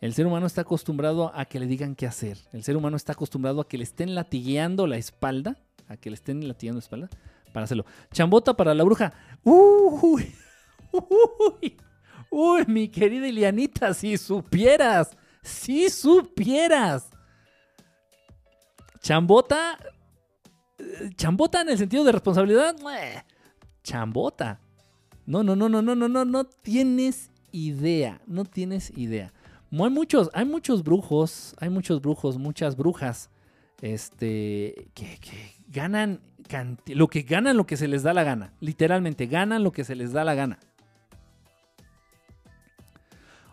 El 0.00 0.12
ser 0.12 0.26
humano 0.26 0.46
está 0.46 0.62
acostumbrado 0.62 1.30
a 1.32 1.44
que 1.44 1.60
le 1.60 1.68
digan 1.68 1.94
qué 1.94 2.08
hacer. 2.08 2.36
El 2.52 2.64
ser 2.64 2.76
humano 2.76 2.96
está 2.96 3.12
acostumbrado 3.12 3.60
a 3.60 3.68
que 3.68 3.78
le 3.78 3.84
estén 3.84 4.16
latigueando 4.16 4.88
la 4.88 4.96
espalda, 4.96 5.56
a 5.86 5.96
que 5.96 6.10
le 6.10 6.14
estén 6.14 6.48
latigueando 6.48 6.80
la 6.80 6.84
espalda 6.84 7.10
para 7.56 7.64
hacerlo. 7.64 7.86
Chambota 8.12 8.54
para 8.54 8.74
la 8.74 8.84
bruja. 8.84 9.14
Uy, 9.42 10.30
uy, 10.92 11.76
uy, 12.30 12.64
mi 12.66 12.86
querida 12.86 13.26
Ilianita, 13.26 13.94
si 13.94 14.18
supieras, 14.18 15.16
si 15.42 15.88
supieras. 15.88 17.08
Chambota, 19.00 19.78
eh, 20.76 21.08
chambota 21.16 21.62
en 21.62 21.70
el 21.70 21.78
sentido 21.78 22.04
de 22.04 22.12
responsabilidad, 22.12 22.76
chambota. 23.82 24.60
No, 25.24 25.42
no, 25.42 25.56
no, 25.56 25.70
no, 25.70 25.80
no, 25.80 25.94
no, 25.94 26.08
no, 26.08 26.26
no 26.26 26.44
tienes 26.44 27.30
idea, 27.52 28.20
no 28.26 28.44
tienes 28.44 28.90
idea. 28.98 29.32
Hay 29.70 29.90
muchos, 29.90 30.28
hay 30.34 30.44
muchos 30.44 30.84
brujos, 30.84 31.56
hay 31.58 31.70
muchos 31.70 32.02
brujos, 32.02 32.36
muchas 32.36 32.76
brujas, 32.76 33.30
este, 33.80 34.90
que, 34.92 35.18
que 35.22 35.55
ganan 35.76 36.20
lo 36.86 37.08
que 37.08 37.22
ganan 37.22 37.56
lo 37.56 37.66
que 37.66 37.76
se 37.76 37.86
les 37.88 38.02
da 38.02 38.14
la 38.14 38.24
gana, 38.24 38.52
literalmente 38.60 39.26
ganan 39.26 39.62
lo 39.62 39.72
que 39.72 39.84
se 39.84 39.94
les 39.94 40.12
da 40.12 40.24
la 40.24 40.34
gana. 40.34 40.58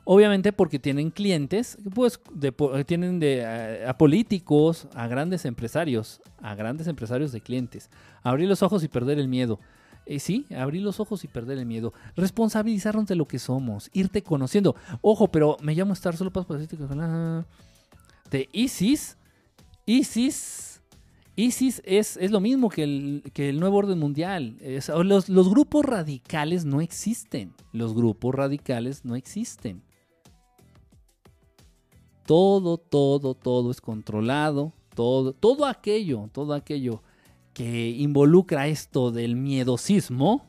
Obviamente 0.05 0.51
porque 0.51 0.79
tienen 0.79 1.11
clientes, 1.11 1.77
pues 1.95 2.19
po- 2.57 2.83
tienen 2.85 3.19
de, 3.19 3.39
eh, 3.39 3.85
a 3.87 3.97
políticos, 3.97 4.87
a 4.95 5.07
grandes 5.07 5.45
empresarios, 5.45 6.21
a 6.41 6.55
grandes 6.55 6.87
empresarios 6.87 7.31
de 7.31 7.39
clientes. 7.41 7.89
Abrir 8.21 8.49
los 8.49 8.61
ojos 8.63 8.83
y 8.83 8.89
perder 8.89 9.17
el 9.17 9.27
miedo. 9.29 9.59
Eh, 10.05 10.19
sí, 10.19 10.45
abrir 10.57 10.81
los 10.81 10.99
ojos 10.99 11.23
y 11.23 11.27
perder 11.29 11.57
el 11.57 11.65
miedo. 11.65 11.93
Responsabilizarnos 12.17 13.07
de 13.07 13.15
lo 13.15 13.25
que 13.25 13.39
somos, 13.39 13.89
irte 13.93 14.21
conociendo. 14.21 14.75
Ojo, 15.01 15.29
pero 15.29 15.55
me 15.61 15.73
llamo 15.73 15.93
Star 15.93 16.17
solo 16.17 16.31
para 16.31 16.45
decirte 16.59 16.75
que 16.77 17.43
de 18.29 18.49
ISIS. 18.51 19.17
ISIS. 19.85 20.72
ISIS 21.35 21.81
es, 21.85 22.17
es 22.17 22.31
lo 22.31 22.39
mismo 22.39 22.69
que 22.69 22.83
el, 22.83 23.23
que 23.33 23.49
el 23.49 23.59
nuevo 23.59 23.77
orden 23.77 23.97
mundial. 23.97 24.57
Los, 25.03 25.29
los 25.29 25.49
grupos 25.49 25.85
radicales 25.85 26.63
no 26.63 26.79
existen. 26.79 27.53
Los 27.71 27.95
grupos 27.95 28.35
radicales 28.35 29.03
no 29.03 29.15
existen. 29.15 29.81
Todo, 32.25 32.77
todo, 32.77 33.33
todo 33.33 33.71
es 33.71 33.81
controlado. 33.81 34.73
Todo, 34.93 35.33
todo 35.33 35.65
aquello, 35.65 36.29
todo 36.31 36.53
aquello 36.53 37.01
que 37.53 37.89
involucra 37.89 38.67
esto 38.67 39.11
del 39.11 39.35
miedosismo 39.35 40.45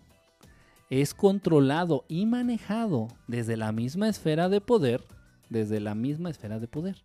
es 0.91 1.15
controlado 1.15 2.05
y 2.09 2.27
manejado 2.27 3.09
desde 3.27 3.57
la 3.57 3.73
misma 3.73 4.09
esfera 4.09 4.51
de 4.51 4.61
poder, 4.61 5.03
desde 5.49 5.81
la 5.81 5.95
misma 5.95 6.31
esfera 6.31 6.59
de 6.59 6.69
poder. 6.69 7.03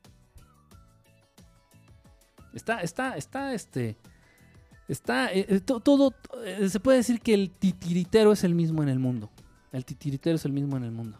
Está, 2.53 2.81
está, 2.81 3.15
está, 3.15 3.53
este, 3.53 3.97
está, 4.87 5.31
eh, 5.31 5.45
eh, 5.49 5.59
to- 5.59 5.79
todo, 5.79 6.13
eh, 6.45 6.67
se 6.69 6.79
puede 6.79 6.97
decir 6.97 7.21
que 7.21 7.33
el 7.33 7.51
titiritero 7.51 8.31
es 8.31 8.43
el 8.43 8.55
mismo 8.55 8.81
en 8.83 8.89
el 8.89 8.99
mundo. 8.99 9.29
El 9.71 9.85
titiritero 9.85 10.35
es 10.35 10.45
el 10.45 10.51
mismo 10.51 10.77
en 10.77 10.83
el 10.83 10.91
mundo. 10.91 11.17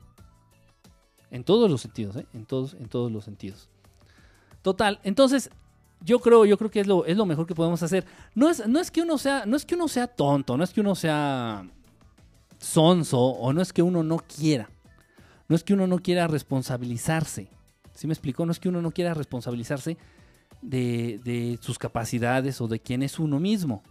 En 1.32 1.44
todos 1.44 1.70
los 1.70 1.82
sentidos, 1.82 2.16
¿eh? 2.16 2.26
En 2.34 2.46
todos, 2.46 2.74
en 2.74 2.90
todos 2.90 3.12
los 3.12 3.24
sentidos. 3.24 3.70
Total, 4.64 5.00
entonces, 5.04 5.52
yo 6.02 6.20
creo, 6.20 6.46
yo 6.46 6.58
creo 6.58 6.72
que 6.72 6.80
es 6.80 6.88
lo, 6.88 7.06
es 7.06 7.16
lo 7.16 7.26
mejor 7.28 7.46
que 7.46 7.54
podemos 7.54 7.84
hacer. 7.84 8.06
No 8.34 8.50
es, 8.50 8.68
no 8.68 8.80
es 8.80 8.90
que 8.90 9.02
uno 9.02 9.18
sea, 9.20 9.46
no 9.46 9.56
es 9.56 9.66
que 9.66 9.76
uno 9.76 9.88
sea 9.88 10.08
tonto, 10.08 10.58
no 10.58 10.64
es 10.64 10.72
que 10.74 10.82
uno 10.82 10.96
sea 10.96 11.70
sonso, 12.58 13.20
o 13.20 13.54
no 13.54 13.62
es 13.62 13.72
que 13.72 13.84
uno 13.84 14.02
no 14.02 14.18
quiera. 14.18 14.70
No 15.48 15.56
es 15.56 15.64
que 15.64 15.74
uno 15.74 15.88
no 15.88 16.00
quiera 16.00 16.28
responsabilizarse. 16.28 17.50
¿Sí 17.94 18.08
me 18.08 18.14
explico? 18.14 18.46
No 18.46 18.52
es 18.52 18.60
que 18.60 18.70
uno 18.70 18.82
no 18.82 18.92
quiera 18.92 19.14
responsabilizarse 19.14 19.98
de, 20.62 21.58
sus 21.62 21.78
capacidades 21.78 22.62
o 22.62 22.68
de 22.68 22.80
quién 22.80 23.04
es 23.04 23.20
uno 23.20 23.40
mismo. 23.40 23.84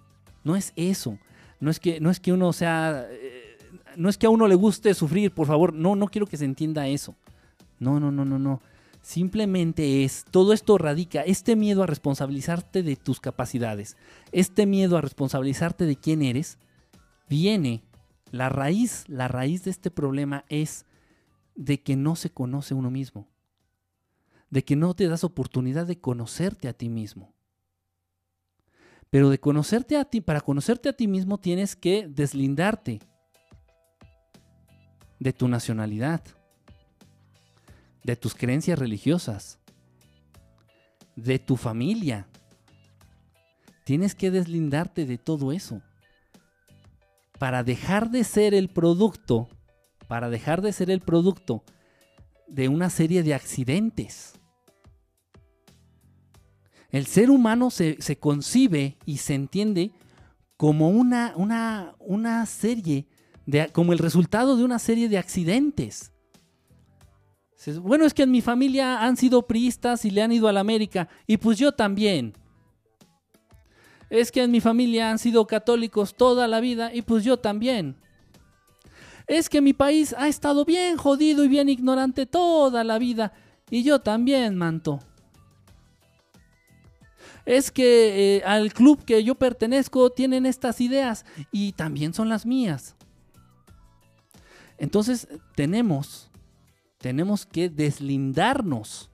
No 0.45 0.57
es 0.57 0.73
eso. 0.77 1.19
No 1.61 1.71
es 1.71 1.81
que, 1.81 2.01
no 2.01 2.11
es 2.11 2.21
que 2.21 2.33
uno 2.33 2.53
sea. 2.53 3.07
eh, 3.11 3.57
no 3.97 4.09
es 4.09 4.17
que 4.17 4.27
a 4.27 4.31
uno 4.31 4.47
le 4.47 4.55
guste 4.55 4.95
sufrir, 4.95 5.33
por 5.33 5.47
favor. 5.47 5.73
No, 5.73 5.97
no 5.97 6.09
quiero 6.09 6.27
que 6.27 6.37
se 6.37 6.45
entienda 6.45 6.87
eso. 6.87 7.17
No, 7.79 7.99
no, 7.99 8.11
no, 8.11 8.25
no, 8.25 8.39
no. 8.39 8.61
Simplemente 9.03 10.05
es, 10.05 10.25
todo 10.31 10.53
esto 10.53 10.77
radica, 10.77 11.23
este 11.23 11.57
miedo 11.57 11.83
a 11.83 11.87
responsabilizarte 11.87 12.83
de 12.83 12.97
tus 12.97 13.21
capacidades, 13.21 13.97
este 14.33 14.67
miedo 14.67 14.97
a 14.97 15.01
responsabilizarte 15.01 15.87
de 15.87 15.97
quién 15.97 16.21
eres, 16.21 16.59
viene, 17.29 17.85
la 18.31 18.49
raíz, 18.49 19.05
la 19.09 19.29
raíz 19.29 19.65
de 19.65 19.71
este 19.71 19.91
problema 19.91 20.45
es 20.49 20.85
de 21.55 21.81
que 21.81 21.97
no 21.97 22.17
se 22.17 22.31
conoce 22.31 22.75
uno 22.75 22.91
mismo, 22.91 23.29
de 24.51 24.65
que 24.65 24.77
no 24.77 24.95
te 24.95 25.09
das 25.09 25.25
oportunidad 25.25 25.87
de 25.87 26.01
conocerte 26.01 26.69
a 26.69 26.73
ti 26.73 26.89
mismo. 26.89 27.35
Pero 29.11 29.31
de 29.31 29.41
conocerte 29.41 29.97
a 29.97 30.05
ti, 30.05 30.21
para 30.21 30.41
conocerte 30.41 30.89
a 30.89 30.93
ti 30.93 31.09
mismo 31.09 31.39
tienes 31.39 31.77
que 31.77 32.09
deslindarte 32.09 33.01
de 35.19 35.33
tu 35.33 35.49
nacionalidad, 35.49 36.23
de 38.05 38.17
tus 38.17 38.35
creencias 38.35 38.79
religiosas, 38.79 39.59
de 41.17 41.39
tu 41.39 41.57
familia. 41.57 42.29
Tienes 43.85 44.15
que 44.15 44.31
deslindarte 44.31 45.07
de 45.07 45.19
todo 45.19 45.53
eso. 45.53 45.83
Para 47.39 47.63
dejar 47.63 48.11
de 48.11 48.25
ser 48.25 48.53
el 48.53 48.69
producto, 48.69 49.49
para 50.07 50.29
dejar 50.29 50.61
de 50.61 50.73
ser 50.73 50.91
el 50.91 51.01
producto 51.01 51.65
de 52.47 52.69
una 52.69 52.91
serie 52.91 53.23
de 53.23 53.35
accidentes. 53.35 54.38
El 56.91 57.07
ser 57.07 57.31
humano 57.31 57.71
se, 57.71 58.01
se 58.01 58.19
concibe 58.19 58.97
y 59.05 59.19
se 59.19 59.35
entiende 59.35 59.93
como 60.57 60.91
una, 60.91 61.35
una, 61.37 61.95
una 62.01 62.45
serie, 62.47 63.07
de, 63.47 63.69
como 63.73 63.93
el 63.93 63.99
resultado 63.99 64.57
de 64.57 64.65
una 64.65 64.79
serie 64.79 65.09
de 65.09 65.19
accidentes. 65.19 66.13
Bueno, 67.81 68.05
es 68.05 68.15
que 68.15 68.23
en 68.23 68.31
mi 68.31 68.41
familia 68.41 69.03
han 69.03 69.17
sido 69.17 69.47
priistas 69.47 70.05
y 70.05 70.11
le 70.11 70.23
han 70.23 70.33
ido 70.33 70.49
a 70.49 70.53
la 70.53 70.61
América, 70.61 71.09
y 71.27 71.37
pues 71.37 71.59
yo 71.59 71.73
también. 71.73 72.35
Es 74.11 74.33
que 74.33 74.43
en 74.43 74.51
mi 74.51 74.61
familia 74.61 75.11
han 75.11 75.19
sido 75.19 75.47
católicos 75.47 76.15
toda 76.15 76.49
la 76.49 76.61
vida, 76.61 76.95
y 76.95 77.03
pues 77.03 77.25
yo 77.25 77.39
también. 77.39 77.97
Es 79.27 79.49
que 79.49 79.61
mi 79.61 79.75
país 79.75 80.15
ha 80.17 80.29
estado 80.29 80.65
bien 80.65 80.97
jodido 80.97 81.45
y 81.45 81.49
bien 81.49 81.69
ignorante 81.69 82.27
toda 82.27 82.85
la 82.85 82.99
vida, 82.99 83.33
y 83.71 83.83
yo 83.83 84.01
también, 84.01 84.57
manto. 84.57 85.01
Es 87.49 87.71
que 87.71 88.37
eh, 88.37 88.43
al 88.45 88.75
club 88.75 89.07
que 89.07 89.25
yo 89.25 89.35
pertenezco 89.35 90.11
tienen 90.11 90.45
estas 90.45 90.83
ideas 90.83 91.25
y 91.51 91.73
también 91.73 92.13
son 92.13 92.29
las 92.29 92.45
mías. 92.45 92.95
Entonces 94.77 95.27
tenemos, 95.55 96.31
tenemos 96.99 97.47
que 97.47 97.71
deslindarnos 97.71 99.09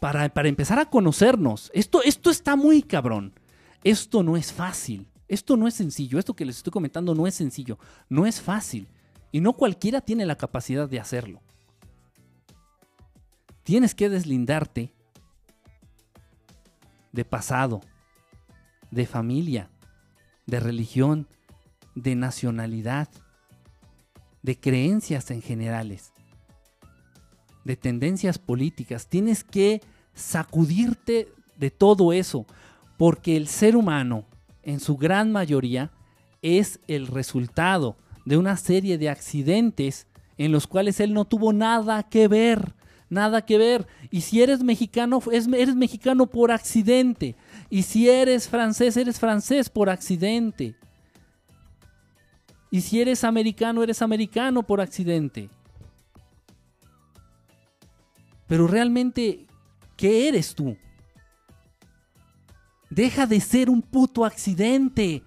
para, 0.00 0.30
para 0.30 0.48
empezar 0.48 0.78
a 0.78 0.88
conocernos. 0.88 1.70
Esto, 1.74 2.02
esto 2.02 2.30
está 2.30 2.56
muy 2.56 2.82
cabrón. 2.82 3.34
Esto 3.84 4.22
no 4.22 4.38
es 4.38 4.50
fácil. 4.50 5.06
Esto 5.28 5.58
no 5.58 5.68
es 5.68 5.74
sencillo. 5.74 6.18
Esto 6.18 6.34
que 6.34 6.46
les 6.46 6.56
estoy 6.56 6.70
comentando 6.70 7.14
no 7.14 7.26
es 7.26 7.34
sencillo. 7.34 7.78
No 8.08 8.24
es 8.24 8.40
fácil. 8.40 8.88
Y 9.32 9.42
no 9.42 9.52
cualquiera 9.52 10.00
tiene 10.00 10.24
la 10.24 10.36
capacidad 10.36 10.88
de 10.88 10.98
hacerlo. 10.98 11.42
Tienes 13.64 13.94
que 13.94 14.08
deslindarte 14.08 14.95
de 17.16 17.24
pasado, 17.24 17.80
de 18.92 19.06
familia, 19.06 19.70
de 20.46 20.60
religión, 20.60 21.26
de 21.96 22.14
nacionalidad, 22.14 23.08
de 24.42 24.60
creencias 24.60 25.30
en 25.30 25.42
generales, 25.42 26.12
de 27.64 27.76
tendencias 27.76 28.38
políticas. 28.38 29.08
Tienes 29.08 29.42
que 29.42 29.80
sacudirte 30.14 31.32
de 31.56 31.70
todo 31.70 32.12
eso, 32.12 32.46
porque 32.98 33.36
el 33.36 33.48
ser 33.48 33.76
humano, 33.76 34.24
en 34.62 34.78
su 34.78 34.96
gran 34.96 35.32
mayoría, 35.32 35.90
es 36.42 36.80
el 36.86 37.06
resultado 37.06 37.96
de 38.26 38.36
una 38.36 38.58
serie 38.58 38.98
de 38.98 39.08
accidentes 39.08 40.06
en 40.36 40.52
los 40.52 40.66
cuales 40.66 41.00
él 41.00 41.14
no 41.14 41.24
tuvo 41.24 41.54
nada 41.54 42.02
que 42.02 42.28
ver. 42.28 42.75
Nada 43.08 43.44
que 43.44 43.56
ver. 43.58 43.86
Y 44.10 44.22
si 44.22 44.42
eres 44.42 44.62
mexicano, 44.62 45.20
es- 45.30 45.46
eres 45.46 45.74
mexicano 45.76 46.26
por 46.26 46.50
accidente. 46.50 47.36
Y 47.70 47.82
si 47.82 48.08
eres 48.08 48.48
francés, 48.48 48.96
eres 48.96 49.18
francés 49.20 49.70
por 49.70 49.88
accidente. 49.90 50.74
Y 52.70 52.80
si 52.80 53.00
eres 53.00 53.22
americano, 53.24 53.82
eres 53.82 54.02
americano 54.02 54.62
por 54.64 54.80
accidente. 54.80 55.48
Pero 58.46 58.66
realmente, 58.66 59.46
¿qué 59.96 60.28
eres 60.28 60.54
tú? 60.54 60.76
Deja 62.90 63.26
de 63.26 63.40
ser 63.40 63.68
un 63.70 63.82
puto 63.82 64.24
accidente. 64.24 65.22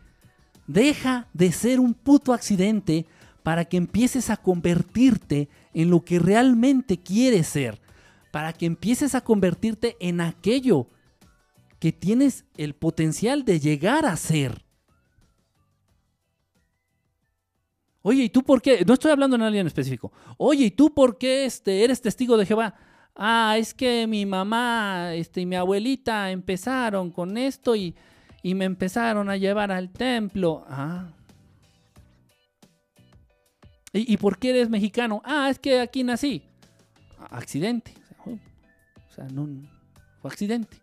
Deja 0.67 1.27
de 1.33 1.51
ser 1.51 1.79
un 1.79 1.93
puto 1.93 2.33
accidente 2.33 3.05
para 3.43 3.65
que 3.65 3.77
empieces 3.77 4.29
a 4.29 4.37
convertirte 4.37 5.49
en 5.73 5.89
lo 5.89 6.03
que 6.03 6.19
realmente 6.19 7.01
quieres 7.01 7.47
ser. 7.47 7.81
Para 8.31 8.53
que 8.53 8.65
empieces 8.65 9.15
a 9.15 9.21
convertirte 9.21 9.97
en 9.99 10.21
aquello 10.21 10.87
que 11.79 11.91
tienes 11.91 12.45
el 12.57 12.75
potencial 12.75 13.45
de 13.45 13.59
llegar 13.59 14.05
a 14.05 14.15
ser. 14.15 14.65
Oye, 18.01 18.23
¿y 18.23 18.29
tú 18.29 18.43
por 18.43 18.61
qué? 18.61 18.83
No 18.85 18.93
estoy 18.93 19.11
hablando 19.11 19.35
en 19.35 19.41
alguien 19.41 19.67
específico. 19.67 20.11
Oye, 20.37 20.65
¿y 20.65 20.71
tú 20.71 20.93
por 20.93 21.17
qué 21.17 21.45
este, 21.45 21.83
eres 21.83 22.01
testigo 22.01 22.37
de 22.37 22.45
Jehová? 22.45 22.75
Ah, 23.15 23.55
es 23.57 23.73
que 23.73 24.07
mi 24.07 24.25
mamá 24.25 25.13
este, 25.13 25.41
y 25.41 25.45
mi 25.45 25.55
abuelita 25.55 26.31
empezaron 26.31 27.11
con 27.11 27.37
esto 27.37 27.75
y, 27.75 27.95
y 28.41 28.55
me 28.55 28.65
empezaron 28.65 29.29
a 29.29 29.37
llevar 29.37 29.71
al 29.71 29.91
templo. 29.91 30.65
Ah. 30.69 31.09
¿Y, 33.91 34.17
por 34.17 34.37
qué 34.37 34.51
eres 34.51 34.69
mexicano? 34.69 35.21
Ah, 35.25 35.49
es 35.49 35.57
que 35.57 35.79
aquí 35.79 36.03
nací. 36.03 36.43
Accidente. 37.31 37.93
O 38.25 39.13
sea, 39.13 39.25
no, 39.25 39.47
fue 40.21 40.29
accidente. 40.29 40.77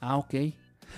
Ah, 0.00 0.16
ok. 0.16 0.34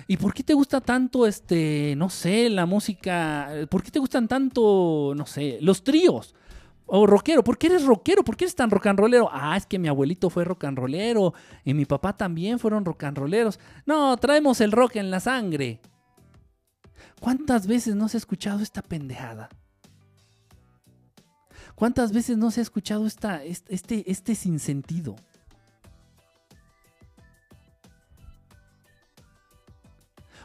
¿Y 0.06 0.16
por 0.16 0.34
qué 0.34 0.42
te 0.42 0.54
gusta 0.54 0.80
tanto, 0.80 1.26
este, 1.26 1.94
no 1.96 2.10
sé, 2.10 2.50
la 2.50 2.66
música? 2.66 3.48
¿Por 3.70 3.82
qué 3.82 3.90
te 3.90 3.98
gustan 3.98 4.28
tanto, 4.28 5.14
no 5.16 5.24
sé, 5.24 5.58
los 5.60 5.84
tríos? 5.84 6.34
O 6.86 7.06
rockero, 7.06 7.42
¿por 7.42 7.56
qué 7.56 7.68
eres 7.68 7.84
rockero? 7.84 8.22
¿Por 8.24 8.36
qué 8.36 8.44
eres 8.44 8.54
tan 8.54 8.70
rock 8.70 8.86
and 8.86 8.98
rollero? 8.98 9.30
Ah, 9.32 9.56
es 9.56 9.64
que 9.64 9.78
mi 9.78 9.88
abuelito 9.88 10.28
fue 10.28 10.44
rock 10.44 10.64
and 10.64 10.78
rollero 10.78 11.32
y 11.64 11.72
mi 11.72 11.86
papá 11.86 12.14
también 12.14 12.58
fueron 12.58 12.84
rock 12.84 13.04
and 13.04 13.16
rolleros. 13.16 13.58
No, 13.86 14.16
traemos 14.18 14.60
el 14.60 14.72
rock 14.72 14.96
en 14.96 15.10
la 15.10 15.20
sangre. 15.20 15.80
¿Cuántas 17.20 17.66
veces 17.66 17.94
no 17.94 18.08
se 18.08 18.18
ha 18.18 18.18
escuchado 18.18 18.60
esta 18.60 18.82
pendejada? 18.82 19.48
¿Cuántas 21.74 22.12
veces 22.12 22.36
no 22.36 22.50
se 22.50 22.60
ha 22.60 22.62
escuchado 22.62 23.06
esta, 23.06 23.42
este, 23.42 24.10
este 24.10 24.34
sinsentido? 24.34 25.16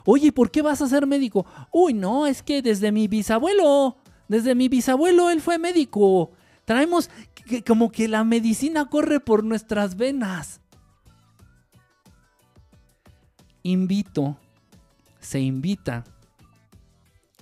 Oye, 0.05 0.31
¿por 0.31 0.49
qué 0.49 0.61
vas 0.61 0.81
a 0.81 0.87
ser 0.87 1.05
médico? 1.05 1.45
Uy, 1.71 1.93
no, 1.93 2.25
es 2.25 2.41
que 2.41 2.61
desde 2.61 2.91
mi 2.91 3.07
bisabuelo, 3.07 3.97
desde 4.27 4.55
mi 4.55 4.67
bisabuelo 4.67 5.29
él 5.29 5.39
fue 5.39 5.59
médico. 5.59 6.31
Traemos 6.65 7.09
que, 7.45 7.63
como 7.63 7.91
que 7.91 8.07
la 8.07 8.23
medicina 8.23 8.89
corre 8.89 9.19
por 9.19 9.43
nuestras 9.43 9.95
venas. 9.97 10.61
Invito, 13.61 14.37
se 15.19 15.41
invita 15.41 16.03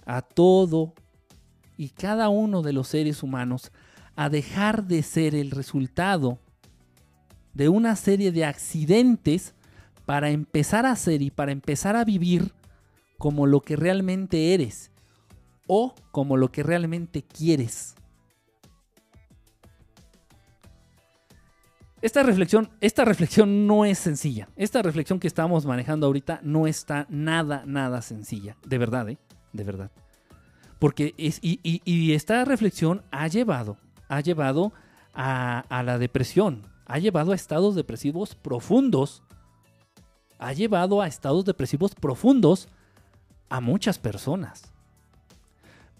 a 0.05 0.21
todo 0.21 0.93
y 1.77 1.89
cada 1.89 2.29
uno 2.29 2.61
de 2.61 2.73
los 2.73 2.87
seres 2.87 3.23
humanos 3.23 3.71
a 4.15 4.29
dejar 4.29 4.85
de 4.85 5.03
ser 5.03 5.35
el 5.35 5.51
resultado 5.51 6.39
de 7.53 7.69
una 7.69 7.95
serie 7.95 8.31
de 8.31 8.45
accidentes 8.45 9.53
para 10.05 10.29
empezar 10.29 10.85
a 10.85 10.95
ser 10.95 11.21
y 11.21 11.31
para 11.31 11.51
empezar 11.51 11.95
a 11.95 12.03
vivir 12.03 12.51
como 13.17 13.45
lo 13.45 13.61
que 13.61 13.75
realmente 13.75 14.53
eres 14.53 14.91
o 15.67 15.93
como 16.11 16.37
lo 16.37 16.51
que 16.51 16.63
realmente 16.63 17.23
quieres. 17.23 17.95
Esta 22.01 22.21
reflexión, 22.21 22.69
esta 22.79 23.05
reflexión 23.05 23.65
no 23.65 23.83
es 23.83 23.97
sencilla. 23.97 24.49
Esta 24.55 24.81
reflexión 24.81 25.19
que 25.19 25.27
estamos 25.27 25.65
manejando 25.65 26.05
ahorita 26.05 26.39
no 26.43 26.67
está 26.67 27.07
nada, 27.09 27.63
nada 27.65 28.01
sencilla. 28.01 28.55
De 28.65 28.77
verdad, 28.77 29.09
¿eh? 29.09 29.17
De 29.51 29.63
verdad. 29.63 29.91
Porque 30.79 31.15
es, 31.17 31.39
y, 31.41 32.13
esta 32.13 32.45
reflexión 32.45 33.03
ha 33.11 33.27
llevado, 33.27 33.77
ha 34.09 34.21
llevado 34.21 34.73
a, 35.13 35.59
a 35.69 35.83
la 35.83 35.97
depresión, 35.97 36.61
ha 36.85 36.99
llevado 36.99 37.31
a 37.31 37.35
estados 37.35 37.75
depresivos 37.75 38.35
profundos 38.35 39.23
ha 40.39 40.53
llevado 40.53 41.01
a 41.01 41.07
estados 41.07 41.45
depresivos 41.45 41.95
profundos 41.95 42.67
a 43.49 43.59
muchas 43.61 43.97
personas. 43.97 44.71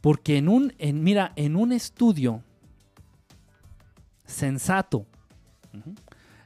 Porque 0.02 0.38
en 0.38 0.48
un, 0.48 0.74
en, 0.78 1.04
mira, 1.04 1.34
en 1.36 1.56
un 1.56 1.72
estudio 1.72 2.44
sensato, 4.26 5.06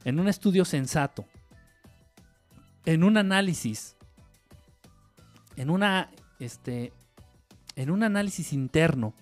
en 0.06 0.20
un 0.20 0.28
estudio 0.28 0.64
sensato, 0.66 1.26
en 2.86 3.04
un 3.04 3.18
análisis, 3.18 3.96
en 5.56 5.70
una, 5.70 6.10
este, 6.40 6.94
en 7.76 7.92
un 7.92 8.04
análisis 8.04 8.54
interno, 8.54 9.14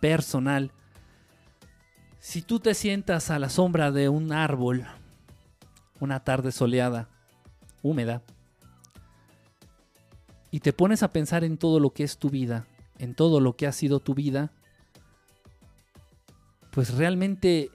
personal, 0.00 0.72
si 2.18 2.42
tú 2.42 2.60
te 2.60 2.74
sientas 2.74 3.30
a 3.30 3.38
la 3.38 3.48
sombra 3.48 3.90
de 3.90 4.08
un 4.08 4.32
árbol, 4.32 4.86
una 6.00 6.20
tarde 6.20 6.52
soleada, 6.52 7.08
húmeda, 7.82 8.22
y 10.50 10.60
te 10.60 10.72
pones 10.72 11.02
a 11.02 11.12
pensar 11.12 11.44
en 11.44 11.56
todo 11.56 11.80
lo 11.80 11.90
que 11.90 12.04
es 12.04 12.18
tu 12.18 12.30
vida, 12.30 12.66
en 12.98 13.14
todo 13.14 13.40
lo 13.40 13.56
que 13.56 13.66
ha 13.66 13.72
sido 13.72 14.00
tu 14.00 14.14
vida, 14.14 14.52
pues 16.70 16.94
realmente 16.94 17.70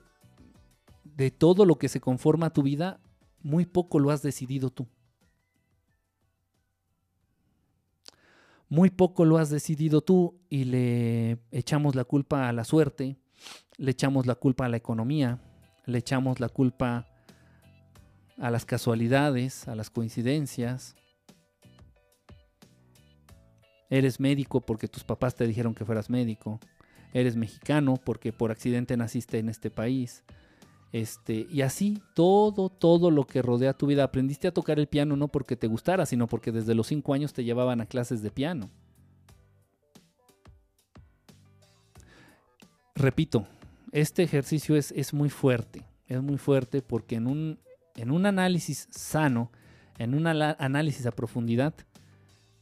de 1.04 1.30
todo 1.30 1.64
lo 1.64 1.78
que 1.78 1.88
se 1.88 2.00
conforma 2.00 2.50
tu 2.50 2.62
vida, 2.62 3.00
muy 3.42 3.66
poco 3.66 3.98
lo 3.98 4.10
has 4.10 4.22
decidido 4.22 4.70
tú. 4.70 4.86
Muy 8.68 8.90
poco 8.90 9.24
lo 9.24 9.38
has 9.38 9.48
decidido 9.48 10.02
tú 10.02 10.38
y 10.50 10.64
le 10.64 11.38
echamos 11.50 11.94
la 11.94 12.04
culpa 12.04 12.48
a 12.48 12.52
la 12.52 12.64
suerte, 12.64 13.16
le 13.78 13.90
echamos 13.90 14.26
la 14.26 14.34
culpa 14.34 14.66
a 14.66 14.68
la 14.68 14.76
economía, 14.76 15.40
le 15.86 15.98
echamos 15.98 16.38
la 16.38 16.50
culpa 16.50 17.06
a 18.36 18.50
las 18.50 18.66
casualidades, 18.66 19.66
a 19.68 19.74
las 19.74 19.88
coincidencias. 19.88 20.96
Eres 23.88 24.20
médico 24.20 24.60
porque 24.60 24.86
tus 24.86 25.02
papás 25.02 25.34
te 25.34 25.46
dijeron 25.46 25.74
que 25.74 25.86
fueras 25.86 26.10
médico. 26.10 26.60
Eres 27.14 27.36
mexicano 27.36 27.94
porque 27.96 28.34
por 28.34 28.50
accidente 28.50 28.98
naciste 28.98 29.38
en 29.38 29.48
este 29.48 29.70
país. 29.70 30.24
Este, 30.92 31.46
y 31.50 31.60
así 31.60 32.02
todo, 32.14 32.70
todo 32.70 33.10
lo 33.10 33.26
que 33.26 33.42
rodea 33.42 33.74
tu 33.74 33.86
vida. 33.86 34.04
Aprendiste 34.04 34.48
a 34.48 34.52
tocar 34.52 34.78
el 34.78 34.86
piano 34.86 35.16
no 35.16 35.28
porque 35.28 35.56
te 35.56 35.66
gustara, 35.66 36.06
sino 36.06 36.26
porque 36.26 36.52
desde 36.52 36.74
los 36.74 36.86
cinco 36.86 37.14
años 37.14 37.32
te 37.32 37.44
llevaban 37.44 37.80
a 37.80 37.86
clases 37.86 38.22
de 38.22 38.30
piano. 38.30 38.70
Repito, 42.94 43.46
este 43.92 44.22
ejercicio 44.22 44.76
es, 44.76 44.92
es 44.92 45.14
muy 45.14 45.30
fuerte. 45.30 45.84
Es 46.08 46.22
muy 46.22 46.38
fuerte 46.38 46.82
porque 46.82 47.16
en 47.16 47.26
un, 47.26 47.58
en 47.94 48.10
un 48.10 48.26
análisis 48.26 48.88
sano, 48.90 49.52
en 49.98 50.14
un 50.14 50.26
análisis 50.26 51.06
a 51.06 51.12
profundidad, 51.12 51.74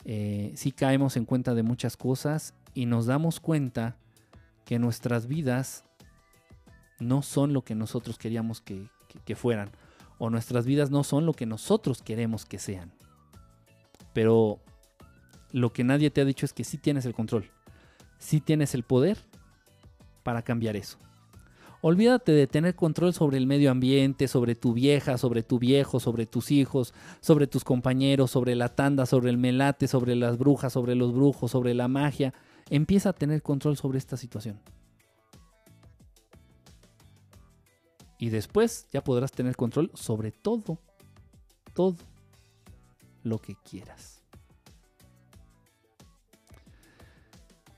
eh, 0.04 0.52
sí 0.56 0.72
caemos 0.72 1.16
en 1.16 1.24
cuenta 1.24 1.54
de 1.54 1.62
muchas 1.62 1.96
cosas 1.96 2.54
y 2.74 2.86
nos 2.86 3.06
damos 3.06 3.40
cuenta 3.40 3.96
que 4.64 4.78
nuestras 4.78 5.26
vidas 5.26 5.85
no 6.98 7.22
son 7.22 7.52
lo 7.52 7.62
que 7.62 7.74
nosotros 7.74 8.18
queríamos 8.18 8.60
que, 8.60 8.88
fueran, 9.34 9.70
o 10.18 10.30
nuestras 10.30 10.66
vidas 10.66 10.90
no 10.90 11.04
son 11.04 11.26
lo 11.26 11.32
que 11.32 11.46
nosotros 11.46 12.02
queremos 12.02 12.44
que 12.44 12.58
sean. 12.58 12.92
Pero 14.12 14.60
lo 15.52 15.72
que 15.72 15.84
nadie 15.84 16.10
te 16.10 16.20
ha 16.20 16.24
dicho 16.24 16.46
es 16.46 16.52
que 16.52 16.64
sí 16.64 16.78
tienes 16.78 17.04
el 17.04 17.14
control, 17.14 17.50
sí 18.18 18.40
tienes 18.40 18.74
el 18.74 18.82
poder 18.82 19.18
para 20.22 20.42
cambiar 20.42 20.76
eso. 20.76 20.98
Olvídate 21.82 22.32
de 22.32 22.46
tener 22.46 22.74
control 22.74 23.12
sobre 23.12 23.36
el 23.36 23.46
medio 23.46 23.70
ambiente, 23.70 24.26
sobre 24.26 24.54
tu 24.54 24.72
vieja, 24.72 25.18
sobre 25.18 25.42
tu 25.42 25.58
viejo, 25.58 26.00
sobre 26.00 26.26
tus 26.26 26.50
hijos, 26.50 26.94
sobre 27.20 27.46
tus 27.46 27.62
compañeros, 27.62 28.30
sobre 28.30 28.56
la 28.56 28.70
tanda, 28.70 29.06
sobre 29.06 29.30
el 29.30 29.36
melate, 29.36 29.86
sobre 29.86 30.16
las 30.16 30.38
brujas, 30.38 30.72
sobre 30.72 30.94
los 30.94 31.12
brujos, 31.12 31.50
sobre 31.50 31.74
la 31.74 31.86
magia. 31.86 32.32
Empieza 32.70 33.10
a 33.10 33.12
tener 33.12 33.42
control 33.42 33.76
sobre 33.76 33.98
esta 33.98 34.16
situación. 34.16 34.58
Y 38.18 38.30
después 38.30 38.88
ya 38.92 39.02
podrás 39.02 39.32
tener 39.32 39.56
control 39.56 39.90
sobre 39.94 40.32
todo, 40.32 40.78
todo 41.74 41.96
lo 43.22 43.38
que 43.38 43.56
quieras. 43.56 44.22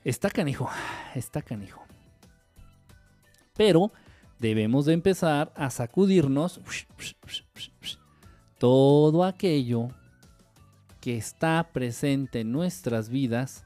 Está 0.03 0.29
canijo, 0.29 0.69
está 1.13 1.41
canijo. 1.41 1.83
Pero 3.55 3.91
debemos 4.39 4.85
de 4.85 4.93
empezar 4.93 5.51
a 5.55 5.69
sacudirnos 5.69 6.61
todo 8.57 9.23
aquello 9.25 9.89
que 11.01 11.17
está 11.17 11.69
presente 11.73 12.41
en 12.41 12.51
nuestras 12.51 13.09
vidas 13.09 13.65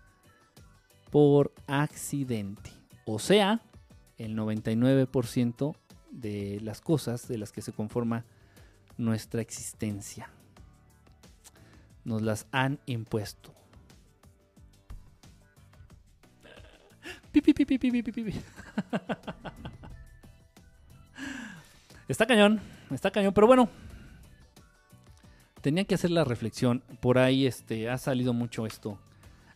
por 1.12 1.54
accidente. 1.68 2.72
O 3.06 3.20
sea, 3.20 3.62
el 4.18 4.36
99% 4.36 5.76
de 6.14 6.60
las 6.62 6.80
cosas 6.80 7.28
de 7.28 7.38
las 7.38 7.52
que 7.52 7.62
se 7.62 7.74
conforma 7.74 8.24
nuestra 8.98 9.42
existencia. 9.42 10.30
Nos 12.06 12.22
las 12.22 12.48
han 12.52 12.80
impuesto. 12.86 13.54
Está 22.08 22.28
cañón, 22.28 22.60
está 22.92 23.12
cañón, 23.12 23.34
pero 23.34 23.48
bueno. 23.48 23.70
Tenía 25.62 25.86
que 25.86 25.96
hacer 25.96 26.12
la 26.12 26.26
reflexión. 26.26 26.84
Por 27.00 27.18
ahí 27.18 27.48
este, 27.48 27.90
ha 27.90 27.98
salido 27.98 28.34
mucho 28.34 28.66
esto. 28.66 29.00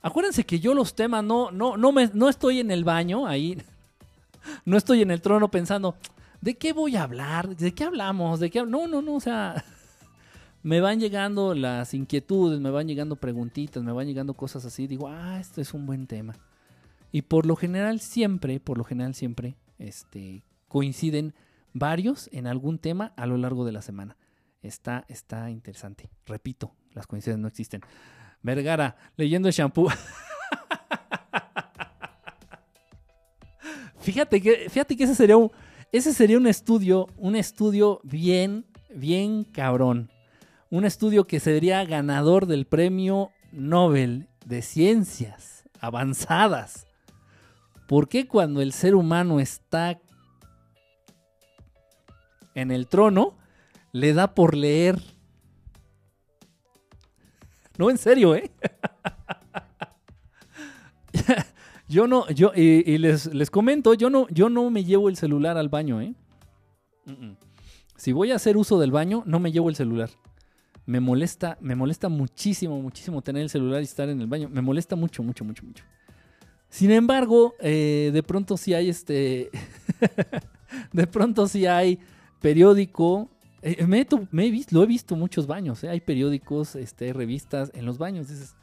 Acuérdense 0.02 0.46
que 0.46 0.60
yo 0.60 0.74
los 0.74 0.96
temas 0.96 1.24
no, 1.24 1.52
no, 1.52 1.76
no, 1.76 1.92
me, 1.92 2.10
no 2.14 2.30
estoy 2.30 2.62
en 2.62 2.72
el 2.72 2.84
baño 2.84 3.28
ahí. 3.28 3.62
No 4.64 4.78
estoy 4.78 5.02
en 5.02 5.12
el 5.12 5.22
trono 5.22 5.52
pensando, 5.52 5.98
¿de 6.42 6.58
qué 6.58 6.74
voy 6.74 6.96
a 6.96 7.04
hablar? 7.04 7.56
¿De 7.56 7.74
qué 7.74 7.84
hablamos? 7.84 8.40
¿De 8.40 8.50
qué 8.50 8.64
No, 8.66 8.88
no, 8.88 9.02
no, 9.02 9.16
o 9.16 9.20
sea. 9.20 9.64
me 10.64 10.82
van 10.82 11.00
llegando 11.00 11.54
las 11.54 11.94
inquietudes, 11.94 12.60
me 12.60 12.70
van 12.70 12.88
llegando 12.88 13.16
preguntitas, 13.16 13.82
me 13.84 13.92
van 13.92 14.08
llegando 14.08 14.34
cosas 14.34 14.66
así. 14.66 14.88
Digo, 14.88 15.08
ah, 15.08 15.40
este 15.40 15.62
es 15.62 15.74
un 15.74 15.86
buen 15.86 16.08
tema. 16.08 16.36
Y 17.12 17.22
por 17.22 17.46
lo 17.46 17.56
general 17.56 18.00
siempre, 18.00 18.60
por 18.60 18.78
lo 18.78 18.84
general 18.84 19.16
siempre, 19.16 19.56
este, 19.80 20.44
coinciden 20.68 21.34
varios 21.74 22.30
en 22.34 22.48
algún 22.48 22.80
tema 22.80 23.14
a 23.16 23.26
lo 23.26 23.38
largo 23.38 23.64
de 23.66 23.72
la 23.72 23.82
semana. 23.82 24.18
Está, 24.62 25.06
está 25.08 25.50
interesante. 25.50 26.10
Repito, 26.26 26.74
las 26.94 27.08
coincidencias 27.08 27.42
no 27.42 27.48
existen. 27.48 27.82
Vergara, 28.42 28.98
leyendo 29.16 29.48
el 29.48 29.54
shampoo. 29.54 29.90
fíjate 34.00 34.42
que, 34.42 34.70
fíjate 34.70 34.98
que 34.98 35.04
ese 35.06 35.16
sería 35.16 35.38
un, 35.38 35.52
ese 35.92 36.14
sería 36.14 36.38
un 36.38 36.48
estudio, 36.48 37.08
un 37.18 37.36
estudio 37.36 38.00
bien, 38.04 38.66
bien 38.94 39.44
cabrón. 39.44 40.10
Un 40.70 40.84
estudio 40.84 41.26
que 41.26 41.40
sería 41.40 41.86
ganador 41.86 42.46
del 42.46 42.66
premio 42.66 43.32
Nobel 43.52 44.28
de 44.46 44.62
Ciencias 44.62 45.64
Avanzadas. 45.80 46.88
¿Por 47.88 48.10
qué 48.10 48.28
cuando 48.28 48.62
el 48.62 48.74
ser 48.74 48.96
humano 48.96 49.40
está 49.40 50.00
en 52.54 52.72
el 52.72 52.88
trono, 52.88 53.38
le 53.94 54.14
da 54.14 54.34
por 54.34 54.56
leer? 54.56 55.02
No, 57.78 57.90
en 57.90 57.98
serio, 57.98 58.36
¿eh? 58.36 58.52
yo 61.88 62.08
no, 62.08 62.30
yo, 62.30 62.52
y, 62.56 62.98
les, 62.98 63.34
les, 63.34 63.50
comento, 63.50 63.94
yo 63.94 64.10
no, 64.10 64.28
yo 64.30 64.50
no 64.50 64.70
me 64.70 64.84
llevo 64.84 65.10
el 65.10 65.16
celular 65.16 65.58
al 65.58 65.70
baño, 65.70 66.02
¿eh? 66.02 66.14
Si 67.96 68.12
voy 68.12 68.32
a 68.32 68.36
hacer 68.36 68.58
uso 68.58 68.80
del 68.80 68.92
baño, 68.92 69.24
no 69.26 69.40
me 69.40 69.52
llevo 69.52 69.70
el 69.70 69.76
celular. 69.76 70.10
Me 70.86 71.00
molesta, 71.00 71.58
me 71.62 71.76
molesta 71.76 72.10
muchísimo, 72.10 72.82
muchísimo 72.82 73.22
tener 73.22 73.42
el 73.42 73.50
celular 73.50 73.82
y 73.82 73.86
estar 73.86 74.08
en 74.10 74.22
el 74.22 74.28
baño. 74.28 74.50
Me 74.50 74.62
molesta 74.62 74.96
mucho, 74.96 75.24
mucho, 75.24 75.44
mucho, 75.44 75.66
mucho. 75.66 75.84
Sin 76.70 76.92
embargo, 76.92 77.56
eh, 77.60 78.12
de 78.14 78.24
pronto 78.24 78.58
sí 78.58 78.74
hay 78.74 78.90
este. 78.90 79.50
de 80.94 81.08
pronto 81.08 81.48
sí 81.48 81.66
hay 81.66 82.00
periódico. 82.40 83.30
Eh, 83.62 83.86
me, 83.86 84.06
he 84.46 84.52
visto, 84.52 84.76
lo 84.76 84.84
he 84.84 84.86
visto 84.86 85.16
muchos 85.16 85.48
baños. 85.48 85.84
Eh. 85.84 85.90
Hay 85.90 86.02
periódicos, 86.02 86.76
este, 86.76 87.14
revistas 87.14 87.72
en 87.74 87.86
los 87.86 87.98
baños. 87.98 88.28
Dices, 88.28 88.56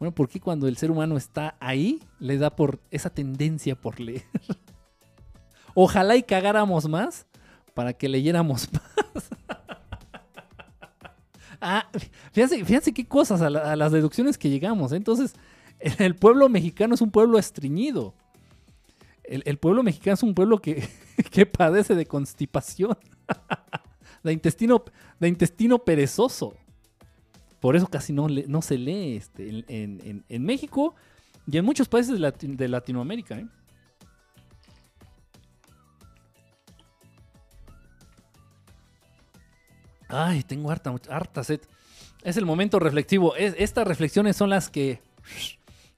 bueno, 0.00 0.14
¿por 0.14 0.30
qué 0.30 0.40
cuando 0.40 0.66
el 0.66 0.78
ser 0.78 0.90
humano 0.90 1.18
está 1.18 1.56
ahí 1.60 2.02
le 2.18 2.38
da 2.38 2.56
por 2.56 2.80
esa 2.90 3.10
tendencia 3.10 3.76
por 3.76 4.00
leer? 4.00 4.24
Ojalá 5.74 6.16
y 6.16 6.22
cagáramos 6.22 6.88
más 6.88 7.26
para 7.74 7.92
que 7.92 8.08
leyéramos 8.08 8.66
más. 8.72 9.28
ah, 11.60 11.86
fíjense, 12.32 12.64
fíjense 12.64 12.94
qué 12.94 13.06
cosas 13.06 13.42
a, 13.42 13.50
las 13.50 13.92
deducciones 13.92 14.38
que 14.38 14.48
llegamos. 14.48 14.92
Entonces, 14.92 15.34
el 15.78 16.16
pueblo 16.16 16.48
mexicano 16.48 16.94
es 16.94 17.02
un 17.02 17.10
pueblo 17.10 17.38
estreñido. 17.38 18.14
El, 19.22 19.58
pueblo 19.58 19.82
mexicano 19.82 20.14
es 20.14 20.22
un 20.22 20.34
pueblo 20.34 20.60
que, 20.60 20.88
padece 21.58 21.94
de 21.94 22.06
constipación, 22.06 22.96
de, 24.24 24.32
intestino, 24.32 24.82
de 25.20 25.28
intestino 25.28 25.78
perezoso. 25.78 26.54
Por 27.60 27.76
eso 27.76 27.86
casi 27.86 28.12
no, 28.12 28.26
no 28.28 28.62
se 28.62 28.78
lee 28.78 29.16
este, 29.16 29.64
en, 29.68 30.42
México 30.42 30.94
y 31.46 31.58
en 31.58 31.64
muchos 31.64 31.88
países 31.88 32.18
de, 32.40 32.68
Latinoamérica. 32.68 33.38
¿eh? 33.38 33.46
Ay, 40.08 40.42
tengo 40.42 40.70
harta, 40.70 40.94
harta 41.08 41.44
sed. 41.44 41.60
Es 42.22 42.36
el 42.36 42.46
momento 42.46 42.78
reflexivo. 42.78 43.36
estas 43.36 43.86
reflexiones 43.86 44.36
son 44.36 44.50
las 44.50 44.68
que 44.68 45.00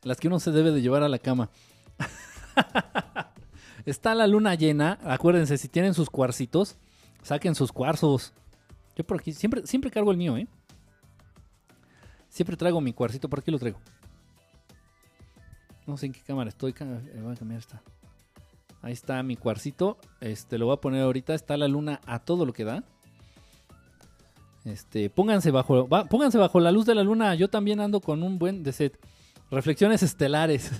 las 0.03 0.19
que 0.19 0.29
uno 0.29 0.41
se 0.41 0.51
debe 0.51 0.73
de 0.73 0.83
llevar 0.83 1.03
a 1.03 1.09
la 1.09 1.19
cama. 1.19 1.51
Está 3.87 4.15
la 4.15 4.27
luna 4.27 4.55
llena. 4.55 4.99
Acuérdense, 5.05 5.59
si 5.59 5.69
tienen 5.69 5.95
sus 5.95 6.11
cuarcitos, 6.11 6.77
saquen 7.23 7.55
sus 7.55 7.73
cuarzos. 7.73 8.33
Yo 8.97 9.05
por 9.05 9.21
aquí 9.21 9.33
siempre, 9.33 9.67
siempre 9.67 9.91
cargo 9.91 10.11
el 10.11 10.17
mío, 10.17 10.37
¿eh? 10.37 10.47
Siempre 12.33 12.57
traigo 12.57 12.81
mi 12.81 12.95
cuarcito. 12.95 13.29
¿Por 13.29 13.41
aquí 13.41 13.51
lo 13.51 13.59
traigo? 13.59 13.79
No 15.87 15.99
sé 15.99 16.07
en 16.07 16.13
qué 16.13 16.21
cámara 16.23 16.49
estoy. 16.49 16.75
Eh, 16.81 17.21
voy 17.23 17.35
a 17.35 17.37
cambiar 17.37 17.61
esta. 17.61 17.83
Ahí 18.81 18.95
está 18.95 19.23
mi 19.23 19.37
cuarcito. 19.37 19.99
Este 20.23 20.57
lo 20.57 20.67
voy 20.67 20.75
a 20.75 20.81
poner 20.81 21.03
ahorita. 21.03 21.35
Está 21.35 21.59
la 21.59 21.69
luna 21.69 22.01
a 22.07 22.21
todo 22.21 22.47
lo 22.47 22.55
que 22.55 22.65
da. 22.65 22.85
Este, 24.65 25.11
pónganse 25.11 25.51
bajo, 25.51 25.87
pónganse 26.09 26.39
bajo 26.39 26.59
la 26.59 26.73
luz 26.73 26.87
de 26.87 26.95
la 26.95 27.03
luna. 27.03 27.35
Yo 27.35 27.51
también 27.51 27.81
ando 27.81 28.01
con 28.01 28.23
un 28.23 28.39
buen 28.39 28.63
de 28.63 28.73
set. 28.73 28.99
Reflexiones 29.51 30.03
estelares. 30.03 30.73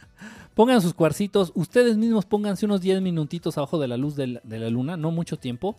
Pongan 0.54 0.82
sus 0.82 0.94
cuarcitos. 0.94 1.52
Ustedes 1.54 1.96
mismos 1.96 2.26
pónganse 2.26 2.66
unos 2.66 2.80
10 2.80 3.02
minutitos 3.02 3.56
abajo 3.56 3.78
de 3.78 3.86
la 3.86 3.96
luz 3.96 4.16
de 4.16 4.26
la, 4.26 4.70
luna, 4.70 4.96
no 4.96 5.12
mucho 5.12 5.36
tiempo, 5.36 5.78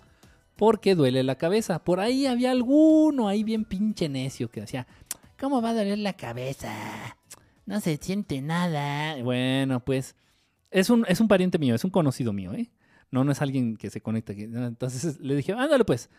porque 0.56 0.96
duele 0.96 1.24
la 1.24 1.36
cabeza. 1.36 1.84
Por 1.84 2.00
ahí 2.00 2.26
había 2.26 2.52
alguno 2.52 3.28
ahí 3.28 3.44
bien 3.44 3.66
pinche 3.66 4.08
necio 4.08 4.50
que 4.50 4.62
decía, 4.62 4.88
¿cómo 5.40 5.62
va 5.62 5.70
a 5.70 5.74
doler 5.74 5.98
la 6.00 6.14
cabeza? 6.14 6.74
No 7.66 7.80
se 7.80 7.98
siente 7.98 8.42
nada. 8.42 9.22
Bueno, 9.24 9.84
pues 9.84 10.16
es 10.72 10.90
un, 10.90 11.06
es 11.08 11.20
un 11.20 11.28
pariente 11.28 11.58
mío, 11.58 11.76
es 11.76 11.84
un 11.84 11.92
conocido 11.92 12.34
mío, 12.34 12.54
¿eh? 12.54 12.70
No, 13.12 13.24
no 13.24 13.32
es 13.32 13.42
alguien 13.42 13.78
que 13.78 13.90
se 13.90 14.02
conecta. 14.02 14.34
Entonces 14.34 15.20
le 15.20 15.36
dije, 15.36 15.54
ándale 15.54 15.86
pues. 15.86 16.10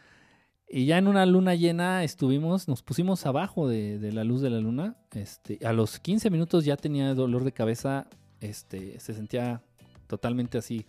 Y 0.69 0.87
ya 0.87 0.99
en 0.99 1.09
una 1.09 1.27
luna 1.27 1.55
llena 1.55 2.05
estuvimos, 2.05 2.69
nos 2.69 2.83
pusimos 2.83 3.27
abajo 3.27 3.69
de, 3.69 3.99
la 4.13 4.25
luz 4.25 4.41
de 4.41 4.51
la 4.51 4.61
luna. 4.61 4.97
Este, 5.13 5.59
a 5.65 5.73
los 5.73 5.99
15 5.99 6.31
minutos 6.31 6.65
ya 6.65 6.77
tenía 6.77 7.13
dolor 7.15 7.45
de 7.45 7.53
cabeza, 7.53 8.09
este, 8.41 8.99
se 9.01 9.15
sentía 9.15 9.63
totalmente 10.07 10.59
así, 10.59 10.87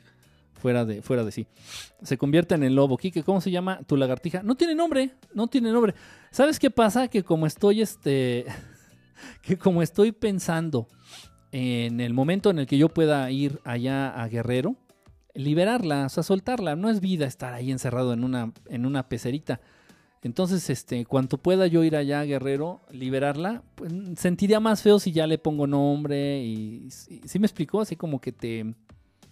fuera 0.62 0.86
de, 0.86 1.02
fuera 1.02 1.24
de 1.24 1.32
sí. 1.32 1.48
Se 2.04 2.18
convierte 2.18 2.56
en 2.56 2.64
el 2.64 2.76
lobo. 2.76 2.98
Kike, 2.98 3.24
¿cómo 3.24 3.42
se 3.42 3.52
llama 3.52 3.82
tu 3.88 3.98
lagartija? 3.98 4.44
No 4.44 4.56
tiene 4.56 4.76
nombre, 4.76 5.12
no 5.34 5.48
tiene 5.48 5.72
nombre. 5.72 5.96
¿Sabes 6.30 6.60
qué 6.60 6.70
pasa? 6.70 7.08
Que 7.08 7.24
como 7.24 7.48
estoy, 7.48 7.82
este, 7.82 8.46
que 9.42 9.58
como 9.58 9.82
estoy 9.82 10.12
pensando 10.12 10.88
en 11.52 12.00
el 12.00 12.14
momento 12.14 12.52
en 12.52 12.60
el 12.60 12.68
que 12.68 12.78
yo 12.78 12.90
pueda 12.90 13.30
ir 13.32 13.60
allá 13.66 14.10
a 14.10 14.28
Guerrero, 14.28 14.76
liberarla, 15.34 16.06
o 16.06 16.10
sea, 16.10 16.24
soltarla. 16.24 16.76
No 16.76 16.90
es 16.90 17.02
vida 17.02 17.26
estar 17.26 17.54
ahí 17.54 17.72
encerrado 17.72 18.14
en 18.14 18.24
una, 18.24 18.54
en 18.70 18.86
una 18.86 19.10
pecerita. 19.10 19.60
Entonces, 20.24 20.70
este, 20.70 21.06
cuanto 21.06 21.40
pueda 21.40 21.66
yo 21.66 21.84
ir 21.84 21.96
allá, 21.96 22.22
Guerrero, 22.24 22.82
liberarla, 22.92 23.64
pues, 23.74 23.92
sentiría 24.18 24.60
más 24.60 24.84
feo 24.84 25.00
si 25.00 25.12
ya 25.12 25.26
le 25.26 25.40
pongo 25.40 25.66
nombre 25.66 26.44
y, 26.44 26.92
si 26.92 27.40
me 27.40 27.48
explicó, 27.48 27.82
así 27.82 27.96
como 27.96 28.22
que 28.22 28.32
te, 28.32 28.76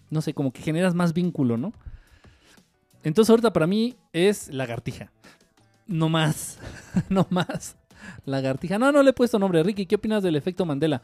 no 0.10 0.22
sé, 0.22 0.34
como 0.34 0.52
que 0.52 0.62
generas 0.62 0.96
más 0.96 1.14
vínculo, 1.14 1.58
¿no? 1.58 1.74
Entonces 3.04 3.30
ahorita 3.30 3.54
para 3.54 3.68
mí 3.68 3.96
es 4.14 4.50
lagartija. 4.50 5.12
No 5.88 6.10
más, 6.10 6.60
no 7.10 7.26
más. 7.30 7.76
Lagartija. 8.26 8.78
No, 8.80 8.92
no 8.92 9.04
le 9.04 9.10
he 9.10 9.14
puesto 9.14 9.40
nombre. 9.40 9.64
Ricky, 9.64 9.86
¿qué 9.86 9.96
opinas 9.96 10.24
del 10.24 10.36
efecto 10.36 10.66
Mandela? 10.66 11.02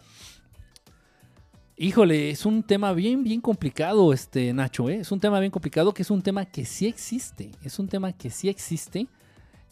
Híjole, 1.77 2.29
es 2.29 2.45
un 2.45 2.63
tema 2.63 2.93
bien, 2.93 3.23
bien 3.23 3.41
complicado, 3.41 4.13
este 4.13 4.53
Nacho, 4.53 4.89
¿eh? 4.89 4.99
Es 5.01 5.11
un 5.11 5.19
tema 5.19 5.39
bien 5.41 5.51
complicado, 5.51 5.93
que 5.93 6.03
es 6.03 6.09
un 6.09 6.21
tema 6.21 6.45
que 6.45 6.63
sí 6.63 6.87
existe. 6.87 7.51
Es 7.63 7.79
un 7.79 7.87
tema 7.89 8.13
que 8.13 8.29
sí 8.29 8.47
existe. 8.47 9.07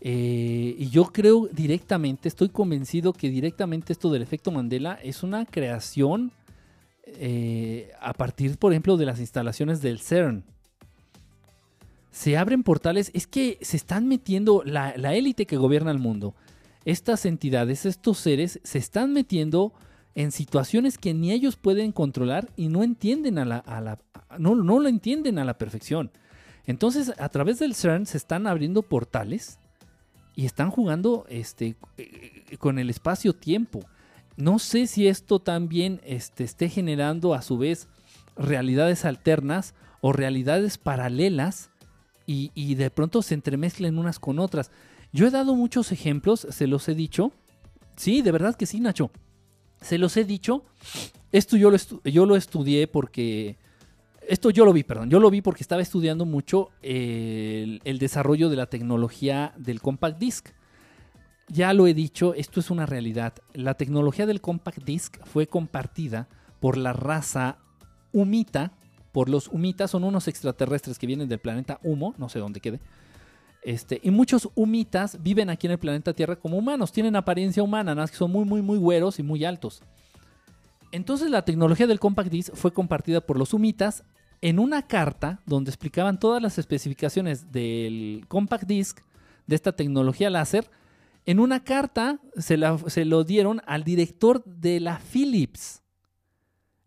Eh, 0.01 0.75
y 0.77 0.89
yo 0.89 1.05
creo 1.05 1.47
directamente, 1.47 2.27
estoy 2.27 2.49
convencido 2.49 3.13
que 3.13 3.29
directamente 3.29 3.93
esto 3.93 4.11
del 4.11 4.21
efecto 4.21 4.51
Mandela 4.51 4.99
es 5.01 5.23
una 5.23 5.45
creación 5.45 6.33
eh, 7.05 7.91
a 7.99 8.13
partir, 8.13 8.57
por 8.57 8.71
ejemplo, 8.71 8.97
de 8.97 9.05
las 9.05 9.19
instalaciones 9.19 9.81
del 9.81 9.99
CERN. 9.99 10.43
Se 12.11 12.37
abren 12.37 12.63
portales, 12.63 13.09
es 13.13 13.25
que 13.27 13.57
se 13.61 13.75
están 13.77 14.07
metiendo 14.07 14.63
la 14.63 15.15
élite 15.15 15.45
que 15.47 15.57
gobierna 15.57 15.91
el 15.91 15.97
mundo. 15.97 16.35
Estas 16.85 17.25
entidades, 17.25 17.85
estos 17.85 18.19
seres, 18.19 18.59
se 18.63 18.77
están 18.77 19.13
metiendo 19.13 19.73
en 20.15 20.31
situaciones 20.31 20.97
que 20.97 21.13
ni 21.13 21.31
ellos 21.31 21.55
pueden 21.55 21.91
controlar 21.91 22.49
y 22.55 22.67
no 22.67 22.83
entienden 22.83 23.37
a 23.37 23.45
la, 23.45 23.99
no, 24.37 24.55
lo 24.55 24.87
entienden 24.87 25.39
a 25.39 25.45
la 25.45 25.57
perfección. 25.57 26.11
Entonces, 26.65 27.13
a 27.17 27.29
través 27.29 27.59
del 27.59 27.75
CERN 27.75 28.05
se 28.05 28.17
están 28.17 28.47
abriendo 28.47 28.83
portales 28.83 29.57
y 30.35 30.45
están 30.45 30.71
jugando 30.71 31.25
este, 31.29 31.75
eh, 31.97 32.57
con 32.57 32.79
el 32.79 32.89
espacio-tiempo. 32.89 33.81
No 34.35 34.59
sé 34.59 34.87
si 34.87 35.07
esto 35.07 35.39
también 35.39 36.01
este, 36.05 36.43
esté 36.43 36.69
generando 36.69 37.33
a 37.33 37.41
su 37.41 37.57
vez 37.57 37.87
realidades 38.35 39.05
alternas 39.05 39.75
o 40.01 40.11
realidades 40.11 40.77
paralelas 40.77 41.69
y, 42.25 42.75
de 42.75 42.89
pronto 42.89 43.21
se 43.21 43.33
entremezclen 43.33 43.97
unas 43.97 44.19
con 44.19 44.39
otras. 44.39 44.71
Yo 45.11 45.27
he 45.27 45.31
dado 45.31 45.55
muchos 45.55 45.91
ejemplos, 45.91 46.47
se 46.49 46.67
los 46.67 46.87
he 46.87 46.95
dicho. 46.95 47.31
Sí, 47.95 48.21
de 48.21 48.31
verdad 48.31 48.55
que 48.55 48.65
sí, 48.65 48.79
Nacho. 48.79 49.11
Se 49.81 49.97
los 49.97 50.15
he 50.17 50.23
dicho. 50.23 50.63
Esto 51.31 51.57
yo 51.57 51.69
lo 52.25 52.35
estudié 52.35 52.87
porque... 52.87 53.57
Esto 54.27 54.49
yo 54.51 54.63
lo 54.63 54.71
vi, 54.71 54.83
perdón. 54.83 55.09
Yo 55.09 55.19
lo 55.19 55.29
vi 55.29 55.41
porque 55.41 55.63
estaba 55.63 55.81
estudiando 55.81 56.25
mucho 56.25 56.69
el, 56.81 57.97
desarrollo 57.99 58.49
de 58.49 58.55
la 58.55 58.67
tecnología 58.67 59.53
del 59.57 59.81
compact 59.81 60.17
disc. 60.17 60.49
Ya 61.47 61.73
lo 61.73 61.87
he 61.87 61.93
dicho, 61.93 62.33
esto 62.33 62.59
es 62.59 62.71
una 62.71 62.85
realidad. 62.85 63.33
La 63.53 63.75
tecnología 63.75 64.25
del 64.25 64.41
compact 64.41 64.83
disc 64.83 65.17
fue 65.25 65.47
compartida 65.47 66.27
por 66.59 66.77
la 66.77 66.93
raza 66.93 67.57
humita, 68.11 68.71
por 69.11 69.29
los 69.29 69.47
humitas, 69.47 69.91
son 69.91 70.03
unos 70.03 70.27
extraterrestres 70.27 70.97
que 70.97 71.07
vienen 71.07 71.29
del 71.29 71.39
planeta 71.39 71.79
Humo, 71.83 72.15
no 72.17 72.29
sé 72.29 72.39
dónde 72.39 72.59
quede. 72.59 72.79
Este, 73.63 73.99
y 74.03 74.11
muchos 74.11 74.49
humitas 74.55 75.21
viven 75.21 75.49
aquí 75.49 75.67
en 75.67 75.71
el 75.71 75.79
planeta 75.79 76.13
Tierra 76.13 76.35
como 76.35 76.57
humanos, 76.57 76.91
tienen 76.91 77.15
apariencia 77.15 77.63
humana, 77.63 77.95
nada 77.95 78.03
más 78.03 78.11
que 78.11 78.17
son 78.17 78.31
muy, 78.31 78.45
muy, 78.45 78.61
muy 78.61 78.77
güeros 78.77 79.19
y 79.19 79.23
muy 79.23 79.45
altos. 79.45 79.81
Entonces 80.91 81.31
la 81.31 81.43
tecnología 81.43 81.87
del 81.87 81.99
compact 81.99 82.29
disc 82.29 82.53
fue 82.53 82.71
compartida 82.71 83.21
por 83.21 83.37
los 83.37 83.53
humitas 83.53 84.03
en 84.41 84.59
una 84.59 84.85
carta 84.85 85.39
donde 85.45 85.71
explicaban 85.71 86.19
todas 86.19 86.41
las 86.41 86.57
especificaciones 86.57 87.51
del 87.51 88.25
compact 88.27 88.65
disc, 88.65 88.99
de 89.47 89.55
esta 89.55 89.71
tecnología 89.71 90.29
láser. 90.29 90.69
En 91.25 91.39
una 91.39 91.63
carta 91.63 92.19
se, 92.37 92.57
lo 92.57 93.23
dieron 93.23 93.61
al 93.65 93.83
director 93.83 94.43
de 94.43 94.79
la 94.79 94.99
Philips, 94.99 95.81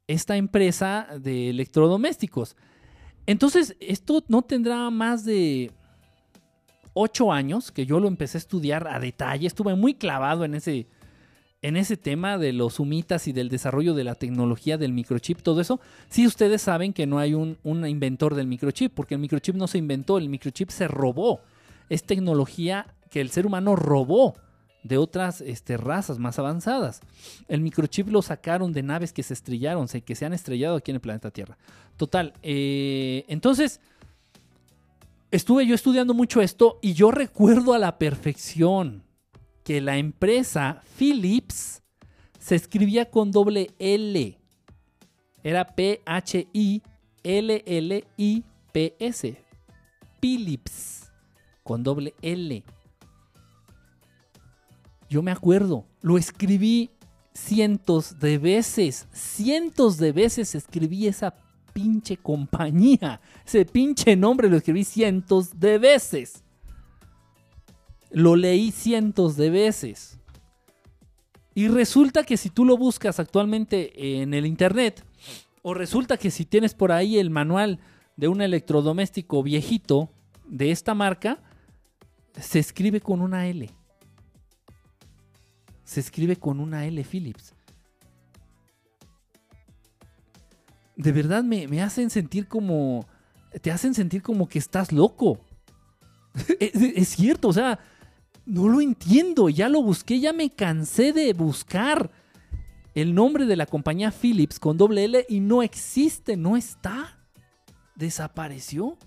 esta 0.06 0.36
empresa 0.36 1.08
de 1.18 1.50
electrodomésticos. 1.50 2.54
Entonces, 3.24 3.76
esto 3.80 4.22
no 4.28 4.42
tendrá 4.42 4.90
más 4.90 5.24
de 5.24 5.72
ocho 6.92 7.32
años 7.32 7.72
que 7.72 7.86
yo 7.86 7.98
lo 7.98 8.08
empecé 8.08 8.36
a 8.36 8.40
estudiar 8.40 8.88
a 8.88 9.00
detalle. 9.00 9.46
Estuve 9.46 9.74
muy 9.74 9.94
clavado 9.94 10.44
en 10.44 10.54
ese, 10.54 10.86
en 11.62 11.76
ese 11.76 11.96
tema 11.96 12.36
de 12.36 12.52
los 12.52 12.78
humitas 12.78 13.26
y 13.28 13.32
del 13.32 13.48
desarrollo 13.48 13.94
de 13.94 14.04
la 14.04 14.14
tecnología 14.16 14.76
del 14.76 14.92
microchip, 14.92 15.40
todo 15.40 15.62
eso. 15.62 15.80
Sí, 16.10 16.26
ustedes 16.26 16.60
saben 16.60 16.92
que 16.92 17.06
no 17.06 17.18
hay 17.18 17.32
un 17.32 17.58
inventor 17.64 18.34
del 18.34 18.46
microchip, 18.46 18.92
porque 18.94 19.14
el 19.14 19.20
microchip 19.20 19.56
no 19.56 19.66
se 19.66 19.78
inventó, 19.78 20.18
el 20.18 20.28
microchip 20.28 20.68
se 20.68 20.88
robó. 20.88 21.40
Es 21.88 22.04
tecnología 22.04 22.95
que 23.10 23.20
el 23.20 23.30
ser 23.30 23.46
humano 23.46 23.76
robó 23.76 24.34
de 24.86 24.98
otras 24.98 25.40
este, 25.40 25.76
razas 25.76 26.18
más 26.18 26.38
avanzadas. 26.38 27.00
El 27.48 27.60
microchip 27.60 28.08
lo 28.08 28.22
sacaron 28.22 28.72
de 28.72 28.82
naves 28.82 29.12
que 29.12 29.22
se 29.22 29.34
estrellaron, 29.34 29.88
que 29.88 30.14
se 30.14 30.24
han 30.24 30.32
estrellado 30.32 30.76
aquí 30.76 30.92
en 30.92 30.96
el 30.96 31.00
planeta 31.00 31.30
Tierra. 31.30 31.58
Total, 31.96 32.32
eh, 32.42 33.24
entonces 33.28 33.80
estuve 35.30 35.66
yo 35.66 35.74
estudiando 35.74 36.14
mucho 36.14 36.40
esto 36.40 36.78
y 36.82 36.94
yo 36.94 37.10
recuerdo 37.10 37.72
a 37.74 37.78
la 37.78 37.98
perfección 37.98 39.02
que 39.64 39.80
la 39.80 39.96
empresa 39.96 40.82
Philips 40.96 41.82
se 42.38 42.54
escribía 42.54 43.10
con 43.10 43.32
doble 43.32 43.74
L. 43.80 44.38
Era 45.42 45.66
P-H-I-L-L-I-P-S. 45.66 46.16
Philips. 50.20 51.10
Con 51.64 51.82
doble 51.82 52.14
L. 52.22 52.62
Yo 55.08 55.22
me 55.22 55.30
acuerdo. 55.30 55.86
Lo 56.00 56.18
escribí 56.18 56.90
cientos 57.32 58.18
de 58.18 58.38
veces. 58.38 59.06
Cientos 59.12 59.98
de 59.98 60.12
veces 60.12 60.54
escribí 60.54 61.06
esa 61.06 61.34
pinche 61.72 62.16
compañía. 62.16 63.20
Ese 63.46 63.64
pinche 63.64 64.16
nombre 64.16 64.48
lo 64.48 64.56
escribí 64.56 64.84
cientos 64.84 65.58
de 65.60 65.78
veces. 65.78 66.42
Lo 68.10 68.34
leí 68.36 68.70
cientos 68.70 69.36
de 69.36 69.50
veces. 69.50 70.18
Y 71.54 71.68
resulta 71.68 72.24
que 72.24 72.36
si 72.36 72.50
tú 72.50 72.64
lo 72.64 72.76
buscas 72.76 73.18
actualmente 73.18 74.20
en 74.22 74.34
el 74.34 74.46
internet, 74.46 75.04
o 75.62 75.74
resulta 75.74 76.16
que 76.16 76.30
si 76.30 76.44
tienes 76.44 76.74
por 76.74 76.92
ahí 76.92 77.18
el 77.18 77.30
manual 77.30 77.80
de 78.16 78.28
un 78.28 78.40
electrodoméstico 78.40 79.42
viejito 79.42 80.10
de 80.46 80.70
esta 80.70 80.94
marca, 80.94 81.42
se 82.38 82.58
escribe 82.58 83.00
con 83.00 83.20
una 83.20 83.46
L. 83.48 83.70
Se 85.86 86.00
escribe 86.00 86.36
con 86.36 86.58
una 86.60 86.84
L 86.84 87.02
Philips. 87.04 87.54
De 90.96 91.12
verdad 91.12 91.44
me, 91.44 91.68
me 91.68 91.80
hacen 91.80 92.10
sentir 92.10 92.48
como... 92.48 93.06
Te 93.62 93.70
hacen 93.70 93.94
sentir 93.94 94.20
como 94.20 94.48
que 94.48 94.58
estás 94.58 94.92
loco. 94.92 95.38
es, 96.60 96.74
es 96.74 97.08
cierto, 97.08 97.48
o 97.48 97.52
sea, 97.52 97.78
no 98.44 98.68
lo 98.68 98.80
entiendo. 98.80 99.48
Ya 99.48 99.68
lo 99.68 99.80
busqué, 99.80 100.18
ya 100.18 100.32
me 100.32 100.50
cansé 100.50 101.12
de 101.12 101.32
buscar 101.32 102.10
el 102.94 103.14
nombre 103.14 103.46
de 103.46 103.54
la 103.54 103.66
compañía 103.66 104.10
Philips 104.10 104.58
con 104.58 104.76
doble 104.76 105.04
L 105.04 105.24
y 105.28 105.38
no 105.38 105.62
existe, 105.62 106.36
no 106.36 106.56
está. 106.56 107.16
Desapareció. 107.94 108.98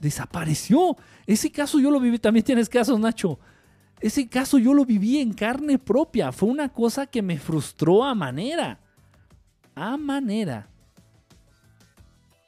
Desapareció. 0.00 0.96
Ese 1.24 1.52
caso 1.52 1.78
yo 1.78 1.92
lo 1.92 2.00
viví, 2.00 2.18
también 2.18 2.44
tienes 2.44 2.68
casos, 2.68 2.98
Nacho. 2.98 3.38
Ese 4.02 4.28
caso 4.28 4.58
yo 4.58 4.74
lo 4.74 4.84
viví 4.84 5.18
en 5.18 5.32
carne 5.32 5.78
propia. 5.78 6.32
Fue 6.32 6.48
una 6.48 6.68
cosa 6.70 7.06
que 7.06 7.22
me 7.22 7.38
frustró 7.38 8.02
a 8.02 8.16
manera. 8.16 8.80
A 9.76 9.96
manera. 9.96 10.68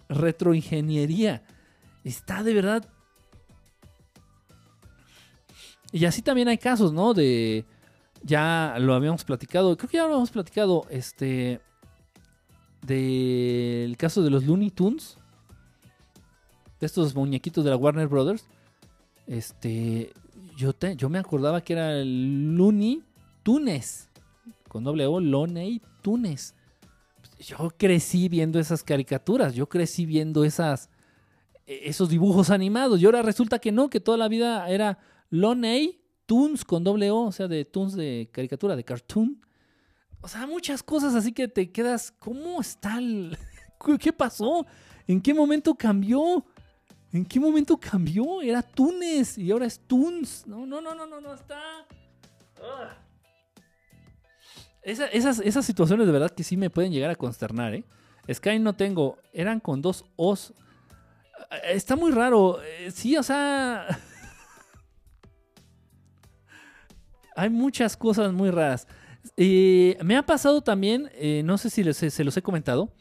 Retroingeniería. 0.08 1.44
Está 2.02 2.42
de 2.42 2.54
verdad. 2.54 2.84
Y 5.92 6.04
así 6.06 6.22
también 6.22 6.48
hay 6.48 6.58
casos, 6.58 6.92
¿no? 6.92 7.14
De. 7.14 7.64
Ya 8.24 8.74
lo 8.80 8.94
habíamos 8.94 9.22
platicado. 9.22 9.76
Creo 9.76 9.88
que 9.88 9.96
ya 9.96 10.02
lo 10.02 10.08
habíamos 10.08 10.32
platicado. 10.32 10.86
Este. 10.90 11.60
Del 12.82 13.96
caso 13.96 14.24
de 14.24 14.30
los 14.30 14.44
Looney 14.44 14.70
Tunes. 14.70 15.18
De 16.80 16.86
estos 16.86 17.14
muñequitos 17.14 17.62
de 17.62 17.70
la 17.70 17.76
Warner 17.76 18.08
Brothers. 18.08 18.44
Este. 19.28 20.12
Yo, 20.56 20.72
te- 20.72 20.96
yo 20.96 21.08
me 21.08 21.18
acordaba 21.18 21.60
que 21.60 21.72
era 21.72 21.92
Looney 22.04 23.02
Tunes. 23.42 24.08
Con 24.68 24.84
doble 24.84 25.06
O, 25.06 25.20
Loney 25.20 25.80
Tunes. 26.02 26.54
Yo 27.38 27.70
crecí 27.76 28.28
viendo 28.28 28.58
esas 28.58 28.82
caricaturas. 28.82 29.54
Yo 29.54 29.68
crecí 29.68 30.06
viendo 30.06 30.44
esas. 30.44 30.90
e- 31.66 31.82
Esos 31.88 32.08
dibujos 32.08 32.50
animados. 32.50 33.00
Y 33.00 33.06
ahora 33.06 33.22
resulta 33.22 33.58
que 33.58 33.72
no, 33.72 33.88
que 33.90 34.00
toda 34.00 34.16
la 34.18 34.28
vida 34.28 34.68
era 34.68 34.98
Loney 35.30 36.00
Tunes 36.26 36.64
con 36.64 36.84
doble 36.84 37.10
O. 37.10 37.22
O 37.26 37.32
sea, 37.32 37.48
de 37.48 37.64
Tunes 37.64 37.94
de 37.94 38.28
caricatura, 38.32 38.76
de 38.76 38.84
cartoon. 38.84 39.40
O 40.20 40.28
sea, 40.28 40.46
muchas 40.46 40.82
cosas 40.82 41.14
así 41.14 41.32
que 41.32 41.48
te 41.48 41.70
quedas. 41.70 42.12
¿Cómo 42.18 42.60
está 42.60 42.98
el.? 42.98 43.36
¿Qué 44.00 44.12
pasó? 44.12 44.64
¿En 45.06 45.20
qué 45.20 45.34
momento 45.34 45.74
cambió? 45.74 46.44
¿En 47.14 47.24
qué 47.24 47.38
momento 47.40 47.78
cambió? 47.78 48.42
Era 48.42 48.60
Tunes 48.60 49.38
y 49.38 49.50
ahora 49.52 49.66
es 49.66 49.78
Tunes. 49.78 50.44
No, 50.46 50.66
no, 50.66 50.80
no, 50.80 50.94
no, 50.94 51.06
no, 51.06 51.20
no 51.20 51.32
está. 51.32 51.86
Esa- 54.82 55.06
esas, 55.06 55.38
esas 55.38 55.64
situaciones 55.64 56.06
de 56.06 56.12
verdad 56.12 56.30
que 56.30 56.44
sí 56.44 56.56
me 56.56 56.70
pueden 56.70 56.92
llegar 56.92 57.10
a 57.10 57.14
consternar, 57.16 57.74
¿eh? 57.74 57.84
Sky 58.32 58.58
no 58.58 58.74
tengo, 58.74 59.18
eran 59.32 59.60
con 59.60 59.80
dos 59.80 60.04
O's. 60.16 60.52
Eh, 61.52 61.72
Está 61.74 61.96
muy 61.96 62.10
raro. 62.10 62.60
eh, 62.62 62.90
Sí, 62.90 63.16
o 63.16 63.22
sea. 63.22 63.86
Hay 67.36 67.50
muchas 67.50 67.96
cosas 67.96 68.32
muy 68.32 68.50
raras. 68.50 68.86
Eh, 69.36 69.96
me 70.04 70.16
ha 70.16 70.24
pasado 70.26 70.62
también, 70.62 71.10
eh, 71.14 71.42
no 71.44 71.58
sé 71.58 71.70
si 71.70 71.92
se 72.10 72.24
los 72.24 72.36
he 72.36 72.42
comentado. 72.42 72.92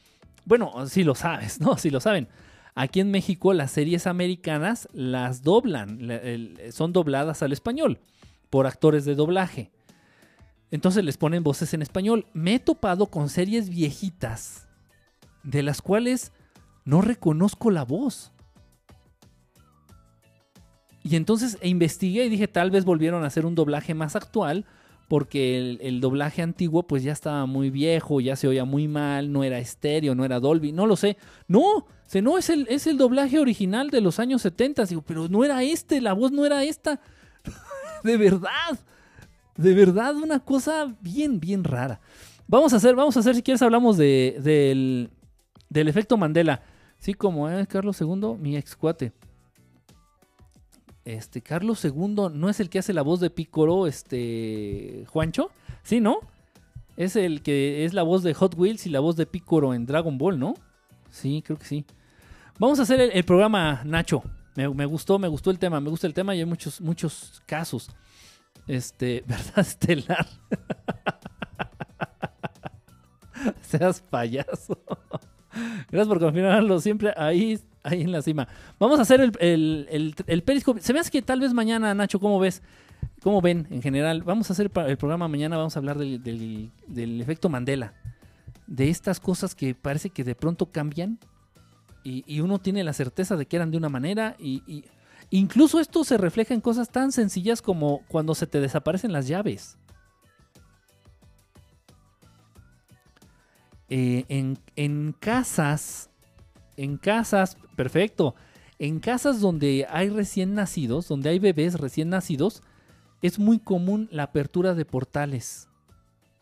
Bueno, 0.46 0.88
si 0.88 1.04
lo 1.04 1.16
sabes, 1.16 1.60
¿no? 1.60 1.78
Si 1.78 1.90
lo 1.90 2.00
saben. 2.00 2.28
Aquí 2.76 3.00
en 3.00 3.12
México 3.12 3.54
las 3.54 3.72
series 3.72 4.08
americanas 4.08 4.88
las 4.94 5.44
doblan, 5.44 6.00
son 6.72 6.92
dobladas 6.92 7.44
al 7.44 7.52
español 7.54 8.00
por 8.50 8.68
actores 8.68 9.06
de 9.06 9.16
doblaje. 9.16 9.72
Entonces 10.72 11.06
les 11.06 11.18
ponen 11.18 11.44
voces 11.44 11.74
en 11.76 11.84
español. 11.84 12.26
Me 12.34 12.56
he 12.56 12.60
topado 12.60 13.08
con 13.08 13.30
series 13.30 13.70
viejitas 13.70 14.68
de 15.44 15.62
las 15.62 15.84
cuales 15.84 16.32
no 16.84 17.02
reconozco 17.02 17.70
la 17.70 17.86
voz. 17.86 18.32
Y 21.04 21.16
entonces 21.16 21.58
e 21.62 21.68
investigué 21.68 22.26
y 22.26 22.30
dije, 22.30 22.48
tal 22.48 22.72
vez 22.72 22.86
volvieron 22.86 23.24
a 23.24 23.28
hacer 23.28 23.46
un 23.46 23.56
doblaje 23.56 23.94
más 23.94 24.16
actual, 24.16 24.66
porque 25.10 25.60
el, 25.60 25.80
el 25.82 26.02
doblaje 26.02 26.42
antiguo 26.42 26.88
pues 26.88 27.04
ya 27.04 27.12
estaba 27.12 27.46
muy 27.46 27.70
viejo, 27.70 28.22
ya 28.22 28.36
se 28.36 28.48
oía 28.48 28.66
muy 28.66 28.88
mal, 28.88 29.32
no 29.32 29.44
era 29.44 29.60
estéreo, 29.60 30.16
no 30.16 30.26
era 30.26 30.40
Dolby, 30.40 30.72
no 30.72 30.88
lo 30.88 30.96
sé. 30.96 31.18
No, 31.48 31.86
no 32.22 32.38
es 32.38 32.50
el, 32.50 32.68
es 32.70 32.88
el 32.88 32.98
doblaje 32.98 33.40
original 33.40 33.90
de 33.90 34.02
los 34.02 34.20
años 34.20 34.42
70. 34.44 34.86
Digo, 34.86 35.02
pero 35.02 35.28
no 35.28 35.44
era 35.44 35.64
este, 35.64 36.02
la 36.02 36.14
voz 36.14 36.32
no 36.32 36.46
era 36.46 36.64
esta. 36.64 37.00
de 38.04 38.18
verdad, 38.18 38.80
de 39.58 39.74
verdad, 39.74 40.16
una 40.16 40.40
cosa 40.40 40.96
bien, 41.02 41.40
bien 41.40 41.64
rara. 41.64 42.00
Vamos 42.48 42.74
a 42.74 42.78
hacer, 42.78 42.96
vamos 42.96 43.16
a 43.18 43.22
hacer, 43.22 43.36
si 43.36 43.42
quieres 43.42 43.62
hablamos 43.62 43.98
de, 43.98 44.38
del, 44.42 45.10
del 45.70 45.88
efecto 45.88 46.18
Mandela. 46.18 46.62
Sí, 47.00 47.14
como 47.14 47.50
es 47.50 47.68
Carlos 47.68 48.00
II, 48.00 48.38
mi 48.40 48.56
ex 48.58 48.76
cuate. 48.76 49.12
Este, 51.06 51.42
Carlos 51.42 51.84
II 51.84 52.30
no 52.34 52.50
es 52.50 52.60
el 52.60 52.70
que 52.70 52.80
hace 52.80 52.94
la 52.94 53.02
voz 53.02 53.20
de 53.20 53.30
Picoro, 53.30 53.88
este, 53.88 55.06
Juancho. 55.08 55.52
Sí, 55.84 56.00
¿no? 56.00 56.20
Es 56.96 57.16
el 57.16 57.42
que 57.42 57.86
es 57.86 57.94
la 57.94 58.04
voz 58.04 58.24
de 58.24 58.34
Hot 58.34 58.56
Wheels 58.58 58.86
y 58.86 58.90
la 58.90 59.00
voz 59.00 59.16
de 59.16 59.26
Picoro 59.26 59.74
en 59.74 59.86
Dragon 59.86 60.18
Ball, 60.18 60.40
¿no? 60.40 60.54
Sí, 61.10 61.44
creo 61.46 61.58
que 61.58 61.66
sí. 61.66 61.86
Vamos 62.60 62.80
a 62.80 62.84
hacer 62.84 63.02
el, 63.02 63.26
programa, 63.26 63.82
Nacho. 63.84 64.24
Me, 64.56 64.70
me 64.70 64.86
gustó, 64.86 65.18
me 65.18 65.28
gustó 65.28 65.50
el 65.50 65.58
tema, 65.58 65.82
me 65.82 65.90
gusta 65.90 66.08
el 66.08 66.14
tema 66.14 66.36
y 66.36 66.40
hay 66.40 66.46
muchos, 66.46 66.80
muchos 66.82 67.42
casos. 67.46 67.90
Este, 68.68 69.24
¿verdad, 69.28 69.60
Estelar? 69.60 70.28
Seas 73.62 74.02
payaso. 74.02 74.78
Gracias 75.90 76.08
por 76.08 76.20
confirmarlo 76.20 76.80
siempre 76.80 77.14
ahí, 77.18 77.60
ahí 77.84 78.02
en 78.02 78.12
la 78.12 78.22
cima. 78.22 78.48
Vamos 78.80 79.00
a 79.00 79.02
hacer 79.02 79.22
el, 79.22 79.32
el, 79.90 80.16
el, 80.28 80.44
periscope. 80.44 80.82
Se 80.82 80.94
me 80.94 81.02
que 81.02 81.22
tal 81.22 81.42
vez 81.42 81.54
mañana, 81.54 81.94
Nacho, 81.94 82.20
¿cómo 82.20 82.40
ves? 82.40 82.62
¿Cómo 83.22 83.42
ven 83.42 83.68
en 83.72 83.82
general? 83.82 84.24
Vamos 84.24 84.50
a 84.50 84.54
hacer 84.54 84.72
el 84.88 84.98
programa 84.98 85.28
mañana, 85.28 85.58
vamos 85.58 85.76
a 85.76 85.80
hablar 85.80 85.98
del, 85.98 86.24
del- 86.24 86.72
del 86.88 87.22
efecto 87.22 87.50
Mandela. 87.50 87.94
De 88.68 88.90
estas 88.90 89.20
cosas 89.20 89.56
que 89.56 89.76
parece 89.76 90.10
que 90.10 90.24
de 90.24 90.36
pronto 90.36 90.68
cambian 90.68 91.20
y, 92.04 92.40
uno 92.42 92.60
tiene 92.60 92.84
la 92.84 92.94
certeza 92.94 93.36
de 93.36 93.46
que 93.46 93.56
eran 93.56 93.72
de 93.72 93.78
una 93.78 93.90
manera 93.90 94.36
y, 94.40 94.86
incluso 95.30 95.80
esto 95.80 96.04
se 96.04 96.18
refleja 96.18 96.54
en 96.54 96.62
cosas 96.62 96.90
tan 96.90 97.12
sencillas 97.12 97.62
como 97.62 98.02
cuando 98.08 98.36
se 98.36 98.48
te 98.48 98.60
desaparecen 98.60 99.12
las 99.12 99.28
llaves. 99.28 99.78
Eh, 103.90 104.26
en, 104.28 104.58
en 104.76 105.14
casas, 105.20 106.10
en 106.78 106.98
casas, 106.98 107.58
perfecto, 107.76 108.36
en 108.80 109.00
casas 109.00 109.40
donde 109.40 109.86
hay 109.90 110.10
recién 110.10 110.56
nacidos, 110.56 111.08
donde 111.08 111.30
hay 111.30 111.40
bebés 111.40 111.80
recién 111.80 112.10
nacidos, 112.10 112.64
es 113.22 113.40
muy 113.40 113.60
común 113.60 114.10
la 114.12 114.24
apertura 114.24 114.74
de 114.74 114.84
portales, 114.84 115.70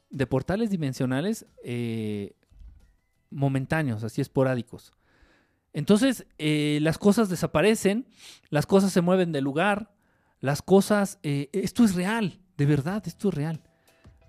de 0.10 0.26
portales 0.26 0.72
dimensionales 0.72 1.46
eh, 1.64 2.34
momentáneos, 3.30 4.04
así 4.04 4.22
esporádicos. 4.22 4.92
Entonces, 5.74 6.26
eh, 6.38 6.80
las 6.82 6.98
cosas 6.98 7.30
desaparecen, 7.30 8.06
las 8.50 8.66
cosas 8.66 8.92
se 8.92 9.02
mueven 9.02 9.32
de 9.32 9.42
lugar, 9.42 9.92
las 10.40 10.62
cosas, 10.62 11.20
eh, 11.24 11.50
esto 11.54 11.84
es 11.86 11.96
real, 11.96 12.40
de 12.58 12.66
verdad, 12.66 13.04
esto 13.06 13.30
es 13.30 13.36
real. 13.36 13.62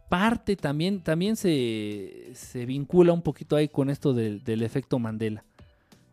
Parte 0.09 0.56
también, 0.56 1.02
también 1.02 1.36
se, 1.36 2.31
se 2.35 2.66
vincula 2.66 3.12
un 3.12 3.23
poquito 3.23 3.56
ahí 3.56 3.69
con 3.69 3.90
esto 3.90 4.12
del- 4.12 4.44
del 4.44 4.62
efecto 4.62 4.98
Mandela. 4.98 5.44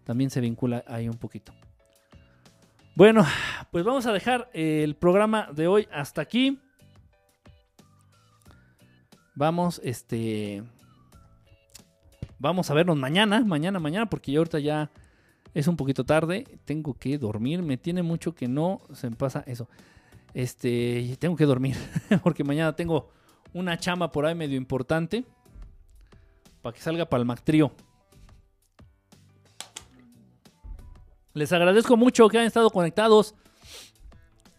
También 0.05 0.29
se 0.29 0.39
vincula 0.41 0.83
ahí 0.87 1.07
un 1.09 1.17
poquito. 1.17 1.53
Bueno, 2.95 3.25
pues 3.71 3.83
vamos 3.85 4.05
a 4.07 4.13
dejar 4.13 4.49
el 4.53 4.95
programa 4.95 5.49
de 5.53 5.67
hoy 5.67 5.87
hasta 5.91 6.21
aquí. 6.21 6.59
Vamos, 9.35 9.79
este. 9.83 10.63
Vamos 12.39 12.69
a 12.69 12.73
vernos 12.73 12.97
mañana, 12.97 13.41
mañana, 13.41 13.79
mañana, 13.79 14.09
porque 14.09 14.31
yo 14.31 14.39
ahorita 14.39 14.59
ya 14.59 14.89
es 15.59 15.67
un 15.67 15.75
poquito 15.75 16.03
tarde. 16.05 16.45
Tengo 16.65 16.93
que 16.93 17.17
dormir. 17.17 17.61
Me 17.61 17.77
tiene 17.77 18.01
mucho 18.01 18.33
que 18.33 18.47
no 18.47 18.79
se 18.93 19.11
pasa 19.11 19.43
eso. 19.45 19.67
Este, 20.33 21.15
tengo 21.19 21.35
que 21.35 21.45
dormir, 21.45 21.75
porque 22.23 22.43
mañana 22.43 22.75
tengo 22.75 23.09
una 23.53 23.77
chamba 23.77 24.11
por 24.11 24.25
ahí 24.25 24.35
medio 24.35 24.57
importante. 24.57 25.25
Para 26.61 26.73
que 26.73 26.81
salga 26.81 27.05
para 27.05 27.21
el 27.21 27.25
Mactrío. 27.25 27.71
Les 31.33 31.51
agradezco 31.53 31.95
mucho 31.95 32.27
que 32.27 32.37
hayan 32.37 32.47
estado 32.47 32.69
conectados. 32.69 33.35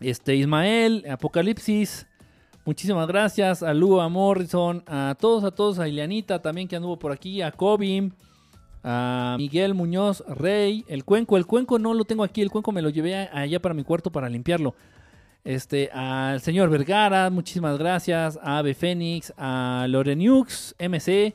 Este, 0.00 0.34
Ismael, 0.34 1.04
Apocalipsis, 1.10 2.06
muchísimas 2.64 3.06
gracias. 3.06 3.62
A 3.62 3.74
Lu, 3.74 4.00
a 4.00 4.08
Morrison, 4.08 4.82
a 4.86 5.14
todos, 5.20 5.44
a 5.44 5.50
todos, 5.50 5.78
a 5.78 5.88
Ileanita 5.88 6.40
también 6.40 6.68
que 6.68 6.76
anduvo 6.76 6.98
por 6.98 7.12
aquí, 7.12 7.42
a 7.42 7.52
Kobe, 7.52 8.10
a 8.82 9.36
Miguel 9.38 9.74
Muñoz, 9.74 10.24
Rey, 10.28 10.84
el 10.88 11.04
cuenco. 11.04 11.36
El 11.36 11.46
cuenco 11.46 11.78
no 11.78 11.94
lo 11.94 12.04
tengo 12.04 12.24
aquí, 12.24 12.42
el 12.42 12.50
cuenco 12.50 12.72
me 12.72 12.82
lo 12.82 12.90
llevé 12.90 13.14
allá 13.16 13.60
para 13.60 13.74
mi 13.74 13.84
cuarto 13.84 14.10
para 14.10 14.28
limpiarlo. 14.28 14.74
Este, 15.44 15.90
al 15.92 16.40
señor 16.40 16.68
Vergara, 16.70 17.30
muchísimas 17.30 17.78
gracias. 17.78 18.38
A 18.42 18.58
Ave 18.58 18.74
Fénix, 18.74 19.32
a 19.36 19.86
Lorenux, 19.88 20.74
MC, 20.78 21.34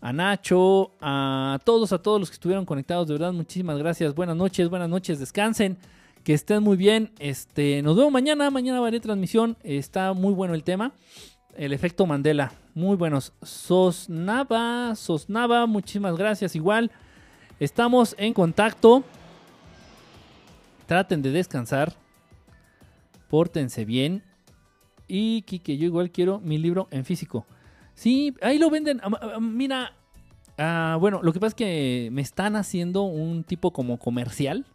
a 0.00 0.12
Nacho, 0.12 0.92
a 1.00 1.58
todos, 1.64 1.92
a 1.92 1.98
todos 1.98 2.20
los 2.20 2.30
que 2.30 2.34
estuvieron 2.34 2.64
conectados, 2.64 3.06
de 3.08 3.14
verdad, 3.14 3.32
muchísimas 3.32 3.78
gracias. 3.78 4.14
Buenas 4.14 4.36
noches, 4.36 4.68
buenas 4.68 4.88
noches, 4.88 5.18
descansen, 5.18 5.78
que 6.22 6.34
estén 6.34 6.62
muy 6.62 6.76
bien. 6.76 7.12
Este, 7.18 7.82
nos 7.82 7.96
vemos 7.96 8.12
mañana, 8.12 8.50
mañana 8.50 8.78
haber 8.78 8.98
transmisión, 9.00 9.56
está 9.62 10.12
muy 10.12 10.32
bueno 10.32 10.54
el 10.54 10.62
tema. 10.62 10.92
El 11.56 11.72
efecto 11.72 12.04
Mandela, 12.06 12.52
muy 12.74 12.96
buenos. 12.96 13.32
Sosnava, 13.42 14.94
Sosnava, 14.96 15.66
muchísimas 15.66 16.16
gracias. 16.16 16.56
Igual, 16.56 16.90
estamos 17.60 18.14
en 18.18 18.34
contacto. 18.34 19.04
Traten 20.86 21.22
de 21.22 21.30
descansar. 21.30 21.94
Pórtense 23.30 23.84
bien. 23.84 24.22
Y 25.06 25.42
Kike, 25.42 25.76
yo 25.76 25.86
igual 25.86 26.10
quiero 26.10 26.40
mi 26.40 26.58
libro 26.58 26.88
en 26.90 27.04
físico. 27.04 27.46
Sí, 27.94 28.34
ahí 28.42 28.58
lo 28.58 28.70
venden. 28.70 29.00
Ah, 29.02 29.10
ah, 29.34 29.40
Mira, 29.40 29.92
ah, 30.58 30.96
bueno, 31.00 31.20
lo 31.22 31.32
que 31.32 31.40
pasa 31.40 31.48
es 31.48 31.54
que 31.54 32.08
me 32.12 32.22
están 32.22 32.56
haciendo 32.56 33.02
un 33.02 33.44
tipo 33.44 33.72
como 33.72 33.98
comercial 33.98 34.66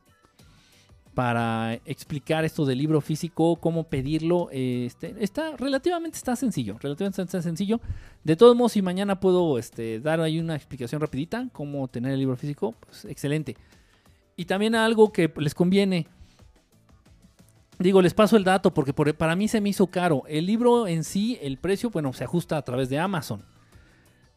para 1.20 1.74
explicar 1.84 2.46
esto 2.46 2.66
del 2.66 2.78
libro 2.78 3.02
físico, 3.02 3.58
cómo 3.58 3.84
pedirlo. 3.84 4.48
Este, 4.54 5.14
está 5.20 5.58
relativamente 5.58 6.16
está 6.16 6.38
sencillo, 6.38 6.78
relativamente 6.80 7.22
está 7.24 7.41
sencillo. 7.41 7.82
De 8.24 8.38
todos 8.38 8.56
modos, 8.56 8.72
si 8.72 8.82
mañana 8.82 9.20
puedo 9.20 9.60
este, 9.60 10.00
dar 10.00 10.22
ahí 10.22 10.40
una 10.40 10.56
explicación 10.56 11.02
rapidita, 11.02 11.50
cómo 11.52 11.90
tener 11.90 12.14
el 12.14 12.20
libro 12.20 12.38
físico, 12.38 12.74
pues 12.80 13.04
excelente. 13.04 13.58
Y 14.38 14.46
también 14.46 14.76
algo 14.76 15.12
que 15.12 15.30
les 15.36 15.54
conviene. 15.54 16.08
Digo, 17.80 18.02
les 18.02 18.14
paso 18.14 18.38
el 18.38 18.46
dato 18.46 18.74
porque 18.74 18.94
por- 18.94 19.14
para 19.14 19.36
mí 19.36 19.50
se 19.50 19.60
me 19.60 19.68
hizo 19.68 19.88
caro. 19.88 20.24
El 20.26 20.46
libro 20.46 20.88
en 20.88 21.04
sí, 21.04 21.38
el 21.41 21.58
precio, 21.58 21.90
bueno, 21.90 22.14
se 22.14 22.24
ajusta 22.24 22.56
a 22.56 22.62
través 22.62 22.88
de 22.88 22.98
Amazon. 22.98 23.44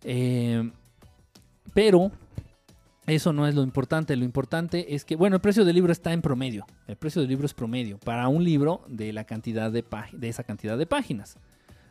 Eh, 0.03 0.69
pero 1.75 2.11
eso 3.14 3.32
no 3.32 3.47
es 3.47 3.55
lo 3.55 3.62
importante. 3.62 4.16
Lo 4.16 4.24
importante 4.24 4.94
es 4.94 5.05
que, 5.05 5.16
bueno, 5.16 5.36
el 5.36 5.43
precio 5.43 5.64
del 5.64 5.74
libro 5.74 5.93
está 5.93 6.12
en 6.12 6.22
promedio. 6.22 6.66
El 6.86 6.97
precio 6.97 7.20
del 7.20 7.28
libro 7.30 7.47
es 7.47 7.55
promedio 7.55 7.98
para 7.98 8.28
un 8.28 8.44
libro 8.44 8.82
de 8.89 9.12
la 9.12 9.24
cantidad 9.24 9.70
de, 9.70 9.84
de 10.12 10.28
esa 10.28 10.44
cantidad 10.44 10.76
de 10.76 10.86
páginas. 10.86 11.36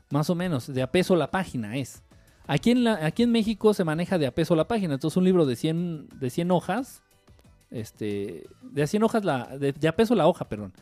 Más 0.10 0.30
o 0.30 0.36
menos, 0.36 0.72
de 0.72 0.82
a 0.82 0.92
peso 0.92 1.16
la 1.16 1.32
página 1.32 1.78
es. 1.78 2.04
Aquí 2.48 2.72
en, 2.72 2.88
aquí 2.88 3.24
en 3.24 3.32
México 3.32 3.74
se 3.74 3.84
maneja 3.84 4.18
de 4.18 4.28
a 4.28 4.36
peso 4.36 4.56
la 4.56 4.68
página. 4.68 4.96
Entonces 4.96 5.18
un 5.18 5.24
libro 5.24 5.46
de 5.46 5.56
100, 5.56 6.10
de 6.20 6.30
100 6.30 6.52
hojas, 6.52 7.02
este, 7.70 8.48
de 8.62 8.84
a 8.84 8.88
100 8.88 9.04
hojas, 9.04 9.24
la, 9.24 9.58
de, 9.58 9.72
de 9.72 9.94
peso 9.94 10.16
la 10.16 10.28
hoja, 10.28 10.48
perdón. 10.48 10.74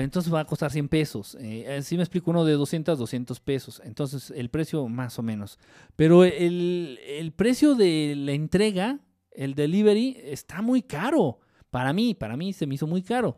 Entonces 0.00 0.32
va 0.32 0.40
a 0.40 0.44
costar 0.44 0.72
100 0.72 0.88
pesos. 0.88 1.36
Eh, 1.40 1.80
si 1.82 1.96
me 1.96 2.02
explico, 2.02 2.30
uno 2.30 2.44
de 2.44 2.54
200, 2.54 2.98
200 2.98 3.40
pesos. 3.40 3.80
Entonces 3.84 4.32
el 4.34 4.50
precio 4.50 4.88
más 4.88 5.18
o 5.18 5.22
menos. 5.22 5.58
Pero 5.94 6.24
el, 6.24 6.98
el 7.06 7.32
precio 7.32 7.74
de 7.76 8.14
la 8.16 8.32
entrega, 8.32 8.98
el 9.34 9.54
delivery, 9.54 10.18
está 10.22 10.62
muy 10.62 10.82
caro. 10.82 11.40
Para 11.70 11.92
mí, 11.92 12.14
para 12.14 12.36
mí 12.36 12.52
se 12.52 12.66
me 12.66 12.74
hizo 12.74 12.86
muy 12.86 13.02
caro. 13.02 13.36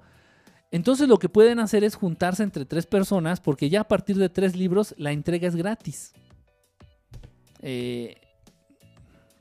Entonces 0.70 1.08
lo 1.08 1.18
que 1.18 1.28
pueden 1.28 1.58
hacer 1.58 1.84
es 1.84 1.94
juntarse 1.94 2.42
entre 2.42 2.64
tres 2.64 2.86
personas 2.86 3.40
porque 3.40 3.70
ya 3.70 3.82
a 3.82 3.88
partir 3.88 4.16
de 4.16 4.28
tres 4.28 4.56
libros 4.56 4.94
la 4.98 5.12
entrega 5.12 5.48
es 5.48 5.56
gratis. 5.56 6.12
Eh, 7.62 8.16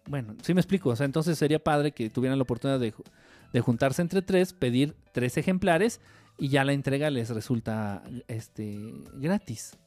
bueno, 0.07 0.35
sí 0.41 0.53
me 0.53 0.61
explico. 0.61 0.89
O 0.89 0.95
sea, 0.95 1.05
entonces 1.05 1.37
sería 1.37 1.63
padre 1.63 1.91
que 1.91 2.09
tuvieran 2.09 2.37
la 2.37 2.43
oportunidad 2.43 2.79
de, 2.79 2.93
de 3.51 3.61
juntarse 3.61 4.01
entre 4.01 4.21
tres, 4.21 4.53
pedir 4.53 4.95
tres 5.11 5.37
ejemplares 5.37 5.99
y 6.37 6.49
ya 6.49 6.63
la 6.63 6.73
entrega 6.73 7.09
les 7.09 7.29
resulta 7.29 8.03
este, 8.27 8.77
gratis. 9.13 9.77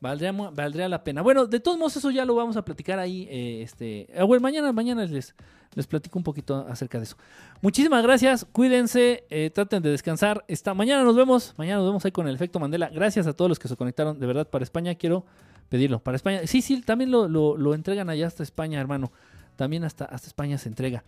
Valdría, 0.00 0.30
valdría 0.32 0.88
la 0.88 1.02
pena. 1.02 1.22
Bueno, 1.22 1.46
de 1.46 1.58
todos 1.58 1.76
modos, 1.76 1.96
eso 1.96 2.10
ya 2.10 2.24
lo 2.24 2.34
vamos 2.34 2.56
a 2.56 2.64
platicar 2.64 2.98
ahí. 2.98 3.26
eh, 3.30 3.62
este, 3.62 4.08
ah, 4.16 4.22
bueno, 4.24 4.40
mañana, 4.40 4.70
mañana 4.72 5.04
les, 5.04 5.34
les 5.74 5.86
platico 5.88 6.18
un 6.18 6.22
poquito 6.22 6.64
acerca 6.68 6.98
de 6.98 7.04
eso. 7.04 7.16
Muchísimas 7.62 8.02
gracias, 8.04 8.46
cuídense, 8.52 9.24
eh, 9.28 9.50
traten 9.50 9.82
de 9.82 9.90
descansar. 9.90 10.44
Esta, 10.46 10.72
mañana 10.72 11.02
nos 11.02 11.16
vemos, 11.16 11.52
mañana 11.56 11.78
nos 11.78 11.88
vemos 11.88 12.04
ahí 12.04 12.12
con 12.12 12.28
el 12.28 12.34
efecto 12.36 12.60
Mandela. 12.60 12.88
Gracias 12.90 13.26
a 13.26 13.32
todos 13.32 13.48
los 13.48 13.58
que 13.58 13.66
se 13.66 13.76
conectaron, 13.76 14.20
de 14.20 14.26
verdad, 14.26 14.46
para 14.46 14.62
España 14.62 14.94
quiero 14.94 15.24
pedirlo. 15.68 15.98
Para 15.98 16.14
España, 16.14 16.40
sí, 16.46 16.62
sí, 16.62 16.80
también 16.82 17.10
lo, 17.10 17.26
lo- 17.28 17.56
lo 17.56 17.74
entregan 17.74 18.08
allá 18.08 18.28
hasta 18.28 18.44
España, 18.44 18.80
hermano. 18.80 19.10
También 19.56 19.82
hasta, 19.82 20.04
hasta 20.04 20.28
España 20.28 20.56
se 20.58 20.68
entrega. 20.68 21.02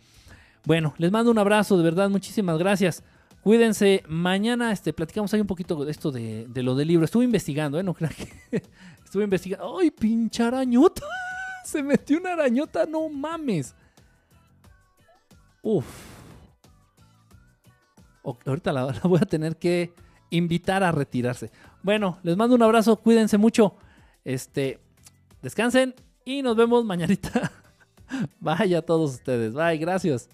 Bueno, 0.65 0.95
les 0.99 1.13
mando 1.13 1.31
un 1.31 1.39
abrazo, 1.39 1.79
de 1.79 1.85
verdad, 1.85 2.11
muchísimas 2.11 2.59
gracias. 2.59 3.05
Cuídense, 3.43 4.03
mañana 4.07 4.71
este, 4.71 4.93
platicamos 4.93 5.33
ahí 5.33 5.41
un 5.41 5.47
poquito 5.47 5.85
de 5.85 5.91
esto 5.91 6.11
de, 6.11 6.47
de 6.49 6.63
lo 6.63 6.75
del 6.75 6.89
libro. 6.89 7.05
Estuve 7.05 7.25
investigando, 7.25 7.79
¿eh? 7.79 7.83
No 7.83 7.95
crean 7.95 8.13
que... 8.15 8.63
Estuve 9.05 9.25
investigando. 9.25 9.79
¡Ay, 9.79 9.91
pinche 9.91 10.43
arañota! 10.43 11.07
Se 11.65 11.83
metió 11.83 12.19
una 12.19 12.35
arañota, 12.35 12.87
no 12.87 13.09
mames. 13.09 13.75
Uf. 15.63 15.85
Ahorita 18.23 18.73
la, 18.73 18.93
voy 19.03 19.19
a 19.21 19.27
tener 19.27 19.57
que 19.57 19.93
invitar 20.31 20.83
a 20.83 20.93
retirarse. 20.93 21.51
Bueno, 21.83 22.19
les 22.23 22.37
mando 22.37 22.55
un 22.55 22.63
abrazo, 22.63 22.97
cuídense 22.97 23.39
mucho. 23.39 23.75
Este, 24.25 24.79
descansen 25.43 25.95
y 26.25 26.43
nos 26.43 26.57
vemos 26.57 26.85
mañanita. 26.85 27.51
Vaya 28.41 28.79
a 28.79 28.83
todos 28.83 29.15
ustedes. 29.15 29.55
Bye, 29.55 29.79
gracias. 29.79 30.29